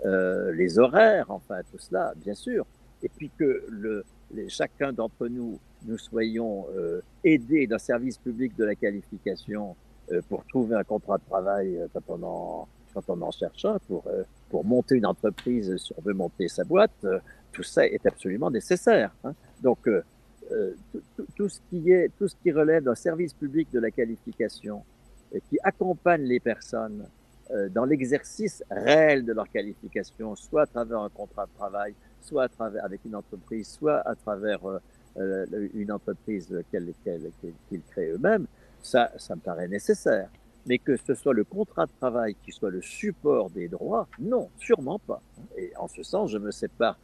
euh, 0.05 0.53
les 0.53 0.79
horaires, 0.79 1.27
enfin 1.31 1.61
tout 1.71 1.79
cela, 1.79 2.13
bien 2.17 2.35
sûr, 2.35 2.67
et 3.03 3.09
puis 3.09 3.31
que 3.39 3.65
le, 3.69 4.05
chacun 4.49 4.93
d'entre 4.93 5.29
nous, 5.29 5.59
nous 5.87 5.99
soyons 5.99 6.67
euh, 6.77 7.01
aidés 7.25 7.67
d'un 7.67 7.79
service 7.79 8.19
public 8.19 8.57
de 8.57 8.65
la 8.65 8.75
qualification 8.75 9.75
euh, 10.13 10.21
pour 10.29 10.45
trouver 10.47 10.77
un 10.77 10.85
contrat 10.85 11.19
de 11.19 11.25
travail 11.25 11.81
quand 11.95 12.03
on 12.09 12.23
en, 12.23 12.69
quand 12.93 13.05
on 13.09 13.23
en 13.23 13.31
cherche 13.31 13.65
un, 13.65 13.79
pour, 13.89 14.05
pour 14.51 14.65
monter 14.65 14.97
une 14.97 15.07
entreprise 15.07 15.77
si 15.77 15.93
on 15.97 16.03
veut 16.03 16.15
monter 16.15 16.49
sa 16.49 16.65
boîte, 16.65 17.07
tout 17.53 17.63
ça 17.63 17.87
est 17.87 18.05
absolument 18.07 18.51
nécessaire. 18.51 19.15
Hein. 19.25 19.35
Donc, 19.63 19.89
tout, 21.37 21.49
ce 21.49 21.61
qui 21.71 21.91
est, 21.91 22.11
tout 22.17 22.29
ce 22.29 22.37
qui 22.43 22.53
relève 22.53 22.85
d'un 22.85 22.95
service 22.95 23.35
public 23.35 23.69
de 23.73 23.81
la 23.81 23.91
qualification 23.91 24.85
qui 25.49 25.59
accompagne 25.63 26.23
les 26.23 26.41
personnes 26.41 27.09
dans 27.71 27.85
l'exercice 27.85 28.63
réel 28.71 29.25
de 29.25 29.33
leur 29.33 29.49
qualification, 29.49 30.35
soit 30.37 30.63
à 30.63 30.67
travers 30.67 31.01
un 31.01 31.09
contrat 31.09 31.47
de 31.47 31.53
travail, 31.57 31.95
soit 32.21 32.49
avec 32.83 33.05
une 33.05 33.15
entreprise, 33.15 33.69
soit 33.69 34.01
à 34.09 34.15
travers 34.15 34.61
une 35.17 35.93
entreprise 35.93 36.53
qu'ils 36.71 37.83
créent 37.91 38.11
eux-mêmes, 38.11 38.47
ça, 38.83 39.11
ça 39.17 39.35
me 39.37 39.41
paraît 39.41 39.69
nécessaire. 39.69 40.29
Mais 40.69 40.79
que 40.79 40.97
ce 40.97 41.15
soit 41.15 41.35
le 41.35 41.45
contrat 41.45 41.87
de 41.87 41.93
travail 42.01 42.35
qui 42.45 42.51
soit 42.51 42.71
le 42.71 42.83
support 42.83 43.51
des 43.51 43.69
droits, 43.69 44.09
non, 44.19 44.51
sûrement 44.59 44.99
pas. 44.99 45.23
Et 45.57 45.73
en 45.77 45.87
ce 45.87 46.03
sens, 46.03 46.31
je 46.33 46.39
me 46.39 46.51
sépare 46.51 46.99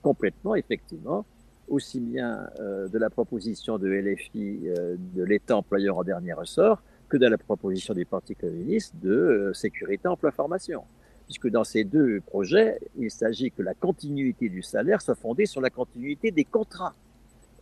complètement, 0.00 0.54
effectivement, 0.54 1.26
aussi 1.70 2.00
bien 2.00 2.48
euh, 2.58 2.88
de 2.88 2.98
la 2.98 3.08
proposition 3.08 3.78
de 3.78 3.88
LFI 3.88 4.60
euh, 4.66 4.96
de 5.14 5.22
l'État 5.22 5.56
employeur 5.56 5.98
en 5.98 6.04
dernier 6.04 6.32
ressort 6.32 6.82
que 7.08 7.16
de 7.16 7.26
la 7.26 7.38
proposition 7.38 7.94
du 7.94 8.04
Parti 8.04 8.34
communiste 8.34 8.94
de 9.00 9.10
euh, 9.10 9.52
sécurité 9.54 10.08
emploi-formation. 10.08 10.82
Puisque 11.26 11.48
dans 11.48 11.64
ces 11.64 11.84
deux 11.84 12.20
projets, 12.20 12.80
il 12.98 13.10
s'agit 13.10 13.52
que 13.52 13.62
la 13.62 13.74
continuité 13.74 14.48
du 14.48 14.62
salaire 14.62 15.00
soit 15.00 15.14
fondée 15.14 15.46
sur 15.46 15.60
la 15.60 15.70
continuité 15.70 16.32
des 16.32 16.44
contrats. 16.44 16.94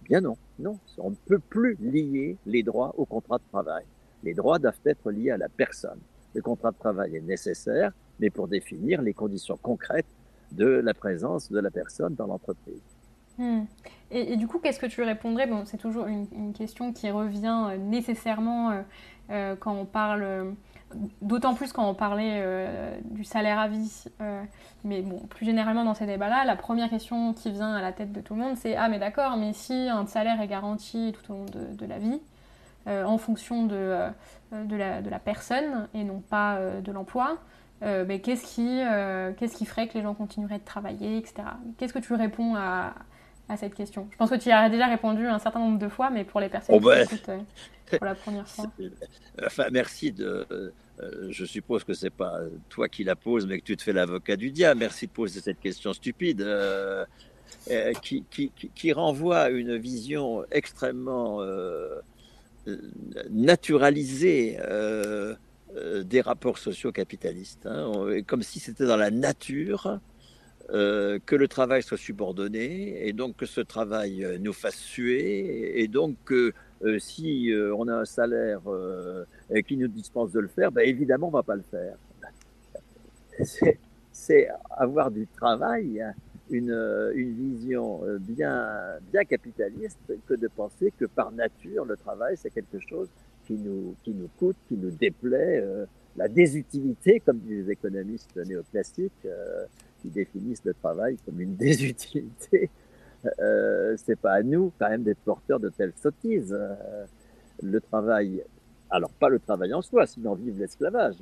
Eh 0.01 0.05
bien 0.09 0.23
non, 0.23 0.37
non, 0.59 0.79
on 0.97 1.11
ne 1.11 1.17
peut 1.27 1.39
plus 1.39 1.77
lier 1.81 2.39
les 2.47 2.63
droits 2.63 2.95
au 2.97 3.05
contrat 3.05 3.37
de 3.39 3.45
travail. 3.51 3.85
Les 4.25 4.33
droits 4.33 4.59
doivent 4.59 4.81
être 4.87 5.11
liés 5.11 5.31
à 5.31 5.37
la 5.37 5.51
personne. 5.51 6.01
Le 6.35 6.41
contrat 6.41 6.73
de 6.73 6.79
travail 6.79 7.17
est 7.17 7.21
nécessaire, 7.21 7.93
mais 8.21 8.31
pour 8.31 8.49
définir 8.49 9.03
les 9.03 9.13
conditions 9.13 9.59
concrètes 9.61 10.07
de 10.53 10.67
la 10.67 10.95
présence 10.95 11.53
de 11.53 11.61
la 11.61 11.71
personne 11.71 12.15
dans 12.15 12.27
l'entreprise. 12.27 12.98
Hmm. 13.39 13.65
Et, 14.11 14.37
du 14.37 14.47
coup, 14.49 14.59
qu'est-ce 14.59 14.81
que 14.81 14.87
tu 14.87 15.03
répondrais? 15.03 15.47
Bon, 15.47 15.65
C'est 15.65 15.77
toujours 15.77 16.07
une, 16.07 16.53
question 16.53 16.93
qui 16.93 17.11
revient 17.11 17.67
euh, 17.71 17.77
nécessairement 17.77 18.71
euh, 18.71 18.83
euh, 19.31 19.57
quand 19.57 19.73
on 19.73 19.85
parle, 19.85 20.55
d'autant 21.21 21.55
plus 21.55 21.73
quand 21.73 21.89
on 21.89 21.95
parlait 21.95 22.43
du 23.03 23.23
salaire 23.23 23.59
à 23.59 23.69
vie, 23.69 24.05
mais 24.85 25.03
bon, 25.03 25.19
plus 25.29 25.45
généralement 25.45 25.85
dans 25.85 25.93
ces 25.93 26.07
débats-là, 26.07 26.47
la 26.47 26.57
première 26.57 26.89
question 26.89 27.35
qui 27.35 27.51
vient 27.51 27.75
à 27.75 27.83
la 27.83 27.93
tête 27.93 28.13
de 28.13 28.23
tout 28.23 28.35
le 28.35 28.41
monde, 28.41 28.57
c'est 28.57 28.77
Ah, 28.77 28.89
mais 28.89 28.99
d'accord, 28.99 29.37
mais 29.37 29.53
si 29.53 29.75
un 29.75 30.07
salaire 30.07 30.41
est 30.41 30.49
garanti 30.49 31.13
tout 31.13 31.33
au 31.33 31.37
long 31.37 31.47
de 31.47 31.87
la 31.87 31.99
vie, 31.99 32.21
euh, 32.89 33.05
en 33.05 33.19
fonction 33.19 33.67
de, 33.67 33.75
euh, 33.75 34.11
de, 34.65 34.77
la, 34.77 35.19
personne 35.19 35.89
et 35.93 36.05
non 36.05 36.21
pas 36.21 36.57
euh, 36.57 36.81
de 36.81 36.91
l'emploi. 36.91 37.37
qu'est-ce 37.83 38.47
qui, 38.47 38.81
qu'est-ce 39.37 39.57
qui 39.57 39.67
ferait 39.67 39.89
que 39.89 39.95
les 39.95 40.03
gens 40.03 40.15
continueraient 40.15 40.59
de 40.59 40.65
travailler, 40.65 41.19
etc. 41.19 41.43
Qu'est-ce 41.77 41.93
que 41.93 41.99
tu 41.99 42.15
réponds 42.15 42.55
à, 42.57 42.95
à 43.49 43.57
cette 43.57 43.75
question 43.75 44.09
Je 44.11 44.17
pense 44.17 44.31
que 44.31 44.37
tu 44.37 44.49
y 44.49 44.53
as 44.53 44.69
déjà 44.69 44.87
répondu 44.87 45.27
un 45.27 45.39
certain 45.39 45.61
nombre 45.61 45.79
de 45.79 45.89
fois, 45.89 46.11
mais 46.11 46.25
pour 46.25 46.41
les 46.41 46.49
personnes 46.49 46.77
oh, 46.77 46.81
qui 46.81 46.87
ben. 46.87 47.05
écoutent 47.05 47.47
pour 47.97 48.05
la 48.05 48.15
première 48.15 48.49
fois. 48.49 48.67
Enfin, 49.47 49.67
merci 49.71 50.11
de. 50.13 50.73
je 51.31 51.45
suppose 51.45 51.85
que 51.85 51.95
c'est 51.95 52.11
pas 52.11 52.41
toi 52.69 52.89
qui 52.89 53.05
la 53.05 53.15
poses, 53.15 53.47
mais 53.47 53.59
que 53.61 53.65
tu 53.65 53.77
te 53.77 53.83
fais 53.83 53.93
l'avocat 53.93 54.37
du 54.37 54.51
diable. 54.51 54.81
Merci 54.81 55.07
de 55.07 55.13
poser 55.13 55.41
cette 55.41 55.61
question 55.61 55.93
stupide. 55.93 56.45
qui, 58.03 58.25
qui, 58.31 58.51
qui, 58.51 58.93
renvoie 58.93 59.41
à 59.41 59.51
une 59.51 59.77
vision 59.77 60.45
extrêmement 60.51 61.41
naturaliser 63.31 64.59
euh, 64.61 65.35
euh, 65.77 66.03
des 66.03 66.21
rapports 66.21 66.59
sociaux 66.59 66.93
capitalistes, 66.93 67.67
hein, 67.67 67.93
comme 68.27 68.43
si 68.43 68.61
c'était 68.61 68.87
dans 68.87 68.97
la 68.97 69.11
nature 69.11 70.01
euh, 70.71 71.19
que 71.25 71.37
le 71.37 71.49
travail 71.49 71.83
soit 71.83 71.97
subordonné 71.97 73.07
et 73.07 73.13
donc 73.13 73.37
que 73.37 73.47
ce 73.47 73.61
travail 73.61 74.39
nous 74.41 74.53
fasse 74.53 74.77
suer 74.77 75.81
et 75.81 75.89
donc 75.89 76.17
que 76.25 76.53
si 76.99 77.51
on 77.75 77.89
a 77.89 77.95
un 77.95 78.05
salaire 78.05 78.61
qui 79.67 79.77
nous 79.77 79.89
dispense 79.89 80.31
de 80.31 80.41
le 80.41 80.49
faire, 80.49 80.71
ben 80.71 80.87
évidemment 80.87 81.29
on 81.29 81.33
va 81.33 81.43
pas 81.43 81.57
le 81.57 81.65
faire. 81.71 81.97
C'est 84.13 84.49
avoir 84.71 85.11
du 85.11 85.27
travail 85.27 86.01
hein, 86.03 86.13
une, 86.51 86.71
euh, 86.71 87.13
une 87.15 87.35
vision 87.35 88.01
euh, 88.05 88.19
bien, 88.19 88.67
bien 89.13 89.25
capitaliste 89.25 89.99
que 90.27 90.35
de 90.35 90.49
penser 90.49 90.93
que 90.99 91.05
par 91.05 91.33
nature, 91.33 91.85
le 91.85 91.97
travail, 91.97 92.37
c'est 92.37 92.51
quelque 92.51 92.79
chose 92.79 93.09
qui 93.47 93.55
nous, 93.55 93.95
qui 94.03 94.13
nous 94.13 94.29
coûte, 94.39 94.57
qui 94.69 94.77
nous 94.77 94.91
déplaît. 94.91 95.61
Euh, 95.63 95.87
la 96.17 96.29
désutilité, 96.29 97.21
comme 97.21 97.39
disent 97.39 97.67
les 97.67 97.73
économistes 97.73 98.37
néoclassiques, 98.37 99.27
définissent 100.11 100.65
le 100.65 100.75
travail 100.75 101.17
comme 101.25 101.41
une 101.41 101.57
désutilité, 101.67 102.71
euh, 103.41 103.97
c'est 104.05 104.19
pas 104.19 104.35
à 104.35 104.43
nous 104.43 104.73
quand 104.79 104.89
même 104.89 105.03
d'être 105.03 105.19
porteurs 105.19 105.61
de 105.61 105.69
telles 105.69 105.95
sottises. 106.01 106.57
le 107.63 107.81
travail, 107.81 108.45
alors 108.91 109.11
pas 109.11 109.29
le 109.29 109.39
travail 109.39 109.75
en 109.75 109.83
soi, 109.83 110.07
sinon 110.07 110.35
vive 110.35 110.59
l'esclavage, 110.59 111.17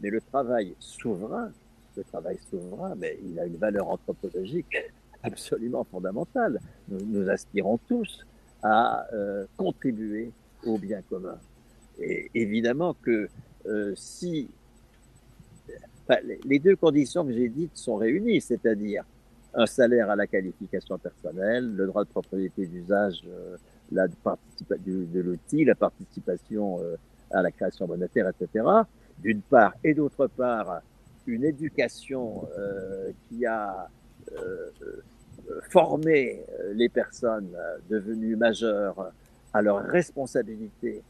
mais 0.00 0.10
le 0.10 0.20
travail 0.20 0.74
souverain, 0.78 1.50
le 1.96 2.04
travail 2.04 2.38
souverain, 2.48 2.94
mais 2.96 3.18
il 3.24 3.38
a 3.38 3.46
une 3.46 3.56
valeur 3.56 3.88
anthropologique 3.88 4.76
absolument 5.22 5.84
fondamentale. 5.84 6.60
Nous, 6.88 7.28
aspirons 7.28 7.78
tous 7.88 8.26
à 8.62 9.06
euh, 9.12 9.46
contribuer 9.56 10.32
au 10.64 10.78
bien 10.78 11.02
commun. 11.02 11.38
Et 11.98 12.30
évidemment 12.34 12.94
que 13.02 13.28
euh, 13.66 13.94
les 16.44 16.58
deux 16.58 16.76
conditions 16.76 17.24
que 17.24 17.32
j'ai 17.32 17.48
dites 17.48 17.76
sont 17.76 17.96
réunies, 17.96 18.40
c'est-à-dire 18.40 19.04
un 19.54 19.66
salaire 19.66 20.10
à 20.10 20.16
la 20.16 20.26
qualification 20.26 20.98
personnelle, 20.98 21.74
le 21.74 21.86
droit 21.86 22.04
de 22.04 22.08
propriété 22.08 22.66
d'usage 22.66 23.22
euh, 23.28 23.56
la 23.92 24.06
de, 24.06 25.04
de 25.04 25.20
l'outil, 25.20 25.64
la 25.64 25.74
participation 25.74 26.78
à 27.32 27.42
la 27.42 27.50
création 27.50 27.86
monétaire, 27.88 28.28
etc., 28.28 28.64
d'une 29.18 29.42
part, 29.42 29.74
et 29.82 29.94
d'autre 29.94 30.28
part, 30.28 30.80
une 31.26 31.44
éducation 31.44 32.48
euh, 32.58 33.10
qui 33.28 33.46
a 33.46 33.88
euh, 34.32 34.70
euh, 34.82 35.60
formé 35.70 36.44
les 36.74 36.88
personnes 36.88 37.56
devenues 37.88 38.36
majeures 38.36 39.12
à 39.52 39.62
leur 39.62 39.82
responsabilité 39.82 41.02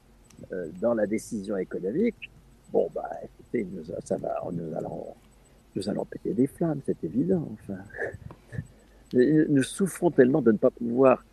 dans 0.80 0.94
la 0.94 1.06
décision 1.06 1.58
économique, 1.58 2.30
bon, 2.72 2.88
bah, 2.94 3.10
écoutez, 3.52 3.66
nous, 3.72 3.84
ça 4.04 4.16
va, 4.16 4.42
nous 4.52 4.76
allons, 4.76 5.06
nous 5.74 5.88
allons 5.88 6.04
péter 6.04 6.34
des 6.34 6.46
flammes, 6.46 6.80
c'est 6.84 7.02
évident. 7.04 7.48
Enfin, 7.52 7.78
nous 9.12 9.62
souffrons 9.62 10.10
tellement 10.10 10.42
de 10.42 10.52
ne 10.52 10.58
pas 10.58 10.70
pouvoir 10.70 11.24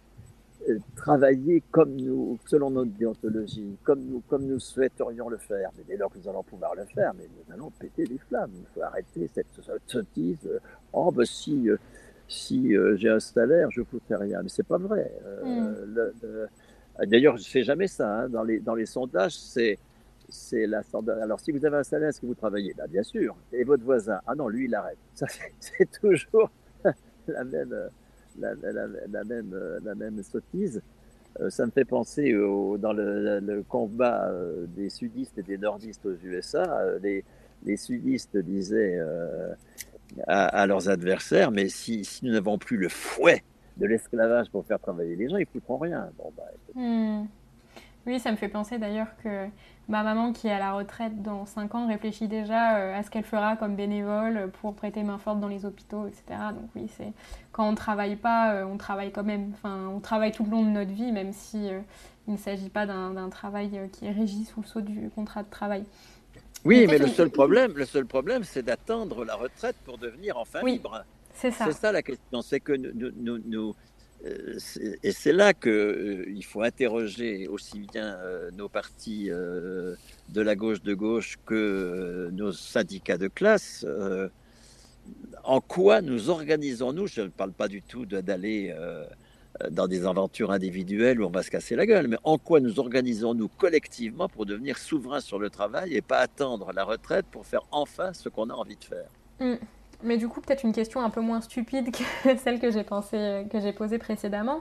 travailler 0.95 1.63
comme 1.71 1.95
nous, 1.95 2.37
selon 2.45 2.69
notre 2.69 2.91
déontologie, 2.91 3.77
comme 3.83 4.01
nous, 4.01 4.21
comme 4.27 4.45
nous 4.45 4.59
souhaiterions 4.59 5.29
le 5.29 5.37
faire. 5.37 5.71
Mais 5.77 5.83
dès 5.87 5.97
lors 5.97 6.11
que 6.11 6.17
nous 6.17 6.27
allons 6.27 6.43
pouvoir 6.43 6.75
le 6.75 6.85
faire, 6.85 7.13
mais 7.17 7.23
nous 7.25 7.53
allons 7.53 7.71
péter 7.71 8.05
des 8.05 8.17
flammes. 8.17 8.51
Il 8.53 8.65
faut 8.73 8.81
arrêter 8.81 9.29
cette 9.33 9.47
sottise. 9.85 10.49
Oh, 10.91 11.11
ben 11.11 11.25
si, 11.25 11.69
euh, 11.69 11.77
si 12.27 12.75
euh, 12.75 12.97
j'ai 12.97 13.09
un 13.09 13.19
salaire, 13.19 13.71
je 13.71 13.81
ne 13.81 13.85
foutrais 13.85 14.15
rien. 14.15 14.41
Mais 14.43 14.49
c'est 14.49 14.67
pas 14.67 14.77
vrai. 14.77 15.11
Euh, 15.25 15.85
mm. 15.85 17.05
D'ailleurs, 17.05 17.37
je 17.37 17.43
ne 17.43 17.47
fais 17.47 17.63
jamais 17.63 17.87
ça. 17.87 18.21
Hein. 18.21 18.29
Dans, 18.29 18.43
les, 18.43 18.59
dans 18.59 18.75
les 18.75 18.85
sondages, 18.85 19.37
c'est 19.37 19.77
c'est 20.29 20.67
la 20.67 20.81
Alors, 21.21 21.39
si 21.39 21.51
vous 21.51 21.65
avez 21.65 21.77
un 21.77 21.83
salaire, 21.83 22.09
est-ce 22.09 22.21
que 22.21 22.25
vous 22.25 22.35
travaillez? 22.35 22.73
Bah, 22.77 22.87
Bien 22.87 23.03
sûr. 23.03 23.35
Et 23.51 23.63
votre 23.63 23.83
voisin? 23.83 24.19
Ah 24.27 24.35
non, 24.35 24.47
lui, 24.47 24.65
il 24.65 24.75
arrête. 24.75 24.97
Ça, 25.13 25.27
c'est 25.59 25.89
toujours 26.01 26.51
la 27.27 27.43
même, 27.43 27.75
la, 28.39 28.53
la, 28.55 29.23
même, 29.23 29.79
la 29.83 29.95
même 29.95 30.21
sottise. 30.23 30.81
Euh, 31.39 31.49
ça 31.49 31.65
me 31.65 31.71
fait 31.71 31.85
penser 31.85 32.33
dans 32.33 32.93
le, 32.93 33.63
combat 33.67 34.29
euh, 34.29 34.65
des 34.75 34.89
sudistes 34.89 35.37
et 35.37 35.43
des 35.43 35.57
nordistes 35.57 36.05
aux 36.05 36.15
USA. 36.23 36.63
Euh, 36.81 36.99
les, 37.63 37.77
sudistes 37.77 38.37
disaient 38.37 38.99
à, 40.27 40.67
leurs 40.67 40.89
adversaires, 40.89 41.51
mais 41.51 41.69
si, 41.69 42.07
nous 42.23 42.31
n'avons 42.31 42.57
plus 42.57 42.77
le 42.77 42.87
fouet 42.87 43.43
de 43.77 43.85
l'esclavage 43.85 44.49
pour 44.51 44.65
faire 44.65 44.79
travailler 44.79 45.15
les 45.15 45.27
gens, 45.27 45.37
ils 45.37 45.41
ne 45.41 45.59
foutront 45.59 45.77
rien. 45.77 46.09
Bon, 46.17 46.31
bah. 46.37 46.43
Oui, 48.07 48.21
ça 48.21 48.31
me 48.31 48.37
fait 48.37 48.47
penser 48.47 48.77
d'ailleurs 48.77 49.09
que 49.21 49.47
ma 49.89 50.01
maman 50.01 50.31
qui 50.31 50.47
est 50.47 50.51
à 50.51 50.59
la 50.59 50.71
retraite 50.71 51.21
dans 51.21 51.45
5 51.45 51.75
ans 51.75 51.87
réfléchit 51.89 52.29
déjà 52.29 52.77
euh, 52.77 52.97
à 52.97 53.03
ce 53.03 53.09
qu'elle 53.09 53.25
fera 53.25 53.57
comme 53.57 53.75
bénévole 53.75 54.49
pour 54.61 54.73
prêter 54.73 55.03
main 55.03 55.17
forte 55.17 55.41
dans 55.41 55.49
les 55.49 55.65
hôpitaux, 55.65 56.07
etc. 56.07 56.23
Donc 56.51 56.69
oui, 56.73 56.89
c'est 56.95 57.11
quand 57.51 57.67
on 57.67 57.71
ne 57.71 57.75
travaille 57.75 58.15
pas, 58.15 58.53
euh, 58.53 58.63
on 58.63 58.77
travaille 58.77 59.11
quand 59.11 59.25
même. 59.25 59.51
Enfin, 59.53 59.89
on 59.93 59.99
travaille 59.99 60.31
tout 60.31 60.45
le 60.45 60.51
long 60.51 60.63
de 60.63 60.69
notre 60.69 60.91
vie, 60.91 61.11
même 61.11 61.33
si 61.33 61.69
euh, 61.69 61.81
il 62.29 62.35
ne 62.35 62.37
s'agit 62.37 62.69
pas 62.69 62.85
d'un 62.85 63.29
travail 63.29 63.89
qui 63.91 64.05
est 64.05 64.11
régi 64.11 64.45
sous 64.45 64.61
le 64.61 64.65
sceau 64.65 64.79
du 64.79 65.09
contrat 65.09 65.43
de 65.43 65.49
travail. 65.49 65.83
Oui, 66.63 66.87
mais 66.87 66.99
le 66.99 67.07
seul 67.07 67.29
problème, 67.29 67.73
le 67.75 67.85
seul 67.85 68.05
problème, 68.05 68.45
c'est 68.45 68.63
d'attendre 68.63 69.25
la 69.25 69.35
retraite 69.35 69.75
pour 69.83 69.97
devenir 69.97 70.37
enfin 70.37 70.63
libre. 70.63 71.03
C'est 71.33 71.51
ça. 71.51 71.65
C'est 71.65 71.73
ça 71.73 71.91
la 71.91 72.01
question. 72.01 72.41
C'est 72.41 72.61
que 72.61 72.71
nous, 72.71 73.11
nous, 73.17 73.37
nous 73.45 73.75
et 75.03 75.11
c'est 75.11 75.31
là 75.31 75.53
qu'il 75.53 75.71
euh, 75.71 76.41
faut 76.41 76.63
interroger 76.63 77.47
aussi 77.47 77.79
bien 77.79 78.15
euh, 78.15 78.49
nos 78.51 78.67
partis 78.67 79.29
de 79.29 80.41
la 80.41 80.55
gauche 80.55 80.81
de 80.81 80.93
gauche 80.93 81.37
que 81.45 82.29
nos 82.33 82.51
syndicats 82.51 83.17
de 83.17 83.27
classe. 83.27 83.85
en 85.43 85.61
quoi 85.61 86.01
nous 86.01 86.29
organisons-nous 86.29 87.07
Je 87.07 87.21
ne 87.21 87.27
parle 87.27 87.53
pas 87.53 87.67
du 87.67 87.81
tout 87.81 88.05
d'aller 88.05 88.75
dans 89.71 89.87
des 89.87 90.05
aventures 90.05 90.51
individuelles 90.51 91.21
où 91.21 91.25
on 91.25 91.31
va 91.31 91.43
se 91.43 91.49
casser 91.49 91.75
la 91.75 91.85
gueule, 91.85 92.07
mais 92.07 92.17
en 92.23 92.37
quoi 92.37 92.59
nous 92.59 92.79
organisons-nous 92.79 93.47
collectivement 93.47 94.27
pour 94.27 94.45
devenir 94.45 94.77
souverains 94.77 95.21
sur 95.21 95.39
le 95.39 95.49
travail 95.49 95.95
et 95.95 96.01
pas 96.01 96.19
attendre 96.19 96.73
la 96.73 96.83
retraite 96.83 97.25
pour 97.31 97.45
faire 97.45 97.65
enfin 97.71 98.13
ce 98.13 98.29
qu'on 98.29 98.49
a 98.49 98.53
envie 98.53 98.77
de 98.77 98.83
faire? 98.83 99.09
Mm. 99.39 99.55
Mais 100.03 100.17
du 100.17 100.27
coup, 100.27 100.41
peut-être 100.41 100.63
une 100.63 100.73
question 100.73 101.01
un 101.01 101.09
peu 101.09 101.21
moins 101.21 101.41
stupide 101.41 101.91
que 101.91 102.37
celle 102.37 102.59
que 102.59 102.71
j'ai 102.71 102.83
pensé, 102.83 103.47
que 103.51 103.59
j'ai 103.59 103.73
posée 103.73 103.97
précédemment, 103.97 104.59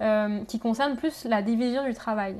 euh, 0.00 0.42
qui 0.44 0.58
concerne 0.58 0.96
plus 0.96 1.24
la 1.24 1.42
division 1.42 1.84
du 1.84 1.94
travail. 1.94 2.36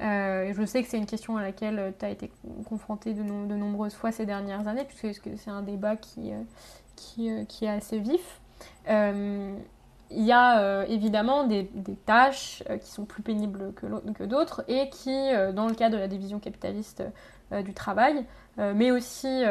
Euh, 0.00 0.52
je 0.54 0.64
sais 0.64 0.82
que 0.82 0.88
c'est 0.88 0.98
une 0.98 1.06
question 1.06 1.36
à 1.36 1.42
laquelle 1.42 1.94
tu 1.98 2.04
as 2.04 2.10
été 2.10 2.30
confronté 2.68 3.14
de, 3.14 3.22
nombreuses 3.22 3.94
fois 3.94 4.12
ces 4.12 4.26
dernières 4.26 4.68
années, 4.68 4.84
puisque 4.84 5.30
c'est 5.36 5.50
un 5.50 5.62
débat 5.62 5.96
qui, 5.96 6.32
euh, 6.32 7.44
qui, 7.46 7.64
est 7.64 7.68
assez 7.68 7.98
vif. 7.98 8.40
il 8.86 10.24
y 10.24 10.32
a 10.32 10.84
évidemment 10.86 11.44
des, 11.44 11.68
tâches 12.04 12.62
qui 12.80 12.90
sont 12.90 13.06
plus 13.06 13.22
pénibles 13.22 13.72
que, 13.74 13.86
que 14.12 14.24
d'autres 14.24 14.62
et 14.68 14.90
qui, 14.90 15.16
dans 15.54 15.66
le 15.66 15.74
cas 15.74 15.88
de 15.88 15.96
la 15.96 16.06
division 16.06 16.38
capitaliste 16.38 17.02
du 17.50 17.74
travail, 17.74 18.24
mais 18.58 18.90
aussi 18.90 19.42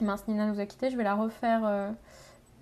Mince, 0.00 0.26
Nina 0.28 0.46
nous 0.46 0.60
a 0.60 0.66
quittés, 0.66 0.90
je 0.90 0.96
vais 0.96 1.04
la 1.04 1.14
refaire 1.14 1.60
euh, 1.64 1.90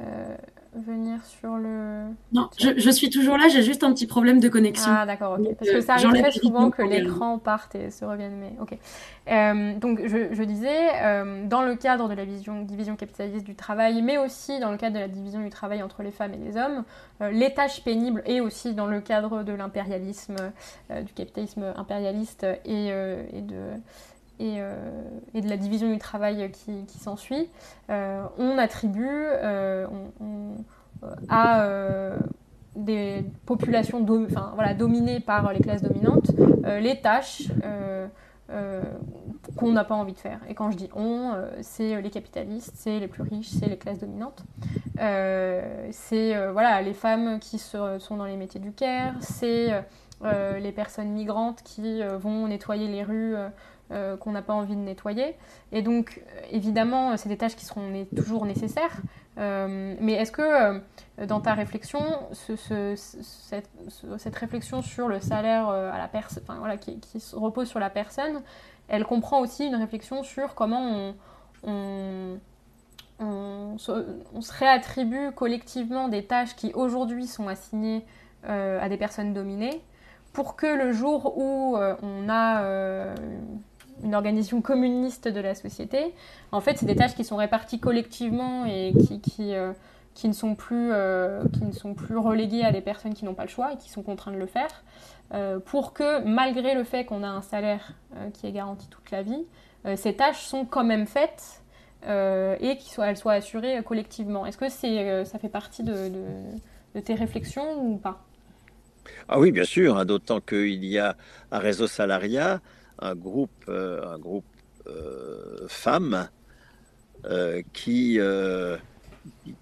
euh, 0.01 0.37
venir 0.75 1.25
sur 1.25 1.57
le. 1.57 2.07
Non, 2.33 2.49
je, 2.59 2.91
suis 2.91 3.11
toujours 3.11 3.37
là, 3.37 3.49
j'ai 3.49 3.63
juste 3.63 3.85
un 3.85 3.93
petit 3.93 4.07
problème 4.07 4.41
de 4.41 4.49
connexion. 4.49 4.91
Ah, 4.95 5.07
d'accord, 5.07 5.39
ok. 5.39 5.55
Parce 5.59 5.71
que 5.71 5.81
ça 5.81 5.95
arrive 5.95 6.13
très 6.21 6.31
souvent 6.33 6.71
que 6.71 6.83
l'écran 6.83 7.39
parte 7.39 7.75
et 7.75 7.91
se 7.91 8.05
revienne, 8.05 8.37
mais 8.39 8.53
ok. 8.61 8.79
Euh, 9.29 9.79
donc, 9.79 10.01
je, 10.07 10.43
disais, 10.43 11.47
dans 11.47 11.63
le 11.63 11.75
cadre 11.77 12.09
de 12.09 12.15
la 12.15 12.25
vision, 12.25 12.63
division 12.63 12.97
capitaliste 12.97 13.45
du 13.45 13.55
travail, 13.55 14.03
mais 14.03 14.19
aussi 14.19 14.61
dans 14.61 14.71
le 14.71 14.77
cadre 14.77 14.95
de 14.95 15.01
la 15.01 15.09
division 15.09 15.41
du 15.41 15.51
travail 15.51 15.83
entre 15.83 16.03
les 16.03 16.11
femmes 16.11 16.35
et 16.35 16.39
les 16.39 16.57
hommes, 16.57 16.85
les 17.33 17.53
tâches 17.55 17.83
pénibles 17.83 18.23
et 18.27 18.41
aussi 18.41 18.75
dans 18.75 18.87
le 18.87 19.01
cadre 19.01 19.43
de 19.43 19.53
l'impérialisme, 19.53 20.37
du 20.91 21.13
capitalisme 21.13 21.73
impérialiste 21.77 22.47
et, 22.65 22.89
et 22.89 23.43
de 23.43 23.73
euh, 24.41 25.03
et, 25.35 25.41
de 25.41 25.49
la 25.49 25.57
division 25.57 25.91
du 25.93 25.99
travail 25.99 26.51
qui, 26.53 26.99
s'ensuit, 26.99 27.49
euh, 27.91 28.23
on 28.39 28.57
attribue 28.59 29.07
euh, 29.09 29.87
à 31.29 31.67
des 32.77 33.25
populations 33.47 34.01
dominées 34.01 35.21
par 35.21 35.53
les 35.53 35.61
classes 35.61 35.83
dominantes 35.83 36.31
les 36.81 37.01
tâches 37.01 37.49
qu'on 39.57 39.73
n'a 39.73 39.85
pas 39.85 39.95
envie 39.95 40.13
de 40.13 40.19
faire. 40.19 40.41
Et 40.49 40.55
quand 40.55 40.71
je 40.71 40.77
dis 40.77 40.89
on, 40.95 41.33
c'est 41.61 42.01
les 42.01 42.11
capitalistes, 42.11 42.73
c'est 42.77 43.01
les 43.01 43.09
plus 43.09 43.23
riches, 43.23 43.49
c'est 43.49 43.69
les 43.69 43.77
classes 43.77 43.99
dominantes. 43.99 44.45
c'est 45.91 46.51
voilà, 46.53 46.81
les 46.83 46.95
femmes 46.95 47.41
qui 47.41 47.59
sont 47.59 48.17
dans 48.17 48.27
les 48.27 48.37
métiers 48.37 48.61
du 48.61 48.73
care, 48.73 49.15
c'est 49.21 49.83
les 50.23 50.73
personnes 50.73 51.11
migrantes 51.11 51.63
qui 51.65 52.03
vont 52.19 52.47
nettoyer 52.47 52.87
les 52.87 53.03
rues 53.03 53.35
euh, 53.91 54.19
qu'on 54.19 54.33
n'a 54.33 54.43
pas 54.43 54.53
envie 54.53 54.77
de 54.77 54.83
nettoyer. 54.83 55.35
Et 55.73 55.81
donc, 55.81 56.21
euh, 56.21 56.41
évidemment, 56.51 57.17
c'est 57.17 57.31
des 57.31 57.39
tâches 57.39 57.57
qui 57.57 57.65
seront 57.65 57.91
toujours 58.15 58.45
nécessaires. 58.45 59.01
Euh, 59.39 59.95
mais 59.99 60.13
est-ce 60.13 60.31
que 60.31 60.83
dans 61.25 61.41
ta 61.41 61.55
réflexion, 61.55 62.01
cette, 62.35 64.37
réflexion 64.37 64.83
sur 64.83 65.09
le 65.09 65.21
salaire 65.21 65.71
à 65.71 65.97
la 65.97 66.77
qui, 66.77 67.01
repose 67.33 67.67
sur 67.67 67.81
la 67.81 67.89
personne, 67.89 68.43
elle 68.89 69.07
comprend 69.07 69.41
aussi 69.41 69.65
une 69.65 69.77
réflexion 69.77 70.23
sur 70.23 70.55
comment 70.55 71.15
on, 71.63 72.39
on, 73.21 73.79
se, 73.79 74.59
réattribue 74.59 75.33
collectivement 75.35 76.09
des 76.09 76.27
tâches 76.27 76.55
qui 76.57 76.75
aujourd'hui 76.75 77.27
sont 77.27 77.49
assignées 77.49 78.05
à 78.47 78.87
des 78.91 78.99
personnes 78.99 79.33
dominées 79.33 79.81
pour 80.35 80.57
que 80.57 80.67
le 80.67 80.93
jour 80.93 81.39
où 81.39 81.79
on 82.03 82.29
a 82.29 83.15
une 84.03 84.15
organisation 84.15 84.61
communiste 84.61 85.29
de 85.29 85.41
la 85.41 85.55
société. 85.55 86.15
En 86.53 86.61
fait, 86.61 86.79
c'est 86.79 86.87
des 86.87 86.97
tâches 86.97 87.15
qui 87.15 87.25
sont 87.25 87.37
réparties 87.37 87.81
collectivement 87.81 88.65
et 88.67 88.93
qui, 89.07 89.21
qui, 89.21 89.55
euh, 89.55 89.73
qui, 90.15 90.29
ne, 90.29 90.33
sont 90.33 90.55
plus, 90.55 90.91
euh, 90.93 91.43
qui 91.53 91.65
ne 91.65 91.73
sont 91.73 91.95
plus 91.95 92.17
reléguées 92.17 92.65
à 92.65 92.73
des 92.73 92.81
personnes 92.81 93.15
qui 93.15 93.25
n'ont 93.25 93.35
pas 93.35 93.45
le 93.45 93.49
choix 93.49 93.73
et 93.73 93.77
qui 93.77 93.91
sont 93.91 94.03
contraintes 94.03 94.35
de 94.35 94.39
le 94.39 94.47
faire, 94.47 94.85
euh, 95.35 95.59
pour 95.59 95.93
que, 95.93 96.25
malgré 96.25 96.75
le 96.75 96.85
fait 96.85 97.05
qu'on 97.05 97.23
a 97.23 97.29
un 97.29 97.43
salaire 97.43 97.93
qui 98.35 98.47
est 98.47 98.53
garanti 98.53 98.89
toute 98.89 99.11
la 99.11 99.23
vie, 99.23 99.45
ces 99.95 100.15
tâches 100.15 100.43
sont 100.43 100.65
quand 100.65 100.85
même 100.85 101.07
faites 101.07 101.63
et 102.03 102.79
qu'elles 102.79 103.17
soient, 103.17 103.33
assurées 103.33 103.81
collectivement. 103.85 104.45
Est-ce 104.45 104.59
que 104.59 104.69
c'est, 104.69 105.25
ça 105.25 105.39
fait 105.39 105.49
partie 105.49 105.83
de, 105.83 106.11
de, 106.95 107.01
tes 107.01 107.15
réflexions 107.15 107.81
ou 107.81 107.97
pas? 107.97 108.25
Ah 109.29 109.39
oui, 109.39 109.53
bien 109.53 109.65
sûr, 109.65 109.97
hein, 109.97 110.05
d'autant 110.05 110.41
qu'il 110.41 110.85
y 110.85 110.99
a 110.99 111.17
un 111.53 111.59
réseau 111.59 111.87
salariat 111.87 112.61
un 112.99 113.15
groupe, 113.15 113.65
euh, 113.69 114.05
un 114.07 114.19
groupe 114.19 114.45
euh, 114.87 115.67
femmes 115.69 116.29
euh, 117.25 117.63
qui, 117.73 118.19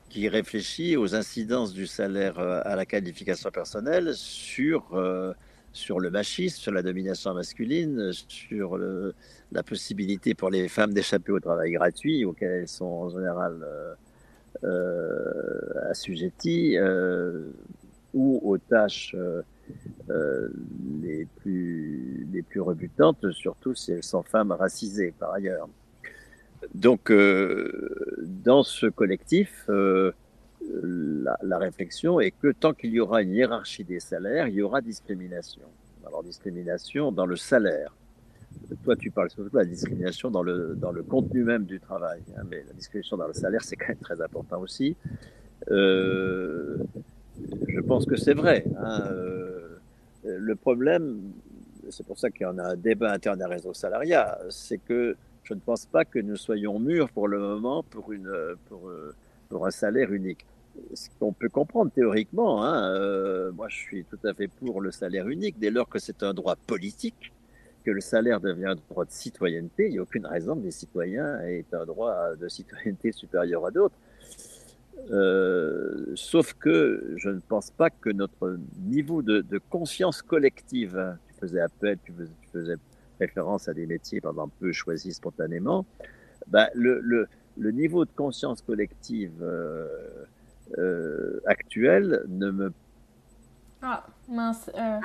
qui 0.09 0.28
réfléchit 0.28 0.97
aux 0.97 1.14
incidences 1.14 1.72
du 1.72 1.87
salaire 1.87 2.39
à 2.39 2.76
la 2.76 2.87
qualification 2.87 3.51
personnelle 3.51 4.14
sur, 4.14 5.03
sur 5.72 6.01
le 6.01 6.11
machisme, 6.11 6.59
sur 6.59 6.72
la 6.72 6.82
domination 6.82 7.34
masculine, 7.34 8.12
sur 8.28 8.78
la 8.78 9.62
possibilité 9.62 10.34
pour 10.34 10.51
les 10.51 10.68
femmes 10.68 10.93
d'échapper 10.93 11.32
au 11.32 11.41
travail 11.41 11.72
gratuit 11.72 12.24
auquel 12.24 12.51
elles 12.51 12.68
sont 12.68 12.84
en 12.84 13.09
général 13.09 13.66
assujetties 15.91 16.78
ou 18.14 18.41
aux 18.45 18.59
tâches 18.59 19.16
euh, 20.10 20.48
les, 21.02 21.26
plus, 21.40 22.26
les 22.32 22.42
plus 22.42 22.60
rebutantes, 22.60 23.30
surtout 23.32 23.74
si 23.74 23.92
elles 23.92 24.04
sont 24.04 24.22
femmes 24.22 24.52
racisées 24.52 25.12
par 25.18 25.32
ailleurs. 25.32 25.68
Donc, 26.74 27.10
euh, 27.10 28.24
dans 28.44 28.62
ce 28.62 28.86
collectif, 28.86 29.64
euh, 29.68 30.12
la, 31.42 31.58
réflexion 31.58 32.20
est 32.20 32.30
que 32.30 32.52
tant 32.52 32.72
qu'il 32.72 32.90
y 32.90 33.00
aura 33.00 33.22
une 33.22 33.32
hiérarchie 33.32 33.84
des 33.84 34.00
salaires, 34.00 34.48
il 34.48 34.54
y 34.54 34.62
aura 34.62 34.80
discrimination. 34.80 35.62
Alors, 36.06 36.22
discrimination 36.22 37.12
dans 37.12 37.26
le 37.26 37.36
salaire. 37.36 37.94
Toi, 38.84 38.96
tu 38.96 39.10
parles 39.10 39.30
surtout 39.30 39.50
de 39.50 39.58
la 39.58 39.64
discrimination 39.64 40.30
dans 40.30 40.42
le, 40.42 40.74
dans 40.76 40.92
le 40.92 41.02
contenu 41.02 41.44
même 41.44 41.64
du 41.64 41.80
travail. 41.80 42.22
Hein, 42.36 42.42
mais 42.48 42.64
la 42.66 42.72
discrimination 42.72 43.16
dans 43.16 43.26
le 43.26 43.34
salaire, 43.34 43.62
c'est 43.62 43.76
quand 43.76 43.88
même 43.88 43.98
très 43.98 44.20
important 44.20 44.60
aussi. 44.60 44.96
Je 47.68 47.80
pense 47.80 48.07
que 48.07 48.16
c'est 48.16 48.34
vrai. 48.34 48.64
Hein, 48.78 49.05
le 50.24 50.57
problème, 50.57 51.20
c'est 51.91 52.07
pour 52.07 52.18
ça 52.18 52.30
qu'il 52.30 52.43
y 52.43 52.45
a 52.45 52.51
un 52.51 52.76
débat 52.76 53.12
interne 53.12 53.41
à 53.43 53.49
réseau 53.49 53.72
salariat, 53.72 54.39
c'est 54.51 54.78
que 54.78 55.16
je 55.45 55.55
ne 55.55 55.61
pense 55.61 55.87
pas 55.87 56.05
que 56.05 56.18
nous 56.18 56.37
soyons 56.37 56.78
mûrs 56.78 57.09
pour 57.11 57.28
le 57.28 57.39
moment 57.39 57.84
pour, 57.84 58.12
pour 59.49 59.66
un 59.66 59.70
salaire 59.70 60.12
unique. 60.12 60.45
Ce 60.95 61.09
qu'on 61.18 61.32
peut 61.32 61.49
comprendre 61.49 61.91
théoriquement, 61.91 62.64
hein, 62.64 62.91
euh, 62.91 63.51
moi 63.53 63.68
je 63.68 63.76
suis 63.76 64.05
tout 64.05 64.18
à 64.24 64.34
fait 64.34 64.49
pour 64.49 64.80
le 64.80 64.91
salaire 64.91 65.28
unique 65.28 65.59
dès 65.59 65.70
lors 65.70 65.89
que 65.89 65.99
c'est 65.99 66.22
un 66.22 66.34
droit 66.34 66.57
politique, 66.66 67.32
que 67.84 67.91
le 67.91 68.01
salaire 68.01 68.41
devient 68.41 68.66
un 68.66 68.74
droit 68.74 69.05
de 69.05 69.11
citoyenneté. 69.11 69.87
Il 69.87 69.93
n'y 69.93 69.99
a 69.99 70.03
aucune 70.03 70.26
raison 70.26 70.57
que 70.57 70.64
les 70.64 70.70
citoyens 70.70 71.41
aient 71.43 71.64
un 71.72 71.87
droit 71.87 72.34
de 72.37 72.49
citoyenneté 72.49 73.12
supérieur 73.12 73.64
à 73.64 73.70
d'autres. 73.70 73.95
Euh, 75.11 76.12
sauf 76.14 76.55
que 76.55 77.14
je 77.16 77.28
ne 77.28 77.40
pense 77.40 77.70
pas 77.70 77.90
que 77.90 78.11
notre 78.11 78.59
niveau 78.80 79.22
de, 79.22 79.44
conscience 79.70 80.22
collective, 80.22 81.16
tu 81.28 81.34
faisais 81.34 81.61
appel, 81.61 81.99
tu 82.05 82.12
faisais, 82.53 82.76
référence 83.20 83.68
à 83.68 83.72
des 83.72 83.86
métiers 83.86 84.20
par 84.20 84.32
exemple 84.32 84.55
peu 84.61 84.72
choisis 84.72 85.16
spontanément, 85.16 85.86
bah, 86.49 86.68
le, 86.74 87.01
le, 87.01 87.28
le, 87.57 87.70
niveau 87.70 88.05
de 88.05 88.11
conscience 88.11 88.61
collective 88.61 89.32
euh, 89.40 89.88
euh, 90.76 91.40
actuel 91.47 92.24
ne 92.28 92.51
me... 92.51 92.72
Ah, 93.80 94.05
mince. 94.28 94.70
Ah. 94.76 95.01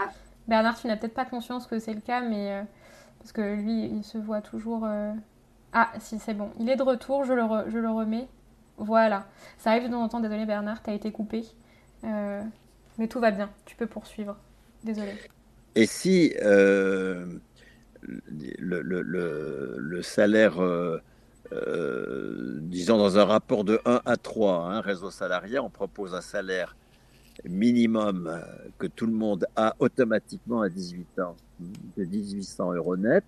Bernard, 0.48 0.78
tu 0.80 0.88
n'as 0.88 0.98
peut-être 0.98 1.14
pas 1.14 1.26
conscience 1.26 1.68
que 1.68 1.80
c'est 1.80 1.94
le 1.94 2.02
cas, 2.02 2.22
mais 2.22 2.66
parce 3.20 3.32
que 3.32 3.56
lui, 3.56 3.86
il 3.86 4.04
se 4.04 4.18
voit 4.18 4.42
toujours... 4.42 4.88
Ah, 5.74 5.92
si, 6.00 6.20
c'est 6.20 6.34
bon. 6.34 6.50
Il 6.60 6.70
est 6.70 6.76
de 6.76 6.84
retour, 6.84 7.24
je 7.24 7.34
le, 7.34 7.44
je 7.70 7.78
le 7.78 7.89
remets. 7.89 8.28
Voilà. 8.82 9.28
Ça 9.60 9.72
arrive 9.72 9.84
de 9.84 9.90
temps 9.90 10.02
en 10.02 10.10
temps, 10.10 10.20
désolé 10.20 10.48
Bernard, 10.48 10.82
t'as 10.82 10.94
été 10.94 11.12
coupé. 11.12 11.46
Euh, 12.04 12.42
mais 12.98 13.08
tout 13.08 13.20
va 13.20 13.30
bien, 13.30 13.52
tu 13.66 13.76
peux 13.76 13.86
poursuivre. 13.86 14.36
Désolé. 14.84 15.12
Et 15.76 15.86
si 15.86 16.34
euh, 16.42 17.28
le, 18.02 20.02
salaire, 20.02 20.60
euh, 20.60 21.00
disons 22.62 22.98
dans 22.98 23.20
un 23.20 23.26
rapport 23.26 23.64
de 23.64 23.80
1 23.86 24.02
à 24.04 24.18
3, 24.18 24.56
un 24.56 24.72
hein, 24.72 24.82
réseau 24.82 25.12
salarié, 25.12 25.60
on 25.60 25.70
propose 25.70 26.16
un 26.16 26.22
salaire 26.22 26.76
minimum 27.46 28.42
que 28.80 28.88
tout 28.88 29.06
le 29.06 29.14
monde 29.14 29.46
a 29.56 29.76
automatiquement 29.78 30.62
à 30.62 30.70
18 30.70 31.20
ans 31.20 31.36
de 31.98 32.04
1800 32.04 32.74
euros 32.74 32.98
net, 32.98 33.26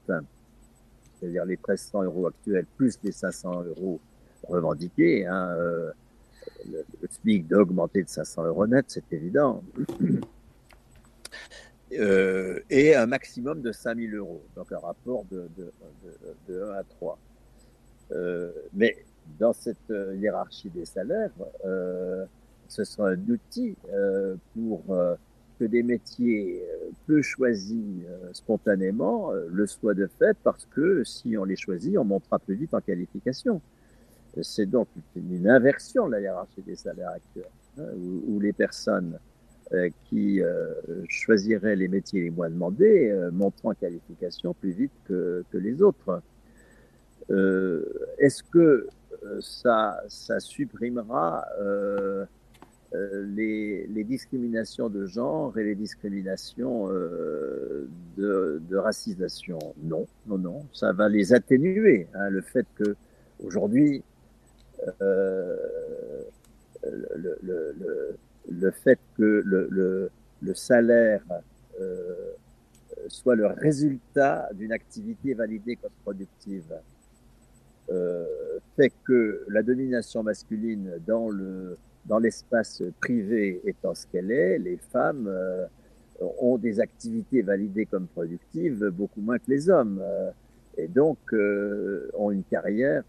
c'est-à-dire 1.19 1.45
les 1.45 1.57
1300 1.57 2.03
euros 2.03 2.27
actuels 2.27 2.65
plus 2.75 2.97
les 3.03 3.11
500 3.11 3.63
euros 3.63 3.99
revendiquer. 4.47 5.25
Hein, 5.25 5.49
euh, 5.57 5.91
le, 6.69 6.85
SMIC 7.09 7.47
d'augmenter 7.47 8.03
de 8.03 8.09
500 8.09 8.45
euros 8.45 8.67
net, 8.67 8.85
c'est 8.87 9.11
évident. 9.11 9.63
et 11.91 12.95
un 12.95 13.05
maximum 13.05 13.61
de 13.61 13.71
5 13.71 13.97
000 13.97 14.15
euros, 14.15 14.43
donc 14.55 14.71
un 14.71 14.79
rapport 14.79 15.25
de, 15.31 15.47
de, 15.57 15.71
de, 16.47 16.53
de 16.53 16.63
1 16.63 16.71
à 16.73 16.83
3. 16.83 17.19
mais 18.73 18.97
dans 19.39 19.53
cette 19.53 19.93
hiérarchie 20.15 20.71
des 20.71 20.85
salaires, 20.85 21.29
ce 22.67 22.83
sera 22.83 23.09
un 23.09 23.19
outil 23.29 23.75
pour 24.55 24.83
que 25.59 25.65
des 25.65 25.83
métiers 25.83 26.63
peu 27.05 27.21
choisis 27.21 28.01
spontanément 28.31 29.31
le 29.31 29.67
soient 29.67 29.93
de 29.93 30.07
fait, 30.17 30.35
parce 30.43 30.65
que 30.65 31.03
si 31.03 31.37
on 31.37 31.43
les 31.43 31.55
choisit, 31.55 31.95
on 31.99 32.05
montera 32.05 32.39
plus 32.39 32.55
vite 32.55 32.73
en 32.73 32.81
qualification. 32.81 33.61
C'est 34.41 34.65
donc 34.65 34.87
une 35.15 35.47
inversion 35.47 36.07
de 36.07 36.13
la 36.13 36.21
hiérarchie 36.21 36.61
des 36.65 36.75
salaires 36.75 37.11
actuels, 37.11 37.45
hein, 37.77 37.83
où, 38.27 38.39
les 38.39 38.53
personnes 38.53 39.19
euh, 39.73 39.89
qui 40.05 40.41
euh, 40.41 40.73
choisiraient 41.07 41.75
les 41.75 41.87
métiers 41.87 42.23
les 42.23 42.29
moins 42.31 42.49
demandés 42.49 43.09
euh, 43.11 43.31
monteront 43.31 43.71
en 43.71 43.73
qualification 43.73 44.53
plus 44.53 44.71
vite 44.71 44.91
que, 45.05 45.43
les 45.53 45.81
autres. 45.81 46.21
Est-ce 47.29 48.43
que 48.43 48.87
ça, 49.39 50.01
supprimera 50.39 51.45
les, 52.91 54.03
discriminations 54.03 54.89
de 54.89 55.05
genre 55.05 55.57
et 55.57 55.63
les 55.63 55.75
discriminations 55.75 56.89
de, 56.89 57.87
de, 58.17 58.75
racisation? 58.75 59.59
Non, 59.81 60.05
non, 60.27 60.37
non. 60.37 60.65
Ça 60.73 60.91
va 60.91 61.07
les 61.07 61.33
atténuer. 61.33 62.07
Hein, 62.13 62.29
le 62.29 62.41
fait 62.41 62.67
que 62.75 62.95
aujourd'hui 63.41 64.03
euh, 66.85 67.15
le, 68.49 68.71
fait 68.71 68.99
que 69.17 69.43
le, 69.45 70.53
salaire 70.53 71.23
euh, 71.79 72.33
soit 73.07 73.35
le 73.35 73.47
résultat 73.47 74.49
d'une 74.53 74.73
activité 74.73 75.33
validée 75.33 75.77
comme 75.77 75.91
productive 76.03 76.65
euh, 77.91 78.25
fait 78.75 78.91
que 79.05 79.45
la 79.47 79.63
domination 79.63 80.23
masculine 80.23 80.99
dans 81.07 81.29
le 81.29 81.77
dans 82.05 82.19
l'espace 82.19 82.83
privé 82.99 83.61
étant 83.65 83.95
ce 83.95 84.05
qu'elle 84.07 84.29
est, 84.29 84.59
les 84.59 84.75
femmes 84.91 85.31
ont 86.19 86.57
des 86.57 86.81
activités 86.81 87.41
validées 87.41 87.85
comme 87.85 88.07
productives 88.07 88.89
beaucoup 88.89 89.21
moins 89.21 89.37
que 89.37 89.49
les 89.49 89.69
hommes 89.69 90.03
et 90.77 90.89
donc 90.89 91.17
ont 91.31 92.31
une 92.31 92.43
carrière 92.43 93.03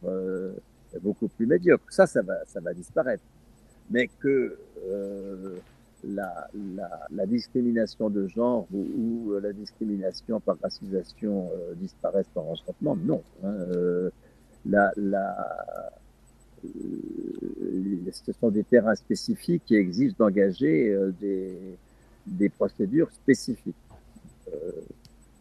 beaucoup 1.02 1.28
plus 1.28 1.46
médiocre. 1.46 1.84
Ça, 1.90 2.06
ça 2.06 2.22
va, 2.22 2.44
ça 2.46 2.60
va 2.60 2.72
disparaître. 2.74 3.22
Mais 3.90 4.08
que 4.20 4.56
euh, 4.88 5.58
la, 6.06 7.26
discrimination 7.26 8.10
de 8.10 8.26
genre 8.28 8.66
ou, 8.72 8.86
ou, 8.96 9.40
la 9.40 9.52
discrimination 9.52 10.40
par 10.40 10.56
racisation 10.62 11.50
euh, 11.52 11.74
disparaisse 11.74 12.26
par 12.34 12.46
enchantement, 12.46 12.96
non. 12.96 13.22
Hein, 13.42 13.48
euh, 13.48 14.10
euh, 14.72 14.90
ce 18.12 18.32
sont 18.32 18.50
des 18.50 18.64
terrains 18.64 18.94
spécifiques 18.94 19.64
qui 19.66 19.76
exigent 19.76 20.14
d'engager 20.18 20.90
euh, 20.90 21.12
des, 22.26 22.48
procédures 22.48 23.10
spécifiques. 23.10 23.74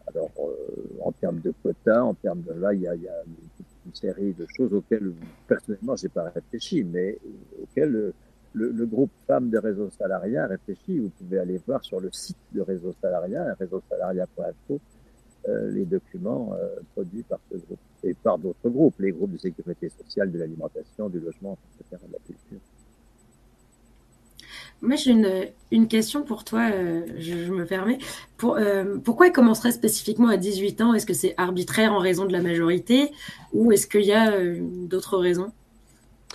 alors, 0.06 0.30
en 1.02 1.12
termes 1.12 1.40
de 1.40 1.52
quotas, 1.62 2.02
en 2.02 2.14
termes 2.14 2.42
de 2.42 2.52
là, 2.52 2.74
il 2.74 2.82
y 2.82 2.88
a 2.88 2.94
une 3.86 3.94
série 3.94 4.32
de 4.32 4.46
choses 4.56 4.72
auxquelles 4.72 5.12
personnellement 5.46 5.96
j'ai 5.96 6.08
pas 6.08 6.30
réfléchi, 6.30 6.84
mais 6.84 7.18
auxquelles 7.62 7.90
le, 7.90 8.14
le, 8.54 8.86
groupe 8.86 9.10
femmes 9.26 9.50
de 9.50 9.58
réseau 9.58 9.90
salariat 9.90 10.46
réfléchit. 10.46 10.98
Vous 10.98 11.10
pouvez 11.10 11.38
aller 11.38 11.60
voir 11.66 11.84
sur 11.84 12.00
le 12.00 12.10
site 12.12 12.38
de 12.52 12.60
réseau 12.60 12.94
salariat, 13.00 13.54
réseau 13.58 13.82
salariat.info, 13.90 14.80
euh, 15.48 15.70
les 15.72 15.84
documents 15.84 16.54
euh, 16.54 16.76
produits 16.94 17.22
par 17.22 17.40
ce 17.50 17.56
groupe 17.56 17.78
et 18.02 18.14
par 18.14 18.38
d'autres 18.38 18.70
groupes, 18.70 18.98
les 19.00 19.12
groupes 19.12 19.32
de 19.32 19.38
sécurité 19.38 19.88
sociale, 19.88 20.30
de 20.30 20.38
l'alimentation, 20.38 21.08
du 21.08 21.20
logement, 21.20 21.58
etc., 21.80 22.02
de 22.06 22.12
la 22.12 22.18
culture. 22.18 22.60
Moi, 24.82 24.96
j'ai 24.96 25.12
une, 25.12 25.46
une, 25.70 25.88
question 25.88 26.22
pour 26.24 26.44
toi, 26.44 26.70
euh, 26.70 27.06
je, 27.18 27.50
me 27.50 27.64
permets. 27.64 27.98
Pour, 28.36 28.56
euh, 28.56 28.98
pourquoi 29.02 29.28
il 29.28 29.32
commencerait 29.32 29.72
spécifiquement 29.72 30.28
à 30.28 30.36
18 30.36 30.80
ans? 30.82 30.94
Est-ce 30.94 31.06
que 31.06 31.14
c'est 31.14 31.34
arbitraire 31.38 31.92
en 31.92 31.98
raison 31.98 32.26
de 32.26 32.32
la 32.32 32.42
majorité 32.42 33.10
ou 33.52 33.72
est-ce 33.72 33.86
qu'il 33.86 34.04
y 34.04 34.12
a 34.12 34.32
euh, 34.32 34.58
d'autres 34.60 35.16
raisons? 35.16 35.52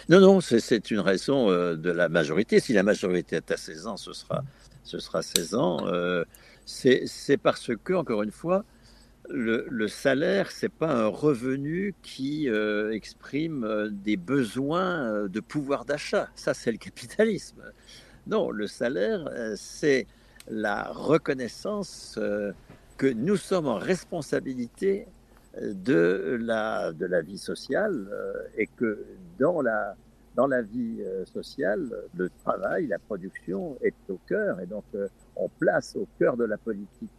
Non, 0.08 0.20
non, 0.20 0.42
c'est 0.42 0.90
une 0.90 1.02
raison 1.02 1.50
de 1.50 1.92
la 1.92 2.10
majorité. 2.10 2.60
Si 2.60 2.74
la 2.74 2.84
majorité 2.84 3.36
est 3.36 3.52
à 3.52 3.58
16 3.58 3.86
ans, 3.86 3.98
ce 3.98 4.14
sera, 4.14 4.44
ce 4.84 4.98
sera 4.98 5.22
16 5.22 5.56
ans. 5.56 5.86
c'est 6.66 7.38
parce 7.38 7.70
que, 7.84 7.94
encore 7.94 8.24
une 8.24 8.32
fois, 8.32 8.64
le, 9.30 9.68
le 9.70 9.88
salaire, 9.88 10.52
c'est 10.52 10.72
pas 10.72 10.92
un 10.92 11.08
revenu 11.08 11.94
qui 12.02 12.48
exprime 12.92 13.90
des 13.92 14.16
besoins 14.16 15.28
de 15.28 15.40
pouvoir 15.42 15.84
d'achat. 15.86 16.30
Ça, 16.34 16.54
c'est 16.54 16.72
le 16.72 16.78
capitalisme. 16.78 17.62
Non, 18.30 18.52
le 18.52 18.68
salaire, 18.68 19.28
euh, 19.32 19.56
c'est 19.58 20.06
la 20.48 20.84
reconnaissance 20.92 22.14
euh, 22.20 22.52
que 22.96 23.08
nous 23.08 23.38
sommes 23.38 23.68
en 23.68 23.80
responsabilité 23.80 25.08
euh, 25.58 25.74
de 25.74 26.38
la, 26.40 26.94
de 26.94 27.08
la 27.08 27.22
vie 27.22 27.40
sociale 27.40 28.08
et 28.56 28.68
que 28.68 29.04
dans 29.40 29.64
la, 29.64 29.96
dans 30.36 30.46
la 30.46 30.62
vie 30.62 31.02
sociale, 31.26 31.90
le 32.16 32.30
travail, 32.44 32.86
la 32.86 33.00
production 33.00 33.76
est 33.82 33.96
au 34.10 34.20
cœur 34.28 34.60
et 34.60 34.68
donc 34.68 34.84
on 35.36 35.50
place 35.58 35.96
au 35.96 36.08
cœur 36.20 36.38
de 36.38 36.46
la 36.46 36.58
politique 36.58 37.10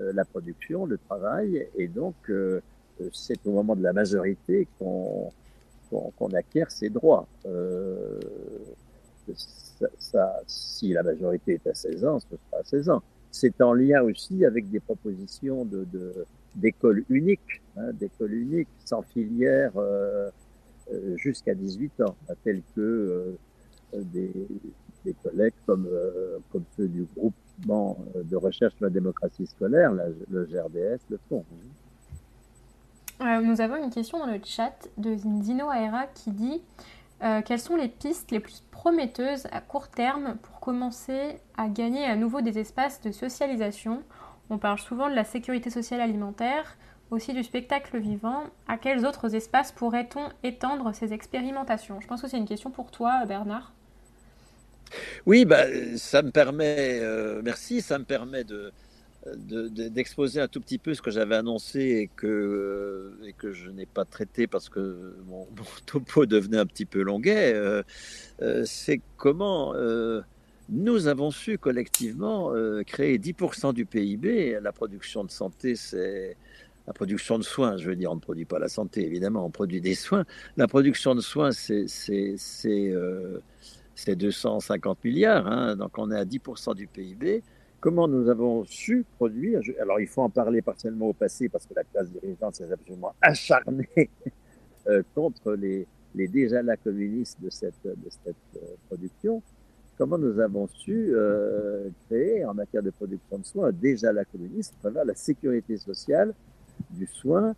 la 0.00 0.24
production, 0.24 0.84
le 0.84 0.98
travail 0.98 1.66
et 1.76 1.88
donc 1.88 2.14
c'est 3.12 3.46
au 3.46 3.52
moment 3.52 3.74
de 3.74 3.82
la 3.82 3.92
majorité 3.92 4.68
qu'on 4.78 5.32
qu'on 5.90 6.32
acquiert 6.34 6.70
ses 6.70 6.88
droits 6.88 7.26
si 10.46 10.92
la 10.92 11.02
majorité 11.02 11.54
est 11.54 11.66
à 11.66 11.74
16 11.74 12.04
ans, 12.04 12.20
ce 12.20 12.28
sera 12.28 12.60
à 12.60 12.64
16 12.64 12.90
ans. 12.90 13.02
C'est 13.30 13.60
en 13.60 13.72
lien 13.72 14.02
aussi 14.02 14.44
avec 14.44 14.70
des 14.70 14.80
propositions 14.80 15.64
de, 15.64 15.86
d'écoles 16.54 17.04
uniques, 17.08 17.62
hein, 17.76 17.92
d'écoles 17.94 18.34
uniques, 18.34 18.68
sans 18.84 19.02
filière 19.02 19.72
euh, 19.76 20.30
euh 20.92 21.16
jusqu'à 21.16 21.54
18 21.54 22.02
ans, 22.02 22.16
tels 22.44 22.62
que 22.76 22.80
euh, 23.94 24.02
des, 24.02 24.32
collègues 25.22 25.54
euh, 25.68 26.38
comme 26.50 26.64
ceux 26.76 26.88
du 26.88 27.06
groupement 27.16 27.98
de 28.14 28.36
recherche 28.36 28.74
sur 28.76 28.84
la 28.84 28.90
démocratie 28.90 29.46
scolaire, 29.46 29.92
le 30.30 30.44
GRDS, 30.44 31.00
le 31.08 31.18
font. 31.28 31.44
nous 33.20 33.60
avons 33.60 33.82
une 33.82 33.90
question 33.90 34.18
dans 34.18 34.26
le 34.26 34.40
chat 34.44 34.88
de 34.98 35.14
Zino 35.14 35.70
Aera 35.72 36.06
qui 36.06 36.30
dit 36.30 36.62
euh, 37.22 37.40
quelles 37.42 37.60
sont 37.60 37.76
les 37.76 37.88
pistes 37.88 38.30
les 38.30 38.40
plus 38.40 38.62
prometteuses 38.70 39.46
à 39.52 39.60
court 39.60 39.88
terme 39.88 40.36
pour 40.42 40.60
commencer 40.60 41.36
à 41.56 41.68
gagner 41.68 42.04
à 42.04 42.16
nouveau 42.16 42.40
des 42.40 42.58
espaces 42.58 43.00
de 43.00 43.12
socialisation? 43.12 44.02
On 44.50 44.58
parle 44.58 44.78
souvent 44.78 45.08
de 45.08 45.14
la 45.14 45.24
sécurité 45.24 45.70
sociale 45.70 46.00
alimentaire, 46.00 46.76
aussi 47.10 47.32
du 47.32 47.44
spectacle 47.44 47.98
vivant. 47.98 48.44
À 48.66 48.76
quels 48.76 49.06
autres 49.06 49.34
espaces 49.34 49.72
pourrait-on 49.72 50.28
étendre 50.42 50.92
ces 50.94 51.12
expérimentations? 51.12 52.00
Je 52.00 52.06
pense 52.06 52.22
que 52.22 52.28
c'est 52.28 52.38
une 52.38 52.48
question 52.48 52.70
pour 52.70 52.90
toi, 52.90 53.24
Bernard. 53.26 53.72
Oui, 55.24 55.44
bah, 55.44 55.64
ça 55.96 56.22
me 56.22 56.30
permet, 56.30 56.98
euh, 57.00 57.40
merci, 57.44 57.80
ça 57.80 57.98
me 57.98 58.04
permet 58.04 58.44
de, 58.44 58.72
d'exposer 59.36 60.40
un 60.40 60.48
tout 60.48 60.60
petit 60.60 60.78
peu 60.78 60.94
ce 60.94 61.02
que 61.02 61.10
j'avais 61.10 61.36
annoncé 61.36 61.80
et 61.80 62.10
que, 62.14 62.26
euh, 62.26 63.32
que 63.38 63.52
je 63.52 63.70
n'ai 63.70 63.86
pas 63.86 64.04
traité 64.04 64.46
parce 64.46 64.68
que 64.68 65.16
mon, 65.28 65.46
topo 65.86 66.26
devenait 66.26 66.58
un 66.58 66.66
petit 66.66 66.86
peu 66.86 67.02
longuet, 67.02 67.54
euh, 67.54 67.82
euh, 68.42 68.64
c'est 68.66 69.00
comment 69.16 69.74
nous 70.68 71.06
avons 71.06 71.30
su 71.30 71.58
collectivement 71.58 72.52
créer 72.86 73.18
10% 73.18 73.74
du 73.74 73.84
PIB. 73.84 74.58
La 74.62 74.72
production 74.72 75.24
de 75.24 75.30
santé, 75.30 75.76
c'est 75.76 76.36
la 76.86 76.92
production 76.92 77.38
de 77.38 77.44
soins, 77.44 77.76
je 77.76 77.90
veux 77.90 77.96
dire, 77.96 78.10
on 78.10 78.14
ne 78.14 78.20
produit 78.20 78.44
pas 78.44 78.58
la 78.58 78.68
santé, 78.68 79.04
évidemment, 79.04 79.44
on 79.44 79.50
produit 79.50 79.80
des 79.80 79.94
soins. 79.94 80.24
La 80.56 80.66
production 80.68 81.14
de 81.14 81.20
soins, 81.20 81.50
c'est 81.52 81.86
250 84.16 85.04
milliards, 85.04 85.46
hein, 85.46 85.76
donc 85.76 85.98
on 85.98 86.10
est 86.10 86.16
à 86.16 86.24
10% 86.24 86.74
du 86.74 86.86
PIB 86.86 87.42
comment 87.82 88.06
nous 88.06 88.30
avons 88.30 88.64
su 88.64 89.04
produire. 89.16 89.60
Alors, 89.80 90.00
il 90.00 90.06
faut 90.06 90.22
en 90.22 90.30
parler 90.30 90.62
partiellement 90.62 91.08
au 91.08 91.12
passé 91.12 91.48
parce 91.48 91.66
que 91.66 91.74
la 91.74 91.82
classe 91.82 92.10
dirigeante 92.10 92.54
s'est 92.54 92.72
absolument 92.72 93.12
acharnée 93.20 94.08
euh, 94.86 95.02
contre 95.14 95.54
les, 95.54 95.86
les, 96.14 96.28
déjà 96.28 96.62
là 96.62 96.76
communistes 96.76 97.42
de 97.42 97.50
cette, 97.50 97.84
de 97.84 98.08
cette 98.08 98.36
euh, 98.56 98.66
production. 98.86 99.42
Comment 99.98 100.16
nous 100.16 100.38
avons 100.38 100.68
su 100.68 101.10
euh, 101.12 101.88
créer 102.06 102.44
en 102.44 102.54
matière 102.54 102.84
de 102.84 102.90
production 102.90 103.38
de 103.38 103.44
soins 103.44 103.72
déjà 103.72 104.12
là 104.12 104.24
communiste 104.24 104.74
à 104.78 104.82
travers 104.82 105.04
la 105.04 105.16
sécurité 105.16 105.76
sociale 105.76 106.32
du 106.90 107.06
soin. 107.06 107.54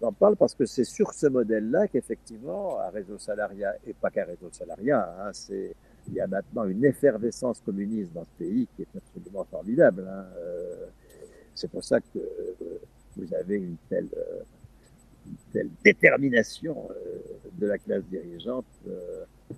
J'en 0.00 0.12
parle 0.12 0.34
parce 0.34 0.54
que 0.56 0.66
c'est 0.66 0.84
sur 0.84 1.12
ce 1.14 1.28
modèle-là 1.28 1.86
qu'effectivement, 1.86 2.78
à 2.80 2.90
réseau 2.90 3.18
salariat, 3.18 3.74
et 3.86 3.92
pas 3.92 4.10
qu'à 4.10 4.24
réseau 4.24 4.48
salariat, 4.50 5.14
hein, 5.20 5.30
c'est 5.32 5.74
il 6.08 6.14
y 6.14 6.20
a 6.20 6.26
maintenant 6.26 6.64
une 6.64 6.84
effervescence 6.84 7.60
communiste 7.60 8.12
dans 8.12 8.24
ce 8.24 8.44
pays 8.44 8.68
qui 8.76 8.82
est 8.82 8.96
absolument 8.96 9.44
formidable. 9.50 10.06
Hein. 10.08 10.24
C'est 11.54 11.70
pour 11.70 11.84
ça 11.84 12.00
que 12.00 12.18
vous 13.16 13.34
avez 13.34 13.56
une 13.56 13.76
telle, 13.88 14.08
telle 15.52 15.68
détermination 15.84 16.88
de 17.58 17.66
la 17.66 17.78
classe 17.78 18.04
dirigeante 18.10 18.64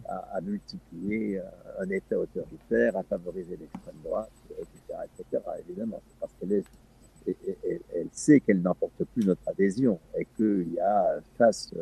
à, 0.07 0.41
multiplier 0.41 1.41
un 1.79 1.89
État 1.91 2.19
autoritaire, 2.19 2.97
à 2.97 3.03
favoriser 3.03 3.57
l'extrême 3.57 3.95
droite, 4.03 4.31
etc., 4.59 5.01
etc. 5.05 5.43
Évidemment, 5.69 6.01
c'est 6.09 6.19
parce 6.19 6.33
qu'elle 6.41 6.65
elle, 7.95 8.09
sait 8.13 8.41
qu'elle 8.41 8.61
n'emporte 8.61 9.05
plus 9.13 9.25
notre 9.25 9.49
adhésion 9.49 9.99
et 10.19 10.27
qu'il 10.37 10.75
y 10.75 10.81
a 10.81 11.21
face 11.39 11.73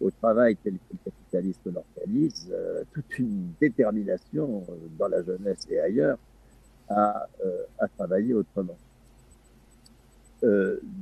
au 0.00 0.10
travail 0.10 0.56
tel 0.62 0.74
que 0.74 0.92
le 0.92 0.98
capitalisme 1.10 1.72
l'organise 1.72 2.50
euh, 2.52 2.84
toute 2.92 3.18
une 3.18 3.52
détermination 3.60 4.64
euh, 4.68 4.72
dans 4.98 5.08
la 5.08 5.22
jeunesse 5.22 5.66
et 5.70 5.78
ailleurs 5.80 6.18
à, 6.88 7.26
euh, 7.44 7.86
travailler 7.96 8.34
autrement. 8.34 8.76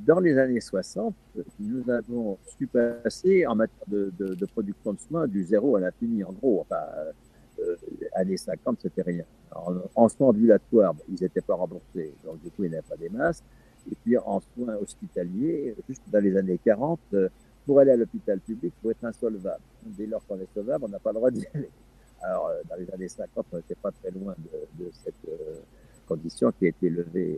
dans 0.07 0.20
les 0.20 0.38
années 0.38 0.61
60, 0.61 1.14
nous 1.59 1.90
avons 1.90 2.38
su 2.57 2.68
passer 2.68 3.45
en 3.47 3.57
matière 3.57 3.86
de, 3.88 4.47
production 4.47 4.93
de 4.93 5.01
soins 5.01 5.26
du 5.26 5.43
zéro 5.43 5.74
à 5.76 5.80
l'infini, 5.80 6.22
en 6.22 6.32
gros. 6.32 6.61
Enfin, 6.61 6.84
années 8.14 8.36
50, 8.36 8.78
c'était 8.82 9.03
rien. 9.03 9.24
En, 9.97 10.09
soins 10.09 10.28
ambulatoires, 10.28 10.95
ils 11.09 11.20
n'étaient 11.20 11.40
pas 11.40 11.55
remboursés, 11.55 12.14
donc 12.24 12.40
du 12.40 12.51
coup, 12.51 12.62
il 12.62 12.70
n'y 12.70 12.76
avait 12.76 12.88
pas 12.88 12.97
des 12.97 13.09
masques. 13.09 13.45
Et 13.90 13.95
puis 14.03 14.16
en 14.16 14.40
soins 14.40 14.76
hospitaliers, 14.76 15.74
juste 15.88 16.03
dans 16.12 16.22
les 16.22 16.36
années 16.36 16.59
40, 16.64 17.01
euh, 17.14 17.28
pour 17.67 17.79
aller 17.79 17.93
à 17.93 17.97
l'hôpital 17.97 18.41
public, 18.41 18.73
il 18.77 18.83
faut 18.83 18.91
être 18.91 19.05
insolvable. 19.05 19.63
Dès 19.85 20.07
lors 20.07 20.25
qu'on 20.27 20.39
est 20.39 20.53
solvable, 20.55 20.85
on 20.85 20.89
n'a 20.89 20.99
pas 20.99 21.11
le 21.11 21.17
droit 21.17 21.31
d'y 21.31 21.47
aller. 21.55 21.71
Alors, 22.23 22.49
euh, 22.49 22.61
dans 22.69 22.77
les 22.77 22.91
années 22.93 23.09
50, 23.09 23.47
on 23.53 23.57
n'était 23.57 23.75
pas 23.75 23.91
très 23.91 24.11
loin 24.11 24.35
de, 24.79 24.91
cette 24.93 25.15
euh, 25.29 25.57
condition 26.07 26.53
qui 26.53 26.67
a 26.67 26.69
été 26.69 26.89
levée 26.89 27.37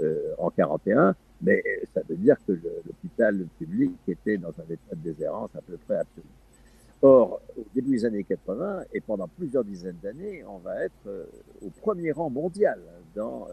euh, 0.00 0.34
en 0.38 0.50
41, 0.50 1.14
mais 1.42 1.62
ça 1.94 2.00
veut 2.08 2.16
dire 2.16 2.36
que 2.46 2.52
l'hôpital 2.52 3.46
public 3.58 3.92
était 4.08 4.38
dans 4.38 4.50
un 4.50 4.64
état 4.70 4.94
de 4.94 5.12
déshérence 5.12 5.50
à 5.54 5.60
peu 5.60 5.76
près 5.86 5.96
absolu. 5.96 6.26
Or, 7.02 7.40
au 7.56 7.64
début 7.74 7.90
des 7.90 8.04
années 8.06 8.24
80 8.24 8.84
et 8.94 9.00
pendant 9.00 9.28
plusieurs 9.28 9.64
dizaines 9.64 9.98
d'années, 10.02 10.44
on 10.46 10.58
va 10.58 10.82
être 10.82 11.28
au 11.62 11.68
premier 11.82 12.10
rang 12.10 12.30
mondial 12.30 12.80
dans 13.14 13.48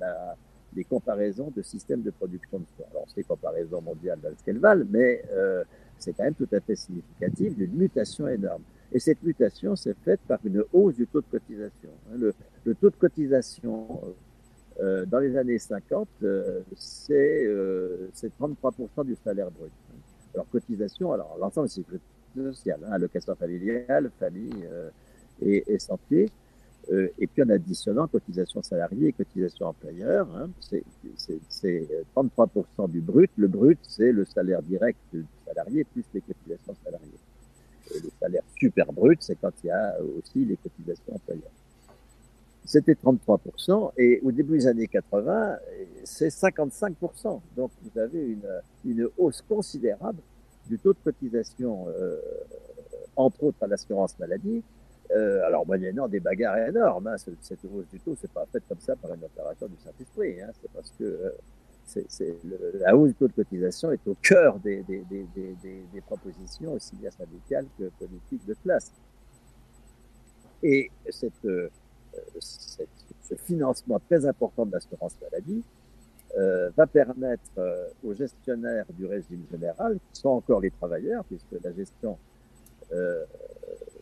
la 0.00 0.34
des 0.76 0.84
comparaisons 0.84 1.50
de 1.56 1.62
systèmes 1.62 2.02
de 2.02 2.10
production 2.10 2.58
de 2.58 2.66
soins. 2.76 2.86
Alors, 2.92 3.06
ces 3.12 3.24
comparaisons 3.24 3.80
mondiales 3.80 4.18
valent 4.22 4.36
ce 4.38 4.44
qu'elles 4.44 4.58
valent, 4.58 4.84
mais 4.88 5.24
euh, 5.32 5.64
c'est 5.98 6.12
quand 6.12 6.24
même 6.24 6.34
tout 6.34 6.48
à 6.52 6.60
fait 6.60 6.76
significatif 6.76 7.56
d'une 7.56 7.72
mutation 7.72 8.28
énorme. 8.28 8.62
Et 8.92 9.00
cette 9.00 9.22
mutation 9.22 9.74
s'est 9.74 9.96
faite 10.04 10.20
par 10.28 10.38
une 10.44 10.62
hausse 10.72 10.94
du 10.94 11.06
taux 11.06 11.22
de 11.22 11.26
cotisation. 11.30 11.88
Hein. 12.08 12.18
Le, 12.64 12.74
taux 12.74 12.90
de 12.90 12.96
cotisation 12.96 14.00
euh, 14.80 15.06
dans 15.06 15.18
les 15.18 15.36
années 15.36 15.58
50, 15.58 16.08
euh, 16.22 16.60
c'est 16.76 17.44
euh, 17.46 18.08
33% 18.40 19.04
du 19.06 19.16
salaire 19.24 19.50
brut. 19.50 19.72
Alors, 20.34 20.46
cotisation, 20.50 21.12
alors 21.12 21.36
l'ensemble, 21.40 21.70
c'est 21.70 21.82
social, 22.36 22.78
hein, 22.84 22.92
allocation 22.92 23.34
familiale, 23.34 24.10
famille 24.20 24.68
euh, 24.70 24.90
et 25.40 25.78
santé. 25.78 26.30
Euh, 26.92 27.08
et 27.18 27.26
puis 27.26 27.42
en 27.42 27.48
additionnant 27.48 28.06
cotisation 28.06 28.62
salariée 28.62 29.08
et 29.08 29.12
cotisation 29.12 29.66
employeur, 29.66 30.28
hein, 30.36 30.48
c'est 30.60 30.84
33% 32.14 32.90
du 32.90 33.00
brut. 33.00 33.30
Le 33.36 33.48
brut, 33.48 33.78
c'est 33.82 34.12
le 34.12 34.24
salaire 34.24 34.62
direct 34.62 34.98
du 35.12 35.24
salarié 35.44 35.84
plus 35.84 36.04
les 36.14 36.20
cotisations 36.20 36.76
salariées. 36.84 37.08
Et 37.94 38.00
le 38.00 38.10
salaire 38.20 38.42
super 38.56 38.92
brut, 38.92 39.20
c'est 39.20 39.36
quand 39.40 39.52
il 39.64 39.66
y 39.66 39.70
a 39.70 39.96
aussi 40.18 40.44
les 40.44 40.56
cotisations 40.56 41.14
employeurs. 41.14 41.50
C'était 42.64 42.94
33%, 42.94 43.92
et 43.96 44.20
au 44.24 44.32
début 44.32 44.58
des 44.58 44.66
années 44.66 44.88
80, 44.88 45.56
c'est 46.02 46.28
55%. 46.28 47.40
Donc 47.56 47.70
vous 47.82 48.00
avez 48.00 48.20
une, 48.20 48.42
une 48.84 49.08
hausse 49.18 49.40
considérable 49.42 50.18
du 50.68 50.78
taux 50.78 50.92
de 50.92 50.98
cotisation, 51.04 51.86
euh, 51.88 52.20
entre 53.14 53.44
autres 53.44 53.62
à 53.62 53.66
l'assurance 53.66 54.18
maladie, 54.18 54.62
euh, 55.10 55.46
alors, 55.46 55.66
moyennant 55.66 56.08
des 56.08 56.20
bagarres 56.20 56.58
énormes, 56.58 57.06
hein, 57.06 57.16
cette 57.16 57.64
hausse 57.64 57.88
du 57.92 58.00
taux, 58.00 58.16
c'est 58.20 58.30
pas 58.32 58.46
fait 58.52 58.62
comme 58.68 58.80
ça 58.80 58.96
par 58.96 59.14
une 59.14 59.24
opération 59.24 59.66
du 59.66 59.76
Saint-Esprit. 59.84 60.40
Hein, 60.40 60.50
c'est 60.60 60.70
parce 60.72 60.92
que 60.98 61.32
euh, 61.96 62.72
la 62.80 62.96
hausse 62.96 63.10
du 63.10 63.14
taux 63.14 63.28
de 63.28 63.32
cotisation 63.32 63.92
est 63.92 64.06
au 64.06 64.16
cœur 64.20 64.58
des, 64.58 64.84
propositions, 66.06 66.72
aussi 66.72 66.96
bien 66.96 67.10
syndicales 67.10 67.66
que 67.78 67.84
politiques 67.98 68.44
de 68.46 68.54
classe. 68.54 68.92
Et 70.62 70.90
euh, 71.06 71.68
ce 72.40 73.34
financement 73.44 74.00
très 74.00 74.26
important 74.26 74.66
de 74.66 74.72
l'assurance 74.72 75.16
maladie 75.22 75.62
euh, 76.36 76.70
va 76.76 76.86
permettre 76.86 77.94
aux 78.02 78.14
gestionnaires 78.14 78.86
du 78.90 79.06
régime 79.06 79.44
général, 79.50 79.98
qui 80.12 80.20
sont 80.20 80.30
encore 80.30 80.60
les 80.60 80.70
travailleurs, 80.70 81.24
puisque 81.24 81.62
la 81.62 81.72
gestion 81.72 82.18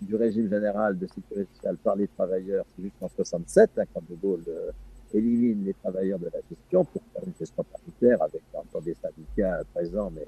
du 0.04 0.16
régime 0.16 0.48
général 0.48 0.98
de 0.98 1.06
sécurité 1.06 1.48
sociale 1.54 1.76
par 1.78 1.96
les 1.96 2.08
travailleurs, 2.08 2.64
c'est 2.76 2.82
jusqu'en 2.82 3.08
67, 3.08 3.70
hein, 3.78 3.84
quand 3.92 4.02
De 4.08 4.14
Gaulle 4.16 4.44
euh, 4.48 4.70
élimine 5.12 5.64
les 5.64 5.74
travailleurs 5.74 6.18
de 6.18 6.26
la 6.26 6.40
gestion 6.48 6.84
pour 6.84 7.02
faire 7.12 7.22
une 7.26 7.34
gestion 7.38 7.64
paritaire 7.64 8.22
avec 8.22 8.42
encore 8.52 8.82
des 8.82 8.94
syndicats 8.94 9.62
présents, 9.72 10.10
mais 10.14 10.26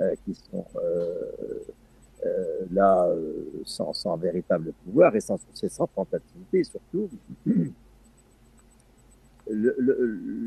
euh, 0.00 0.14
qui 0.24 0.34
sont 0.34 0.64
euh, 0.76 1.30
euh 2.24 2.66
là 2.70 3.08
sans, 3.64 3.92
sans, 3.92 4.16
véritable 4.16 4.72
pouvoir 4.84 5.14
et 5.16 5.20
sans, 5.20 5.38
sans 5.54 5.86
tentativité 5.88 6.64
surtout. 6.64 7.10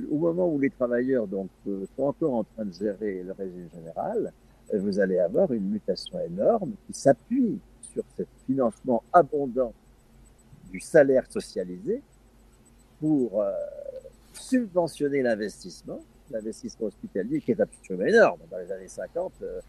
Au 0.10 0.18
moment 0.18 0.48
où 0.48 0.58
les 0.58 0.70
travailleurs 0.70 1.28
sont 1.30 2.04
encore 2.04 2.34
en 2.34 2.44
train 2.46 2.64
de 2.66 2.72
gérer 2.72 3.22
le 3.24 3.34
régime 3.34 3.70
général, 3.76 4.32
vous 4.74 5.00
allez 5.00 5.20
avoir 5.20 5.52
une 5.52 5.70
mutation 5.70 6.20
énorme 6.20 6.74
qui 6.88 6.94
s'appuie 6.94 7.60
sur 7.82 8.04
ce 8.18 8.24
financement 8.46 9.04
abondant 9.14 9.74
du 10.72 10.80
salaire 10.80 11.30
socialisé 11.32 12.02
pour 13.00 13.42
euh, 13.42 13.52
subventionner 14.34 15.22
l'investissement, 15.22 16.00
l'investissement 16.32 16.88
hospitalier 16.88 17.42
qui 17.42 17.52
est 17.52 17.60
absolument 17.60 18.06
énorme. 18.06 18.40
Dans 18.50 18.58
les 18.58 18.72
années 18.72 18.88
50, 18.88 19.34
euh, 19.42 19.62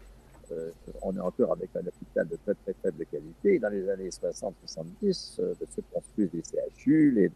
euh, 0.51 0.71
on 1.01 1.15
est 1.15 1.19
encore 1.19 1.51
avec 1.53 1.69
un 1.75 1.85
hôpital 1.85 2.27
de 2.27 2.37
très 2.37 2.53
très 2.53 2.73
faible 2.81 3.05
qualité. 3.05 3.59
Dans 3.59 3.69
les 3.69 3.89
années 3.89 4.09
60-70, 4.09 5.39
euh, 5.39 5.53
se 5.75 5.81
construisent 5.91 6.31
les 6.33 6.43
CHU, 6.43 7.11
les, 7.11 7.31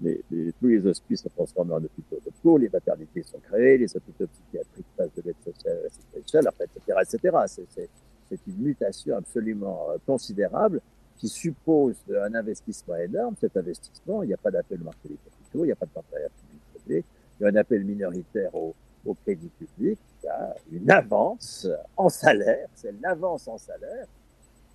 les, 0.00 0.22
les, 0.30 0.52
tous 0.52 0.66
les 0.66 0.86
hospices 0.86 1.22
sont 1.22 1.30
transformés 1.30 1.74
en 1.74 1.84
hôpitaux 1.84 2.18
peau, 2.42 2.56
les 2.56 2.68
maternités 2.68 3.22
sont 3.22 3.38
créées, 3.38 3.78
les 3.78 3.96
hôpitaux 3.96 4.26
psychiatriques 4.26 4.86
passent 4.96 5.14
de 5.16 5.22
l'aide 5.24 5.36
sociale 5.44 6.48
à 6.48 6.52
la 6.58 7.02
etc., 7.02 7.38
etc. 7.42 7.88
C'est 8.28 8.40
une 8.46 8.58
mutation 8.58 9.16
absolument 9.16 9.88
euh, 9.90 9.96
considérable 10.06 10.80
qui 11.16 11.28
suppose 11.28 11.96
un 12.10 12.34
investissement 12.34 12.96
énorme. 12.96 13.34
Cet 13.40 13.56
investissement, 13.56 14.22
il 14.22 14.28
n'y 14.28 14.34
a 14.34 14.38
pas 14.38 14.50
d'appel 14.50 14.80
au 14.80 14.84
marché 14.84 15.08
des 15.08 15.16
capitaux, 15.16 15.64
il 15.64 15.68
n'y 15.68 15.72
a 15.72 15.76
pas 15.76 15.86
de 15.86 15.90
partenariat 15.90 16.28
public-privé, 16.28 17.04
il 17.40 17.42
y 17.42 17.46
a 17.46 17.48
un 17.48 17.56
appel 17.56 17.84
minoritaire 17.84 18.54
au, 18.54 18.74
au 19.04 19.14
crédit 19.14 19.50
public, 19.58 19.98
il 20.22 20.26
y 20.26 20.28
a 20.28 20.54
une 20.70 20.90
avance 20.90 21.66
en 21.96 22.08
salaire, 22.08 22.68
c'est 22.74 22.94
l'avance 23.00 23.48
en 23.48 23.58
salaire 23.58 24.06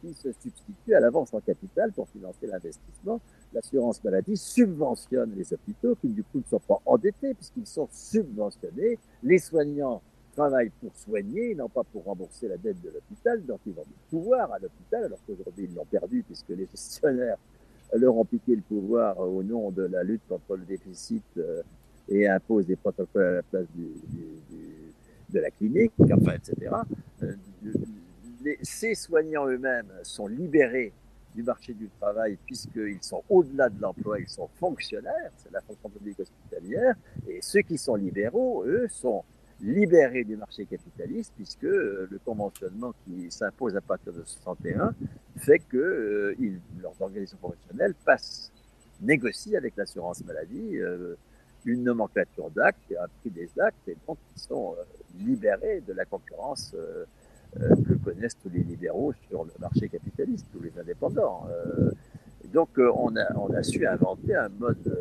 qui 0.03 0.13
se 0.13 0.31
substitue 0.33 0.93
à 0.93 0.99
l'avance 0.99 1.33
en 1.33 1.39
capital 1.39 1.91
pour 1.93 2.09
financer 2.09 2.45
l'investissement 2.47 3.21
l'assurance 3.53 4.03
maladie 4.03 4.37
subventionne 4.37 5.33
les 5.35 5.53
hôpitaux 5.53 5.95
qui 5.95 6.09
du 6.09 6.23
coup 6.23 6.39
ne 6.39 6.43
sont 6.43 6.59
pas 6.59 6.79
endettés 6.85 7.33
puisqu'ils 7.33 7.67
sont 7.67 7.87
subventionnés. 7.91 8.97
Les 9.21 9.37
soignants 9.37 10.01
travaillent 10.35 10.71
pour 10.81 10.95
soigner, 10.95 11.53
non 11.55 11.69
pas 11.69 11.83
pour 11.83 12.05
rembourser 12.05 12.47
la 12.47 12.57
dette 12.57 12.81
de 12.81 12.89
l'hôpital, 12.89 13.45
donc 13.45 13.59
ils 13.67 13.73
ont 13.73 13.85
du 13.85 13.93
pouvoir 14.09 14.51
à 14.51 14.59
l'hôpital 14.59 15.03
alors 15.05 15.19
qu'aujourd'hui 15.27 15.67
ils 15.69 15.75
l'ont 15.75 15.85
perdu 15.85 16.23
puisque 16.23 16.49
les 16.49 16.67
gestionnaires 16.71 17.37
leur 17.93 18.15
ont 18.17 18.25
piqué 18.25 18.55
le 18.55 18.61
pouvoir 18.61 19.19
au 19.19 19.43
nom 19.43 19.69
de 19.69 19.83
la 19.83 20.03
lutte 20.03 20.23
contre 20.27 20.55
le 20.55 20.65
déficit 20.65 21.23
euh, 21.37 21.61
et 22.09 22.27
imposent 22.27 22.65
des 22.65 22.75
protocoles 22.75 23.25
à 23.25 23.31
la 23.33 23.43
place 23.43 23.67
de 25.29 25.39
la 25.39 25.51
clinique, 25.51 25.93
enfin, 26.11 26.33
etc. 26.33 26.71
Ces 28.61 28.95
soignants 28.95 29.47
eux-mêmes 29.47 29.91
sont 30.03 30.27
libérés 30.27 30.93
du 31.35 31.43
marché 31.43 31.73
du 31.73 31.89
travail, 31.99 32.37
puisqu'ils 32.45 33.03
sont 33.03 33.23
au-delà 33.29 33.69
de 33.69 33.81
l'emploi, 33.81 34.19
ils 34.19 34.29
sont 34.29 34.49
fonctionnaires, 34.59 35.31
c'est 35.37 35.51
la 35.51 35.61
fonction 35.61 35.89
publique 35.89 36.19
hospitalière, 36.19 36.95
et 37.27 37.39
ceux 37.41 37.61
qui 37.61 37.77
sont 37.77 37.95
libéraux, 37.95 38.63
eux, 38.65 38.87
sont 38.89 39.23
libérés 39.61 40.23
du 40.23 40.35
marché 40.35 40.65
capitaliste, 40.65 41.33
puisque 41.35 41.63
euh, 41.63 42.07
le 42.11 42.19
conventionnement 42.19 42.93
qui 43.05 43.31
s'impose 43.31 43.75
à 43.75 43.81
partir 43.81 44.13
de 44.13 44.23
61 44.23 44.93
fait 45.37 45.59
que 45.59 45.77
euh, 45.77 46.35
leurs 46.81 47.01
organisations 47.01 47.37
professionnelles 47.37 47.95
négocient 49.01 49.57
avec 49.57 49.75
l'assurance 49.75 50.23
maladie 50.23 50.77
euh, 50.77 51.15
une 51.65 51.83
nomenclature 51.83 52.49
d'actes, 52.51 52.93
un 52.99 53.07
prix 53.21 53.29
des 53.29 53.49
actes, 53.59 53.87
et 53.87 53.95
donc 54.05 54.17
ils 54.35 54.41
sont 54.41 54.75
libérés 55.17 55.81
de 55.87 55.93
la 55.93 56.03
concurrence 56.03 56.75
que 57.87 57.93
connaissent 57.93 58.37
tous 58.37 58.49
les 58.49 58.63
libéraux 58.63 59.13
sur 59.27 59.43
le 59.43 59.51
marché 59.59 59.89
capitaliste, 59.89 60.47
tous 60.51 60.61
les 60.61 60.77
indépendants. 60.79 61.47
Euh, 61.49 61.91
donc, 62.51 62.69
on, 62.77 63.15
a, 63.15 63.35
on 63.35 63.53
a 63.53 63.63
su 63.63 63.85
inventer 63.87 64.35
un 64.35 64.49
mode, 64.49 64.97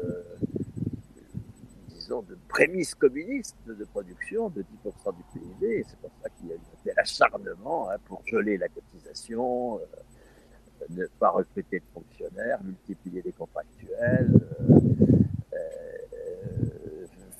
disons, 1.88 2.22
de 2.22 2.36
prémisse 2.48 2.94
communiste 2.94 3.56
de 3.66 3.84
production 3.84 4.48
de 4.48 4.62
10% 4.62 4.64
du 5.16 5.22
PIB. 5.32 5.84
C'est 5.88 5.98
pour 5.98 6.10
ça 6.22 6.30
qu'il 6.30 6.48
y 6.48 6.52
a 6.52 6.54
eu 6.54 6.60
tel 6.84 6.94
acharnement 6.96 7.90
hein, 7.90 7.96
pour 8.06 8.22
geler 8.26 8.56
la 8.56 8.68
cotisation, 8.68 9.80
ne 10.90 11.06
pas 11.18 11.30
recruter 11.30 11.80
de 11.80 11.84
fonctionnaires, 11.92 12.62
multiplier 12.64 13.22
les 13.22 13.32
contractuels, 13.32 14.30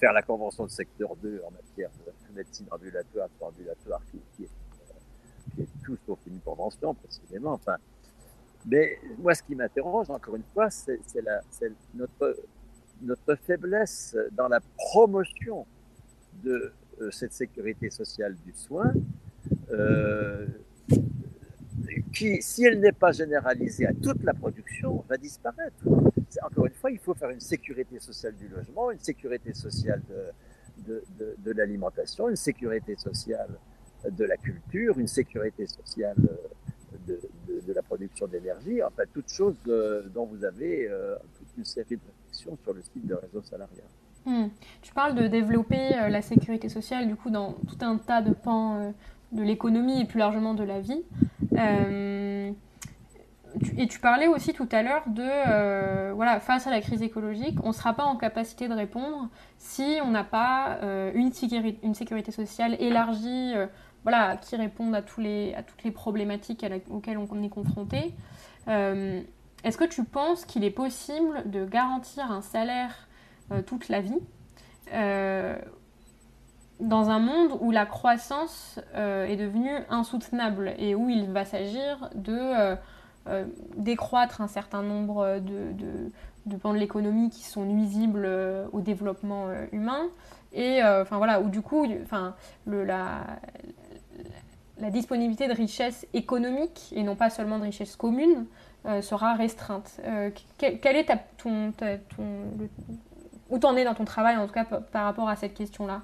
faire 0.02 0.12
la 0.12 0.22
convention 0.22 0.64
de 0.64 0.70
secteur 0.70 1.14
2 1.14 1.42
en 1.46 1.52
matière 1.52 1.88
de 2.04 2.34
médecine 2.34 2.66
ambulatoire, 2.72 3.28
ambulatoire 3.40 4.02
est 5.82 5.84
tout 5.84 5.96
sauf 6.06 6.18
une 6.26 6.40
convention 6.40 6.94
précisément. 6.94 7.52
Enfin, 7.52 7.76
mais 8.66 8.98
moi, 9.18 9.34
ce 9.34 9.42
qui 9.42 9.54
m'interroge, 9.54 10.10
encore 10.10 10.36
une 10.36 10.44
fois, 10.54 10.70
c'est 10.70 11.00
notre, 11.94 12.36
faiblesse 13.46 14.16
dans 14.32 14.48
la 14.48 14.60
promotion 14.76 15.66
de 16.42 16.72
euh, 17.00 17.10
cette 17.10 17.32
sécurité 17.32 17.90
sociale 17.90 18.36
du 18.44 18.52
soin, 18.54 18.92
euh, 19.72 20.46
qui, 22.12 22.40
si 22.40 22.64
elle 22.64 22.78
n'est 22.78 22.92
pas 22.92 23.12
généralisée 23.12 23.86
à 23.86 23.92
toute 23.92 24.22
la 24.22 24.34
production, 24.34 25.04
va 25.08 25.16
disparaître 25.16 25.84
encore 26.40 26.66
une 26.66 26.72
fois, 26.72 26.90
il 26.90 26.98
faut 26.98 27.14
faire 27.14 27.30
une 27.30 27.40
sécurité 27.40 27.98
sociale 27.98 28.34
du 28.36 28.48
logement, 28.48 28.90
une 28.90 28.98
sécurité 29.00 29.52
sociale 29.52 30.02
de, 30.86 31.52
l'alimentation, 31.52 32.28
une 32.28 32.36
sécurité 32.36 32.96
sociale 32.96 33.58
de 34.10 34.24
la 34.24 34.36
culture, 34.36 34.98
une 34.98 35.06
sécurité 35.06 35.66
sociale 35.66 36.16
de, 37.06 37.72
la 37.74 37.82
production 37.82 38.26
d'énergie, 38.26 38.82
enfin 38.82 39.04
toutes 39.12 39.30
choses 39.30 39.56
euh, 39.68 40.02
dont 40.14 40.26
vous 40.26 40.44
avez 40.44 40.88
euh, 40.88 41.14
toute 41.38 41.48
une 41.56 41.64
série 41.64 41.96
de 41.96 42.00
réflexions 42.06 42.58
sur 42.62 42.74
le 42.74 42.82
site 42.82 43.06
de 43.06 43.14
réseau 43.14 43.42
salarial. 43.42 43.84
Hmm. 44.26 44.48
Tu 44.82 44.92
parles 44.92 45.14
de 45.14 45.26
développer 45.26 45.96
euh, 45.96 46.08
la 46.08 46.22
sécurité 46.22 46.68
sociale 46.68 47.08
du 47.08 47.16
coup 47.16 47.30
dans 47.30 47.52
tout 47.52 47.78
un 47.80 47.96
tas 47.96 48.20
de 48.20 48.32
pans 48.32 48.94
de 49.32 49.42
l'économie 49.42 50.02
et 50.02 50.04
plus 50.04 50.18
largement 50.18 50.54
de 50.54 50.64
la 50.64 50.80
vie 50.80 51.02
et 53.76 53.86
tu 53.86 53.98
parlais 53.98 54.28
aussi 54.28 54.52
tout 54.52 54.68
à 54.72 54.82
l'heure 54.82 55.02
de, 55.06 55.22
euh, 55.24 56.12
voilà, 56.14 56.40
face 56.40 56.66
à 56.66 56.70
la 56.70 56.80
crise 56.80 57.02
écologique, 57.02 57.58
on 57.62 57.68
ne 57.68 57.72
sera 57.72 57.92
pas 57.92 58.04
en 58.04 58.16
capacité 58.16 58.68
de 58.68 58.74
répondre 58.74 59.28
si 59.58 59.98
on 60.04 60.10
n'a 60.10 60.24
pas 60.24 60.78
euh, 60.82 61.12
une, 61.14 61.32
sécurité, 61.32 61.78
une, 61.82 61.94
sécurité, 61.94 62.32
sociale 62.32 62.76
élargie, 62.80 63.52
euh, 63.54 63.66
voilà, 64.02 64.36
qui 64.36 64.56
réponde 64.56 64.94
à, 64.94 65.02
tous 65.02 65.20
les, 65.20 65.54
à 65.54 65.62
toutes 65.62 65.82
les 65.84 65.90
problématiques 65.90 66.64
auxquelles 66.90 67.18
on, 67.18 67.42
est 67.42 67.48
confronté. 67.48 68.14
Est-ce 68.66 69.78
que 69.78 69.84
tu 69.84 70.04
penses 70.04 70.44
qu'il 70.44 70.64
est 70.64 70.70
possible 70.70 71.42
de 71.46 71.64
garantir 71.64 72.30
un 72.30 72.42
salaire 72.42 73.08
toute 73.66 73.88
la 73.88 74.00
vie 74.00 74.18
dans 76.80 77.10
un 77.10 77.18
monde 77.20 77.56
où 77.60 77.70
la 77.70 77.86
croissance 77.86 78.80
est 78.94 79.36
devenue 79.36 79.76
insoutenable 79.88 80.74
et 80.78 80.94
où 80.94 81.08
il 81.08 81.30
va 81.30 81.44
s'agir 81.44 82.10
de 82.14 82.76
euh, 83.28 83.44
décroître 83.76 84.40
un 84.40 84.48
certain 84.48 84.82
nombre 84.82 85.38
de, 85.38 86.10
de, 86.46 86.56
pans 86.56 86.72
de 86.72 86.78
l'économie 86.78 87.30
qui 87.30 87.44
sont 87.44 87.64
nuisibles 87.64 88.24
euh, 88.24 88.66
au 88.72 88.80
développement 88.80 89.46
euh, 89.46 89.66
humain. 89.70 90.08
Et 90.52 90.82
enfin 90.82 91.16
voilà, 91.16 91.40
où 91.40 91.48
du 91.48 91.62
coup, 91.62 91.86
le, 92.66 92.84
la, 92.84 93.20
la 94.82 94.90
disponibilité 94.90 95.48
de 95.48 95.54
richesses 95.54 96.06
économiques 96.12 96.92
et 96.92 97.02
non 97.02 97.16
pas 97.16 97.30
seulement 97.30 97.58
de 97.58 97.64
richesses 97.64 97.96
communes 97.96 98.46
sera 99.00 99.34
restreinte. 99.34 100.00
quel, 100.58 100.96
est 100.96 101.04
ta, 101.04 101.16
ton, 101.16 101.72
ton 101.72 102.50
où 103.52 103.58
t'en 103.58 103.76
es 103.76 103.84
dans 103.84 103.94
ton 103.94 104.04
travail 104.04 104.36
en 104.36 104.46
tout 104.46 104.54
cas 104.54 104.64
par 104.64 105.04
rapport 105.04 105.28
à 105.28 105.36
cette 105.36 105.54
question-là? 105.54 106.02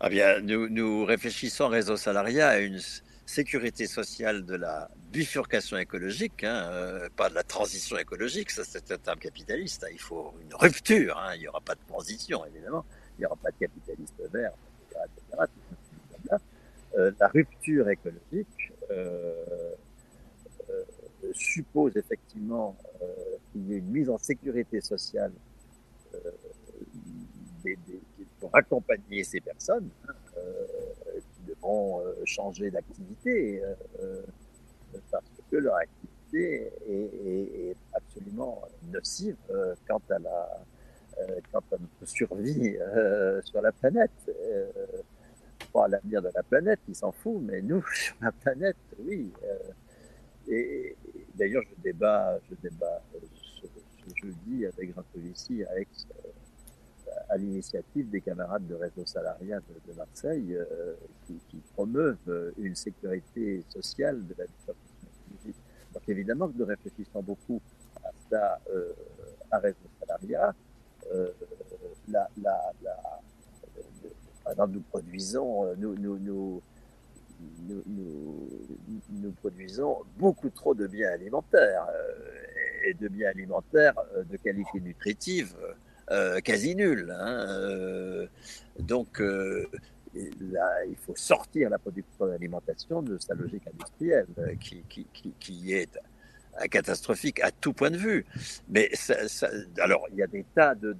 Ah 0.00 0.10
bien, 0.10 0.40
nous, 0.40 1.04
réfléchissons 1.04 1.68
réseau 1.68 1.96
salariat 1.96 2.48
à 2.48 2.58
une 2.58 2.80
sécurité 3.24 3.86
sociale 3.86 4.44
de 4.44 4.54
la 4.54 4.90
bifurcation 5.10 5.78
écologique, 5.78 6.44
hein, 6.44 6.68
euh, 6.70 7.08
pas 7.16 7.30
de 7.30 7.34
la 7.34 7.42
transition 7.42 7.96
écologique, 7.96 8.50
c'est 8.50 8.92
un 8.92 8.98
terme 8.98 9.18
capitaliste, 9.18 9.84
hein. 9.84 9.92
il 9.92 9.98
faut 9.98 10.34
une 10.42 10.54
rupture, 10.54 11.16
hein. 11.18 11.34
il 11.34 11.40
n'y 11.40 11.48
aura 11.48 11.60
pas 11.60 11.74
de 11.74 11.80
transition 11.88 12.44
évidemment, 12.44 12.84
il 13.16 13.22
n'y 13.22 13.26
aura 13.26 13.36
pas 13.36 13.50
de 13.50 13.56
capitaliste 13.58 14.14
vert. 14.32 14.52
Euh, 16.96 17.12
la 17.20 17.28
rupture 17.28 17.88
écologique 17.88 18.72
euh, 18.90 19.74
suppose 21.32 21.96
effectivement 21.96 22.76
qu'il 23.52 23.68
y 23.68 23.74
ait 23.74 23.78
une 23.78 23.90
mise 23.90 24.08
en 24.08 24.18
sécurité 24.18 24.80
sociale 24.80 25.32
pour 28.40 28.50
accompagner 28.54 29.24
ces 29.24 29.40
personnes 29.40 29.90
devront 31.46 32.00
euh, 32.00 32.14
changer 32.24 32.70
d'activité 32.70 33.62
euh, 33.62 33.74
euh, 34.00 34.22
parce 35.10 35.24
que 35.50 35.56
leur 35.56 35.76
activité 35.76 36.72
est, 36.88 37.76
absolument 37.92 38.62
nocive 38.92 39.36
quant 39.86 40.02
à 40.10 40.18
la 40.18 40.60
quant 41.52 41.62
à 41.72 41.76
notre 41.80 42.06
survie 42.10 42.76
sur 43.44 43.62
la 43.62 43.72
planète. 43.72 44.10
Pas 45.72 45.84
à 45.84 45.88
l'avenir 45.88 46.22
de 46.22 46.30
la 46.34 46.42
planète, 46.42 46.80
il 46.88 46.94
s'en 46.94 47.12
fout, 47.12 47.40
mais 47.40 47.62
nous, 47.62 47.84
sur 47.94 48.16
la 48.20 48.32
planète, 48.32 48.76
oui. 48.98 49.30
et, 50.48 50.96
d'ailleurs, 51.34 51.62
je 51.68 51.82
débat, 51.82 52.38
je 52.50 52.54
débat 52.62 53.02
ce, 53.12 53.66
jeudi 54.14 54.66
avec 54.66 54.94
Jean 54.94 55.02
Covici 55.12 55.64
à 55.64 55.80
Aix 55.80 55.86
à 57.28 57.36
l'initiative 57.36 58.10
des 58.10 58.20
camarades 58.20 58.66
de 58.66 58.74
réseau 58.74 59.04
salariat 59.04 59.60
de, 59.60 59.92
Marseille 59.94 60.54
euh, 60.54 60.94
qui, 61.26 61.60
promeuvent 61.74 62.16
euh, 62.28 62.52
une 62.58 62.74
sécurité 62.74 63.64
sociale 63.68 64.26
de 64.26 64.34
la 64.38 64.44
vie 64.44 65.54
Donc 65.94 66.02
évidemment 66.08 66.48
que 66.48 66.58
nous 66.58 66.66
réfléchissons 66.66 67.22
beaucoup 67.22 67.60
à 68.04 68.10
ça 68.30 68.60
euh, 68.72 68.92
à 69.50 69.58
réseau 69.58 69.76
salariat. 70.00 70.54
la, 72.08 72.28
la, 72.42 72.72
la, 72.82 73.20
nous 74.70 74.82
produisons, 79.32 80.02
beaucoup 80.18 80.50
trop 80.50 80.74
de 80.74 80.86
biens 80.86 81.10
alimentaires 81.10 81.86
et 82.84 82.94
de 82.94 83.08
biens 83.08 83.30
alimentaires 83.30 83.94
de 84.30 84.36
qualité 84.36 84.80
nutritive 84.80 85.54
euh, 86.12 86.40
quasi 86.40 86.76
nul. 86.76 87.10
Hein, 87.10 87.46
euh, 87.48 88.26
donc, 88.78 89.20
euh, 89.20 89.66
il 90.14 90.96
faut 91.04 91.16
sortir 91.16 91.68
la 91.68 91.78
production 91.78 92.26
d'alimentation 92.26 93.02
de 93.02 93.18
sa 93.18 93.34
logique 93.34 93.66
industrielle, 93.66 94.26
qui, 94.60 95.72
est 95.72 95.98
catastrophique 96.70 97.40
à 97.40 97.50
tout 97.50 97.72
point 97.72 97.90
de 97.90 97.96
vue. 97.96 98.24
Mais 98.68 98.88
alors, 99.78 100.06
il 100.12 100.18
y 100.18 100.22
a 100.22 100.26
des 100.28 100.44
tas 100.54 100.74
de 100.76 100.96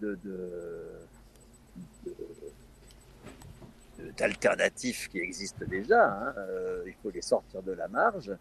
d'alternatives 4.17 5.09
qui 5.09 5.19
existent 5.19 5.65
déjà. 5.69 6.05
Hein. 6.05 6.35
il 6.87 6.95
faut 7.03 7.11
les 7.11 7.23
sortir 7.23 7.63
de 7.63 7.73
la 7.73 7.89
marge. 7.89 8.33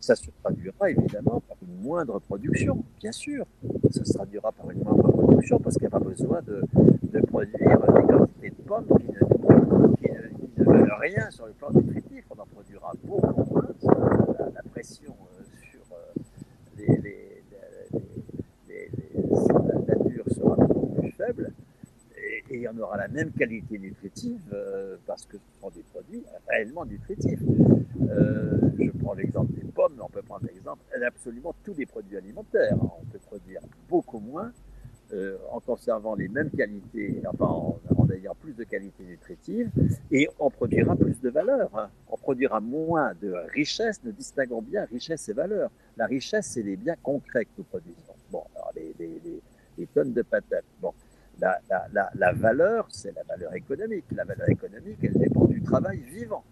Ça 0.00 0.16
se 0.16 0.30
traduira 0.42 0.90
évidemment 0.90 1.42
par 1.46 1.58
une 1.62 1.82
moindre 1.82 2.18
production, 2.20 2.82
bien 2.98 3.12
sûr. 3.12 3.46
Ça 3.90 4.02
se 4.04 4.14
traduira 4.14 4.50
par 4.50 4.70
une 4.70 4.82
moindre 4.82 5.12
production 5.12 5.58
parce 5.58 5.76
qu'il 5.76 5.82
n'y 5.82 5.94
a 5.94 5.98
pas 5.98 6.04
besoin 6.04 6.40
de, 6.42 6.62
produire 7.26 7.80
des 7.92 8.02
quantités 8.08 8.50
de 8.50 8.62
pommes 8.66 8.86
qui 9.98 10.10
ne, 10.10 10.64
valent 10.64 10.96
rien 10.98 11.30
sur 11.30 11.46
le 11.46 11.52
plan 11.52 11.70
nutritif. 11.72 12.24
On 12.30 12.40
en 12.40 12.46
produira 12.46 12.92
beaucoup 13.04 13.44
moins. 13.50 13.66
La, 14.38 14.46
la 14.54 14.62
pression 14.70 15.14
euh, 15.38 15.44
sur 15.70 15.80
euh, 15.92 16.22
les, 16.78 16.96
les, 16.96 17.42
les, 18.68 18.90
la 19.28 19.96
nature 19.96 20.24
sera 20.34 20.56
beaucoup 20.56 21.00
plus 21.00 21.12
faible 21.12 21.52
et, 22.50 22.68
on 22.68 22.78
aura 22.78 22.96
la 22.96 23.08
même 23.08 23.30
qualité 23.32 23.78
nutritive 23.78 24.40
euh, 24.52 24.96
parce 25.06 25.24
que 25.26 25.36
ce 25.36 25.60
sont 25.60 25.70
des 25.70 25.82
produits 25.82 26.22
réellement 26.48 26.84
nutritifs. 26.84 27.40
Euh, 28.10 28.58
je 28.78 28.90
prends 28.98 29.14
l'exemple 29.14 29.52
des 29.52 29.66
pommes, 29.72 29.92
mais 29.96 30.02
on 30.02 30.08
peut 30.08 30.22
prendre 30.22 30.46
l'exemple 30.46 30.82
d'absolument 30.98 31.54
tous 31.64 31.74
les 31.74 31.86
produits 31.86 32.16
alimentaires. 32.16 32.76
On 32.80 33.04
peut 33.12 33.18
produire 33.18 33.60
beaucoup 33.88 34.18
moins 34.18 34.52
euh, 35.12 35.36
en 35.50 35.60
conservant 35.60 36.14
les 36.14 36.28
mêmes 36.28 36.50
qualités, 36.50 37.20
enfin 37.26 37.46
en, 37.46 38.10
ayant 38.10 38.34
plus 38.34 38.54
de 38.54 38.64
qualité 38.64 39.04
nutritive, 39.04 39.70
et 40.10 40.28
on 40.40 40.50
produira 40.50 40.96
plus 40.96 41.20
de 41.20 41.30
valeur. 41.30 41.70
Hein. 41.78 41.90
On 42.08 42.16
produira 42.16 42.60
moins 42.60 43.12
de 43.22 43.32
richesse. 43.54 44.00
Nous 44.04 44.12
distinguons 44.12 44.62
bien 44.62 44.84
richesse 44.86 45.28
et 45.28 45.32
valeur. 45.32 45.70
La 45.96 46.06
richesse, 46.06 46.46
c'est 46.46 46.62
les 46.62 46.76
biens 46.76 46.96
concrets 47.02 47.44
que 47.44 47.50
nous 47.58 47.64
produisons. 47.64 48.14
Bon, 48.32 48.42
alors 48.56 48.72
les, 48.74 48.94
les 49.78 49.86
tonnes 49.86 50.12
de 50.12 50.22
patates. 50.22 50.64
Bon, 50.80 50.92
la, 51.40 51.60
la, 51.92 52.10
la, 52.14 52.32
valeur, 52.32 52.86
c'est 52.90 53.14
la 53.14 53.22
valeur 53.22 53.54
économique. 53.54 54.04
La 54.12 54.24
valeur 54.24 54.48
économique, 54.48 54.98
elle 55.02 55.14
dépend 55.14 55.46
du 55.46 55.62
travail 55.62 55.98
vivant. 55.98 56.44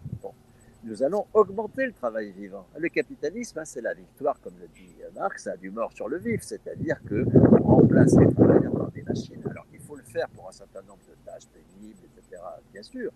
nous 0.84 1.02
allons 1.02 1.26
augmenter 1.34 1.86
le 1.86 1.92
travail 1.92 2.32
vivant. 2.32 2.66
Le 2.78 2.88
capitalisme, 2.88 3.58
hein, 3.58 3.64
c'est 3.64 3.82
la 3.82 3.94
victoire, 3.94 4.40
comme 4.40 4.54
le 4.60 4.68
dit 4.68 4.88
Marx, 5.14 5.46
a 5.46 5.56
du 5.56 5.70
mort 5.70 5.92
sur 5.92 6.08
le 6.08 6.18
vif, 6.18 6.42
c'est-à-dire 6.42 7.00
qu'on 7.08 7.62
remplace 7.62 8.16
les 8.16 8.32
travailleurs 8.32 8.72
par 8.72 8.90
des 8.90 9.02
machines. 9.02 9.42
Alors 9.50 9.66
il 9.72 9.80
faut 9.80 9.96
le 9.96 10.02
faire 10.04 10.28
pour 10.30 10.48
un 10.48 10.52
certain 10.52 10.82
nombre 10.82 11.02
de 11.08 11.14
tâches 11.24 11.48
pénibles, 11.48 11.98
etc., 12.04 12.42
bien 12.72 12.82
sûr, 12.82 13.10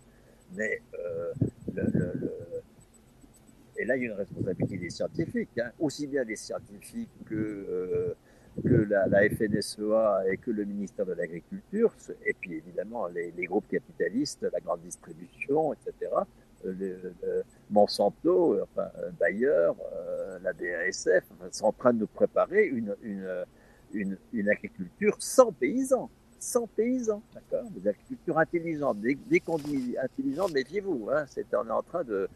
mais 0.55 0.83
euh, 0.99 1.33
et 3.79 3.85
là 3.85 3.97
il 3.97 4.03
y 4.03 4.07
a 4.07 4.11
une 4.11 4.17
responsabilité 4.17 4.79
des 4.79 4.91
scientifiques, 4.91 5.59
hein, 5.59 5.71
aussi 5.79 6.07
bien 6.07 6.25
des 6.25 6.37
scientifiques 6.37 7.11
que, 7.27 7.35
euh, 7.35 8.15
que 8.63 8.69
la, 8.69 9.07
la, 9.07 9.29
FNSEA 9.31 10.25
et 10.31 10.37
que 10.37 10.51
le 10.51 10.65
ministère 10.65 11.07
de 11.07 11.13
l'Agriculture, 11.13 11.95
et 12.27 12.35
puis 12.35 12.55
évidemment 12.55 13.07
les, 13.07 13.33
groupes 13.47 13.69
capitalistes, 13.69 14.47
la 14.53 14.61
grande 14.61 14.83
distribution, 14.83 15.73
etc 15.73 16.11
le, 16.65 17.15
Monsanto, 17.71 18.61
enfin, 18.63 18.91
Bayer, 19.19 19.49
euh, 19.49 20.39
la 20.43 20.53
BASF 20.53 21.25
sont 21.51 21.67
en 21.67 21.73
train 21.73 21.93
de 21.93 22.01
nous 22.01 22.07
préparer 22.07 22.67
une, 22.67 24.49
agriculture 24.49 25.17
sans 25.19 25.53
paysans. 25.53 26.11
Sans 26.39 26.67
paysans, 26.67 27.23
d'accord? 27.35 27.71
Des 27.71 27.89
agricultures 27.89 28.39
intelligentes. 28.39 29.01
Dès, 29.01 29.17
dès 29.31 29.39
qu'on 29.39 29.59
dit 29.59 29.95
intelligent, 30.03 30.49
méfiez-vous. 30.49 31.09
Hein, 31.13 31.25
on 31.53 31.67
est 31.69 31.71
en 31.71 31.83
train 31.83 32.03
de 32.05 32.29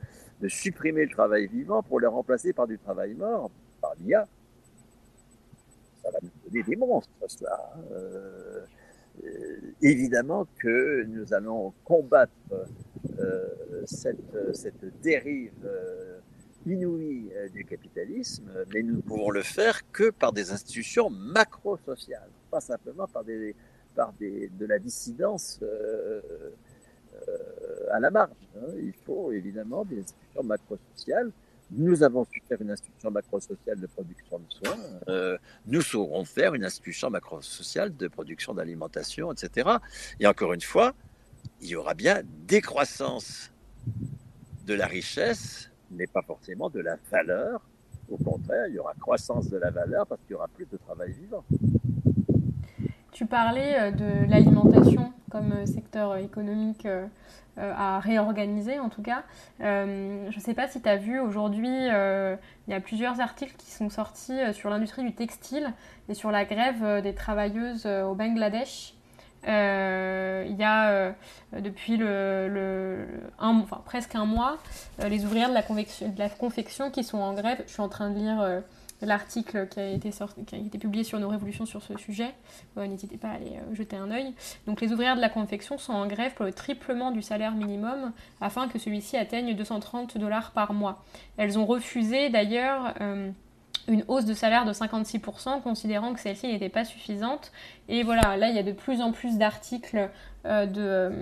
supprimer 0.49 1.05
le 1.05 1.11
travail 1.11 1.49
vivant 1.49 1.83
pour 1.83 1.99
le 1.99 2.09
remplacer 2.09 2.53
par 2.53 2.67
du 2.67 2.79
travail 2.79 3.15
mort, 3.15 3.51
par 3.81 3.95
l'IA. 4.01 4.27
Ça 6.07 6.13
va 6.13 6.19
nous 6.23 6.31
donner 6.49 6.63
des 6.63 6.77
monstres, 6.77 7.11
cela. 7.27 7.75
Euh, 7.91 8.65
euh, 9.25 9.57
évidemment 9.83 10.47
que 10.61 11.03
nous 11.09 11.35
allons 11.35 11.73
combattre 11.85 12.33
euh, 13.19 13.83
cette, 13.85 14.55
cette, 14.55 15.01
dérive 15.03 15.53
euh, 15.65 16.21
inouïe 16.65 17.33
du 17.53 17.65
capitalisme, 17.65 18.49
mais 18.73 18.83
nous 18.85 18.97
ne 18.97 19.01
pouvons 19.01 19.31
le 19.31 19.43
faire 19.43 19.91
que 19.91 20.11
par 20.11 20.33
des 20.33 20.53
institutions 20.53 21.11
macro-sociales, 21.11 22.31
pas 22.53 22.61
simplement 22.61 23.09
par, 23.09 23.25
des, 23.25 23.57
par 23.97 24.13
des, 24.13 24.49
de 24.49 24.67
la 24.67 24.79
dissidence 24.79 25.61
à 27.91 27.99
la 27.99 28.11
marge. 28.11 28.31
Hein. 28.57 28.73
Il 28.79 28.93
faut 28.93 29.33
évidemment 29.33 29.85
des 29.85 30.01
institutions 30.01 30.43
macro-sociales 30.45 31.33
nous 31.71 32.03
avons 32.03 32.25
su 32.25 32.43
faire 32.49 32.61
une 32.61 32.71
institution 32.71 33.11
macro-sociale 33.11 33.81
de 33.81 33.87
production 33.87 34.39
de 34.39 34.45
soins. 34.49 34.79
Euh, 35.09 35.37
nous 35.67 35.83
saurons 35.83 36.25
faire 36.25 36.55
une 36.55 36.65
institution 36.65 37.11
macro-sociale 37.11 37.97
de 37.97 38.09
production 38.09 38.55
d'alimentation, 38.55 39.33
etc. 39.33 39.71
Et 40.21 40.27
encore 40.27 40.53
une 40.53 40.61
fois, 40.61 40.95
il 41.61 41.69
y 41.69 41.77
aura 41.77 41.95
bien 41.95 42.23
décroissance 42.47 43.53
de 44.67 44.75
la 44.75 44.87
richesse, 44.87 45.71
mais 45.91 46.07
pas 46.07 46.23
forcément 46.23 46.71
de 46.71 46.81
la 46.81 46.97
valeur. 47.11 47.61
Au 48.09 48.17
contraire, 48.17 48.67
il 48.69 48.75
y 48.75 48.79
aura 48.79 48.95
croissance 48.95 49.49
de 49.49 49.57
la 49.57 49.71
valeur 49.71 50.07
parce 50.07 50.21
qu'il 50.23 50.33
y 50.33 50.35
aura 50.35 50.49
plus 50.49 50.67
de 50.67 50.77
travail 50.77 51.13
vivant. 51.13 51.45
Tu 53.13 53.27
parlais 53.27 53.81
euh, 53.81 53.91
de 53.91 54.31
l'alimentation 54.31 55.13
comme 55.31 55.53
euh, 55.53 55.67
secteur 55.67 56.17
économique 56.17 56.87
à 57.59 58.01
réorganiser 58.01 58.79
en 58.79 58.89
tout 58.89 59.03
cas. 59.03 59.23
Euh, 59.61 60.27
je 60.31 60.37
ne 60.37 60.41
sais 60.41 60.55
pas 60.55 60.69
si 60.69 60.81
tu 60.81 60.89
as 60.89 60.97
vu 60.97 61.19
aujourd'hui, 61.19 61.75
euh, 61.75 62.37
il 62.67 62.73
y 62.73 62.75
a 62.75 62.81
plusieurs 62.81 63.21
articles 63.21 63.55
qui 63.57 63.71
sont 63.71 63.91
sortis 63.91 64.39
sur 64.53 64.71
l'industrie 64.71 65.03
du 65.03 65.15
textile 65.15 65.73
et 66.09 66.15
sur 66.15 66.31
la 66.31 66.45
grève 66.45 67.03
des 67.03 67.15
travailleuses 67.15 67.87
au 67.87 68.15
Bangladesh. 68.15 68.95
il 69.45 70.57
y 70.59 70.65
a 70.65 71.15
depuis 71.53 71.97
le, 71.97 73.07
presque 73.85 74.15
un 74.15 74.27
mois 74.27 74.59
les 74.99 75.25
ouvrières 75.25 75.49
de 75.49 76.19
la, 76.19 76.29
confection 76.29 76.91
qui 76.91 77.05
sont 77.05 77.19
en 77.19 77.35
grève. 77.35 77.63
Je 77.67 77.73
suis 77.73 77.83
en 77.83 77.89
train 77.89 78.11
de 78.11 78.19
lire 78.19 78.63
l'article 79.03 79.69
qui 79.69 79.81
a 79.81 79.89
été 79.91 80.11
qui 80.47 80.55
a 80.55 80.59
été 80.59 80.79
publié 80.79 81.05
sur 81.05 81.19
nos 81.19 81.29
révolutions 81.29 81.67
sur 81.67 81.83
ce 81.83 81.97
sujet. 81.99 82.35
N'hésitez 82.77 83.19
pas 83.19 83.29
à 83.29 83.33
aller 83.33 83.57
euh, 83.57 83.75
jeter 83.75 83.97
un 83.97 84.11
œil. 84.11 84.33
Donc 84.67 84.81
les 84.81 84.93
ouvrières 84.93 85.17
de 85.17 85.21
la 85.21 85.29
confection 85.29 85.77
sont 85.77 85.93
en 85.93 86.07
grève 86.07 86.35
pour 86.35 86.45
le 86.45 86.53
triplement 86.53 87.11
du 87.11 87.23
salaire 87.23 87.53
minimum 87.53 88.13
afin 88.41 88.69
que 88.69 88.79
celui-ci 88.79 89.17
atteigne 89.17 89.55
230 89.55 90.17
dollars 90.19 90.53
par 90.53 90.73
mois. 90.73 91.05
Elles 91.37 91.59
ont 91.59 91.67
refusé 91.67 92.31
d'ailleurs 92.31 92.95
euh, 93.01 93.31
une 93.89 94.05
hausse 94.09 94.25
de 94.25 94.35
salaire 94.35 94.65
de 94.65 94.73
56%, 94.73 95.63
considérant 95.63 96.13
que 96.15 96.21
celle-ci 96.21 96.49
n'était 96.49 96.69
pas 96.69 96.85
suffisante. 96.85 97.53
Et 97.89 98.03
voilà, 98.03 98.37
là, 98.37 98.49
il 98.49 98.57
y 98.57 98.59
a 98.59 98.65
de 98.65 98.73
plus 98.73 99.01
en 99.01 99.13
plus 99.13 99.39
d'articles 99.39 100.11
euh, 100.45 100.67
de, 100.67 101.13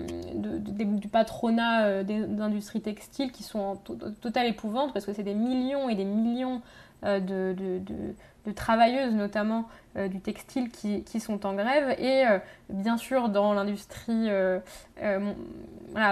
du 0.96 1.08
patronat 1.08 2.02
d'industrie 2.04 2.80
textile 2.80 3.32
qui 3.32 3.42
sont 3.42 3.58
en 3.58 3.76
totale 3.76 4.46
épouvante, 4.46 4.94
parce 4.94 5.04
que 5.04 5.12
c'est 5.12 5.22
des 5.22 5.34
millions 5.34 5.90
et 5.90 5.94
des 5.94 6.06
millions 6.06 6.62
euh, 7.04 7.20
de, 7.20 8.52
travailleuses, 8.54 9.14
notamment 9.14 9.64
euh, 9.96 10.06
du 10.06 10.20
textile, 10.20 10.70
qui, 10.70 11.20
sont 11.20 11.46
en 11.46 11.54
grève. 11.54 11.98
Et 11.98 12.26
euh, 12.26 12.38
bien 12.68 12.98
sûr, 12.98 13.30
dans 13.30 13.54
l'industrie 13.54 14.28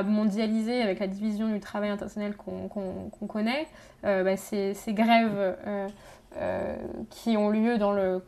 mondialisée, 0.05 0.83
avec 0.83 0.99
la 0.99 1.07
division 1.07 1.49
du 1.49 1.61
travail 1.61 1.91
international 1.91 2.35
qu'on 2.37 3.27
connaît, 3.29 3.67
bah, 4.03 4.37
ces, 4.37 4.75
grèves 4.89 5.57
qui 7.11 7.37
ont 7.37 7.51
lieu 7.51 7.77
dans 7.77 7.93
le 7.93 8.25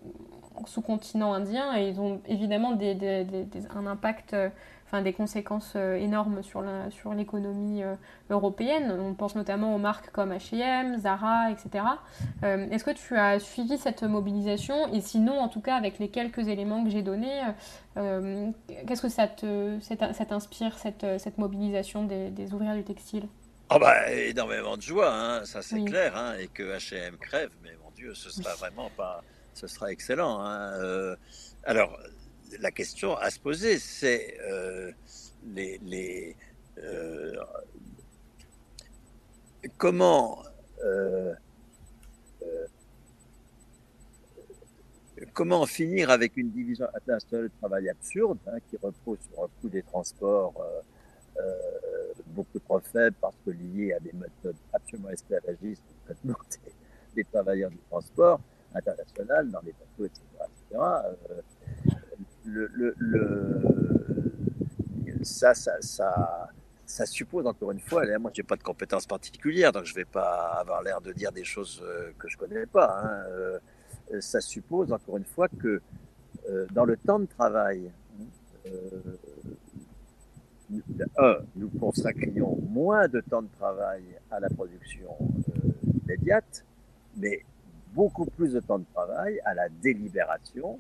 sous-continent 0.67 1.33
indien, 1.33 1.77
et 1.77 1.89
ils 1.89 2.01
ont 2.01 2.21
évidemment 2.27 2.79
un 2.79 3.87
impact 3.87 4.37
des 5.03 5.13
conséquences 5.13 5.73
euh, 5.77 5.97
énormes 5.97 6.43
sur 6.43 6.63
l'économie 7.15 7.79
sur 7.79 7.89
euh, 7.89 7.95
européenne. 8.31 8.97
On 9.01 9.15
pense 9.15 9.35
notamment 9.35 9.75
aux 9.75 9.79
marques 9.79 10.11
comme 10.11 10.33
H&M, 10.33 10.99
Zara, 10.99 11.51
etc. 11.51 11.85
Euh, 12.43 12.69
est-ce 12.71 12.85
que 12.85 12.91
tu 12.91 13.17
as 13.17 13.39
suivi 13.39 13.79
cette 13.79 14.03
mobilisation? 14.03 14.93
Et 14.93 15.01
sinon, 15.01 15.39
en 15.39 15.49
tout 15.49 15.61
cas, 15.61 15.77
avec 15.77 15.99
les 15.99 16.09
quelques 16.09 16.49
éléments 16.49 16.85
que 16.85 16.91
j'ai 16.91 17.03
donnés, 17.03 17.43
qu'est-ce 17.97 19.03
que 19.03 19.09
ça 19.09 19.27
t'inspire, 19.29 20.79
cette, 20.79 21.07
cette 21.19 21.39
mobilisation 21.39 22.05
des, 22.05 22.31
des 22.31 22.53
ouvrières 22.53 22.75
du 22.75 22.85
textile? 22.85 23.29
Oh 23.71 23.79
bah, 23.79 24.13
énormément 24.13 24.77
de 24.77 24.83
joie, 24.83 25.13
hein, 25.13 25.45
ça 25.45 25.63
c'est 25.63 25.83
clair, 25.85 26.17
hein, 26.17 26.35
et 26.39 26.49
que 26.49 26.77
H&M 26.77 27.17
crève, 27.17 27.51
mais 27.63 27.71
mon 27.83 27.91
Dieu, 27.93 28.15
ce 28.15 28.31
sera 28.31 28.55
vraiment 28.57 28.91
pas, 28.97 29.23
ce 29.55 29.67
sera 29.67 29.91
excellent. 29.91 30.41
Hein. 30.41 31.17
alors, 31.65 31.99
la 32.61 32.71
question 32.71 33.17
à 33.17 33.31
se 33.31 33.41
poser, 33.41 33.79
c'est 33.79 34.39
euh, 34.41 34.93
les, 35.47 36.37
euh, 36.79 37.37
comment 39.79 40.43
euh, 40.85 41.35
comment 45.33 45.65
finir 45.67 46.11
avec 46.11 46.37
une 46.37 46.51
division 46.51 46.87
internationale 46.95 47.47
de 47.49 47.53
travail 47.61 47.89
absurde 47.89 48.39
hein, 48.47 48.59
qui 48.69 48.77
repose 48.77 49.19
sur 49.31 49.45
un 49.45 49.49
coût 49.61 49.69
des 49.69 49.83
transports 49.83 50.55
beaucoup 52.29 52.59
trop 52.61 52.81
faible 52.81 53.17
parce 53.21 53.35
que 53.45 53.51
lié 53.51 53.93
à 53.93 54.01
des 54.01 54.13
méthodes 54.13 54.57
absolument 54.73 55.11
esclavagistes 55.11 55.83
traitement 56.05 56.35
des, 57.15 57.25
travailleurs 57.25 57.71
du 57.71 57.79
transport 57.91 58.41
international 58.75 59.51
dans 59.51 59.61
les 59.61 59.73
bateaux, 59.73 60.05
etc 60.05 60.25
ça, 65.25 67.07
suppose 67.07 67.47
encore 67.47 67.73
une 67.73 67.81
fois, 67.81 68.05
moi 68.19 68.31
je 68.35 68.43
n'ai 68.43 68.47
pas 68.47 68.57
de 68.57 68.63
compétences 68.63 69.07
particulières, 69.07 69.73
donc 69.73 69.85
je 69.85 69.93
ne 69.93 69.97
vais 69.97 70.05
pas 70.05 70.59
avoir 70.61 70.83
l'air 70.83 71.01
de 71.01 71.13
dire 71.13 71.33
des 71.33 71.45
choses 71.45 71.83
euh, 71.85 72.13
que 72.19 72.29
je 72.29 72.37
ne 72.37 72.41
connais 72.41 72.67
pas. 72.67 73.01
Hein. 73.03 73.25
Euh, 73.31 73.59
ça 74.21 74.41
suppose 74.41 74.93
encore 74.93 75.17
une 75.17 75.25
fois 75.25 75.49
que 75.49 75.81
euh, 76.51 76.67
dans 76.73 76.85
le 76.85 76.97
temps 76.97 77.19
de 77.19 77.27
travail, 77.27 77.91
nous 81.57 81.69
consacrions 81.79 82.59
moins 82.69 83.09
de 83.09 83.21
temps 83.21 83.43
de 83.43 83.49
travail 83.59 84.03
à 84.31 84.41
la 84.41 84.49
production 84.49 85.11
immédiate, 86.05 86.65
mais 87.17 87.45
beaucoup 87.95 88.25
plus 88.25 88.53
de 88.53 88.61
temps 88.61 88.79
de 88.79 88.87
travail 88.93 89.41
à 89.45 89.55
la 89.55 89.69
délibération, 89.69 90.79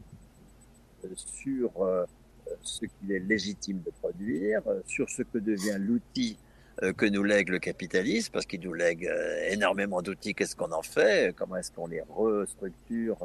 sur 1.14 1.70
euh, 1.82 2.56
ce 2.62 2.84
qu'il 2.86 3.12
est 3.12 3.20
légitime 3.20 3.80
de 3.82 3.90
produire, 3.90 4.62
euh, 4.66 4.80
sur 4.86 5.08
ce 5.08 5.22
que 5.22 5.38
devient 5.38 5.76
l'outil 5.78 6.38
euh, 6.82 6.92
que 6.92 7.06
nous 7.06 7.22
lègue 7.22 7.48
le 7.48 7.58
capitalisme, 7.58 8.32
parce 8.32 8.46
qu'il 8.46 8.60
nous 8.60 8.74
lègue 8.74 9.10
énormément 9.48 10.02
d'outils, 10.02 10.34
qu'est-ce 10.34 10.56
qu'on 10.56 10.72
en 10.72 10.82
fait, 10.82 11.34
comment 11.36 11.56
est-ce 11.56 11.72
qu'on 11.72 11.86
les 11.86 12.02
restructure 12.02 13.18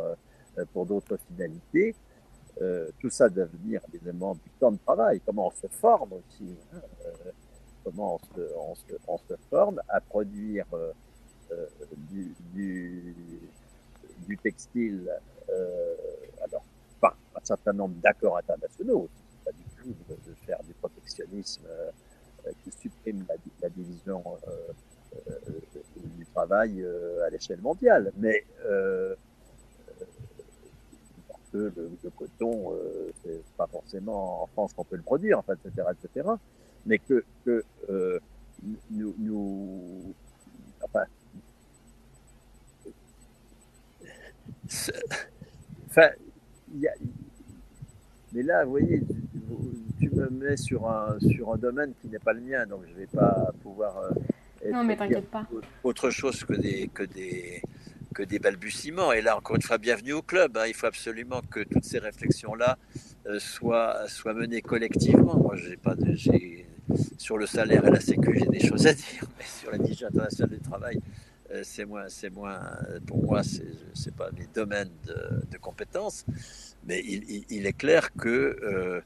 pour 0.73 0.85
d'autres 0.85 1.17
finalités. 1.29 1.95
tout 2.99 3.09
ça 3.09 3.29
doit 3.29 3.45
venir 3.45 3.81
évidemment 3.93 4.35
du 4.35 4.49
temps 4.59 4.71
de 4.71 4.77
travail, 4.77 5.21
comment 5.25 5.47
on 5.47 5.51
se 5.51 5.67
forme 5.67 6.13
aussi, 6.13 6.55
hein, 6.73 6.81
comment 7.83 8.19
on 8.57 8.75
se, 9.17 9.33
forme 9.49 9.81
à 9.87 10.01
produire 10.01 10.65
du, 12.09 12.33
du, 12.53 13.15
du, 14.27 14.37
textile. 14.37 15.09
alors 16.43 16.63
un 17.07 17.43
certain 17.43 17.73
nombre 17.73 17.95
d'accords 17.95 18.37
internationaux. 18.37 19.09
Pas 19.45 19.51
du 19.51 19.63
tout 19.81 19.95
de, 20.09 20.33
faire 20.45 20.61
du 20.63 20.73
protectionnisme 20.73 21.63
euh, 21.67 22.51
qui 22.63 22.71
supprime 22.71 23.25
la, 23.61 23.69
division 23.69 24.23
euh, 24.47 24.51
euh, 25.29 26.23
travail 26.33 26.85
à 27.25 27.29
l'échelle 27.29 27.59
mondiale. 27.59 28.11
Mais 28.17 28.45
le, 31.51 31.73
le, 31.75 32.09
coton, 32.15 32.77
c'est 33.23 33.43
pas 33.57 33.67
forcément 33.67 34.43
en 34.43 34.47
France 34.47 34.73
qu'on 34.73 34.83
peut 34.83 34.95
le 34.95 35.01
produire, 35.01 35.41
etc., 35.49 35.87
etc. 35.91 36.29
Mais 36.85 36.99
que, 36.99 37.25
que 37.43 37.63
nous, 38.91 39.15
nous, 39.17 40.13
enfin, 40.83 41.05
enfin, 45.87 46.09
y 46.75 46.87
a, 46.87 46.91
mais 48.33 48.43
là, 48.43 48.63
vous 48.63 48.71
voyez, 48.71 49.01
tu, 49.99 50.09
me 50.11 50.29
mets 50.29 50.57
sur 50.57 50.89
un, 50.89 51.17
sur 51.19 51.51
un 51.51 51.57
domaine 51.57 51.93
qui 52.01 52.07
n'est 52.07 52.19
pas 52.19 52.33
le 52.33 52.41
mien, 52.41 52.65
donc 52.65 52.81
je 52.87 52.93
ne 52.93 52.99
vais 52.99 53.07
pas 53.07 53.51
pouvoir. 53.63 53.97
Euh, 53.97 54.71
non, 54.71 54.83
mais 54.83 54.95
t'inquiète 54.95 55.29
pas. 55.29 55.47
Autre 55.83 56.09
chose 56.09 56.43
que 56.43 56.53
des, 56.53 56.89
que 56.93 57.03
des, 57.03 57.61
que 58.13 58.23
des 58.23 58.37
balbutiements. 58.37 59.13
Et 59.13 59.21
là, 59.21 59.37
encore 59.37 59.55
une 59.55 59.61
fois, 59.61 59.77
bienvenue 59.77 60.13
au 60.13 60.21
club. 60.21 60.57
Hein. 60.57 60.65
Il 60.67 60.73
faut 60.73 60.85
absolument 60.85 61.41
que 61.49 61.61
toutes 61.61 61.85
ces 61.85 61.99
réflexions-là 61.99 62.77
euh, 63.25 63.39
soient, 63.39 64.07
soient 64.07 64.33
menées 64.33 64.61
collectivement. 64.61 65.35
Moi, 65.35 65.55
j'ai 65.55 65.77
pas 65.77 65.95
de, 65.95 66.15
sur 67.17 67.37
le 67.37 67.45
salaire 67.45 67.85
et 67.85 67.91
la 67.91 67.99
sécu, 67.99 68.37
j'ai 68.37 68.45
des 68.45 68.65
choses 68.65 68.85
à 68.87 68.93
dire, 68.93 69.23
mais 69.37 69.45
sur 69.45 69.71
la 69.71 69.77
division 69.77 70.07
internationale 70.07 70.57
du 70.57 70.61
travail, 70.61 70.99
c'est 71.63 71.85
moins, 71.85 72.07
c'est 72.09 72.29
moins, 72.29 72.59
pour 73.07 73.23
moi, 73.23 73.41
c'est, 73.43 74.15
pas 74.15 74.29
mes 74.31 74.47
domaines 74.53 74.91
de, 75.05 75.45
de 75.51 75.57
compétences. 75.57 76.25
Mais 76.85 77.01
il, 77.01 77.65
est 77.65 77.77
clair 77.77 78.13
que 78.13 78.57
euh, 78.63 79.01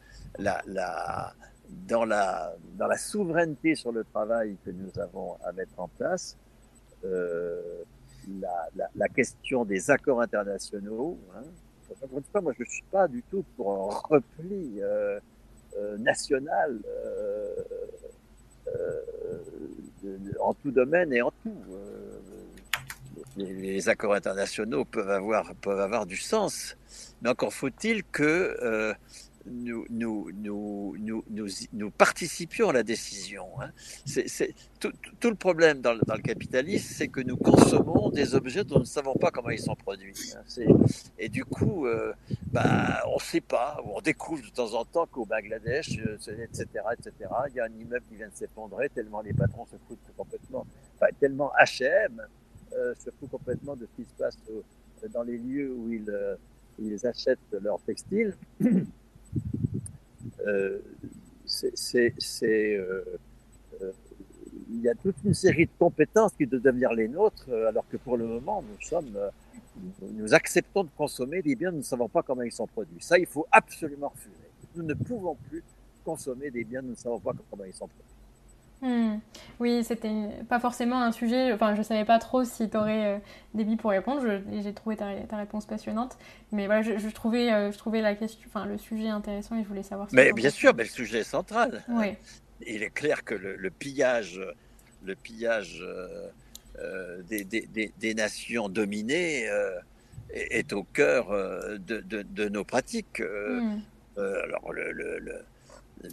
dans, 1.87 2.05
la, 2.05 2.97
souveraineté 2.97 3.75
sur 3.75 3.91
le 3.91 4.03
travail 4.03 4.57
que 4.65 4.71
nous 4.71 4.91
avons 4.99 5.37
à 5.43 5.51
mettre 5.51 5.79
en 5.79 5.87
place, 5.87 6.37
euh, 7.03 7.83
la, 8.95 9.07
question 9.09 9.65
des 9.65 9.91
accords 9.91 10.21
internationaux, 10.21 11.17
hein, 11.35 11.43
moi 12.41 12.53
je 12.57 12.63
ne 12.63 12.67
suis 12.67 12.83
pas 12.91 13.07
du 13.07 13.21
tout 13.23 13.43
pour 13.55 13.71
un 13.71 13.99
repli 14.07 14.81
euh, 14.81 15.19
euh 15.77 15.97
national 15.97 16.79
euh, 16.85 17.55
euh, 18.67 20.17
en 20.39 20.53
tout 20.53 20.71
domaine 20.71 21.13
et 21.13 21.21
en 21.21 21.31
tout. 21.43 21.55
Les, 23.37 23.89
accords 23.89 24.13
internationaux 24.13 24.85
peuvent 24.85 25.09
avoir, 25.09 25.55
peuvent 25.55 25.79
avoir 25.79 26.05
du 26.05 26.17
sens 26.17 26.77
mais 27.21 27.29
encore 27.29 27.53
faut-il 27.53 28.03
que 28.03 28.57
euh, 28.61 28.93
nous, 29.45 29.85
nous, 29.89 30.29
nous, 30.33 30.95
nous, 31.73 31.91
participions 31.91 32.69
à 32.69 32.73
la 32.73 32.83
décision. 32.83 33.45
Hein. 33.61 33.71
C'est, 34.05 34.53
tout, 34.79 34.91
le 35.23 35.35
problème 35.35 35.81
dans, 35.81 35.97
dans 36.05 36.15
le 36.15 36.21
capitalisme, 36.21 36.93
c'est 36.93 37.09
que 37.09 37.19
nous 37.19 37.35
consommons 37.35 38.09
des 38.09 38.35
objets 38.35 38.63
dont 38.63 38.75
nous 38.75 38.81
ne 38.81 38.85
savons 38.85 39.15
pas 39.15 39.31
comment 39.31 39.49
ils 39.49 39.59
sont 39.59 39.75
produits. 39.75 40.15
Hein. 40.35 40.75
Et 41.17 41.27
du 41.27 41.43
coup, 41.43 41.87
euh, 41.87 42.13
bah, 42.53 43.03
on 43.07 43.15
ne 43.15 43.21
sait 43.21 43.41
pas, 43.41 43.81
on 43.85 43.99
découvre 43.99 44.43
de 44.43 44.49
temps 44.49 44.73
en 44.75 44.85
temps 44.85 45.07
qu'au 45.07 45.25
Bangladesh, 45.25 45.89
etc., 45.89 46.29
euh, 46.29 46.93
etc., 46.93 47.29
il 47.49 47.55
y 47.55 47.59
a 47.59 47.65
un 47.65 47.79
immeuble 47.79 48.05
qui 48.07 48.15
vient 48.15 48.29
de 48.29 48.35
s'effondrer 48.35 48.89
tellement 48.89 49.21
les 49.21 49.33
patrons 49.33 49.65
se 49.65 49.75
foutent 49.87 49.99
complètement, 50.15 50.65
enfin, 50.95 51.07
tellement 51.19 51.51
H&M 51.59 52.21
se 52.97 53.09
fout 53.11 53.29
complètement 53.29 53.75
de 53.75 53.85
ce 53.85 54.01
qui 54.01 54.07
se 54.09 54.13
passe 54.17 54.37
dans 55.13 55.23
les 55.23 55.37
lieux 55.37 55.73
où 55.73 55.91
ils 55.91 56.11
ils 56.79 57.05
achètent 57.05 57.39
leurs 57.61 57.81
textiles, 57.81 58.35
euh, 58.63 58.75
euh, 60.47 60.79
euh, 63.81 63.91
il 64.69 64.81
y 64.81 64.89
a 64.89 64.95
toute 64.95 65.15
une 65.23 65.33
série 65.33 65.65
de 65.65 65.71
compétences 65.77 66.33
qui 66.33 66.45
doivent 66.47 66.61
devenir 66.61 66.93
les 66.93 67.07
nôtres, 67.07 67.49
alors 67.67 67.87
que 67.89 67.97
pour 67.97 68.17
le 68.17 68.25
moment, 68.25 68.63
nous 70.01 70.33
acceptons 70.33 70.83
de 70.83 70.89
consommer 70.97 71.41
des 71.41 71.55
biens, 71.55 71.71
nous 71.71 71.77
ne 71.77 71.83
savons 71.83 72.09
pas 72.09 72.23
comment 72.23 72.41
ils 72.41 72.51
sont 72.51 72.67
produits. 72.67 73.01
Ça, 73.01 73.17
il 73.17 73.25
faut 73.25 73.45
absolument 73.51 74.09
refuser. 74.09 74.35
Nous 74.75 74.83
ne 74.83 74.93
pouvons 74.93 75.35
plus 75.49 75.63
consommer 76.03 76.49
des 76.49 76.63
biens, 76.63 76.81
nous 76.81 76.91
ne 76.91 76.95
savons 76.95 77.19
pas 77.19 77.33
comment 77.49 77.65
ils 77.65 77.73
sont 77.73 77.87
produits. 77.87 78.22
Hmm. 78.83 79.19
Oui, 79.61 79.81
c'était 79.85 80.11
pas 80.49 80.59
forcément 80.59 81.01
un 81.01 81.13
sujet. 81.13 81.53
Enfin, 81.53 81.73
je 81.73 81.81
savais 81.81 82.03
pas 82.03 82.19
trop 82.19 82.43
si 82.43 82.69
tu 82.69 82.75
aurais 82.75 83.15
euh, 83.15 83.17
des 83.53 83.63
billes 83.63 83.77
pour 83.77 83.91
répondre. 83.91 84.21
J'ai 84.61 84.73
trouvé 84.73 84.97
ta, 84.97 85.15
ta, 85.21 85.37
réponse 85.37 85.65
passionnante. 85.65 86.17
Mais 86.51 86.65
voilà, 86.65 86.81
je, 86.81 87.09
trouvais, 87.09 87.53
euh, 87.53 87.71
je 87.71 87.77
trouvais 87.77 88.01
la 88.01 88.13
question, 88.13 88.41
enfin, 88.49 88.65
le 88.65 88.77
sujet 88.77 89.07
intéressant 89.07 89.57
et 89.57 89.63
je 89.63 89.67
voulais 89.69 89.83
savoir. 89.83 90.09
mais 90.11 90.33
bien 90.33 90.49
sûr, 90.49 90.73
mais 90.75 90.83
le 90.83 90.89
sujet 90.89 91.19
est 91.19 91.23
central. 91.23 91.81
Oui. 91.87 92.15
Il 92.67 92.83
est 92.83 92.93
clair 92.93 93.23
que 93.23 93.35
le, 93.35 93.69
pillage, 93.69 94.41
le 95.05 95.15
pillage 95.15 95.81
euh, 96.79 97.21
des, 97.23 97.45
des, 97.45 97.93
des, 97.97 98.13
nations 98.13 98.67
dominées 98.67 99.49
est, 100.29 100.73
au 100.73 100.83
cœur 100.83 101.29
de, 101.29 102.01
de, 102.01 102.49
nos 102.49 102.65
pratiques. 102.65 103.21
Hmm. 103.21 103.79
alors, 104.17 104.73
le, 104.73 104.91
le, 104.91 105.45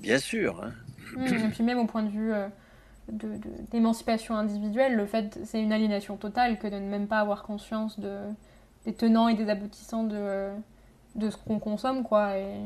bien 0.01 0.19
sûr. 0.19 0.63
Hein. 0.63 0.73
Hmm, 1.17 1.47
et 1.47 1.49
puis 1.51 1.65
même 1.65 1.79
au 1.79 1.87
point 1.87 2.05
de 2.05 2.11
vue 2.11 2.33
d'émancipation 3.11 4.37
individuelle, 4.37 4.95
le 4.95 5.07
fait, 5.07 5.39
c'est 5.45 5.61
une 5.61 5.73
aliénation 5.73 6.17
totale 6.17 6.59
que 6.59 6.67
de 6.67 6.77
ne 6.77 6.89
même 6.89 7.07
pas 7.07 7.21
avoir 7.21 7.43
conscience 7.43 7.99
de, 7.99 8.19
des 8.85 8.95
tenants 8.95 9.29
et 9.29 9.35
des 9.35 9.49
aboutissants 9.49 10.05
de, 10.05 10.51
de 11.17 11.31
ce 11.31 11.37
qu'on 11.37 11.59
consomme, 11.59 12.03
quoi. 12.03 12.39
Et... 12.39 12.57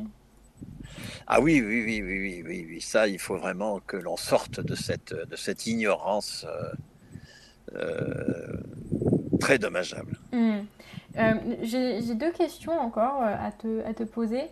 Ah 1.26 1.40
oui, 1.40 1.62
oui, 1.64 1.82
oui, 1.84 2.02
oui, 2.02 2.42
oui, 2.46 2.66
oui, 2.68 2.80
ça, 2.80 3.08
il 3.08 3.18
faut 3.18 3.36
vraiment 3.36 3.80
que 3.86 3.96
l'on 3.96 4.16
sorte 4.16 4.60
de 4.60 4.74
cette, 4.74 5.14
de 5.14 5.36
cette 5.36 5.66
ignorance 5.66 6.46
euh, 6.48 6.72
euh, 7.74 8.56
très 9.40 9.58
dommageable. 9.58 10.18
Hmm. 10.32 10.60
Euh, 11.16 11.34
j'ai 11.62 12.14
deux 12.14 12.32
questions 12.32 12.78
encore 12.78 13.22
à 13.22 13.52
te, 13.52 13.84
à 13.86 13.94
te 13.94 14.02
poser 14.02 14.44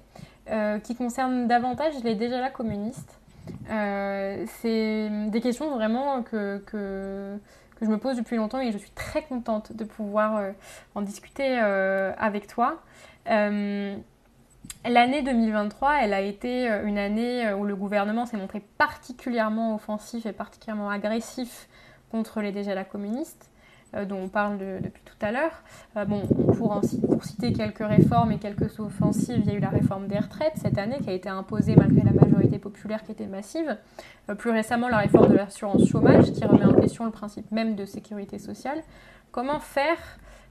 qui 0.85 0.94
concernent 0.97 1.47
davantage 1.47 1.94
les 2.02 2.14
déjà 2.14 2.40
là 2.40 2.51
communistes. 2.51 3.21
Euh, 3.70 4.44
c'est 4.60 5.09
des 5.31 5.40
questions 5.40 5.74
vraiment 5.74 6.23
que, 6.23 6.62
je 7.81 7.86
me 7.86 7.98
pose 7.98 8.16
depuis 8.16 8.36
longtemps 8.36 8.60
et 8.60 8.70
je 8.70 8.78
suis 8.78 8.90
très 8.90 9.23
contente 9.23 9.73
de 9.73 9.85
pouvoir 9.85 10.36
euh, 10.36 10.52
en 10.94 11.02
discuter 11.02 11.59
euh, 11.60 12.12
avec 12.19 12.47
toi. 12.47 12.81
L'année 14.85 15.23
2023, 15.23 16.02
elle 16.02 16.12
a 16.12 16.20
été 16.20 16.66
une 16.85 16.98
année 16.98 17.52
où 17.52 17.64
le 17.64 17.77
gouvernement 17.77 18.27
s'est 18.27 18.36
montré 18.36 18.60
particulièrement 18.78 19.77
offensif 19.77 20.27
et 20.27 20.32
particulièrement 20.32 20.90
agressif 20.90 21.69
contre 22.10 22.40
les 22.40 22.52
la 22.52 22.85
communistes. 22.85 23.51
Euh, 23.94 24.06
dont 24.06 24.20
on 24.23 24.28
parle 24.28 24.56
depuis 24.56 25.02
tout 25.05 25.27
à 25.27 25.32
l'heure. 25.32 25.62
Euh, 25.98 26.06
bon, 26.06 26.27
pour, 26.56 26.81
pour, 26.81 27.24
citer 27.24 27.52
quelques 27.52 27.86
réformes 27.86 28.32
et 28.32 28.39
quelques 28.39 28.81
offensives, 28.81 29.43
il 29.44 29.47
y 29.47 29.51
a 29.51 29.55
eu 29.55 29.60
la 29.60 29.69
réforme 29.69 30.06
des 30.06 30.19
retraites 30.19 30.55
cette 30.56 30.78
année 30.78 30.98
qui 31.01 31.10
a 31.10 31.12
été 31.12 31.28
imposée 31.28 31.77
malgré 31.77 32.02
la 32.02 32.12
majorité 32.12 32.59
populaire 32.59 33.02
qui 33.02 33.12
était 33.12 33.27
massive. 33.27 33.77
Euh, 34.31 34.35
plus 34.35 34.51
récemment, 34.51 34.89
la 34.89 34.97
réforme 34.97 35.28
de 35.28 35.36
l'assurance 35.36 35.86
chômage 35.86 36.32
qui 36.32 36.43
remet 36.43 36.64
en 36.64 36.73
question 36.73 37.05
le 37.05 37.10
principe 37.10 37.51
même 37.51 37.74
de 37.77 37.85
sécurité 37.85 38.39
sociale. 38.39 38.82
Comment 39.31 39.60
faire 39.60 39.98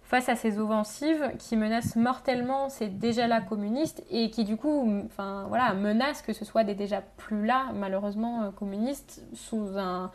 face 0.03 0.29
à 0.29 0.35
ces 0.35 0.59
offensives 0.59 1.31
qui 1.39 1.55
menacent 1.55 1.95
mortellement 1.95 2.69
ces 2.69 2.89
déjà 2.89 3.27
là 3.27 3.41
communistes 3.41 4.03
et 4.11 4.29
qui 4.29 4.43
du 4.43 4.57
coup 4.57 5.03
voilà, 5.15 5.73
menacent 5.73 6.21
que 6.21 6.33
ce 6.33 6.43
soit 6.43 6.65
des 6.65 6.75
déjà 6.75 7.01
plus 7.15 7.45
là 7.45 7.67
malheureusement 7.73 8.51
communistes 8.51 9.23
sous 9.33 9.77
un, 9.77 10.11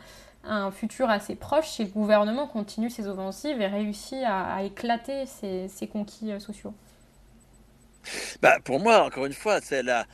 un 0.47 0.71
futur 0.71 1.09
assez 1.09 1.35
proche 1.35 1.69
si 1.69 1.83
le 1.83 1.89
gouvernement 1.89 2.47
continue 2.47 2.89
ses 2.89 3.07
offensives 3.07 3.61
et 3.61 3.67
réussit 3.67 4.23
à, 4.25 4.63
éclater 4.63 5.25
ses, 5.25 5.87
conquis 5.91 6.31
euh, 6.31 6.39
sociaux 6.39 6.73
bah, 8.41 8.57
Pour 8.63 8.79
moi, 8.79 9.05
encore 9.05 9.25
une 9.25 9.33
fois, 9.33 9.59
c'est 9.61 9.83
la, 9.83 10.05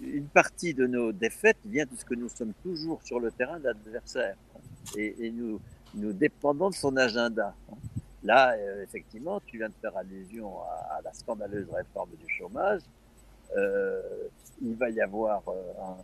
une 0.00 0.26
partie 0.26 0.74
de 0.74 0.86
nos 0.86 1.12
défaites 1.12 1.58
vient 1.64 1.84
de 1.84 1.96
ce 1.96 2.04
que 2.04 2.14
nous 2.14 2.28
sommes 2.28 2.52
toujours 2.62 3.00
sur 3.02 3.20
le 3.20 3.30
terrain 3.30 3.58
d'adversaire 3.60 4.36
et, 4.96 5.30
nous, 5.30 5.60
nous 5.94 6.12
dépendons 6.12 6.70
de 6.70 6.74
son 6.74 6.96
agenda. 6.96 7.54
Là, 8.24 8.54
euh, 8.54 8.82
effectivement, 8.82 9.40
tu 9.46 9.58
viens 9.58 9.68
de 9.68 9.74
faire 9.80 9.96
allusion 9.96 10.60
à, 10.90 11.00
la 11.04 11.12
scandaleuse 11.12 11.68
réforme 11.70 12.10
du 12.10 12.28
chômage. 12.34 12.80
Euh, 13.56 14.02
il 14.60 14.74
va 14.74 14.90
y 14.90 15.00
avoir 15.00 15.42
un, 15.48 15.96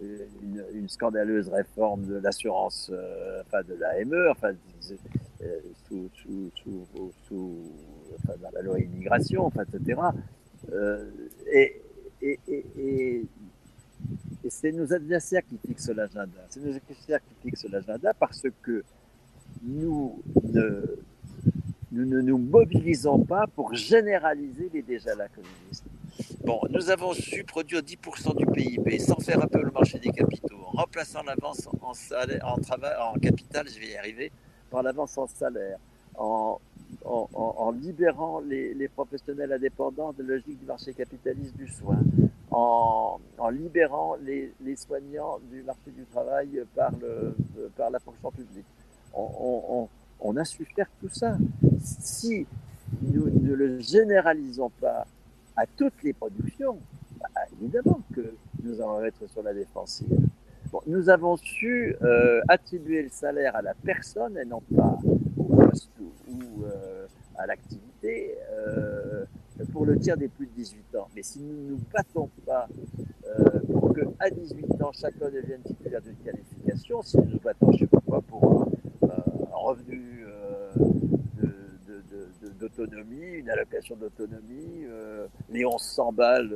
une, 0.00 0.88
scandaleuse 0.88 1.48
réforme 1.48 2.04
de 2.06 2.16
l'assurance, 2.16 2.90
euh, 2.92 3.42
enfin 3.46 3.62
de 3.62 3.74
l'AME, 3.74 4.28
enfin 4.30 4.52
euh, 5.42 5.60
sous, 5.88 6.08
sous, 6.14 6.50
sous, 6.62 7.12
sous 7.26 7.58
enfin, 8.18 8.34
dans 8.40 8.50
la 8.52 8.62
loi 8.62 8.78
immigration, 8.78 9.46
enfin, 9.46 9.62
etc. 9.62 10.00
Euh, 10.72 11.10
et, 11.52 11.80
et, 12.22 12.38
et, 12.48 12.64
et, 12.78 13.26
c'est 14.48 14.72
nos 14.72 14.92
adversaires 14.92 15.42
qui 15.48 15.58
fixent 15.66 15.90
l'agenda. 15.90 16.40
C'est 16.48 16.60
nos 16.60 16.74
adversaires 16.74 17.20
qui 17.20 17.48
fixent 17.48 17.68
l'agenda 17.68 18.14
parce 18.14 18.46
que 18.62 18.84
nous 19.62 20.22
ne, 20.44 20.82
nous 21.92 22.04
ne 22.04 22.20
nous 22.20 22.38
mobilisons 22.38 23.24
pas 23.24 23.46
pour 23.46 23.74
généraliser 23.74 24.70
les 24.72 24.82
déjà 24.82 25.14
la 25.14 25.28
communistes. 25.28 25.84
Bon, 26.44 26.60
nous 26.70 26.90
avons 26.90 27.12
su 27.12 27.44
produire 27.44 27.80
10% 27.80 28.36
du 28.36 28.46
PIB 28.46 28.98
sans 28.98 29.16
faire 29.16 29.42
appel 29.42 29.66
au 29.66 29.72
marché 29.72 29.98
des 29.98 30.10
capitaux, 30.10 30.56
en 30.66 30.82
remplaçant 30.82 31.22
l'avance 31.22 31.68
en, 31.82 32.56
travail, 32.60 32.94
en 33.00 33.18
capital, 33.18 33.66
je 33.68 33.78
vais 33.78 33.88
y 33.88 33.96
arriver, 33.96 34.30
par 34.70 34.82
l'avance 34.82 35.18
en 35.18 35.26
salaire, 35.26 35.78
en, 36.14 36.60
libérant 37.80 38.40
les, 38.40 38.88
professionnels 38.88 39.52
indépendants 39.52 40.12
de 40.12 40.22
la 40.22 40.36
logique 40.36 40.58
du 40.58 40.66
marché 40.66 40.92
capitaliste 40.94 41.56
du 41.56 41.68
soin, 41.68 41.98
en, 42.50 43.18
libérant 43.50 44.16
les, 44.22 44.52
soignants 44.76 45.38
du 45.50 45.62
marché 45.62 45.90
du 45.90 46.04
travail 46.04 46.48
le, 46.76 47.34
par 47.76 47.90
la 47.90 47.98
fonction 47.98 48.30
publique. 48.30 48.66
On, 49.14 50.36
a 50.36 50.44
su 50.44 50.64
faire 50.64 50.88
tout 51.00 51.08
ça. 51.08 51.36
Si 51.80 52.46
nous 53.02 53.28
ne 53.28 53.52
le 53.54 53.80
généralisons 53.80 54.70
pas 54.80 55.06
à 55.56 55.66
toutes 55.66 56.02
les 56.02 56.12
productions, 56.12 56.78
bah, 57.18 57.28
évidemment 57.60 58.00
que 58.14 58.34
nous 58.62 58.80
allons 58.80 59.02
être 59.04 59.26
sur 59.28 59.42
la 59.42 59.54
défensive. 59.54 60.08
nous 60.86 61.08
avons 61.08 61.36
su 61.36 61.96
euh, 62.02 62.40
attribuer 62.48 63.02
le 63.02 63.08
salaire 63.08 63.56
à 63.56 63.62
la 63.62 63.74
personne 63.74 64.36
et 64.36 64.44
non 64.44 64.62
pas 64.74 64.98
au 65.38 65.44
poste 65.44 65.90
ou, 66.28 66.64
euh, 66.64 67.06
à 67.38 67.46
l'activité 67.46 68.36
euh, 68.50 69.24
pour 69.72 69.86
le 69.86 69.98
tiers 69.98 70.16
des 70.16 70.28
plus 70.28 70.46
de 70.46 70.52
18 70.52 70.96
ans. 70.96 71.08
Mais 71.14 71.22
si 71.22 71.40
nous 71.40 71.54
ne 71.54 71.70
nous 71.70 71.80
battons 71.92 72.28
pas 72.44 72.68
pour 73.72 73.94
qu'à 73.94 74.30
18 74.30 74.82
ans 74.82 74.92
chacun 74.92 75.30
devienne 75.30 75.62
titulaire 75.62 76.02
d'une 76.02 76.16
qualification, 76.16 77.02
si 77.02 77.16
nous 77.18 77.30
nous 77.32 77.40
battons, 77.40 77.72
je 77.72 77.76
ne 77.76 77.78
sais 77.78 77.86
pas 77.86 78.00
quoi, 78.06 78.20
pour 78.20 78.68
un 79.02 79.56
revenu 79.56 80.25
une 82.78 83.50
allocation 83.50 83.96
d'autonomie, 83.96 84.84
les 85.50 85.64
1100 85.64 86.12
balles 86.12 86.54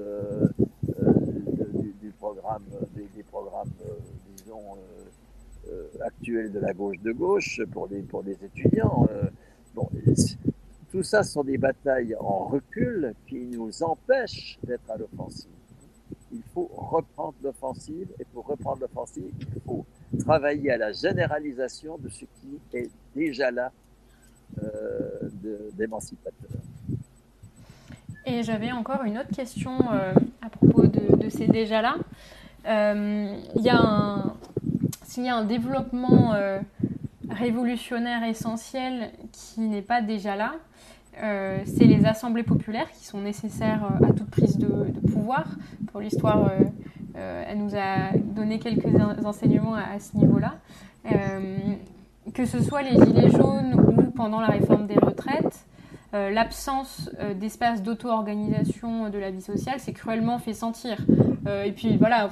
du, 2.00 2.10
programme, 2.18 2.64
des, 2.94 3.22
programmes, 3.22 3.70
disons, 4.36 4.76
actuels 6.04 6.52
de 6.52 6.60
la 6.60 6.72
gauche 6.72 6.98
de 7.00 7.12
gauche 7.12 7.60
pour 7.72 7.88
les, 7.88 8.02
pour 8.02 8.22
les 8.22 8.36
étudiants. 8.44 9.08
bon, 9.74 9.88
tout 10.90 11.02
ça 11.04 11.22
sont 11.22 11.44
des 11.44 11.56
batailles 11.56 12.16
en 12.18 12.46
recul 12.46 13.14
qui 13.28 13.38
nous 13.46 13.82
empêchent 13.82 14.58
d'être 14.64 14.90
à 14.90 14.96
l'offensive. 14.96 15.50
Il 16.32 16.42
faut 16.52 16.68
reprendre 16.72 17.34
l'offensive 17.42 18.08
et 18.18 18.24
pour 18.24 18.46
reprendre 18.46 18.80
l'offensive, 18.80 19.32
il 19.38 19.60
faut 19.64 19.86
travailler 20.18 20.72
à 20.72 20.76
la 20.76 20.92
généralisation 20.92 21.96
de 21.98 22.08
ce 22.08 22.24
qui 22.24 22.58
est 22.72 22.90
déjà 23.14 23.52
là 23.52 23.66
euh, 23.66 23.89
d'émancipateur. 25.76 26.50
Et 28.26 28.42
j'avais 28.42 28.70
encore 28.70 29.04
une 29.04 29.18
autre 29.18 29.34
question 29.34 29.72
euh, 29.92 30.12
à 30.42 30.50
propos 30.50 30.86
de, 30.86 31.28
ces 31.28 31.46
déjà-là. 31.46 31.96
Euh, 32.66 33.36
il 33.56 33.72
s'il 35.04 35.24
y 35.24 35.28
a 35.28 35.36
un 35.36 35.44
développement 35.44 36.34
révolutionnaire 37.28 38.22
essentiel 38.22 39.10
qui 39.32 39.60
n'est 39.60 39.82
pas 39.82 40.02
déjà 40.02 40.36
là, 40.36 40.54
c'est 41.64 41.84
les 41.84 42.04
assemblées 42.06 42.44
populaires 42.44 42.88
qui 42.92 43.04
sont 43.04 43.20
nécessaires 43.20 43.84
à 44.02 44.12
toute 44.12 44.30
prise 44.30 44.56
de, 44.58 44.68
pouvoir. 45.10 45.46
Pour 45.90 46.00
l'histoire, 46.00 46.52
elle 47.14 47.58
nous 47.58 47.74
a 47.74 48.16
donné 48.16 48.60
quelques 48.60 48.94
enseignements 49.24 49.74
à, 49.74 49.94
à 49.94 49.98
ce 49.98 50.16
niveau-là 50.16 50.54
que 52.34 52.44
ce 52.44 52.62
soit 52.62 52.82
les 52.82 52.92
gilets 52.92 53.30
jaunes 53.30 53.74
ou 53.74 53.99
pendant 54.14 54.40
la 54.40 54.48
réforme 54.48 54.86
des 54.86 54.98
retraites, 54.98 55.66
euh, 56.12 56.30
l'absence 56.30 57.08
euh, 57.20 57.34
d'espace 57.34 57.84
d'auto-organisation 57.84 59.10
de 59.10 59.18
la 59.18 59.30
vie 59.30 59.42
sociale 59.42 59.78
s'est 59.78 59.92
cruellement 59.92 60.40
fait 60.40 60.54
sentir. 60.54 60.96
Euh, 61.46 61.62
et 61.62 61.70
puis 61.70 61.96
voilà, 61.96 62.28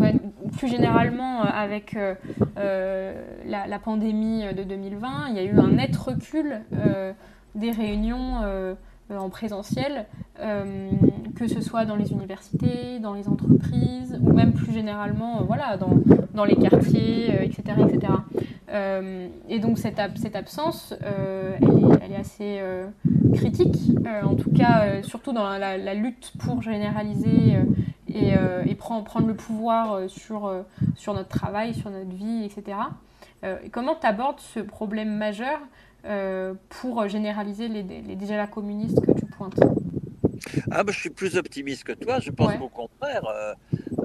plus 0.56 0.68
généralement 0.68 1.42
avec 1.42 1.96
la, 2.56 3.66
la, 3.66 3.78
pandémie 3.78 4.42
de 4.52 4.64
2020, 4.64 5.28
il 5.28 5.36
y 5.36 5.38
a 5.38 5.44
eu 5.44 5.58
un 5.58 5.68
net 5.68 5.96
recul 5.96 6.60
des 7.54 7.70
réunions 7.70 8.42
en 9.10 9.30
présentiel, 9.30 10.06
que 10.36 11.46
ce 11.46 11.60
soit 11.60 11.84
dans 11.84 11.96
les 11.96 12.12
universités, 12.12 12.98
dans 13.00 13.14
les 13.14 13.28
entreprises, 13.28 14.18
ou 14.20 14.32
même 14.32 14.52
plus 14.52 14.72
généralement 14.72 15.42
voilà, 15.44 15.76
dans, 15.76 15.92
dans 16.34 16.44
les 16.44 16.56
quartiers, 16.56 17.44
etc. 17.44 17.62
etc. 17.88 18.12
Euh, 18.70 19.28
et 19.48 19.58
donc 19.60 19.78
cette, 19.78 19.98
absence, 19.98 20.94
euh, 21.02 21.56
elle, 22.02 22.12
est, 22.12 22.16
assez 22.16 22.58
euh, 22.60 22.86
critique, 23.34 23.96
en 24.22 24.34
tout 24.34 24.50
cas 24.50 25.02
surtout 25.02 25.32
dans 25.32 25.48
la, 25.58 25.94
lutte 25.94 26.32
pour 26.38 26.62
généraliser 26.62 27.56
et, 28.08 28.74
prendre, 28.74 29.26
le 29.26 29.34
pouvoir 29.34 30.08
sur, 30.08 30.52
sur 30.96 31.14
notre 31.14 31.28
travail, 31.28 31.74
sur 31.74 31.90
notre 31.90 32.10
vie, 32.10 32.44
etc. 32.44 32.78
comment 33.72 33.94
tu 33.94 34.06
abordes 34.06 34.40
ce 34.40 34.60
problème 34.60 35.16
majeur 35.16 35.58
pour 36.68 37.08
généraliser 37.08 37.68
les, 37.68 37.82
les 37.82 38.16
déjà 38.16 38.36
la 38.36 38.46
communistes 38.46 39.00
que 39.00 39.12
tu 39.12 39.26
pointes? 39.26 39.60
Ah, 40.70 40.84
bah, 40.84 40.92
je 40.92 40.98
suis 40.98 41.10
plus 41.10 41.36
optimiste 41.36 41.84
que 41.84 41.92
toi. 41.92 42.20
Je 42.20 42.30
pense 42.30 42.56
qu'au 42.56 42.68
contraire, 42.68 43.24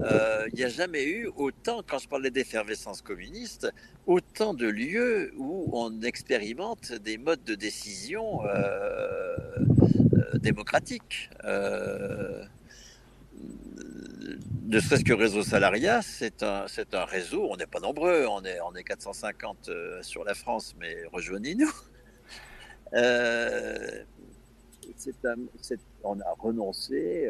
euh, 0.03 0.48
il 0.52 0.56
n'y 0.56 0.64
a 0.64 0.70
jamais 0.70 1.06
eu 1.06 1.30
autant, 1.36 1.82
quand 1.88 1.99
je 1.99 2.07
parlais 2.07 2.32
d'effervescence 2.32 3.02
communiste, 3.02 3.72
autant 4.06 4.53
de 4.53 4.68
lieux 4.68 5.34
où 5.38 5.70
on 5.74 6.02
expérimente 6.02 6.91
des 6.94 7.18
modes 7.18 7.44
de 7.44 7.56
décision 7.56 8.45
euh, 8.45 9.36
euh, 10.14 10.38
démocratiques. 10.40 11.30
ne 14.65 14.80
serait-ce 14.80 15.03
que 15.03 15.14
réseau 15.14 15.44
salariat, 15.44 16.02
c'est 16.02 16.44
un, 16.44 16.65
c'est 16.68 16.95
un 16.95 17.06
réseau, 17.06 17.48
on 17.49 17.57
n'est 17.57 17.68
pas 17.68 17.80
nombreux, 17.80 18.26
on 18.28 18.44
est, 18.44 18.60
on 18.61 18.76
est 18.76 18.84
450 18.84 19.70
sur 20.02 20.24
la 20.24 20.34
France, 20.34 20.76
mais 20.80 20.98
rejoignez-nous. 21.11 21.72
On 26.03 26.19
a 26.19 26.34
renoncé 26.39 27.30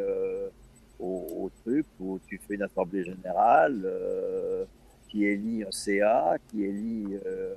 au, 1.03 1.51
truc 1.63 1.85
où 1.99 2.19
tu 2.27 2.39
fais 2.47 2.55
une 2.55 2.63
assemblée 2.63 3.03
générale 3.03 3.81
euh, 3.85 4.65
qui 5.09 5.25
élit 5.25 5.63
un 5.63 5.71
CA, 5.71 6.37
qui 6.49 6.63
élit 6.63 7.19
euh, 7.25 7.55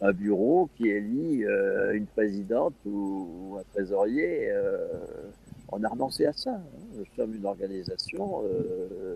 un, 0.00 0.12
bureau, 0.12 0.68
qui 0.76 0.88
élit 0.88 1.44
euh, 1.44 1.94
une 1.94 2.06
présidente 2.06 2.74
ou, 2.84 3.56
un 3.58 3.62
trésorier. 3.72 4.50
on 5.70 5.82
a 5.82 5.88
renoncé 5.88 6.26
à 6.26 6.32
ça. 6.32 6.50
Hein. 6.50 6.62
Nous 6.96 7.04
sommes 7.16 7.34
une 7.34 7.46
organisation 7.46 8.42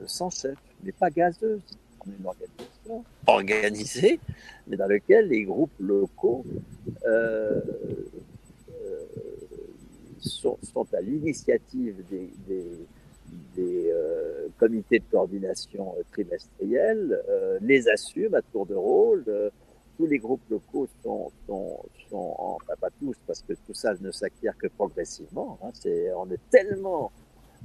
sans 0.07 0.31
chef, 0.31 0.57
mais 0.83 0.93
pas 0.93 1.11
gazeuse. 1.11 1.63
On 2.01 2.11
est 2.11 2.19
une 2.19 2.27
organisation 2.27 3.05
organisée, 3.27 4.21
mais 4.67 4.77
dans 4.77 4.87
laquelle 4.87 5.29
les 5.29 5.45
groupes 5.45 5.79
locaux 5.79 6.45
sont, 10.21 10.59
à 10.93 11.01
l'initiative 11.01 12.05
des, 12.11 12.31
des 13.57 13.91
euh, 13.91 14.49
comités 14.59 14.99
de 15.01 15.05
coordination 15.11 15.95
euh, 15.99 16.03
trimestriels, 16.13 17.23
euh, 17.29 17.59
les 17.61 17.89
assument 17.89 18.35
à 18.35 18.43
tour 18.43 18.67
de 18.67 18.75
rôle. 18.75 19.25
tous 19.97 20.07
les 20.07 20.19
groupes 20.19 20.49
locaux 20.49 20.87
sont, 21.03 21.33
enfin 22.11 22.75
pas 22.81 22.91
tous, 23.01 23.17
parce 23.27 23.43
que 23.43 23.55
tout 23.67 23.75
ça 23.75 23.95
ne 24.01 24.11
s'acquiert 24.13 24.57
que 24.57 24.69
progressivement. 24.69 25.59
Hein, 25.63 25.71
on 26.17 26.31
est 26.31 26.51
tellement, 26.51 27.11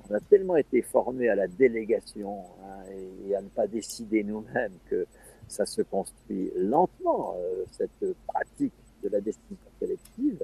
on 0.09 0.15
a 0.15 0.19
tellement 0.19 0.55
été 0.55 0.81
formés 0.81 1.29
à 1.29 1.35
la 1.35 1.47
délégation 1.47 2.39
hein, 2.63 2.83
et, 3.27 3.35
à 3.35 3.41
ne 3.41 3.49
pas 3.49 3.67
décider 3.67 4.23
nous-mêmes 4.23 4.77
que 4.89 5.05
ça 5.47 5.65
se 5.67 5.83
construit 5.83 6.51
lentement, 6.55 7.35
cette 7.71 8.15
pratique 8.25 8.73
de 9.03 9.09
la 9.09 9.21
décision 9.21 9.69
collective. 9.79 10.43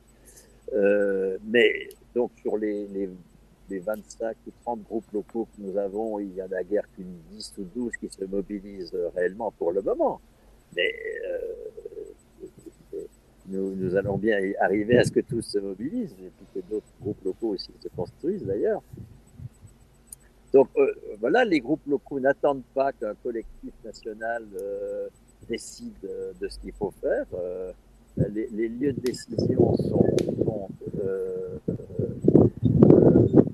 mais 1.46 1.90
donc 2.16 2.32
sur 2.42 2.58
les, 2.58 2.88
les 2.88 3.10
les 3.70 3.80
25 3.80 4.36
ou 4.48 4.52
30 4.64 4.84
groupes 4.84 5.12
locaux 5.14 5.48
que 5.56 5.62
nous 5.62 5.78
avons, 5.78 6.20
il 6.20 6.34
y 6.34 6.42
en 6.42 6.52
a 6.52 6.64
guère 6.64 6.86
qu'une 6.96 7.14
10 7.32 7.54
ou 7.60 7.64
12 7.76 7.92
qui 7.98 8.10
se 8.10 8.26
mobilisent 8.26 8.96
réellement 9.16 9.52
pour 9.52 9.72
le 9.72 9.82
moment. 9.82 10.20
Mais 10.76 10.92
euh, 12.94 13.00
nous, 13.48 13.96
allons 13.96 14.18
bien 14.18 14.38
arriver 14.60 14.98
à 14.98 15.04
ce 15.04 15.12
que 15.12 15.22
tous 15.22 15.42
se 15.42 15.60
mobilisent, 15.60 16.16
et 16.22 16.32
que 16.54 16.66
d'autres 16.70 16.86
groupes 17.02 17.24
locaux 17.24 17.50
aussi 17.50 17.72
se 17.82 17.88
construisent 17.90 18.46
d'ailleurs. 18.46 18.82
Donc 20.54 20.70
euh, 20.78 20.94
voilà, 21.20 21.46
les 21.46 21.60
groupes 21.60 21.86
locaux 21.88 22.20
n'attendent 22.20 22.64
pas 22.74 22.92
qu'un 22.92 23.14
collectif 23.16 23.74
national 23.84 24.46
euh, 24.60 25.08
décide 25.48 25.94
de 26.40 26.48
ce 26.48 26.60
qu'il 26.60 26.74
faut 26.74 26.94
faire. 27.02 27.26
Les, 28.18 28.68
lieux 28.68 28.94
de 28.94 29.00
décision 29.00 29.76
sont, 29.78 30.06
sont 30.44 30.70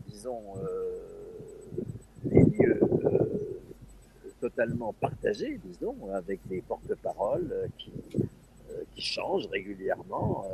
disons, 0.08 0.42
euh, 0.58 1.00
des 2.24 2.44
lieux 2.44 2.80
euh, 2.82 3.20
totalement 4.42 4.94
partagés, 4.94 5.60
disons, 5.64 5.96
avec 6.14 6.40
des 6.48 6.62
porte-paroles 6.62 7.50
euh, 7.52 7.68
qui, 7.78 7.92
qui 8.94 9.02
changent 9.02 9.48
régulièrement 9.48 10.46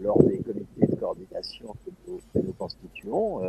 lors 0.00 0.22
des 0.22 0.38
comités 0.38 0.86
de 0.86 0.94
coordination 0.94 1.74
que 1.84 1.90
nous, 2.40 2.52
constituons 2.52 3.40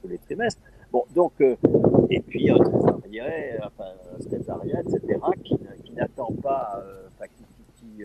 tous 0.00 0.08
les 0.08 0.18
trimestres. 0.18 0.60
Bon, 0.92 1.04
donc, 1.14 1.32
et 1.40 2.20
puis 2.20 2.50
un 2.50 2.58
trésorier, 2.58 3.58
enfin, 3.64 3.90
un 4.14 4.22
secrétariat, 4.22 4.82
etc., 4.82 5.20
qui, 5.42 5.58
qui 5.84 5.92
n'attend 5.94 6.32
pas, 6.42 6.84
qui, 7.20 7.44
qui, 7.74 8.04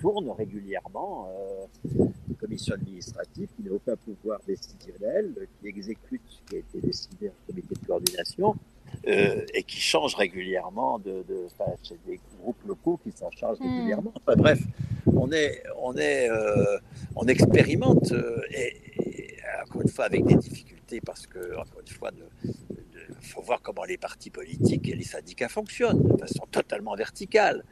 tourne 0.00 0.30
régulièrement 0.30 1.28
euh, 1.28 2.04
les 2.28 2.34
commissions 2.34 2.74
administratives 2.74 3.48
qui 3.56 3.62
n'ont 3.62 3.76
aucun 3.76 3.96
pouvoir 3.96 4.40
décisionnel, 4.46 5.34
qui 5.60 5.68
exécutent 5.68 6.22
ce 6.28 6.38
qui 6.48 6.56
a 6.56 6.58
été 6.58 6.80
décidé 6.80 7.28
en 7.28 7.46
comité 7.46 7.74
de 7.74 7.86
coordination 7.86 8.56
euh, 9.06 9.44
et 9.54 9.62
qui 9.62 9.80
changent 9.80 10.16
régulièrement 10.16 10.98
de, 10.98 11.24
de 11.28 11.46
enfin, 11.46 11.70
c'est 11.82 12.04
des 12.06 12.20
groupes 12.40 12.62
locaux 12.66 12.98
qui 13.02 13.12
s'en 13.12 13.30
chargent 13.30 13.58
Hmm. 13.60 13.76
régulièrement. 13.76 14.12
Enfin 14.16 14.36
bref, 14.36 14.60
on 15.06 15.30
est, 15.32 15.62
on 15.80 15.96
est, 15.96 16.30
euh, 16.30 16.78
on 17.16 17.26
expérimente 17.26 18.12
euh, 18.12 18.40
et, 18.50 18.76
et, 18.98 19.36
encore 19.64 19.82
une 19.82 19.88
fois 19.88 20.06
avec 20.06 20.24
des 20.24 20.36
difficultés 20.36 21.00
parce 21.00 21.26
que 21.26 21.56
encore 21.56 21.80
une 21.80 21.94
fois, 21.94 22.10
il 22.44 23.26
faut 23.26 23.42
voir 23.42 23.60
comment 23.62 23.84
les 23.84 23.98
partis 23.98 24.30
politiques 24.30 24.88
et 24.88 24.94
les 24.94 25.04
syndicats 25.04 25.48
fonctionnent 25.48 26.02
de 26.02 26.16
façon 26.16 26.46
totalement 26.50 26.94
verticale. 26.94 27.64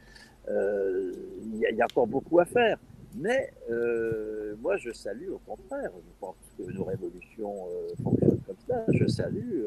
Euh, 0.49 1.11
Il 1.51 1.75
y, 1.77 1.81
a- 1.81 1.85
encore 1.85 2.07
beaucoup 2.07 2.39
à 2.39 2.45
faire. 2.45 2.77
Mais 3.17 3.51
euh, 3.69 4.55
moi, 4.61 4.77
je 4.77 4.91
salue 4.91 5.29
au 5.29 5.39
contraire. 5.39 5.91
Je 5.95 6.11
pense 6.19 6.35
que 6.57 6.63
nos 6.71 6.83
révolutions 6.83 7.53
euh, 7.67 7.87
fonctionnent 8.03 8.39
comme 8.45 8.55
ça. 8.67 8.85
Je 8.93 9.07
salue 9.07 9.65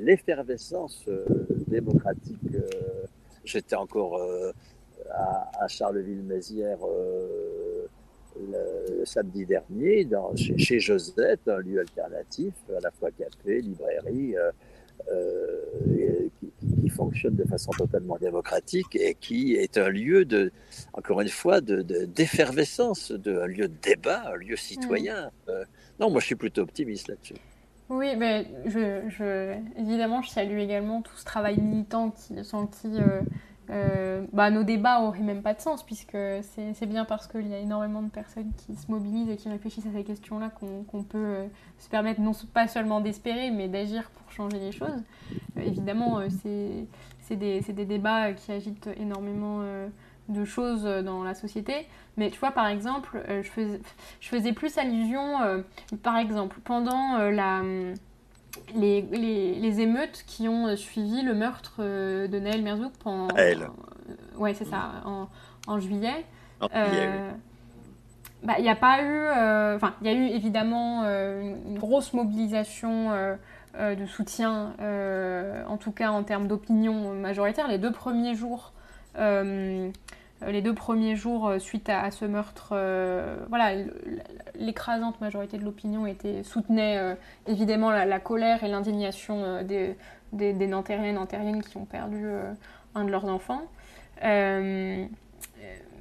l'effervescence 0.00 1.04
démocratique. 1.68 2.38
J'étais 3.44 3.76
encore 3.76 4.20
à, 5.10 5.66
Charleville-Mézières 5.68 6.78
le, 8.36 9.04
samedi 9.04 9.46
dernier, 9.46 10.06
chez, 10.36 10.80
Josette, 10.80 11.48
un 11.48 11.58
lieu 11.58 11.80
alternatif, 11.80 12.52
à 12.76 12.80
la 12.80 12.90
fois 12.90 13.10
café, 13.10 13.62
librairie, 13.62 14.34
qui, 16.40 16.52
qui 16.84 16.90
fonctionne 16.90 17.34
de 17.34 17.44
façon 17.44 17.70
totalement 17.72 18.18
démocratique 18.18 18.94
et 18.96 19.14
qui 19.14 19.54
est 19.54 19.78
un 19.78 19.88
lieu 19.88 20.24
de, 20.24 20.52
encore 20.92 21.20
une 21.20 21.28
fois, 21.28 21.60
de- 21.60 21.82
de- 21.82 22.04
d'effervescence, 22.04 23.10
de, 23.10 23.38
un 23.38 23.46
lieu 23.46 23.68
de 23.68 23.74
débat, 23.82 24.32
un 24.32 24.36
lieu 24.36 24.56
citoyen. 24.56 25.30
Euh, 25.48 25.64
non, 25.98 26.10
moi 26.10 26.20
je 26.20 26.26
suis 26.26 26.34
plutôt 26.34 26.62
optimiste 26.62 27.08
là-dessus. 27.08 27.34
Oui, 27.88 28.16
mais 28.16 28.46
je, 28.66 29.02
je, 29.08 29.54
évidemment, 29.78 30.22
je 30.22 30.30
salue 30.30 30.58
également 30.58 31.02
tout 31.02 31.16
ce 31.16 31.24
travail 31.24 31.58
militant 31.60 32.10
qui, 32.10 32.42
sans 32.44 32.66
qui 32.66 32.88
euh, 32.98 33.20
euh, 33.70 34.26
bah, 34.32 34.50
nos 34.50 34.62
débats 34.62 35.00
auraient 35.00 35.20
même 35.20 35.42
pas 35.42 35.54
de 35.54 35.60
sens, 35.60 35.82
puisque 35.82 36.16
c'est 36.42 36.86
bien 36.86 37.04
parce 37.04 37.26
qu'il 37.26 37.48
y 37.48 37.54
a 37.54 37.58
énormément 37.58 38.02
de 38.02 38.10
personnes 38.10 38.52
qui 38.56 38.74
se 38.74 38.90
mobilisent 38.90 39.30
et 39.30 39.36
qui 39.36 39.48
réfléchissent 39.48 39.86
à 39.86 39.92
ces 39.92 40.04
questions-là 40.04 40.50
qu'on 40.50 41.02
peut 41.02 41.18
euh, 41.18 41.46
se 41.78 41.88
permettre 41.88 42.20
non 42.20 42.32
pas 42.52 42.68
seulement 42.68 43.00
d'espérer, 43.00 43.50
mais 43.50 43.68
d'agir 43.68 44.10
pour 44.10 44.30
changer 44.32 44.58
les 44.58 44.72
choses. 44.72 45.02
Euh, 45.56 45.60
évidemment, 45.60 46.20
c'est 47.22 47.36
des, 47.36 47.60
des 47.60 47.84
débats 47.84 48.32
qui 48.32 48.52
agitent 48.52 48.90
énormément 48.98 49.62
de 50.28 50.44
choses 50.44 50.84
dans 50.84 51.24
la 51.24 51.34
société. 51.34 51.86
Mais 52.16 52.30
tu 52.30 52.38
vois, 52.38 52.50
par 52.50 52.66
exemple, 52.66 53.22
je, 53.28 53.48
faisais, 53.48 53.80
je 54.20 54.28
faisais 54.28 54.52
plus 54.52 54.76
allusion, 54.76 55.64
par 56.02 56.18
exemple, 56.18 56.58
pendant 56.62 57.18
la, 57.30 57.62
les, 58.74 59.02
les, 59.02 59.54
les 59.54 59.80
émeutes 59.80 60.24
qui 60.26 60.48
ont 60.48 60.66
euh, 60.68 60.76
suivi 60.76 61.22
le 61.22 61.34
meurtre 61.34 61.74
euh, 61.80 62.28
de 62.28 62.38
Naël 62.38 62.62
Merzouk 62.62 62.92
pendant. 63.02 63.28
Elle. 63.36 63.62
euh, 63.62 64.38
ouais, 64.38 64.54
c'est 64.54 64.64
ça, 64.64 64.90
en, 65.04 65.28
en 65.66 65.78
juillet. 65.78 66.24
En 66.60 66.68
juillet, 66.68 67.08
oui. 67.12 67.34
Bah, 68.42 68.54
il 68.58 68.62
n'y 68.62 68.70
a 68.70 68.76
pas 68.76 69.02
eu. 69.02 69.06
euh, 69.10 69.76
Enfin, 69.76 69.94
il 70.02 70.06
y 70.06 70.10
a 70.10 70.12
eu 70.12 70.26
évidemment 70.26 71.02
euh, 71.04 71.54
une 71.66 71.78
grosse 71.78 72.12
mobilisation 72.12 73.10
euh, 73.12 73.36
de 73.76 74.06
soutien, 74.06 74.74
en 75.68 75.76
tout 75.78 75.92
cas 75.92 76.10
en 76.10 76.22
termes 76.22 76.46
d'opinion 76.46 77.14
majoritaire. 77.14 77.68
Les 77.68 77.78
deux 77.78 77.92
premiers 77.92 78.34
jours. 78.34 78.72
Les 80.50 80.62
deux 80.62 80.74
premiers 80.74 81.16
jours 81.16 81.48
euh, 81.48 81.58
suite 81.58 81.88
à, 81.88 82.10
ce 82.10 82.24
meurtre, 82.24 82.70
euh, 82.72 83.36
voilà, 83.48 83.82
l'écrasante 84.54 85.20
majorité 85.20 85.58
de 85.58 85.64
l'opinion 85.64 86.06
était 86.06 86.42
soutenait 86.42 86.98
euh, 86.98 87.14
évidemment 87.46 87.90
la, 87.90 88.20
colère 88.20 88.64
et 88.64 88.68
l'indignation 88.68 89.42
euh, 89.42 89.62
des, 89.62 89.96
des, 90.32 90.66
Nantériens 90.66 91.10
et 91.10 91.12
Nantériennes 91.12 91.62
qui 91.62 91.76
ont 91.76 91.84
perdu 91.84 92.22
euh, 92.24 92.52
un 92.94 93.04
de 93.04 93.10
leurs 93.10 93.26
enfants. 93.26 93.62
Euh, 94.24 95.06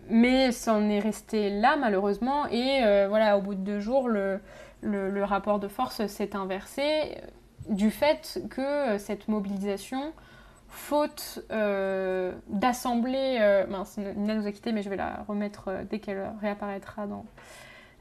mais 0.10 0.52
c'en 0.52 0.90
est 0.90 1.00
resté 1.00 1.50
là 1.50 1.76
malheureusement 1.78 2.48
et 2.48 2.82
euh, 2.84 3.08
voilà 3.08 3.38
au 3.38 3.42
bout 3.42 3.56
de 3.56 3.62
deux 3.62 3.80
jours 3.80 4.10
le, 4.10 4.40
le, 4.82 5.24
rapport 5.24 5.60
de 5.60 5.68
force 5.68 6.06
s'est 6.08 6.36
inversé 6.36 6.82
euh, 6.82 7.16
du 7.70 7.90
fait 7.90 8.42
que 8.50 8.62
euh, 8.62 8.98
cette 8.98 9.28
mobilisation 9.28 10.14
faute 10.74 11.40
euh, 11.52 12.34
d'assembler 12.48 13.38
euh, 13.40 13.66
Nina 14.16 14.36
nous 14.36 14.48
a 14.48 14.52
quitté 14.52 14.72
mais 14.72 14.82
je 14.82 14.90
vais 14.90 14.96
la 14.96 15.24
remettre 15.28 15.68
euh, 15.68 15.84
dès 15.90 16.00
qu'elle 16.00 16.32
réapparaîtra 16.42 17.06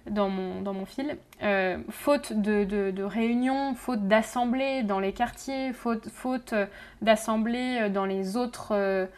dans 0.07 0.29
mon, 0.31 0.87
fil. 0.87 1.17
Euh, 1.43 1.79
faute 1.91 2.33
de, 2.33 2.65
de, 2.65 3.03
réunions, 3.03 3.75
faute 3.75 4.09
d'assemblées 4.09 4.83
dans 4.83 5.01
les 5.01 5.13
quartiers, 5.13 5.73
faute, 5.75 6.09
faute 6.09 6.55
d'assemblées 7.03 7.83
euh, 7.83 7.89
dans 7.89 8.07
les 8.07 8.37
autres 8.37 9.09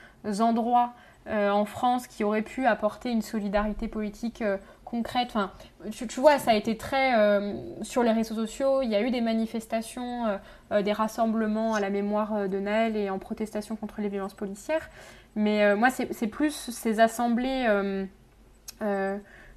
endroits 0.40 0.92
en 1.26 1.64
France 1.64 2.06
qui 2.06 2.22
auraient 2.22 2.42
pu 2.42 2.66
apporter 2.66 3.10
une 3.10 3.22
solidarité 3.22 3.88
politique 3.88 4.44
concrète. 4.84 5.28
Enfin, 5.30 5.50
tu, 5.90 6.20
vois, 6.20 6.38
ça 6.38 6.52
a 6.52 6.54
été 6.54 6.76
très... 6.76 7.18
euh, 7.18 7.54
sur 7.82 8.02
les 8.02 8.12
réseaux 8.12 8.34
sociaux, 8.34 8.82
il 8.82 8.90
y 8.90 8.94
a 8.94 9.02
eu 9.02 9.10
des 9.10 9.20
manifestations, 9.20 10.26
euh, 10.26 10.36
euh, 10.72 10.82
des 10.82 10.92
rassemblements 10.92 11.74
à 11.74 11.80
la 11.80 11.90
mémoire 11.90 12.48
de 12.48 12.58
Naël 12.58 12.96
et 12.96 13.10
en 13.10 13.18
protestation 13.18 13.76
contre 13.76 14.00
les 14.00 14.08
violences 14.08 14.34
policières. 14.34 14.88
Mais 15.36 15.74
moi, 15.74 15.90
c'est 15.90 16.28
plus 16.28 16.52
ces 16.52 17.00
assemblées... 17.00 17.66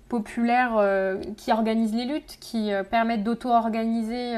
populaires 0.10 0.82
qui 1.36 1.52
organisent 1.52 1.94
les 1.94 2.06
luttes, 2.06 2.38
qui 2.40 2.72
permettent 2.90 3.24
d'auto-organiser 3.24 4.36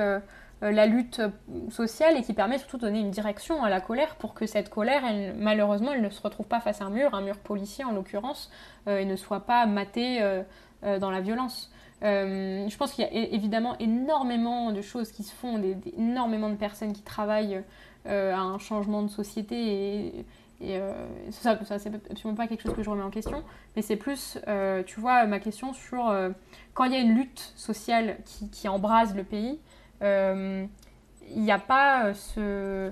la 0.61 0.85
lutte 0.85 1.21
sociale 1.69 2.17
et 2.17 2.23
qui 2.23 2.33
permettent 2.33 2.61
surtout 2.61 2.77
de 2.77 2.81
donner 2.81 2.99
une 2.99 3.11
direction 3.11 3.63
à 3.63 3.69
la 3.69 3.79
colère 3.79 4.15
pour 4.15 4.33
que 4.33 4.47
cette 4.47 4.69
colère, 4.69 5.03
elle, 5.05 5.35
malheureusement, 5.37 5.93
elle 5.93 6.01
ne 6.01 6.09
se 6.09 6.21
retrouve 6.21 6.47
pas 6.47 6.59
face 6.59 6.81
à 6.81 6.85
un 6.85 6.89
mur, 6.89 7.13
un 7.13 7.21
mur 7.21 7.37
policier 7.37 7.85
en 7.85 7.91
l'occurrence, 7.91 8.51
et 8.87 9.05
ne 9.05 9.15
soit 9.15 9.45
pas 9.45 9.65
matée 9.65 10.19
dans 10.83 11.11
la 11.11 11.21
violence. 11.21 11.71
Euh, 12.03 12.67
je 12.69 12.77
pense 12.77 12.93
qu'il 12.93 13.03
y 13.03 13.07
a 13.07 13.11
évidemment 13.11 13.77
énormément 13.79 14.71
de 14.71 14.81
choses 14.81 15.11
qui 15.11 15.23
se 15.23 15.33
font, 15.33 15.59
des, 15.59 15.75
énormément 15.97 16.49
de 16.49 16.55
personnes 16.55 16.93
qui 16.93 17.01
travaillent 17.01 17.61
euh, 18.07 18.33
à 18.33 18.39
un 18.39 18.57
changement 18.57 19.03
de 19.03 19.09
société 19.09 19.55
et, 19.57 20.25
et 20.61 20.77
euh, 20.77 20.91
ça, 21.31 21.57
c'est 21.77 21.93
absolument 22.11 22.35
pas 22.35 22.47
quelque 22.47 22.63
chose 22.63 22.73
que 22.73 22.83
je 22.83 22.89
remets 22.89 23.03
en 23.03 23.09
question, 23.09 23.43
mais 23.75 23.81
c'est 23.81 23.95
plus, 23.95 24.37
euh, 24.47 24.83
tu 24.83 24.99
vois, 24.99 25.25
ma 25.25 25.39
question 25.39 25.73
sur 25.73 26.09
euh, 26.09 26.29
quand 26.73 26.83
il 26.83 26.91
y 26.91 26.95
a 26.95 26.99
une 26.99 27.15
lutte 27.15 27.53
sociale 27.55 28.17
qui, 28.51 28.67
embrase 28.67 29.15
le 29.15 29.23
pays, 29.23 29.59
euh, 30.01 30.65
il 31.33 31.41
n'y 31.41 31.51
a 31.51 31.59
pas 31.59 32.07
euh, 32.07 32.13
ce. 32.13 32.91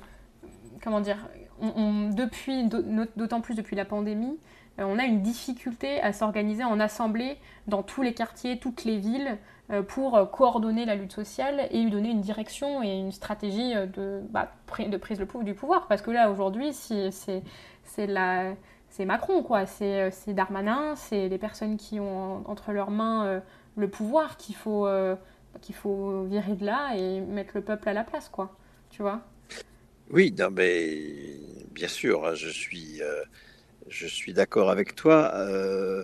Comment 0.81 1.01
dire 1.01 1.17
Depuis, 1.61 2.69
d'autant 3.15 3.41
plus 3.41 3.55
depuis 3.55 3.75
la 3.75 3.83
pandémie, 3.83 4.37
euh, 4.37 4.46
on 4.85 4.99
a 4.99 5.05
une 5.05 5.21
difficulté 5.21 5.99
à 6.01 6.13
s'organiser 6.13 6.63
en 6.63 6.79
assemblée 6.79 7.37
dans 7.67 7.83
tous 7.83 8.01
les 8.01 8.13
quartiers, 8.13 8.59
toutes 8.59 8.83
les 8.85 8.97
villes, 8.97 9.37
euh, 9.71 9.81
pour 9.81 10.15
euh, 10.17 10.25
coordonner 10.25 10.85
la 10.85 10.95
lutte 10.95 11.11
sociale 11.13 11.67
et 11.71 11.81
lui 11.81 11.91
donner 11.91 12.09
une 12.09 12.21
direction 12.21 12.81
et 12.83 12.97
une 12.97 13.11
stratégie 13.11 13.75
euh, 13.75 13.85
de, 13.85 14.21
bah, 14.29 14.51
de 14.79 14.97
prise 14.97 15.19
du 15.43 15.53
pouvoir. 15.53 15.87
Parce 15.87 16.01
que 16.01 16.11
là, 16.11 16.31
aujourd'hui, 16.31 16.73
c'est 16.73 17.11
Macron, 19.05 19.43
quoi. 19.43 19.65
C'est 19.65 20.01
euh, 20.03 20.09
Darmanin, 20.33 20.95
c'est 20.95 21.27
les 21.29 21.37
personnes 21.37 21.77
qui 21.77 21.99
ont 21.99 22.37
en- 22.47 22.51
entre 22.51 22.71
leurs 22.71 22.91
mains 22.91 23.25
euh, 23.25 23.39
le 23.75 23.89
pouvoir 23.89 24.37
qu'il 24.37 24.55
faut, 24.55 24.87
euh, 24.87 25.15
faut 25.75 26.23
virer 26.23 26.55
de 26.55 26.65
là 26.65 26.95
et 26.95 27.19
mettre 27.21 27.51
le 27.55 27.61
peuple 27.61 27.89
à 27.89 27.93
la 27.93 28.03
place, 28.03 28.29
quoi. 28.29 28.55
Tu 28.89 29.01
vois? 29.01 29.21
Oui, 30.09 30.33
non, 30.37 30.49
mais 30.51 31.39
bien 31.71 31.87
sûr, 31.87 32.25
hein, 32.25 32.33
je 32.33 32.47
suis, 32.49 33.01
euh, 33.01 33.23
je 33.89 34.07
suis 34.07 34.33
d'accord 34.33 34.69
avec 34.69 34.95
toi. 34.95 35.31
Euh, 35.35 36.03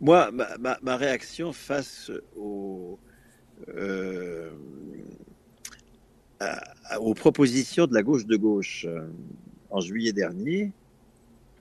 moi, 0.00 0.30
ma, 0.82 0.96
réaction 0.96 1.52
face 1.52 2.10
euh, 3.68 4.50
aux 7.00 7.14
propositions 7.14 7.86
de 7.86 7.94
la 7.94 8.02
gauche 8.02 8.26
de 8.26 8.36
gauche 8.36 8.84
euh, 8.88 9.06
en 9.70 9.80
juillet 9.80 10.12
dernier, 10.12 10.72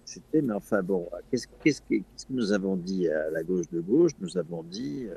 c'était, 0.05 0.41
mais 0.41 0.53
enfin 0.53 0.83
bon, 0.83 1.09
qu'est-ce 1.31 1.81
que 1.81 1.95
nous 2.29 2.51
avons 2.51 2.75
dit 2.75 3.07
à 3.07 3.29
la 3.31 3.43
gauche 3.43 3.69
de 3.71 3.79
gauche? 3.79 4.11
Nous 4.19 4.37
avons 4.37 4.63
dit, 4.63 5.07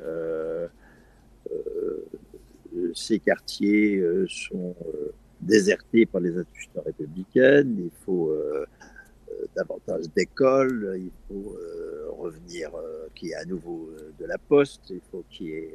ces 2.94 3.18
quartiers 3.18 4.02
sont 4.28 4.74
désertés 5.46 6.06
par 6.06 6.20
les 6.20 6.36
institutions 6.36 6.82
républicaines, 6.84 7.76
il 7.78 7.90
faut 8.04 8.30
euh, 8.30 8.66
euh, 9.30 9.46
davantage 9.54 10.04
d'écoles, 10.14 10.96
il 10.98 11.10
faut 11.28 11.56
euh, 11.56 12.08
revenir, 12.18 12.70
qu'il 13.14 13.28
y 13.28 13.32
ait 13.32 13.36
à 13.36 13.44
nouveau 13.44 13.90
de 14.18 14.24
la 14.26 14.38
poste, 14.38 14.90
il 14.90 15.00
faut 15.10 15.24
qu'il 15.30 15.46
y 15.46 15.52
ait 15.52 15.74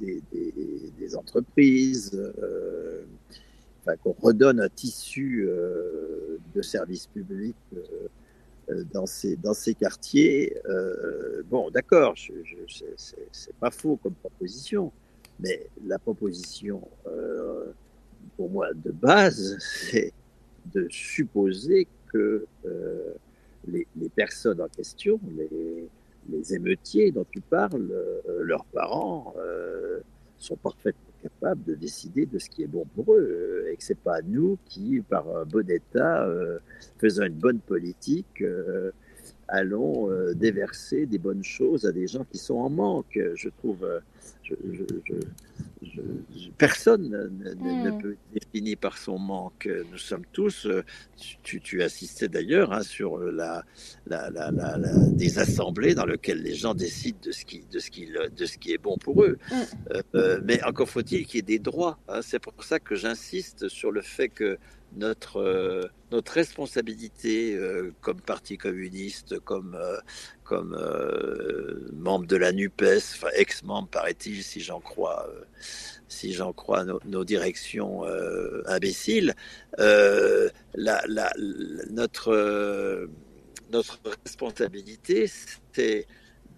des, 0.00 1.16
entreprises, 1.16 2.20
il 3.86 3.96
qu'on 4.02 4.16
redonne 4.20 4.60
un 4.60 4.68
tissu 4.68 5.46
de 6.54 6.62
services 6.62 7.06
publics 7.06 7.56
dans 8.92 9.06
ces, 9.06 9.36
dans 9.36 9.54
ces 9.54 9.74
quartiers. 9.74 10.56
bon, 11.50 11.70
d'accord, 11.70 12.14
c'est 12.16 13.56
pas 13.60 13.70
faux 13.70 13.96
comme 14.02 14.14
proposition, 14.14 14.92
mais 15.44 15.68
la 15.86 15.98
proposition, 15.98 16.80
pour 18.36 18.50
moi, 18.50 18.72
de 18.74 18.90
base, 18.90 19.56
c'est 19.60 20.12
de 20.72 20.86
supposer 20.90 21.86
que 22.12 22.46
les, 23.68 23.86
les, 23.96 24.08
personnes 24.08 24.60
en 24.60 24.68
question, 24.68 25.20
les, 26.28 26.54
émeutiers 26.54 27.10
dont 27.10 27.26
tu 27.30 27.40
parles, 27.40 27.90
euh, 27.90 28.42
leurs 28.42 28.64
parents 28.66 29.34
euh, 29.38 30.00
sont 30.38 30.56
parfaitement 30.56 31.00
capables 31.22 31.62
de 31.64 31.74
décider 31.74 32.26
de 32.26 32.38
ce 32.38 32.48
qui 32.50 32.62
est 32.62 32.66
bon 32.66 32.86
pour 32.94 33.14
eux 33.14 33.64
euh, 33.66 33.72
et 33.72 33.76
que 33.76 33.84
c'est 33.84 33.98
pas 33.98 34.20
nous 34.22 34.58
qui, 34.66 35.02
par 35.08 35.28
un 35.36 35.44
bon 35.44 35.68
état, 35.70 36.28
faisant 36.98 37.24
une 37.24 37.34
bonne 37.34 37.60
politique, 37.60 38.42
allons 39.54 40.08
déverser 40.34 41.06
des 41.06 41.18
bonnes 41.18 41.44
choses 41.44 41.86
à 41.86 41.92
des 41.92 42.06
gens 42.06 42.24
qui 42.30 42.38
sont 42.38 42.56
en 42.56 42.70
manque. 42.70 43.18
Je 43.34 43.48
trouve, 43.48 43.86
je, 44.42 44.54
personne 46.58 47.08
ne, 47.10 47.54
hmm. 47.54 47.98
peut 48.00 48.12
être 48.12 48.44
défini 48.52 48.76
par 48.76 48.98
son 48.98 49.18
manque. 49.18 49.68
Nous 49.90 49.98
sommes 49.98 50.24
tous, 50.32 50.66
euh, 50.66 50.84
tu, 51.42 51.60
tu 51.60 51.82
assistais 51.82 52.28
d'ailleurs 52.28 52.72
hein, 52.72 52.82
sur 52.82 53.18
la, 53.18 53.64
la, 54.06 54.30
la, 54.30 54.50
des 55.10 55.38
assemblées 55.38 55.94
dans 55.94 56.06
lesquelles 56.06 56.42
les 56.42 56.54
gens 56.54 56.74
décident 56.74 57.18
de 57.22 57.32
ce 57.32 57.44
qui, 57.44 57.64
de 57.70 57.78
ce 57.78 57.90
qui, 57.90 58.08
de 58.08 58.46
ce 58.46 58.58
qui 58.58 58.72
est 58.72 58.78
bon 58.78 58.96
pour 58.96 59.24
eux. 59.24 59.38
Hmm. 59.50 59.54
Euh, 59.92 60.02
euh, 60.14 60.40
mais 60.44 60.62
encore 60.64 60.88
faut-il 60.88 61.26
qu'il 61.26 61.36
y 61.36 61.38
ait 61.38 61.42
des 61.42 61.58
droits. 61.58 61.98
Hein. 62.08 62.20
C'est 62.22 62.38
pour 62.38 62.52
ça 62.64 62.78
que 62.78 62.94
j'insiste 62.94 63.68
sur 63.68 63.90
le 63.90 64.02
fait 64.02 64.28
que 64.28 64.58
notre, 64.96 65.38
euh, 65.40 65.88
notre 66.10 66.32
responsabilité 66.32 67.54
euh, 67.54 67.92
comme 68.00 68.20
parti 68.20 68.56
communiste, 68.56 69.38
comme, 69.40 69.74
euh, 69.74 69.98
comme 70.44 70.76
membre 71.92 72.26
de 72.26 72.36
la 72.36 72.52
NUPES, 72.52 73.14
enfin 73.14 73.28
ex-membre 73.34 73.88
paraît-il, 73.88 74.42
si 74.42 74.60
j'en 74.60 74.80
crois, 74.80 75.28
si 76.08 76.36
crois 76.54 76.84
nos, 76.84 77.24
directions 77.24 78.04
imbéciles, 78.66 79.34
notre, 81.88 83.08
notre 83.72 84.00
responsabilité, 84.24 85.30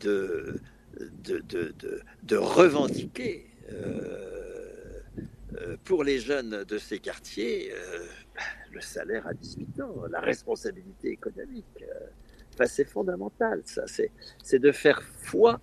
de, 0.00 0.60
de, 1.24 1.38
de, 1.48 1.72
de, 1.78 2.02
de 2.24 2.36
revendiquer 2.36 3.46
pour 5.84 6.04
les 6.04 6.18
jeunes 6.18 6.64
de 6.64 6.78
ces 6.78 6.98
quartiers 6.98 7.72
le 8.72 8.80
salaire 8.80 9.26
à 9.26 9.34
18 9.34 9.80
ans, 9.80 9.94
la 10.10 10.20
responsabilité 10.20 11.08
économique. 11.08 11.64
Euh, 11.82 12.64
c'est 12.66 12.84
fondamental, 12.84 13.62
ça. 13.64 13.84
C'est 14.42 14.58
de 14.58 14.72
faire 14.72 15.02
foi 15.02 15.60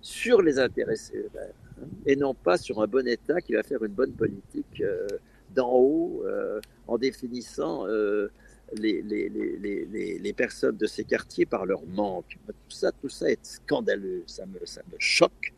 sur 0.00 0.42
les 0.42 0.58
intéressés 0.58 1.16
eux-mêmes 1.16 1.52
hein, 1.82 1.86
et 2.04 2.16
non 2.16 2.34
pas 2.34 2.58
sur 2.58 2.82
un 2.82 2.86
bon 2.86 3.06
État 3.06 3.40
qui 3.40 3.54
va 3.54 3.62
faire 3.62 3.82
une 3.82 3.92
bonne 3.92 4.12
politique 4.12 4.80
euh, 4.80 5.06
d'en 5.54 5.72
haut 5.72 6.22
euh, 6.26 6.60
en 6.86 6.98
définissant 6.98 7.86
les, 7.86 9.00
les, 9.02 9.28
les, 9.30 10.18
les, 10.18 10.32
personnes 10.32 10.76
de 10.76 10.86
ces 10.86 11.04
quartiers 11.04 11.46
par 11.46 11.64
leur 11.66 11.84
manque. 11.86 12.36
Tout 12.46 12.54
ça, 12.68 12.92
tout 12.92 13.08
ça 13.08 13.30
est 13.30 13.44
scandaleux, 13.44 14.24
ça 14.26 14.44
me, 14.44 14.64
ça 14.66 14.82
me 14.92 14.96
choque. 14.98 15.52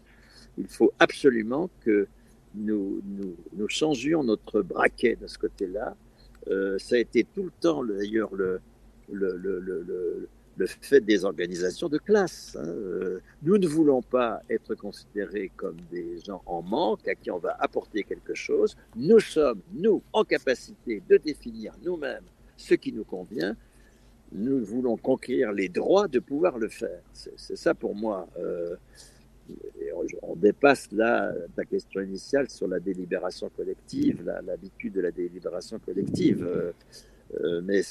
Il 0.57 0.69
faut 0.69 0.93
absolument 0.99 1.71
que 1.81 2.07
nous, 2.55 3.01
nous, 3.05 3.37
nous 3.55 3.69
changions 3.69 4.23
notre 4.23 4.63
braquet 4.63 5.17
de 5.17 5.27
ce 5.27 5.39
côté-là 5.39 5.97
ça 6.79 6.97
a 6.97 6.99
été 6.99 7.25
tout 7.25 7.45
le 7.45 7.53
temps, 7.61 7.85
d'ailleurs, 7.85 8.35
le, 8.35 8.61
le, 9.11 9.37
le, 9.37 9.61
le, 9.61 10.67
fait 10.67 11.01
des 11.01 11.25
organisations 11.25 11.89
de 11.89 11.99
classe. 11.99 12.57
Hein. 12.59 12.67
Euh, 12.67 13.21
nous 13.43 13.59
ne 13.59 13.67
voulons 13.67 14.03
pas 14.03 14.43
être 14.51 14.75
considérés 14.75 15.53
comme 15.57 15.77
des 15.91 16.19
gens 16.19 16.43
en 16.47 16.63
manque 16.63 17.07
à 17.07 17.15
qui 17.15 17.31
on 17.31 17.39
va 17.39 17.57
apporter 17.61 18.03
quelque 18.03 18.35
chose. 18.35 18.77
Nous 18.97 19.21
sommes, 19.21 19.61
nous, 19.73 20.03
en 20.13 20.25
capacité 20.25 21.01
de 21.09 21.17
définir 21.17 21.75
nous-mêmes 21.85 22.25
ce 22.57 22.75
qui 22.75 22.93
nous 22.93 23.05
convient. 23.05 23.57
Nous 24.33 24.65
voulons 24.65 24.97
conquérir 24.97 25.53
les 25.53 25.69
droits 25.69 26.09
de 26.09 26.19
pouvoir 26.19 26.59
le 26.59 26.69
faire. 26.69 27.01
C'est 27.13 27.57
ça 27.57 27.73
pour 27.75 27.95
moi. 27.95 28.29
Euh, 28.39 28.77
on 30.23 30.37
dépasse 30.37 30.89
là 30.93 31.33
ta 31.57 31.65
question 31.65 32.01
initiale 32.01 32.49
sur 32.49 32.69
la 32.69 32.81
délibération 32.81 33.51
collective, 33.57 34.23
l'habitude 34.47 34.95
de 34.95 35.01
la 35.01 35.11
délibération 35.11 35.79
collective. 35.79 36.45
Euh, 36.45 36.73
euh, 37.41 37.61
mais 37.63 37.83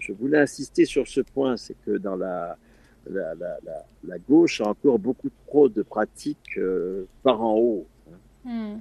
je, 0.00 0.12
voulais 0.12 0.38
insister 0.38 0.84
sur 0.84 1.08
ce 1.08 1.20
point, 1.20 1.56
c'est 1.56 1.76
que 1.86 1.92
dans 1.92 2.16
la, 2.16 2.56
la, 3.10 4.18
gauche 4.28 4.60
a 4.60 4.68
encore 4.68 4.98
beaucoup 4.98 5.30
trop 5.46 5.68
de 5.68 5.82
pratiques 5.82 6.58
euh, 6.58 7.06
par 7.22 7.40
en 7.40 7.54
haut. 7.54 7.86
Hmm. 8.44 8.76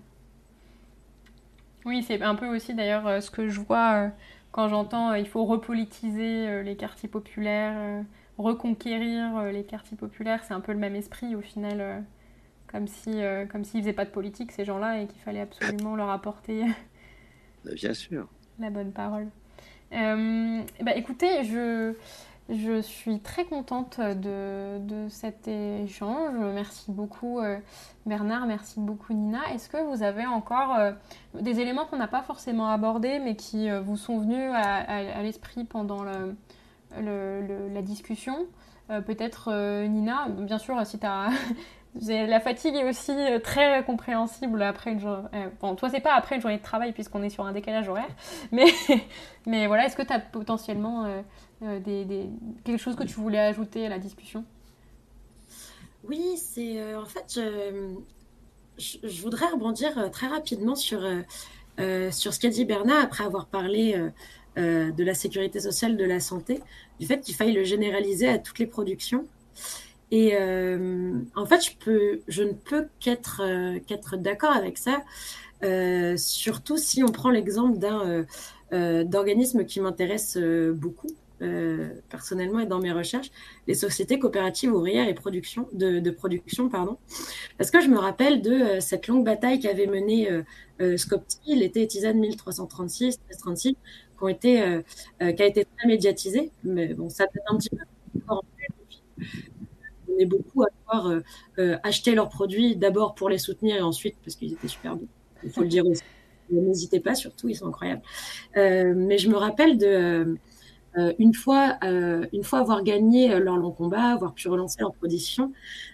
Oui, 1.85 2.03
c'est 2.03 2.21
un 2.21 2.35
peu 2.35 2.47
aussi 2.47 2.73
d'ailleurs 2.73 3.23
ce 3.23 3.31
que 3.31 3.47
je 3.47 3.59
vois 3.59 4.11
quand 4.51 4.67
j'entends 4.67 5.13
il 5.13 5.27
faut 5.27 5.45
repolitiser 5.45 6.61
les 6.63 6.75
quartiers 6.75 7.09
populaires 7.09 8.03
reconquérir 8.41 9.37
euh, 9.37 9.51
les 9.51 9.63
quartiers 9.63 9.97
populaires, 9.97 10.43
c'est 10.43 10.53
un 10.53 10.59
peu 10.59 10.71
le 10.71 10.77
même 10.77 10.95
esprit 10.95 11.35
au 11.35 11.41
final, 11.41 11.81
euh, 11.81 11.99
comme 12.67 12.87
si 12.87 13.21
euh, 13.21 13.45
comme 13.45 13.63
s'ils 13.63 13.81
faisaient 13.81 13.93
pas 13.93 14.05
de 14.05 14.09
politique 14.09 14.51
ces 14.51 14.65
gens-là 14.65 15.01
et 15.01 15.07
qu'il 15.07 15.21
fallait 15.21 15.41
absolument 15.41 15.95
leur 15.95 16.09
apporter. 16.09 16.65
Bah, 17.63 17.73
bien 17.75 17.93
sûr. 17.93 18.27
La 18.57 18.71
bonne 18.71 18.91
parole. 18.91 19.27
bah, 19.91 20.95
écoutez, 20.95 21.43
je 21.43 21.93
je 22.49 22.81
suis 22.81 23.19
très 23.19 23.45
contente 23.45 23.99
de, 23.99 24.79
de 24.79 25.07
cet 25.09 25.47
échange. 25.47 26.33
Merci 26.55 26.91
beaucoup 26.91 27.39
Bernard, 28.07 28.47
merci 28.47 28.79
beaucoup 28.79 29.13
Nina. 29.13 29.41
Est-ce 29.53 29.69
que 29.69 29.77
vous 29.77 30.01
avez 30.01 30.25
encore 30.25 30.75
des 31.39 31.59
éléments 31.59 31.85
qu'on 31.85 31.97
n'a 31.97 32.07
pas 32.07 32.23
forcément 32.23 32.69
abordés 32.69 33.19
mais 33.19 33.35
qui 33.35 33.69
vous 33.69 33.95
sont 33.95 34.17
venus 34.17 34.51
à, 34.55 34.79
à 34.79 35.21
l'esprit 35.21 35.63
pendant 35.65 36.03
le, 36.03 36.35
la 36.97 37.81
discussion. 37.81 38.47
Euh, 38.91 38.99
peut-être 38.99 39.49
euh, 39.51 39.87
Nina, 39.87 40.27
bien 40.29 40.57
sûr, 40.57 40.75
si 40.85 40.99
tu 40.99 41.05
as. 41.05 41.29
la 42.07 42.39
fatigue 42.39 42.75
est 42.75 42.87
aussi 42.87 43.11
euh, 43.11 43.39
très 43.39 43.83
compréhensible 43.85 44.61
après 44.61 44.91
une 44.91 44.99
journée. 44.99 45.29
bon, 45.61 45.75
toi, 45.75 45.89
c'est 45.89 46.01
pas 46.01 46.13
après 46.13 46.35
une 46.35 46.41
journée 46.41 46.57
de 46.57 46.63
travail 46.63 46.91
puisqu'on 46.91 47.23
est 47.23 47.29
sur 47.29 47.45
un 47.45 47.53
décalage 47.53 47.87
horaire. 47.87 48.09
Mais, 48.51 48.65
mais 49.45 49.67
voilà, 49.67 49.85
est-ce 49.85 49.95
que 49.95 50.01
tu 50.01 50.13
as 50.13 50.19
potentiellement 50.19 51.07
des, 51.61 52.29
quelque 52.63 52.79
chose 52.79 52.95
que 52.95 53.03
tu 53.03 53.15
voulais 53.15 53.39
ajouter 53.39 53.85
à 53.85 53.89
la 53.89 53.97
discussion? 53.97 54.43
Oui, 56.03 56.37
c'est. 56.37 56.95
en 56.95 57.05
fait, 57.05 57.39
je, 58.77 59.21
voudrais 59.21 59.47
rebondir 59.47 60.11
très 60.11 60.27
rapidement 60.27 60.75
sur, 60.75 61.01
sur 62.11 62.33
ce 62.33 62.39
qu'a 62.39 62.49
dit 62.49 62.65
Bernard 62.65 63.03
après 63.03 63.23
avoir 63.23 63.47
parlé 63.47 64.11
de 64.57 65.03
la 65.03 65.13
sécurité 65.13 65.59
sociale, 65.59 65.97
de 65.97 66.03
la 66.05 66.19
santé, 66.19 66.59
du 66.99 67.05
fait 67.05 67.21
qu'il 67.21 67.35
faille 67.35 67.53
le 67.53 67.63
généraliser 67.63 68.27
à 68.27 68.37
toutes 68.37 68.59
les 68.59 68.67
productions. 68.67 69.25
Et 70.11 70.31
euh, 70.33 71.13
en 71.35 71.45
fait, 71.45 71.61
je, 72.27 72.43
ne 72.43 72.51
peux 72.51 72.87
qu'être 72.99 73.41
euh, 73.43 74.17
d'accord 74.17 74.51
avec 74.51 74.77
ça, 74.77 75.01
surtout 76.17 76.77
si 76.77 77.01
on 77.03 77.11
prend 77.11 77.29
l'exemple 77.29 77.79
d'un 77.79 78.25
d'organisme 79.03 79.65
qui 79.65 79.79
m'intéresse 79.79 80.37
beaucoup. 80.37 81.09
personnellement 82.09 82.59
et 82.59 82.65
dans 82.65 82.79
mes 82.79 82.91
recherches, 82.91 83.31
les 83.67 83.73
sociétés 83.73 84.19
coopératives 84.19 84.73
ouvrières 84.73 85.07
et 85.07 85.13
production, 85.13 85.67
de, 85.73 85.99
de, 85.99 86.11
production. 86.11 86.69
Pardon. 86.69 86.97
Parce 87.57 87.71
que 87.71 87.81
je 87.81 87.87
me 87.87 87.97
rappelle 87.97 88.41
de 88.41 88.79
cette 88.79 89.07
longue 89.07 89.25
bataille 89.25 89.59
qu'avait 89.59 89.87
menée 89.87 90.29
Scopti, 90.97 91.55
l'été 91.55 91.87
Tisane 91.87 92.19
1336, 92.19 93.19
1336, 93.29 93.75
qui, 94.21 94.31
été, 94.31 94.61
euh, 94.61 94.81
euh, 95.21 95.31
qui 95.31 95.43
a 95.43 95.45
été 95.45 95.65
très 95.65 95.87
médiatisé. 95.87 96.51
Mais 96.63 96.93
bon, 96.93 97.09
ça 97.09 97.25
peut 97.27 97.39
un 97.47 97.57
petit 97.57 97.69
peu. 97.69 97.77
On 98.29 100.19
est 100.19 100.25
beaucoup 100.25 100.63
à 100.63 100.67
avoir 100.87 101.21
euh, 101.57 101.77
acheté 101.83 102.15
leurs 102.15 102.29
produits 102.29 102.75
d'abord 102.75 103.15
pour 103.15 103.29
les 103.29 103.37
soutenir 103.37 103.77
et 103.77 103.81
ensuite 103.81 104.15
parce 104.23 104.35
qu'ils 104.35 104.53
étaient 104.53 104.67
super 104.67 104.95
bons. 104.95 105.07
Il 105.43 105.51
faut 105.51 105.61
le 105.61 105.67
dire 105.67 105.85
aussi. 105.85 106.03
N'hésitez 106.51 106.99
pas, 106.99 107.15
surtout, 107.15 107.47
ils 107.47 107.55
sont 107.55 107.67
incroyables. 107.67 108.01
mais 108.55 109.17
je 109.17 109.29
me 109.29 109.37
rappelle 109.37 109.77
de. 109.77 110.35
une, 111.17 111.33
fois, 111.33 111.79
une 111.81 112.43
fois 112.43 112.59
avoir 112.59 112.83
gagné 112.83 113.39
leur 113.39 113.55
long 113.55 113.71
combat, 113.71 114.11
avoir 114.11 114.33
pu 114.33 114.49
relancer 114.49 114.81
leur 114.81 114.93
production, 114.93 115.53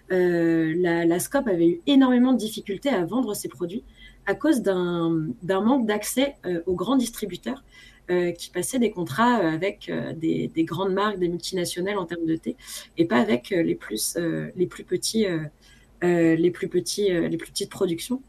la, 0.09 1.05
la, 1.05 1.19
SCOP 1.19 1.47
avait 1.47 1.67
eu 1.67 1.81
énormément 1.85 2.33
de 2.33 2.39
difficultés 2.39 2.89
à 2.89 3.05
vendre 3.05 3.35
ses 3.35 3.49
produits 3.49 3.83
à 4.25 4.33
cause 4.33 4.63
d'un 4.63 5.29
manque 5.61 5.85
d'accès 5.85 6.35
aux 6.65 6.75
grands 6.75 6.97
distributeurs 6.97 7.63
euh, 8.09 8.31
qui 8.31 8.49
passaient 8.51 8.79
des 8.79 8.91
contrats 8.91 9.35
avec 9.35 9.89
euh, 9.89 10.13
des, 10.13 10.49
grandes 10.59 10.93
marques, 10.93 11.19
des 11.19 11.27
multinationales 11.27 11.97
en 11.97 12.05
termes 12.05 12.25
de 12.25 12.37
thé, 12.37 12.55
et 12.97 13.03
pas 13.03 13.17
avec 13.17 13.51
euh, 13.51 13.61
les 13.61 13.75
plus 13.75 14.17
les 14.55 14.65
plus 14.65 14.85
petits 14.85 15.25
les 16.01 16.51
plus 16.51 16.69
petits 16.69 17.09
les 17.09 17.37
plus 17.37 17.51
petites 17.51 17.69
productions. 17.69 18.21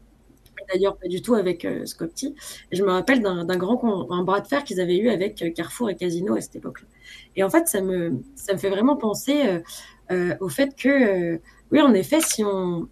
d'ailleurs 0.67 0.97
pas 0.97 1.07
du 1.07 1.21
tout 1.21 1.35
avec 1.35 1.65
Scopti. 1.85 2.35
je 2.73 2.83
me 2.83 2.91
rappelle 2.91 3.21
d'un 3.21 3.45
grand 3.57 4.11
un 4.11 4.23
bras 4.23 4.41
de 4.41 4.47
fer 4.47 4.65
qu'ils 4.65 4.81
avaient 4.81 4.97
eu 4.97 5.09
avec 5.09 5.53
Carrefour 5.55 5.89
et 5.89 5.95
Casino 5.95 6.35
à 6.35 6.41
cette 6.41 6.57
époque-là. 6.57 6.87
Et 7.37 7.43
en 7.43 7.49
fait, 7.49 7.69
ça 7.69 7.79
me, 7.79 8.19
ça 8.35 8.51
me 8.51 8.57
fait 8.57 8.69
vraiment 8.69 8.97
penser 8.97 9.61
au 10.41 10.49
fait 10.49 10.75
que, 10.75 11.39
oui, 11.71 11.79
en 11.79 11.93
effet, 11.93 12.19
si 12.19 12.43
on, 12.43 12.89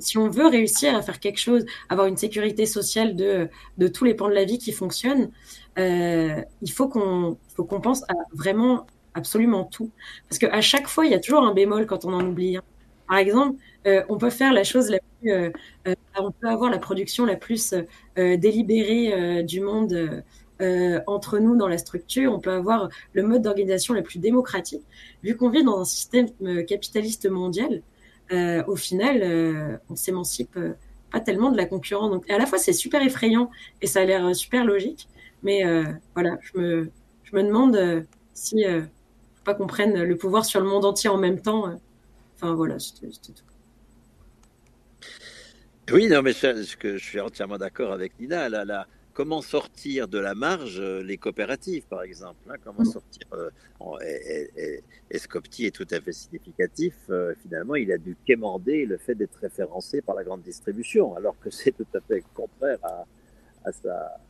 si 0.00 0.18
on 0.18 0.28
veut 0.28 0.46
réussir 0.46 0.94
à 0.94 1.02
faire 1.02 1.20
quelque 1.20 1.38
chose, 1.38 1.64
avoir 1.88 2.06
une 2.06 2.16
sécurité 2.16 2.66
sociale 2.66 3.16
de, 3.16 3.48
tous 3.88 4.04
les 4.04 4.14
pans 4.14 4.28
de 4.28 4.34
la 4.34 4.44
vie 4.44 4.58
qui 4.58 4.72
fonctionnent, 4.72 5.30
euh, 5.78 6.42
il 6.62 6.72
faut 6.72 6.88
qu'on 6.88 7.38
qu'on 7.56 7.80
pense 7.80 8.02
à 8.04 8.14
vraiment 8.32 8.86
absolument 9.14 9.64
tout. 9.64 9.90
Parce 10.28 10.38
qu'à 10.38 10.60
chaque 10.60 10.88
fois, 10.88 11.06
il 11.06 11.12
y 11.12 11.14
a 11.14 11.20
toujours 11.20 11.42
un 11.42 11.54
bémol 11.54 11.86
quand 11.86 12.04
on 12.04 12.12
en 12.12 12.24
oublie 12.26 12.56
un. 12.58 12.62
Par 13.08 13.18
exemple, 13.18 13.56
euh, 13.86 14.02
on 14.08 14.18
peut 14.18 14.30
faire 14.30 14.52
la 14.52 14.64
chose 14.64 14.90
la 14.90 14.98
plus, 14.98 15.30
euh, 15.30 15.50
on 16.18 16.32
peut 16.32 16.48
avoir 16.48 16.70
la 16.70 16.78
production 16.78 17.24
la 17.24 17.36
plus 17.36 17.74
délibérée 18.16 19.42
du 19.44 19.60
monde 19.60 20.22
entre 21.06 21.38
nous 21.38 21.56
dans 21.56 21.68
la 21.68 21.78
structure. 21.78 22.32
On 22.32 22.40
peut 22.40 22.52
avoir 22.52 22.88
le 23.12 23.22
mode 23.22 23.42
d'organisation 23.42 23.94
le 23.94 24.02
plus 24.02 24.18
démocratique. 24.18 24.82
Vu 25.22 25.36
qu'on 25.36 25.50
vit 25.50 25.64
dans 25.64 25.78
un 25.80 25.84
système 25.84 26.28
capitaliste 26.66 27.28
mondial, 27.30 27.82
euh, 28.32 28.64
au 28.66 28.76
final, 28.76 29.20
euh, 29.22 29.76
on 29.88 29.96
s'émancipe 29.96 30.56
euh, 30.56 30.72
pas 31.10 31.20
tellement 31.20 31.50
de 31.50 31.56
la 31.56 31.66
concurrence. 31.66 32.10
Donc, 32.10 32.28
à 32.30 32.38
la 32.38 32.46
fois, 32.46 32.58
c'est 32.58 32.72
super 32.72 33.02
effrayant 33.02 33.50
et 33.80 33.86
ça 33.86 34.00
a 34.00 34.04
l'air 34.04 34.34
super 34.34 34.64
logique. 34.64 35.08
Mais 35.42 35.62
voilà, 36.14 36.38
je 36.40 36.58
me, 36.58 36.90
je 37.22 37.36
me 37.36 37.42
demande 37.42 38.04
si 38.34 38.64
faut 38.64 39.44
pas 39.44 39.54
qu'on 39.54 39.68
prenne 39.68 40.02
le 40.02 40.16
pouvoir 40.16 40.44
sur 40.44 40.60
le 40.60 40.66
monde 40.66 40.84
entier 40.84 41.08
en 41.08 41.18
même 41.18 41.40
temps. 41.40 41.78
Enfin, 42.34 42.54
voilà, 42.54 42.80
c'était 42.80 43.06
tout. 43.06 43.32
Oui, 45.92 46.08
non, 46.08 46.22
mais 46.22 46.32
je, 46.32 46.64
je 46.82 46.96
suis 46.96 47.20
entièrement 47.20 47.58
d'accord 47.58 47.92
avec 47.92 48.18
Nina. 48.18 48.48
Là, 48.48 48.64
là, 48.64 48.88
comment 49.16 49.40
sortir 49.40 50.08
de 50.08 50.18
la 50.18 50.34
marge 50.34 50.78
euh, 50.78 51.02
les 51.02 51.16
coopératives, 51.16 51.86
par 51.86 52.02
exemple 52.02 52.38
hein, 52.50 52.56
Comment 52.62 52.82
mm. 52.82 52.84
sortir 52.84 53.26
euh, 53.32 53.50
et, 55.10 55.18
Scopti 55.18 55.64
est 55.64 55.74
tout 55.74 55.86
à 55.90 56.00
fait 56.02 56.12
significatif. 56.12 56.94
Euh, 57.08 57.34
finalement, 57.42 57.76
il 57.76 57.90
a 57.90 57.96
dû 57.96 58.14
quémander 58.26 58.84
le 58.84 58.98
fait 58.98 59.14
d'être 59.14 59.38
référencé 59.40 60.02
par 60.02 60.14
la 60.16 60.22
grande 60.22 60.42
distribution, 60.42 61.16
alors 61.16 61.34
que 61.40 61.48
c'est 61.50 61.72
tout 61.72 61.86
à 61.94 62.00
fait 62.00 62.22
contraire 62.34 62.78
à, 63.64 63.72
sa, 63.72 64.20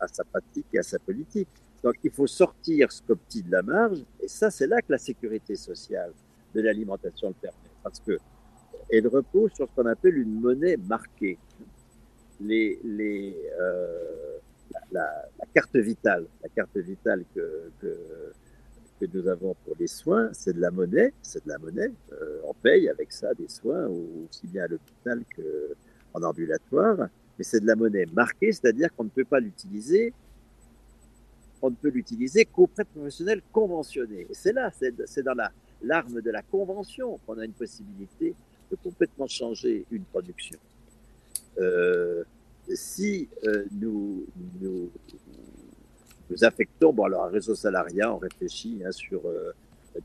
à, 0.00 0.08
sa 0.08 0.24
pratique 0.24 0.66
et 0.72 0.80
à 0.80 0.82
sa 0.82 0.98
politique. 0.98 1.48
Donc, 1.84 1.94
il 2.02 2.10
faut 2.10 2.26
sortir 2.26 2.90
Scopti 2.90 3.44
de 3.44 3.52
la 3.52 3.62
marge, 3.62 4.04
et 4.20 4.26
ça, 4.26 4.50
c'est 4.50 4.66
là 4.66 4.82
que 4.82 4.90
la 4.90 4.98
sécurité 4.98 5.54
sociale 5.54 6.12
de 6.56 6.60
l'alimentation 6.60 7.28
le 7.28 7.34
permet, 7.34 7.70
parce 7.84 8.00
que 8.00 8.18
elle 8.90 9.06
repose 9.06 9.52
sur 9.52 9.68
ce 9.68 9.74
qu'on 9.76 9.86
appelle 9.86 10.16
une 10.16 10.40
monnaie 10.40 10.76
marquée 10.76 11.38
les, 12.40 12.78
les, 12.84 13.36
euh, 13.60 14.38
la, 14.92 15.28
la, 15.38 15.46
carte 15.54 15.76
vitale, 15.76 16.26
la 16.42 16.48
carte 16.48 16.76
vitale 16.76 17.24
que, 17.34 17.70
que, 17.80 17.96
que 19.00 19.06
nous 19.12 19.26
avons 19.28 19.54
pour 19.64 19.74
les 19.78 19.86
soins, 19.86 20.30
c'est 20.32 20.54
de 20.54 20.60
la 20.60 20.70
monnaie, 20.70 21.12
c'est 21.22 21.44
de 21.44 21.48
la 21.48 21.58
monnaie. 21.58 21.92
Euh, 22.12 22.40
on 22.44 22.54
paye 22.54 22.88
avec 22.88 23.12
ça 23.12 23.34
des 23.34 23.48
soins, 23.48 23.86
aussi 23.86 24.46
bien 24.46 24.64
à 24.64 24.68
l'hôpital 24.68 25.24
qu'en 25.34 26.22
ambulatoire, 26.22 27.08
mais 27.38 27.44
c'est 27.44 27.60
de 27.60 27.66
la 27.66 27.76
monnaie 27.76 28.06
marquée, 28.06 28.52
c'est-à-dire 28.52 28.94
qu'on 28.94 29.04
ne 29.04 29.10
peut 29.10 29.24
pas 29.24 29.40
l'utiliser 29.40 30.12
on 31.60 31.70
ne 31.70 31.74
peut 31.74 31.88
l'utiliser 31.88 32.44
qu'auprès 32.44 32.84
de 32.84 32.88
professionnels 32.88 33.42
conventionnés. 33.50 34.28
C'est 34.30 34.52
là, 34.52 34.70
c'est 34.72 35.22
dans 35.24 35.34
la 35.34 35.50
l'arme 35.82 36.20
de 36.20 36.30
la 36.30 36.42
convention 36.42 37.18
qu'on 37.26 37.38
a 37.38 37.44
une 37.44 37.52
possibilité 37.52 38.34
de 38.70 38.76
complètement 38.76 39.26
changer 39.26 39.84
une 39.90 40.04
production. 40.04 40.58
Euh, 41.58 42.24
si 42.74 43.28
euh, 43.44 43.64
nous, 43.72 44.26
nous, 44.60 44.90
affectons, 46.42 46.92
bon 46.92 47.04
alors 47.04 47.24
un 47.24 47.30
réseau 47.30 47.54
salariat, 47.54 48.12
on 48.12 48.18
réfléchit 48.18 48.82
hein, 48.84 48.92
sur 48.92 49.22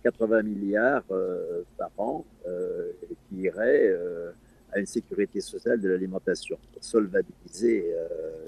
80 0.04 0.38
euh, 0.38 0.44
milliards 0.44 1.04
par 1.78 1.92
an 1.98 2.26
qui 3.30 3.36
irait 3.36 3.94
à 4.72 4.80
une 4.80 4.86
sécurité 4.86 5.42
sociale 5.42 5.82
de 5.82 5.90
l'alimentation 5.90 6.58
pour 6.72 6.84
solvabiliser 6.84 7.94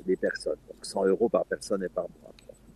les 0.07 0.15
personnes. 0.15 0.57
Donc 0.67 0.85
100 0.85 1.05
euros 1.07 1.29
par 1.29 1.45
personne 1.45 1.83
et 1.83 1.89
par 1.89 2.05
mois. 2.21 2.31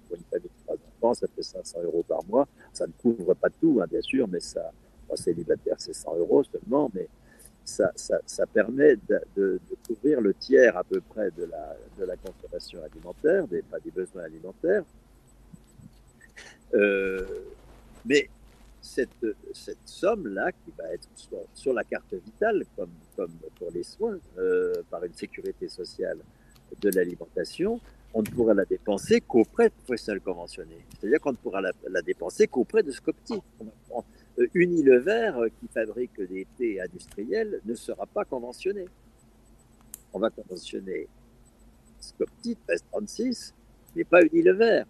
Pour 0.08 0.18
une 0.18 0.24
famille 0.24 0.50
de 0.50 0.64
trois 0.66 0.76
enfants, 0.76 1.14
ça 1.14 1.28
fait 1.34 1.44
500 1.44 1.84
euros 1.84 2.04
par 2.08 2.24
mois. 2.26 2.48
Ça 2.74 2.86
ne 2.86 2.92
couvre 2.92 3.34
pas 3.36 3.50
tout, 3.50 3.80
hein, 3.82 3.86
bien 3.90 4.02
sûr, 4.02 4.28
mais 4.28 4.40
ça, 4.40 4.72
bon, 5.08 5.16
célibataire, 5.16 5.76
c'est 5.78 5.94
100 5.94 6.18
euros 6.18 6.44
seulement, 6.44 6.92
mais 6.94 7.08
ça, 7.70 8.46
permet 8.54 8.96
de, 9.36 9.60
couvrir 9.88 10.22
le 10.22 10.34
tiers 10.34 10.76
à 10.78 10.84
peu 10.84 11.02
près 11.02 11.30
de 11.32 11.46
la, 11.46 12.16
consommation 12.18 12.80
alimentaire, 12.84 13.48
des, 13.48 13.64
besoins 13.92 14.24
alimentaires. 14.24 14.84
Euh, 16.74 17.26
mais 18.06 18.30
cette, 18.82 19.10
somme-là, 19.86 20.52
qui 20.52 20.72
va 20.78 20.94
être 20.94 21.08
sur, 21.54 21.74
la 21.74 21.84
carte 21.84 22.14
vitale, 22.14 22.66
comme, 22.76 22.92
pour 23.58 23.72
les 23.74 23.84
soins, 23.84 24.18
euh, 24.38 24.74
par 24.90 25.04
une 25.04 25.14
sécurité 25.14 25.68
sociale 25.68 26.20
de 26.82 26.90
l'alimentation, 26.90 27.80
on 28.14 28.22
ne 28.22 28.28
pourra 28.28 28.54
la 28.54 28.66
dépenser 28.66 29.22
qu'auprès 29.22 29.70
de 29.70 29.74
professionnels 29.86 30.22
conventionnés. 30.22 30.84
C'est-à-dire 31.00 31.20
qu'on 31.20 31.32
ne 31.32 31.38
pourra 31.38 31.62
la, 31.62 31.72
la 31.90 32.02
dépenser 32.02 32.48
qu'auprès 32.48 32.82
de 32.82 32.92
Scopti. 32.92 33.40
Euh, 33.62 34.02
Unilever, 34.54 35.32
euh, 35.36 35.50
qui 35.60 35.68
fabrique 35.68 36.22
des 36.22 36.48
thés 36.58 36.82
industriels, 36.82 37.62
ne 37.66 37.74
sera 37.76 38.06
pas 38.06 38.26
conventionné. 38.26 38.86
On 40.14 40.20
va 40.20 40.30
conventionner 40.30 41.08
Scopti, 42.00 42.50
1336, 42.50 43.54
mais 43.96 44.04
pas 44.04 44.22
Unilever. 44.24 44.84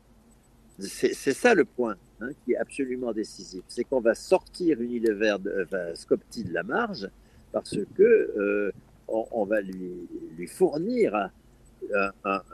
C'est 0.77 1.13
ça 1.13 1.53
le 1.55 1.65
point 1.65 1.97
hein, 2.21 2.29
qui 2.45 2.53
est 2.53 2.57
absolument 2.57 3.11
décisif. 3.11 3.63
C'est 3.67 3.83
qu'on 3.83 3.99
va 3.99 4.15
sortir 4.15 4.79
Unilever, 4.79 5.35
de, 5.39 5.65
enfin, 5.65 5.93
Scopti 5.95 6.43
de 6.43 6.53
la 6.53 6.63
marge 6.63 7.09
parce 7.51 7.77
que 7.95 8.03
euh, 8.03 8.71
on, 9.07 9.43
va 9.43 9.59
lui, 9.59 10.47
fournir 10.47 11.31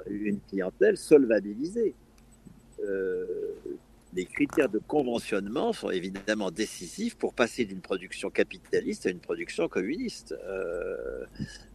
une 0.08 0.40
clientèle 0.50 0.98
solvabilisée. 0.98 1.94
Euh, 2.84 3.26
les 4.16 4.26
critères 4.26 4.70
de 4.70 4.80
conventionnement 4.80 5.74
sont 5.74 5.90
évidemment 5.90 6.50
décisifs 6.50 7.18
pour 7.18 7.34
passer 7.34 7.66
d'une 7.66 7.82
production 7.82 8.30
capitaliste 8.30 9.06
à 9.06 9.10
une 9.10 9.20
production 9.20 9.68
communiste. 9.68 10.34
Euh, 10.48 11.26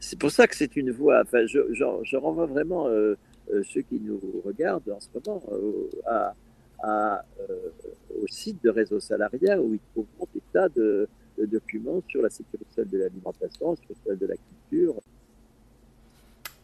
c'est 0.01 0.19
pour 0.19 0.31
ça 0.31 0.47
que 0.47 0.57
c'est 0.57 0.75
une 0.77 0.91
voie. 0.91 1.21
Enfin, 1.23 1.45
je, 1.47 2.17
renvoie 2.17 2.47
vraiment 2.47 2.89
euh, 2.89 3.15
euh, 3.53 3.63
ceux 3.63 3.83
qui 3.83 4.01
nous 4.01 4.21
regardent 4.45 4.89
en 4.91 5.01
ce 5.01 5.09
moment 5.15 5.43
au 8.23 8.27
site 8.27 8.63
de 8.65 8.71
Réseau 8.71 9.01
Salariat 9.01 9.61
où 9.61 9.75
ils 9.75 9.81
trouveront 9.93 10.27
des 10.35 10.43
tas 10.53 10.69
de, 10.71 11.09
documents 11.39 12.03
sur 12.09 12.23
la 12.23 12.31
sécurité 12.31 12.85
de 12.85 12.99
l'alimentation, 12.99 13.77
sur 13.77 13.95
celle 14.05 14.19
de 14.19 14.27
la 14.27 14.35
culture. 14.37 14.95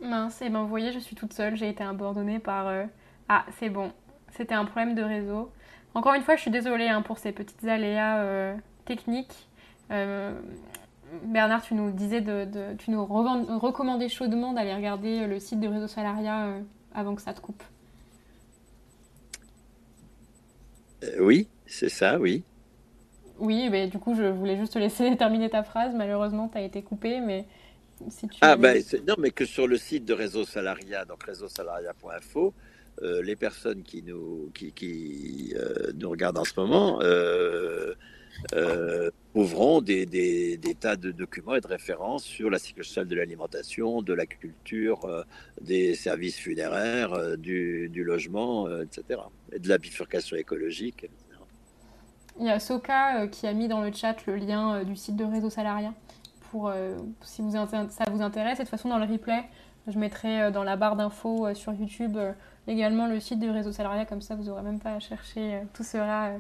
Mince, 0.01 0.41
et 0.43 0.51
ben 0.51 0.63
vous 0.63 0.69
voyez, 0.69 0.93
je 0.93 0.99
suis 0.99 1.17
toute 1.17 1.33
seule, 1.33 1.57
j'ai 1.57 1.69
été 1.69 1.83
abandonnée 1.83 2.39
par... 2.39 2.87
Ah, 3.29 3.47
c'est 3.59 3.71
bon, 3.71 3.93
c'était 4.31 4.55
un 4.55 4.67
problème 4.67 4.95
de 4.95 5.03
réseau. 5.03 5.51
Encore 5.97 6.13
une 6.13 6.21
fois, 6.21 6.37
je 6.37 6.43
suis 6.43 6.51
désolée 6.51 6.89
hein, 6.89 7.01
pour 7.01 7.17
ces 7.17 7.33
petites 7.33 7.65
aléas 7.65 8.19
euh, 8.19 8.55
techniques. 8.85 9.49
Euh, 9.91 10.39
Bernard, 11.25 11.63
tu 11.63 11.73
nous 11.73 11.91
disais 11.91 12.21
de, 12.21 12.47
tu 12.77 12.91
nous 12.91 13.03
recommandais 13.07 14.11
chaudement 14.11 14.53
d'aller 14.53 14.75
regarder 14.75 15.27
le 15.27 15.41
site 15.41 15.59
de 15.59 15.67
Réseau 15.67 15.87
Salaria 15.87 16.49
euh, 16.49 16.61
avant 16.95 17.15
que 17.15 17.23
ça 17.23 17.33
te 17.33 17.41
coupe. 17.41 17.63
oui, 21.19 21.49
c'est 21.67 21.89
ça, 21.89 22.19
oui. 22.19 22.45
Oui, 23.39 23.71
mais 23.71 23.87
du 23.87 23.99
coup, 23.99 24.15
je 24.15 24.25
voulais 24.25 24.59
juste 24.59 24.75
te 24.75 24.79
laisser 24.79 25.17
terminer 25.19 25.49
ta 25.49 25.63
phrase. 25.63 25.95
Malheureusement, 25.95 26.49
tu 26.49 26.59
as 26.59 26.63
été 26.63 26.83
coupé, 26.83 27.21
mais 27.21 27.47
si 28.11 28.29
tu. 28.29 28.37
Ah, 28.43 28.57
ben, 28.57 28.83
non, 29.09 29.15
mais 29.17 29.31
que 29.31 29.47
sur 29.47 29.67
le 29.67 29.79
site 29.79 30.05
de 30.05 30.13
Réseau 30.13 30.45
Salaria, 30.45 31.07
donc 31.07 31.23
réseausalaria.info, 31.23 32.53
euh, 33.03 33.23
les 33.23 33.37
personnes 33.37 33.83
qui 33.83 34.03
nous, 34.03 34.51
qui, 34.55 35.55
euh, 35.55 35.93
nous 35.95 36.09
regardent 36.09 36.39
en 36.39 36.45
ce 36.45 36.59
moment 36.59 36.99
euh, 37.03 37.95
trouveront 39.33 39.83
des, 39.83 40.59
tas 40.81 40.97
de 40.97 41.11
documents 41.11 41.57
et 41.57 41.61
de 41.61 41.67
références 41.67 42.25
sur 42.25 42.49
la 42.49 42.59
sécurité 42.59 42.89
sociale 42.89 43.09
de 43.09 43.17
l'alimentation, 43.17 44.01
de 44.03 44.15
la 44.15 44.27
culture, 44.27 45.25
des 45.61 45.95
services 45.95 46.39
funéraires, 46.39 47.37
du, 47.37 47.91
logement, 48.05 48.69
etc. 48.81 49.21
Et 49.53 49.59
de 49.59 49.69
la 49.69 49.79
bifurcation 49.79 50.37
écologique, 50.37 51.07
Il 52.39 52.47
y 52.47 52.51
a 52.51 52.61
Soka 52.61 53.27
qui 53.29 53.47
a 53.47 53.53
mis 53.53 53.69
dans 53.69 53.81
le 53.81 53.93
chat 53.93 54.17
le 54.27 54.37
lien 54.37 54.85
du 54.85 54.97
site 54.97 55.17
de 55.17 55.25
Réseau 55.25 55.51
Salariat 55.51 55.95
pour 56.51 56.73
si 57.23 57.43
ça 57.51 58.05
vous 58.11 58.23
intéresse. 58.23 58.59
De 58.59 58.63
toute 58.65 58.71
façon, 58.71 58.91
dans 58.91 58.99
le 58.99 59.11
replay, 59.11 59.45
je 59.87 59.99
mettrai 59.99 60.51
dans 60.51 60.65
la 60.65 60.77
barre 60.77 60.97
d'infos 60.97 61.55
sur 61.55 61.73
YouTube 61.73 62.19
également 62.69 63.07
le 63.07 63.21
site 63.21 63.39
du 63.39 63.51
réseau 63.51 63.73
salariat, 63.73 64.05
comme 64.05 64.21
ça 64.21 64.35
vous 64.35 64.45
n'aurez 64.45 64.63
même 64.63 64.81
pas 64.81 64.93
à 64.93 65.01
chercher, 65.01 65.55
euh, 65.55 65.61
tout 65.73 65.85
sera, 65.85 66.27
euh, 66.27 66.39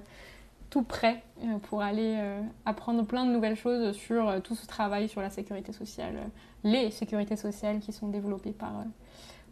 tout 0.71 0.83
prêt 0.83 1.23
pour 1.63 1.81
aller 1.81 2.19
apprendre 2.65 3.05
plein 3.07 3.25
de 3.25 3.31
nouvelles 3.31 3.55
choses 3.55 3.97
sur 3.97 4.43
tout 4.43 4.57
ce 4.57 4.67
travail 4.67 5.09
sur 5.09 5.21
la 5.21 5.31
sécurité 5.31 5.73
sociale, 5.73 6.15
les 6.65 6.91
sécurités 6.91 7.37
sociales 7.37 7.79
qui 7.79 7.93
sont 7.93 8.09
développées 8.09 8.51
par, 8.51 8.73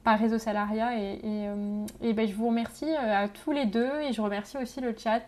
par 0.03 0.19
Réseau 0.19 0.39
Salariat. 0.39 0.99
Et, 0.99 2.13
ben, 2.13 2.27
je 2.27 2.35
vous 2.35 2.49
remercie 2.49 2.91
à 2.97 3.29
tous 3.29 3.53
les 3.53 3.65
deux 3.65 4.01
et 4.01 4.13
je 4.13 4.21
remercie 4.21 4.59
aussi 4.59 4.81
le 4.81 4.93
chat. 4.99 5.23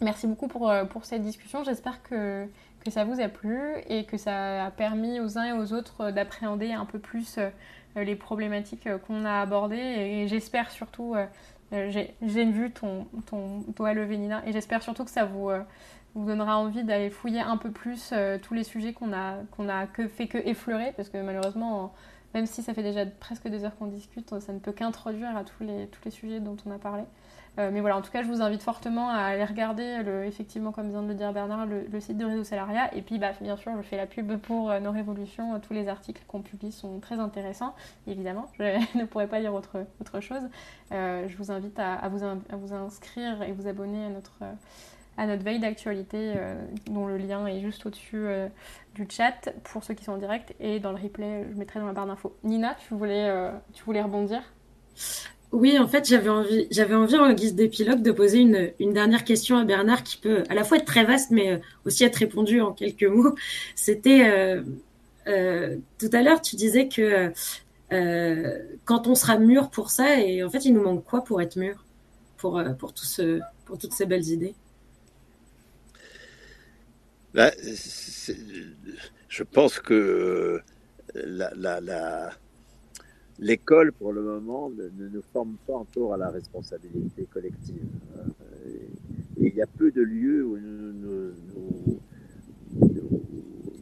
merci 0.00 0.28
beaucoup 0.28 0.46
pour, 0.46 0.72
pour 0.90 1.04
cette 1.04 1.22
discussion. 1.22 1.64
J'espère 1.64 2.00
que 2.04 2.46
que 2.84 2.90
ça 2.90 3.04
vous 3.04 3.20
a 3.20 3.28
plu 3.28 3.58
et 3.88 4.04
que 4.04 4.16
ça 4.16 4.66
a 4.66 4.70
permis 4.70 5.20
aux 5.20 5.38
uns 5.38 5.44
et 5.44 5.52
aux 5.52 5.72
autres 5.72 6.10
d'appréhender 6.10 6.72
un 6.72 6.84
peu 6.84 6.98
plus 6.98 7.38
euh, 7.38 7.50
les 8.04 8.16
problématiques 8.16 8.86
euh, 8.86 8.98
qu'on 8.98 9.24
a 9.24 9.40
abordées. 9.40 9.76
Et 9.76 10.28
j'espère 10.28 10.70
surtout, 10.70 11.14
euh, 11.14 11.90
j'ai 11.90 12.44
vu 12.44 12.70
ton, 12.70 13.06
doigt 13.76 13.94
levé 13.94 14.18
et 14.46 14.52
j'espère 14.52 14.82
surtout 14.82 15.04
que 15.04 15.10
ça 15.10 15.24
vous, 15.24 15.50
donnera 16.14 16.58
envie 16.58 16.82
d'aller 16.82 17.10
fouiller 17.10 17.40
un 17.40 17.56
peu 17.56 17.70
plus 17.70 18.12
tous 18.42 18.54
les 18.54 18.64
sujets 18.64 18.92
qu'on 18.92 19.12
a, 19.12 19.34
qu'on 19.52 19.68
a 19.68 19.86
fait 19.86 20.26
que 20.26 20.38
effleurer, 20.38 20.92
parce 20.96 21.10
que 21.10 21.18
malheureusement, 21.18 21.92
même 22.34 22.46
si 22.46 22.62
ça 22.62 22.72
fait 22.72 22.82
déjà 22.82 23.04
presque 23.06 23.48
deux 23.48 23.64
heures 23.64 23.76
qu'on 23.76 23.86
discute, 23.86 24.40
ça 24.40 24.52
ne 24.52 24.58
peut 24.58 24.72
qu'introduire 24.72 25.36
à 25.36 25.44
tous 25.44 25.62
les, 25.62 25.86
tous 25.88 26.00
les 26.06 26.10
sujets 26.10 26.40
dont 26.40 26.56
on 26.66 26.70
a 26.70 26.78
parlé. 26.78 27.04
Euh, 27.58 27.70
mais 27.72 27.80
voilà, 27.80 27.96
en 27.96 28.02
tout 28.02 28.10
cas, 28.10 28.22
je 28.22 28.28
vous 28.28 28.40
invite 28.40 28.62
fortement 28.62 29.10
à 29.10 29.18
aller 29.18 29.44
regarder, 29.44 30.02
le, 30.02 30.24
effectivement, 30.24 30.70
comme 30.70 30.90
vient 30.90 31.02
de 31.02 31.08
le 31.08 31.14
dire 31.14 31.32
Bernard, 31.32 31.66
le, 31.66 32.00
site 32.00 32.16
de 32.16 32.24
Réseau 32.24 32.44
Salariat. 32.44 32.94
Et 32.94 33.02
puis, 33.02 33.18
bah, 33.18 33.32
bien 33.40 33.56
sûr, 33.56 33.72
je 33.76 33.82
fais 33.82 33.96
la 33.96 34.06
pub 34.06 34.36
pour 34.36 34.70
euh, 34.70 34.78
nos 34.80 34.92
révolutions. 34.92 35.58
Tous 35.60 35.72
les 35.72 35.88
articles 35.88 36.22
qu'on 36.28 36.42
publie 36.42 36.70
sont 36.70 37.00
très 37.00 37.18
intéressants, 37.18 37.74
évidemment. 38.06 38.46
Je 38.58 38.62
ne 38.98 39.04
pourrais 39.04 39.26
pas 39.26 39.40
dire 39.40 39.54
autre, 39.54 39.84
autre 40.00 40.20
chose. 40.20 40.42
Euh, 40.92 41.26
je 41.26 41.36
vous 41.36 41.50
invite 41.50 41.78
à, 41.78 42.08
vous, 42.08 42.24
à, 42.24 42.56
vous, 42.56 42.72
inscrire 42.72 43.42
et 43.42 43.50
vous 43.52 43.66
abonner 43.66 44.06
à 44.06 44.10
notre, 44.10 44.38
à 45.16 45.26
notre 45.26 45.42
veille 45.42 45.58
d'actualité, 45.58 46.34
dont 46.86 47.06
le 47.06 47.16
lien 47.16 47.44
est 47.48 47.60
juste 47.60 47.84
au-dessus 47.86 48.26
du 48.94 49.06
chat 49.10 49.50
pour 49.64 49.82
ceux 49.82 49.94
qui 49.94 50.04
sont 50.04 50.12
en 50.12 50.18
direct. 50.18 50.54
Et 50.60 50.78
dans 50.78 50.92
le 50.92 51.02
replay, 51.02 51.44
je 51.50 51.58
mettrai 51.58 51.80
dans 51.80 51.86
la 51.86 51.92
barre 51.92 52.06
d'infos. 52.06 52.36
Nina, 52.44 52.76
tu 52.76 52.94
voulais, 52.94 53.50
tu 53.72 53.82
voulais 53.82 54.02
rebondir? 54.02 54.42
Oui, 55.50 55.78
en 55.78 55.88
fait, 55.88 56.06
j'avais 56.06 56.28
envie, 56.28 57.16
en 57.16 57.32
guise 57.32 57.54
d'épilogue 57.54 58.02
de 58.02 58.12
poser 58.12 58.40
une, 58.40 58.92
dernière 58.92 59.24
question 59.24 59.56
à 59.56 59.64
Bernard 59.64 60.02
qui 60.02 60.18
peut 60.18 60.44
à 60.50 60.54
la 60.54 60.62
fois 60.62 60.76
être 60.76 60.84
très 60.84 61.04
vaste, 61.04 61.30
mais 61.30 61.52
euh, 61.52 61.58
aussi 61.86 62.04
être 62.04 62.16
répondue 62.16 62.60
en 62.60 62.72
quelques 62.72 63.04
mots. 63.04 63.34
C'était 63.74 64.28
euh, 64.28 64.62
euh, 65.26 65.76
tout 65.98 66.10
à 66.12 66.22
l'heure, 66.22 66.42
tu 66.42 66.56
disais 66.56 66.88
que 66.88 67.32
quand 68.84 69.06
on 69.06 69.14
sera 69.14 69.38
mûr 69.38 69.70
pour 69.70 69.90
ça, 69.90 70.20
et 70.20 70.44
en 70.44 70.50
fait, 70.50 70.66
il 70.66 70.74
nous 70.74 70.82
manque 70.82 71.04
quoi 71.04 71.24
pour 71.24 71.40
être 71.40 71.56
mûr, 71.56 71.82
pour 72.36 72.62
pour 72.76 72.92
toutes 72.92 73.92
ces 73.92 74.06
belles 74.06 74.28
idées? 74.28 74.54
Bah, 77.32 77.50
je 79.28 79.42
pense 79.42 79.80
que 79.80 80.60
la 81.14 81.80
l'école, 83.38 83.92
pour 83.92 84.12
le 84.12 84.22
moment, 84.22 84.70
ne, 84.70 85.08
nous 85.08 85.22
forme 85.32 85.56
pas 85.66 85.74
encore 85.74 86.14
à 86.14 86.16
la 86.16 86.30
responsabilité 86.30 87.24
collective. 87.24 87.86
Euh, 88.16 88.22
il 89.36 89.54
y 89.54 89.62
a 89.62 89.66
peu 89.66 89.90
de 89.90 90.02
lieux 90.02 90.44
où 90.44 90.58
nous, 90.58 90.92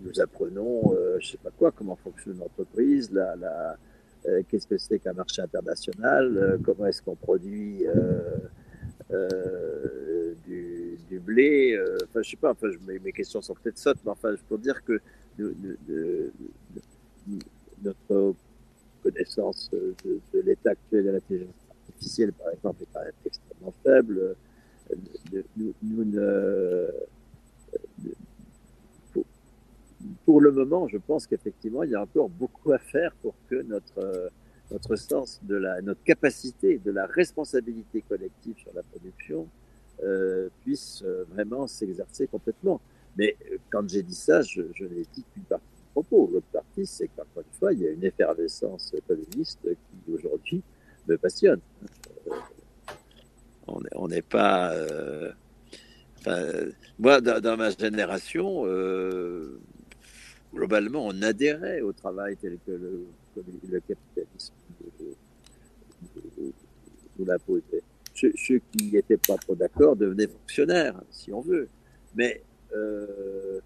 nous, 0.04 0.20
apprenons, 0.20 0.94
euh, 0.94 1.18
je 1.20 1.32
sais 1.32 1.38
pas 1.38 1.50
quoi, 1.50 1.70
comment 1.72 1.96
fonctionne 1.96 2.36
une 2.36 2.42
entreprise, 2.42 3.10
la, 3.12 3.36
la, 3.36 3.76
euh, 4.28 4.42
qu'est-ce 4.48 4.66
que 4.66 4.78
c'est 4.78 4.98
qu'un 4.98 5.12
marché 5.12 5.42
international, 5.42 6.58
comment 6.64 6.86
est-ce 6.86 7.02
qu'on 7.02 7.16
produit 7.16 7.84
du, 10.46 11.20
blé. 11.20 11.78
enfin, 12.04 12.22
je 12.22 12.30
sais 12.30 12.36
pas, 12.36 12.52
enfin, 12.52 12.68
mes, 12.86 13.12
questions 13.12 13.42
sont 13.42 13.54
peut-être 13.54 13.78
sottes, 13.78 13.98
mais 14.04 14.10
enfin, 14.10 14.34
pour 14.48 14.58
dire 14.58 14.82
que 14.84 15.00
notre 17.82 18.34
connaissance 19.06 19.70
de, 19.70 19.94
de 20.04 20.40
l'état 20.40 20.70
actuel 20.70 21.04
de 21.04 21.10
l'intelligence 21.10 21.54
artificielle, 21.88 22.32
par 22.32 22.50
exemple, 22.50 22.82
est 22.82 22.88
quand 22.92 23.04
même 23.04 23.12
extrêmement 23.24 23.74
faible. 23.84 24.36
Nous, 25.56 25.74
nous 25.82 26.04
ne, 26.04 26.88
pour, 29.12 29.24
pour, 30.24 30.40
le 30.40 30.50
moment, 30.50 30.88
je 30.88 30.98
pense 30.98 31.26
qu'effectivement, 31.26 31.82
il 31.82 31.90
y 31.90 31.94
a 31.94 32.02
encore 32.02 32.28
beaucoup 32.28 32.72
à 32.72 32.78
faire 32.78 33.12
pour 33.22 33.34
que 33.48 33.62
notre, 33.62 34.30
notre 34.70 34.96
sens 34.96 35.40
de 35.42 35.56
la, 35.56 35.80
notre 35.82 36.02
capacité 36.02 36.78
de 36.78 36.90
la 36.90 37.06
responsabilité 37.06 38.02
collective 38.02 38.56
sur 38.58 38.72
la 38.74 38.82
production 38.82 39.48
euh, 40.02 40.48
puisse 40.62 41.02
vraiment 41.30 41.66
s'exercer 41.66 42.26
complètement. 42.26 42.80
Mais 43.16 43.36
quand 43.70 43.88
j'ai 43.88 44.02
dit 44.02 44.14
ça, 44.14 44.42
je, 44.42 44.62
je 44.74 44.84
n'ai 44.84 45.06
dit 45.12 45.24
qu'une 45.32 45.44
partie 45.44 45.75
propos. 46.02 46.30
L'autre 46.32 46.46
partie, 46.52 46.84
c'est 46.84 47.08
qu'encore 47.08 47.42
une 47.42 47.58
fois, 47.58 47.72
il 47.72 47.80
y 47.80 47.86
a 47.86 47.90
une 47.90 48.04
effervescence 48.04 48.94
communiste 49.06 49.60
qui 49.62 50.12
aujourd'hui 50.12 50.62
me 51.08 51.16
passionne. 51.16 51.60
Euh, 52.28 52.32
on 53.94 54.08
n'est 54.08 54.22
pas. 54.22 54.72
Euh, 54.74 55.32
moi, 56.98 57.20
dans, 57.20 57.56
ma 57.56 57.70
génération, 57.70 58.64
euh, 58.66 59.58
globalement, 60.52 61.06
on 61.06 61.22
adhérait 61.22 61.80
au 61.80 61.92
travail 61.92 62.36
tel 62.36 62.58
que 62.66 62.72
le, 62.72 63.80
capitalisme 63.80 64.54
nous 67.18 67.24
l'imposait. 67.24 67.82
Ceux, 68.14 68.32
ceux, 68.36 68.60
qui 68.72 68.92
n'étaient 68.92 69.18
pas 69.18 69.36
trop 69.36 69.54
d'accord 69.54 69.94
devenaient 69.94 70.26
fonctionnaires, 70.26 71.00
si 71.10 71.32
on 71.32 71.40
veut. 71.40 71.68
Mais 72.14 72.42
euh, 72.74 73.60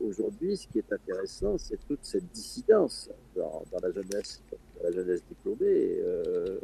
aujourd'hui, 0.00 0.56
ce 0.56 0.66
qui 0.66 0.78
est 0.78 0.92
intéressant, 0.92 1.58
c'est 1.58 1.78
toute 1.86 2.04
cette 2.04 2.26
dissidence 2.32 3.10
dans, 3.36 3.62
la 3.82 3.92
jeunesse, 3.92 4.42
la 4.82 4.90
jeunesse 4.90 5.22
diplômée. 5.28 5.98
Euh, 6.02 6.58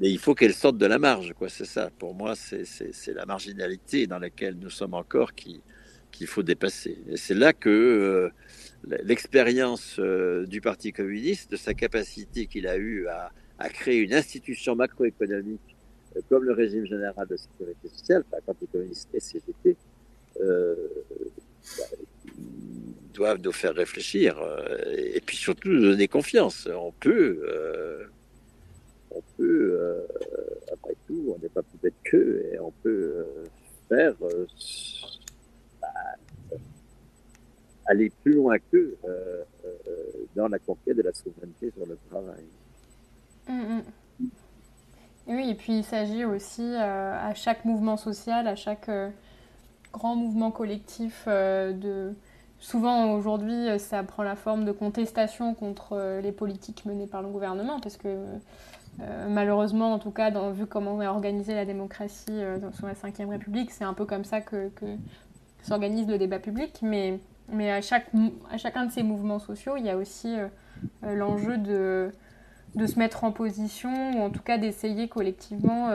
mais 0.00 0.10
il 0.10 0.18
faut 0.18 0.34
qu'elle 0.34 0.54
sorte 0.54 0.78
de 0.78 0.86
la 0.86 0.98
marge, 0.98 1.34
quoi. 1.34 1.48
C'est 1.48 1.66
ça. 1.66 1.90
Pour 1.98 2.14
moi, 2.14 2.34
c'est 2.34 3.14
la 3.14 3.26
marginalité 3.26 4.06
dans 4.06 4.18
laquelle 4.18 4.54
nous 4.54 4.70
sommes 4.70 4.94
encore 4.94 5.34
qu'il 5.34 6.26
faut 6.26 6.42
dépasser. 6.42 6.98
Et 7.08 7.16
c'est 7.16 7.34
là 7.34 7.52
que 7.52 7.68
euh, 7.68 8.30
l'expérience 9.02 9.96
euh, 9.98 10.46
du 10.46 10.60
Parti 10.60 10.92
communiste, 10.92 11.50
de 11.50 11.56
sa 11.56 11.74
capacité 11.74 12.46
qu'il 12.46 12.66
a 12.66 12.76
eue 12.76 13.06
à, 13.08 13.30
créer 13.70 14.00
une 14.00 14.12
institution 14.12 14.76
macroéconomique 14.76 15.76
comme 16.28 16.44
le 16.44 16.52
régime 16.52 16.86
général 16.86 17.26
de 17.26 17.36
sécurité 17.36 17.88
sociale, 17.88 18.24
le 18.32 18.40
Parti 18.40 18.66
communiste 18.66 19.08
et 19.12 19.20
CGT, 19.20 19.76
doivent 23.16 23.40
nous 23.42 23.52
faire 23.52 23.74
réfléchir 23.74 24.38
euh, 24.38 24.84
et 25.14 25.20
puis 25.20 25.36
surtout 25.36 25.68
nous 25.68 25.80
donner 25.80 26.06
confiance. 26.06 26.68
On 26.72 26.92
peut, 26.92 27.42
euh, 27.48 28.04
on 29.10 29.22
peut, 29.36 29.78
euh, 29.80 30.06
après 30.72 30.94
tout, 31.06 31.34
on 31.34 31.38
n'est 31.42 31.48
pas 31.48 31.62
plus 31.62 31.78
bête 31.82 31.94
qu'eux 32.04 32.44
et 32.52 32.58
on 32.60 32.70
peut 32.82 33.26
faire 33.88 34.14
bah, 35.80 35.88
aller 37.86 38.12
plus 38.22 38.34
loin 38.34 38.58
qu'eux 38.70 38.96
dans 40.34 40.48
la 40.48 40.58
conquête 40.58 40.96
de 40.96 41.02
la 41.02 41.14
souveraineté 41.14 41.72
sur 41.74 41.86
le 41.86 41.96
travail. 42.10 42.44
Mm, 43.48 43.78
mm. 43.78 43.82
Oui, 45.28 45.50
et 45.50 45.54
puis 45.54 45.78
il 45.78 45.84
s'agit 45.84 46.24
aussi 46.24 46.74
à 46.76 47.32
chaque 47.34 47.64
mouvement 47.64 47.96
social, 47.96 48.46
à 48.46 48.54
chaque 48.54 48.90
grand 49.96 50.14
mouvement 50.16 50.50
collectif 50.50 51.26
de 51.26 52.14
Souvent 52.58 53.12
aujourd'hui, 53.12 53.68
euh, 53.68 53.78
ça 53.78 54.02
prend 54.02 54.22
la 54.22 54.34
forme 54.34 54.64
de 54.64 54.72
contestation 54.72 55.54
contre 55.54 55.92
euh, 55.92 56.20
les 56.20 56.32
politiques 56.32 56.86
menées 56.86 57.06
par 57.06 57.22
le 57.22 57.28
gouvernement, 57.28 57.80
parce 57.80 57.98
que 57.98 58.08
euh, 58.08 59.28
malheureusement, 59.28 59.92
en 59.92 59.98
tout 59.98 60.10
cas, 60.10 60.30
dans, 60.30 60.50
vu 60.52 60.64
comment 60.64 61.00
est 61.02 61.06
organisée 61.06 61.54
la 61.54 61.66
démocratie 61.66 62.40
sous 62.72 62.86
la 62.86 62.94
Ve 62.94 63.28
République, 63.28 63.70
c'est 63.70 63.84
un 63.84 63.92
peu 63.92 64.06
comme 64.06 64.24
ça 64.24 64.40
que, 64.40 64.70
s'organise 65.62 66.08
le 66.08 66.16
débat 66.16 66.38
public. 66.38 66.78
Mais, 66.80 67.20
mais 67.50 67.70
à, 67.70 67.82
chaque, 67.82 68.06
à 68.50 68.56
chacun 68.56 68.86
de 68.86 68.90
ces 68.90 69.02
mouvements 69.02 69.38
sociaux, 69.38 69.76
il 69.76 69.84
y 69.84 69.90
a 69.90 69.98
aussi 69.98 70.34
l'enjeu 71.02 71.58
de, 71.58 72.10
de 72.74 72.86
se 72.86 72.98
mettre 72.98 73.24
en 73.24 73.32
position, 73.32 74.12
ou 74.12 74.22
en 74.22 74.30
tout 74.30 74.42
cas 74.42 74.56
d'essayer 74.56 75.08
collectivement 75.08 75.90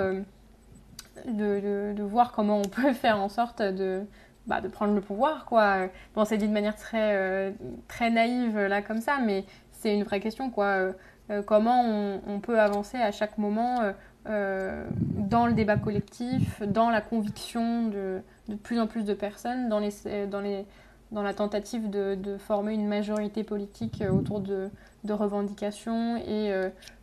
de, 1.25 1.93
de, 1.95 2.03
voir 2.03 2.31
comment 2.31 2.57
on 2.57 2.69
peut 2.69 2.93
faire 2.93 3.19
en 3.19 3.29
sorte 3.29 3.61
de, 3.61 4.05
bah, 4.47 4.61
de 4.61 4.67
prendre 4.67 4.93
le 4.93 5.01
pouvoir, 5.01 5.45
quoi. 5.45 5.87
Bon, 6.15 6.25
c'est 6.25 6.37
dit 6.37 6.47
de 6.47 6.53
manière 6.53 6.75
très, 6.75 7.15
euh, 7.15 7.51
très 7.87 8.09
naïve, 8.09 8.57
là, 8.57 8.81
comme 8.81 9.01
ça, 9.01 9.19
mais 9.23 9.45
c'est 9.71 9.93
une 9.93 10.03
vraie 10.03 10.19
question, 10.19 10.49
quoi. 10.49 10.65
Euh, 10.65 10.93
euh, 11.29 11.41
comment 11.43 12.19
on, 12.27 12.39
peut 12.39 12.59
avancer 12.59 12.97
à 12.97 13.11
chaque 13.11 13.37
moment 13.37 13.93
dans 14.25 15.47
le 15.47 15.53
débat 15.53 15.77
collectif, 15.77 16.61
dans 16.61 16.89
la 16.89 17.01
conviction 17.01 17.87
de, 17.87 18.21
de, 18.49 18.55
plus 18.55 18.79
en 18.79 18.87
plus 18.87 19.03
de 19.03 19.13
personnes, 19.13 19.69
dans, 19.69 19.79
les, 19.79 19.91
dans, 20.27 20.41
les, 20.41 20.65
dans 21.11 21.23
la 21.23 21.33
tentative 21.33 21.89
de, 21.89 22.15
de 22.15 22.37
former 22.37 22.73
une 22.73 22.87
majorité 22.87 23.43
politique 23.43 24.03
autour 24.11 24.41
de, 24.41 24.69
de 25.03 25.13
revendications 25.13 26.17
et 26.17 26.51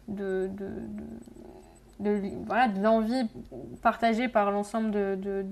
de, 0.08 0.50
de, 0.52 0.68
voilà, 2.00 2.68
de 2.68 2.82
l'envie 2.82 3.28
partagée 3.82 4.28
par 4.28 4.50
l'ensemble 4.50 4.90
de, 4.90 5.16
de, 5.16 5.44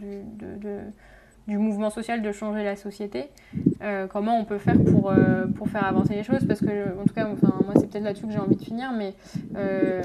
du 1.48 1.58
mouvement 1.58 1.90
social 1.90 2.22
de 2.22 2.32
changer 2.32 2.64
la 2.64 2.76
société. 2.76 3.30
Euh, 3.82 4.06
comment 4.06 4.38
on 4.38 4.44
peut 4.44 4.58
faire 4.58 4.82
pour, 4.82 5.10
euh, 5.10 5.46
pour 5.46 5.68
faire 5.68 5.84
avancer 5.84 6.14
les 6.14 6.22
choses 6.22 6.44
Parce 6.46 6.60
que, 6.60 6.98
en 7.00 7.04
tout 7.04 7.14
cas, 7.14 7.26
moi, 7.26 7.74
c'est 7.76 7.88
peut-être 7.88 8.04
là-dessus 8.04 8.26
que 8.26 8.32
j'ai 8.32 8.38
envie 8.38 8.56
de 8.56 8.62
finir, 8.62 8.92
mais 8.96 9.14
euh, 9.56 10.02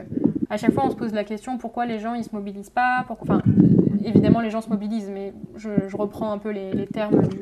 à 0.50 0.58
chaque 0.58 0.74
fois, 0.74 0.86
on 0.86 0.92
se 0.92 0.96
pose 0.96 1.14
la 1.14 1.24
question 1.24 1.58
pourquoi 1.58 1.86
les 1.86 2.00
gens 2.00 2.14
ils 2.14 2.24
se 2.24 2.36
mobilisent 2.36 2.70
pas 2.70 3.04
pourquoi, 3.08 3.36
enfin, 3.36 3.42
Évidemment, 4.04 4.40
les 4.40 4.50
gens 4.50 4.62
se 4.62 4.70
mobilisent, 4.70 5.12
mais 5.12 5.32
je, 5.56 5.70
je 5.88 5.96
reprends 5.96 6.32
un 6.32 6.40
peu 6.40 6.50
les, 6.50 6.74
les 6.74 6.88
termes 6.88 7.22
du, 7.28 7.40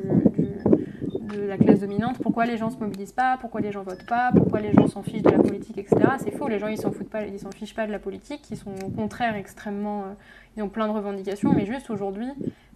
de 1.32 1.42
la 1.42 1.56
classe 1.56 1.80
dominante. 1.80 2.18
Pourquoi 2.18 2.46
les 2.46 2.56
gens 2.56 2.70
se 2.70 2.78
mobilisent 2.78 3.12
pas 3.12 3.36
Pourquoi 3.40 3.60
les 3.60 3.72
gens 3.72 3.82
votent 3.82 4.06
pas 4.06 4.30
Pourquoi 4.34 4.60
les 4.60 4.72
gens 4.72 4.86
s'en 4.86 5.02
fichent 5.02 5.22
de 5.22 5.30
la 5.30 5.38
politique, 5.38 5.78
etc. 5.78 5.96
C'est 6.18 6.30
faux. 6.30 6.48
Les 6.48 6.58
gens 6.58 6.68
ils 6.68 6.78
s'en 6.78 6.92
foutent 6.92 7.10
pas, 7.10 7.24
ils 7.24 7.38
s'en 7.38 7.50
fichent 7.50 7.74
pas 7.74 7.86
de 7.86 7.92
la 7.92 7.98
politique. 7.98 8.50
Ils 8.50 8.56
sont 8.56 8.74
au 8.84 8.90
contraire 8.90 9.36
extrêmement, 9.36 10.04
ils 10.56 10.62
ont 10.62 10.68
plein 10.68 10.86
de 10.86 10.92
revendications. 10.92 11.52
Mais 11.54 11.66
juste 11.66 11.90
aujourd'hui, 11.90 12.30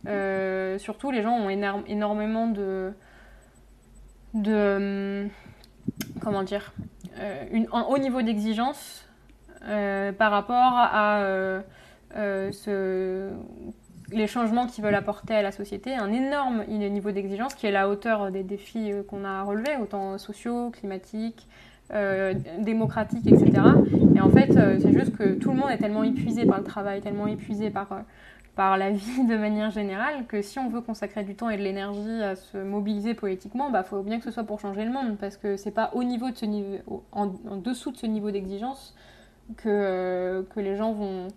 euh, 0.06 0.78
surtout, 0.78 1.10
les 1.10 1.22
gens 1.22 1.32
ont 1.32 1.48
énormément 1.48 2.46
de. 2.48 2.92
de 4.34 5.28
comment 6.20 6.42
dire 6.42 6.72
euh, 7.18 7.64
un 7.72 7.82
haut 7.82 7.98
niveau 7.98 8.22
d'exigence 8.22 9.06
euh, 9.66 10.12
par 10.12 10.30
rapport 10.30 10.72
à 10.74 11.20
ce, 12.14 13.30
les 14.14 14.26
changements 14.26 14.66
qu'ils 14.66 14.84
veulent 14.84 14.94
apporter 14.94 15.34
à 15.34 15.42
la 15.42 15.52
société, 15.52 15.94
un 15.94 16.12
énorme 16.12 16.64
niveau 16.66 17.10
d'exigence 17.10 17.54
qui 17.54 17.66
est 17.66 17.72
la 17.72 17.88
hauteur 17.88 18.30
des 18.30 18.42
défis 18.42 18.92
qu'on 19.08 19.24
a 19.24 19.30
à 19.30 19.42
relever, 19.42 19.76
autant 19.80 20.18
sociaux, 20.18 20.70
climatiques, 20.70 21.46
démocratiques, 22.58 23.26
etc. 23.26 23.52
Et 24.16 24.20
en 24.20 24.30
fait, 24.30 24.52
c'est 24.52 24.92
juste 24.92 25.16
que 25.16 25.34
tout 25.34 25.50
le 25.50 25.56
monde 25.56 25.70
est 25.70 25.78
tellement 25.78 26.02
épuisé 26.02 26.46
par 26.46 26.58
le 26.58 26.64
travail, 26.64 27.00
tellement 27.00 27.26
épuisé 27.26 27.70
par 27.70 27.88
par 28.54 28.76
la 28.76 28.90
vie 28.90 29.24
de 29.28 29.36
manière 29.36 29.70
générale, 29.70 30.26
que 30.26 30.42
si 30.42 30.58
on 30.58 30.68
veut 30.68 30.80
consacrer 30.80 31.24
du 31.24 31.34
temps 31.34 31.50
et 31.50 31.56
de 31.56 31.62
l'énergie 31.62 32.22
à 32.22 32.36
se 32.36 32.58
mobiliser 32.58 33.14
politiquement, 33.14 33.68
il 33.68 33.72
bah, 33.72 33.82
faut 33.82 34.02
bien 34.02 34.18
que 34.18 34.24
ce 34.24 34.30
soit 34.30 34.44
pour 34.44 34.60
changer 34.60 34.84
le 34.84 34.92
monde, 34.92 35.16
parce 35.18 35.36
que 35.36 35.56
c'est 35.56 35.70
pas 35.70 35.90
au 35.94 36.04
niveau 36.04 36.30
de 36.30 36.36
ce 36.36 36.46
niveau, 36.46 37.04
en, 37.12 37.26
dessous 37.56 37.90
de 37.90 37.96
ce 37.96 38.06
niveau 38.06 38.30
d'exigence 38.30 38.94
que, 39.56 39.68
euh, 39.68 40.42
que 40.54 40.60
les 40.60 40.76
gens 40.76 40.92
vont, 40.92 41.28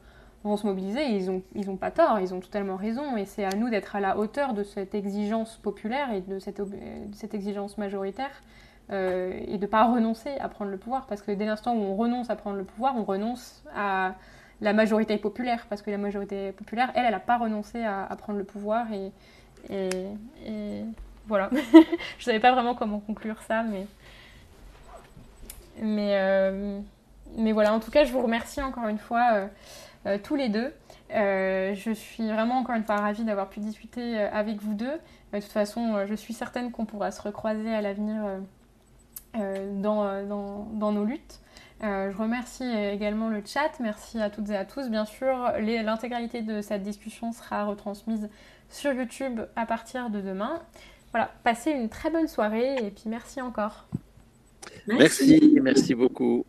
vont 0.48 0.58
se 0.58 0.66
mobiliser. 0.66 1.06
ils 1.06 1.30
ont, 1.30 1.42
ils 1.56 1.70
ont 1.70 1.78
pas 1.78 1.92
tort, 1.92 2.20
ils 2.20 2.34
ont 2.34 2.40
totalement 2.40 2.76
raison, 2.76 3.18
et 3.18 3.26
c'est 3.26 3.46
à 3.46 3.56
nous 3.56 3.70
d'être 3.70 3.96
à 3.96 4.00
la 4.00 4.18
hauteur 4.18 4.54
de 4.54 4.64
cette 4.64 4.96
exigence 4.96 5.58
populaire 5.58 6.12
et 6.12 6.22
de 6.22 6.40
cette, 6.40 7.34
exigence 7.34 7.78
majoritaire. 7.78 8.42
Euh, 8.90 9.38
et 9.46 9.58
de 9.58 9.64
ne 9.64 9.68
pas 9.68 9.84
renoncer 9.84 10.38
à 10.40 10.48
prendre 10.48 10.72
le 10.72 10.78
pouvoir, 10.78 11.08
parce 11.08 11.22
que 11.22 11.32
dès 11.32 11.46
l'instant 11.46 11.76
où 11.76 11.82
on 11.82 11.98
renonce 11.98 12.30
à 12.30 12.38
prendre 12.38 12.56
le 12.56 12.64
pouvoir, 12.64 12.96
on 12.96 13.04
renonce 13.04 13.62
à, 13.76 14.16
la 14.62 14.74
majorité 14.74 15.18
populaire, 15.18 15.66
parce 15.70 15.82
que 15.82 15.92
la 15.92 15.98
majorité 15.98 16.52
populaire, 16.52 16.92
elle, 16.96 17.06
elle 17.06 17.12
n'a 17.12 17.20
pas 17.20 17.38
renoncé 17.38 17.84
à, 17.84 18.08
prendre 18.18 18.40
le 18.40 18.46
pouvoir 18.46 18.88
et, 18.92 19.12
voilà. 21.28 21.50
je 22.18 22.24
savais 22.24 22.40
pas 22.40 22.54
vraiment 22.54 22.74
comment 22.74 23.00
conclure 23.00 23.42
ça, 23.42 23.64
mais 23.64 23.86
mais 25.82 26.12
euh, 26.14 26.80
mais 27.36 27.52
voilà. 27.52 27.74
En 27.74 27.82
tout 27.82 27.92
cas, 27.92 28.06
je 28.06 28.14
vous 28.14 28.22
remercie 28.22 28.62
encore 28.62 28.88
une 28.88 28.98
fois 28.98 29.34
euh, 29.34 29.48
euh, 30.08 30.18
tous 30.22 30.36
les 30.36 30.50
deux. 30.50 30.74
je 31.10 31.92
suis 31.94 32.28
vraiment 32.28 32.60
encore 32.60 32.76
une 32.76 32.84
fois 32.84 32.98
ravie 32.98 33.24
d'avoir 33.24 33.50
pu 33.50 33.60
discuter 33.60 34.18
avec 34.18 34.62
vous 34.62 34.74
deux. 34.74 34.94
de 35.34 35.40
toute 35.40 35.52
façon, 35.52 36.06
je 36.06 36.16
suis 36.16 36.34
certaine 36.34 36.72
qu'on 36.72 36.86
pourra 36.86 37.12
se 37.12 37.22
recroiser 37.22 37.74
à 37.74 37.82
l'avenir 37.82 38.24
dans, 39.36 40.92
nos 40.92 41.06
luttes. 41.06 41.40
Euh, 41.84 42.12
je 42.12 42.18
remercie 42.18 42.64
également 42.64 43.30
le 43.30 43.44
chat, 43.46 43.70
merci 43.80 44.20
à 44.20 44.30
toutes 44.30 44.50
et 44.50 44.56
à 44.56 44.66
tous. 44.66 44.90
Bien 44.90 45.06
sûr, 45.06 45.52
l'intégralité 45.60 46.42
de 46.42 46.62
cette 46.62 46.82
discussion 46.82 47.32
sera 47.32 47.66
retransmise 47.66 48.30
sur 48.70 48.94
YouTube 48.94 49.42
à 49.56 49.66
partir 49.66 50.10
de 50.10 50.22
demain. 50.22 50.60
Voilà, 51.12 51.32
passez 51.44 51.72
une 51.72 51.90
très 51.90 52.10
bonne 52.10 52.28
soirée 52.28 52.76
et 52.78 52.92
puis 52.92 53.04
merci 53.06 53.42
encore. 53.42 53.88
merci, 54.88 55.58
merci 55.62 55.96
beaucoup. 55.96 56.46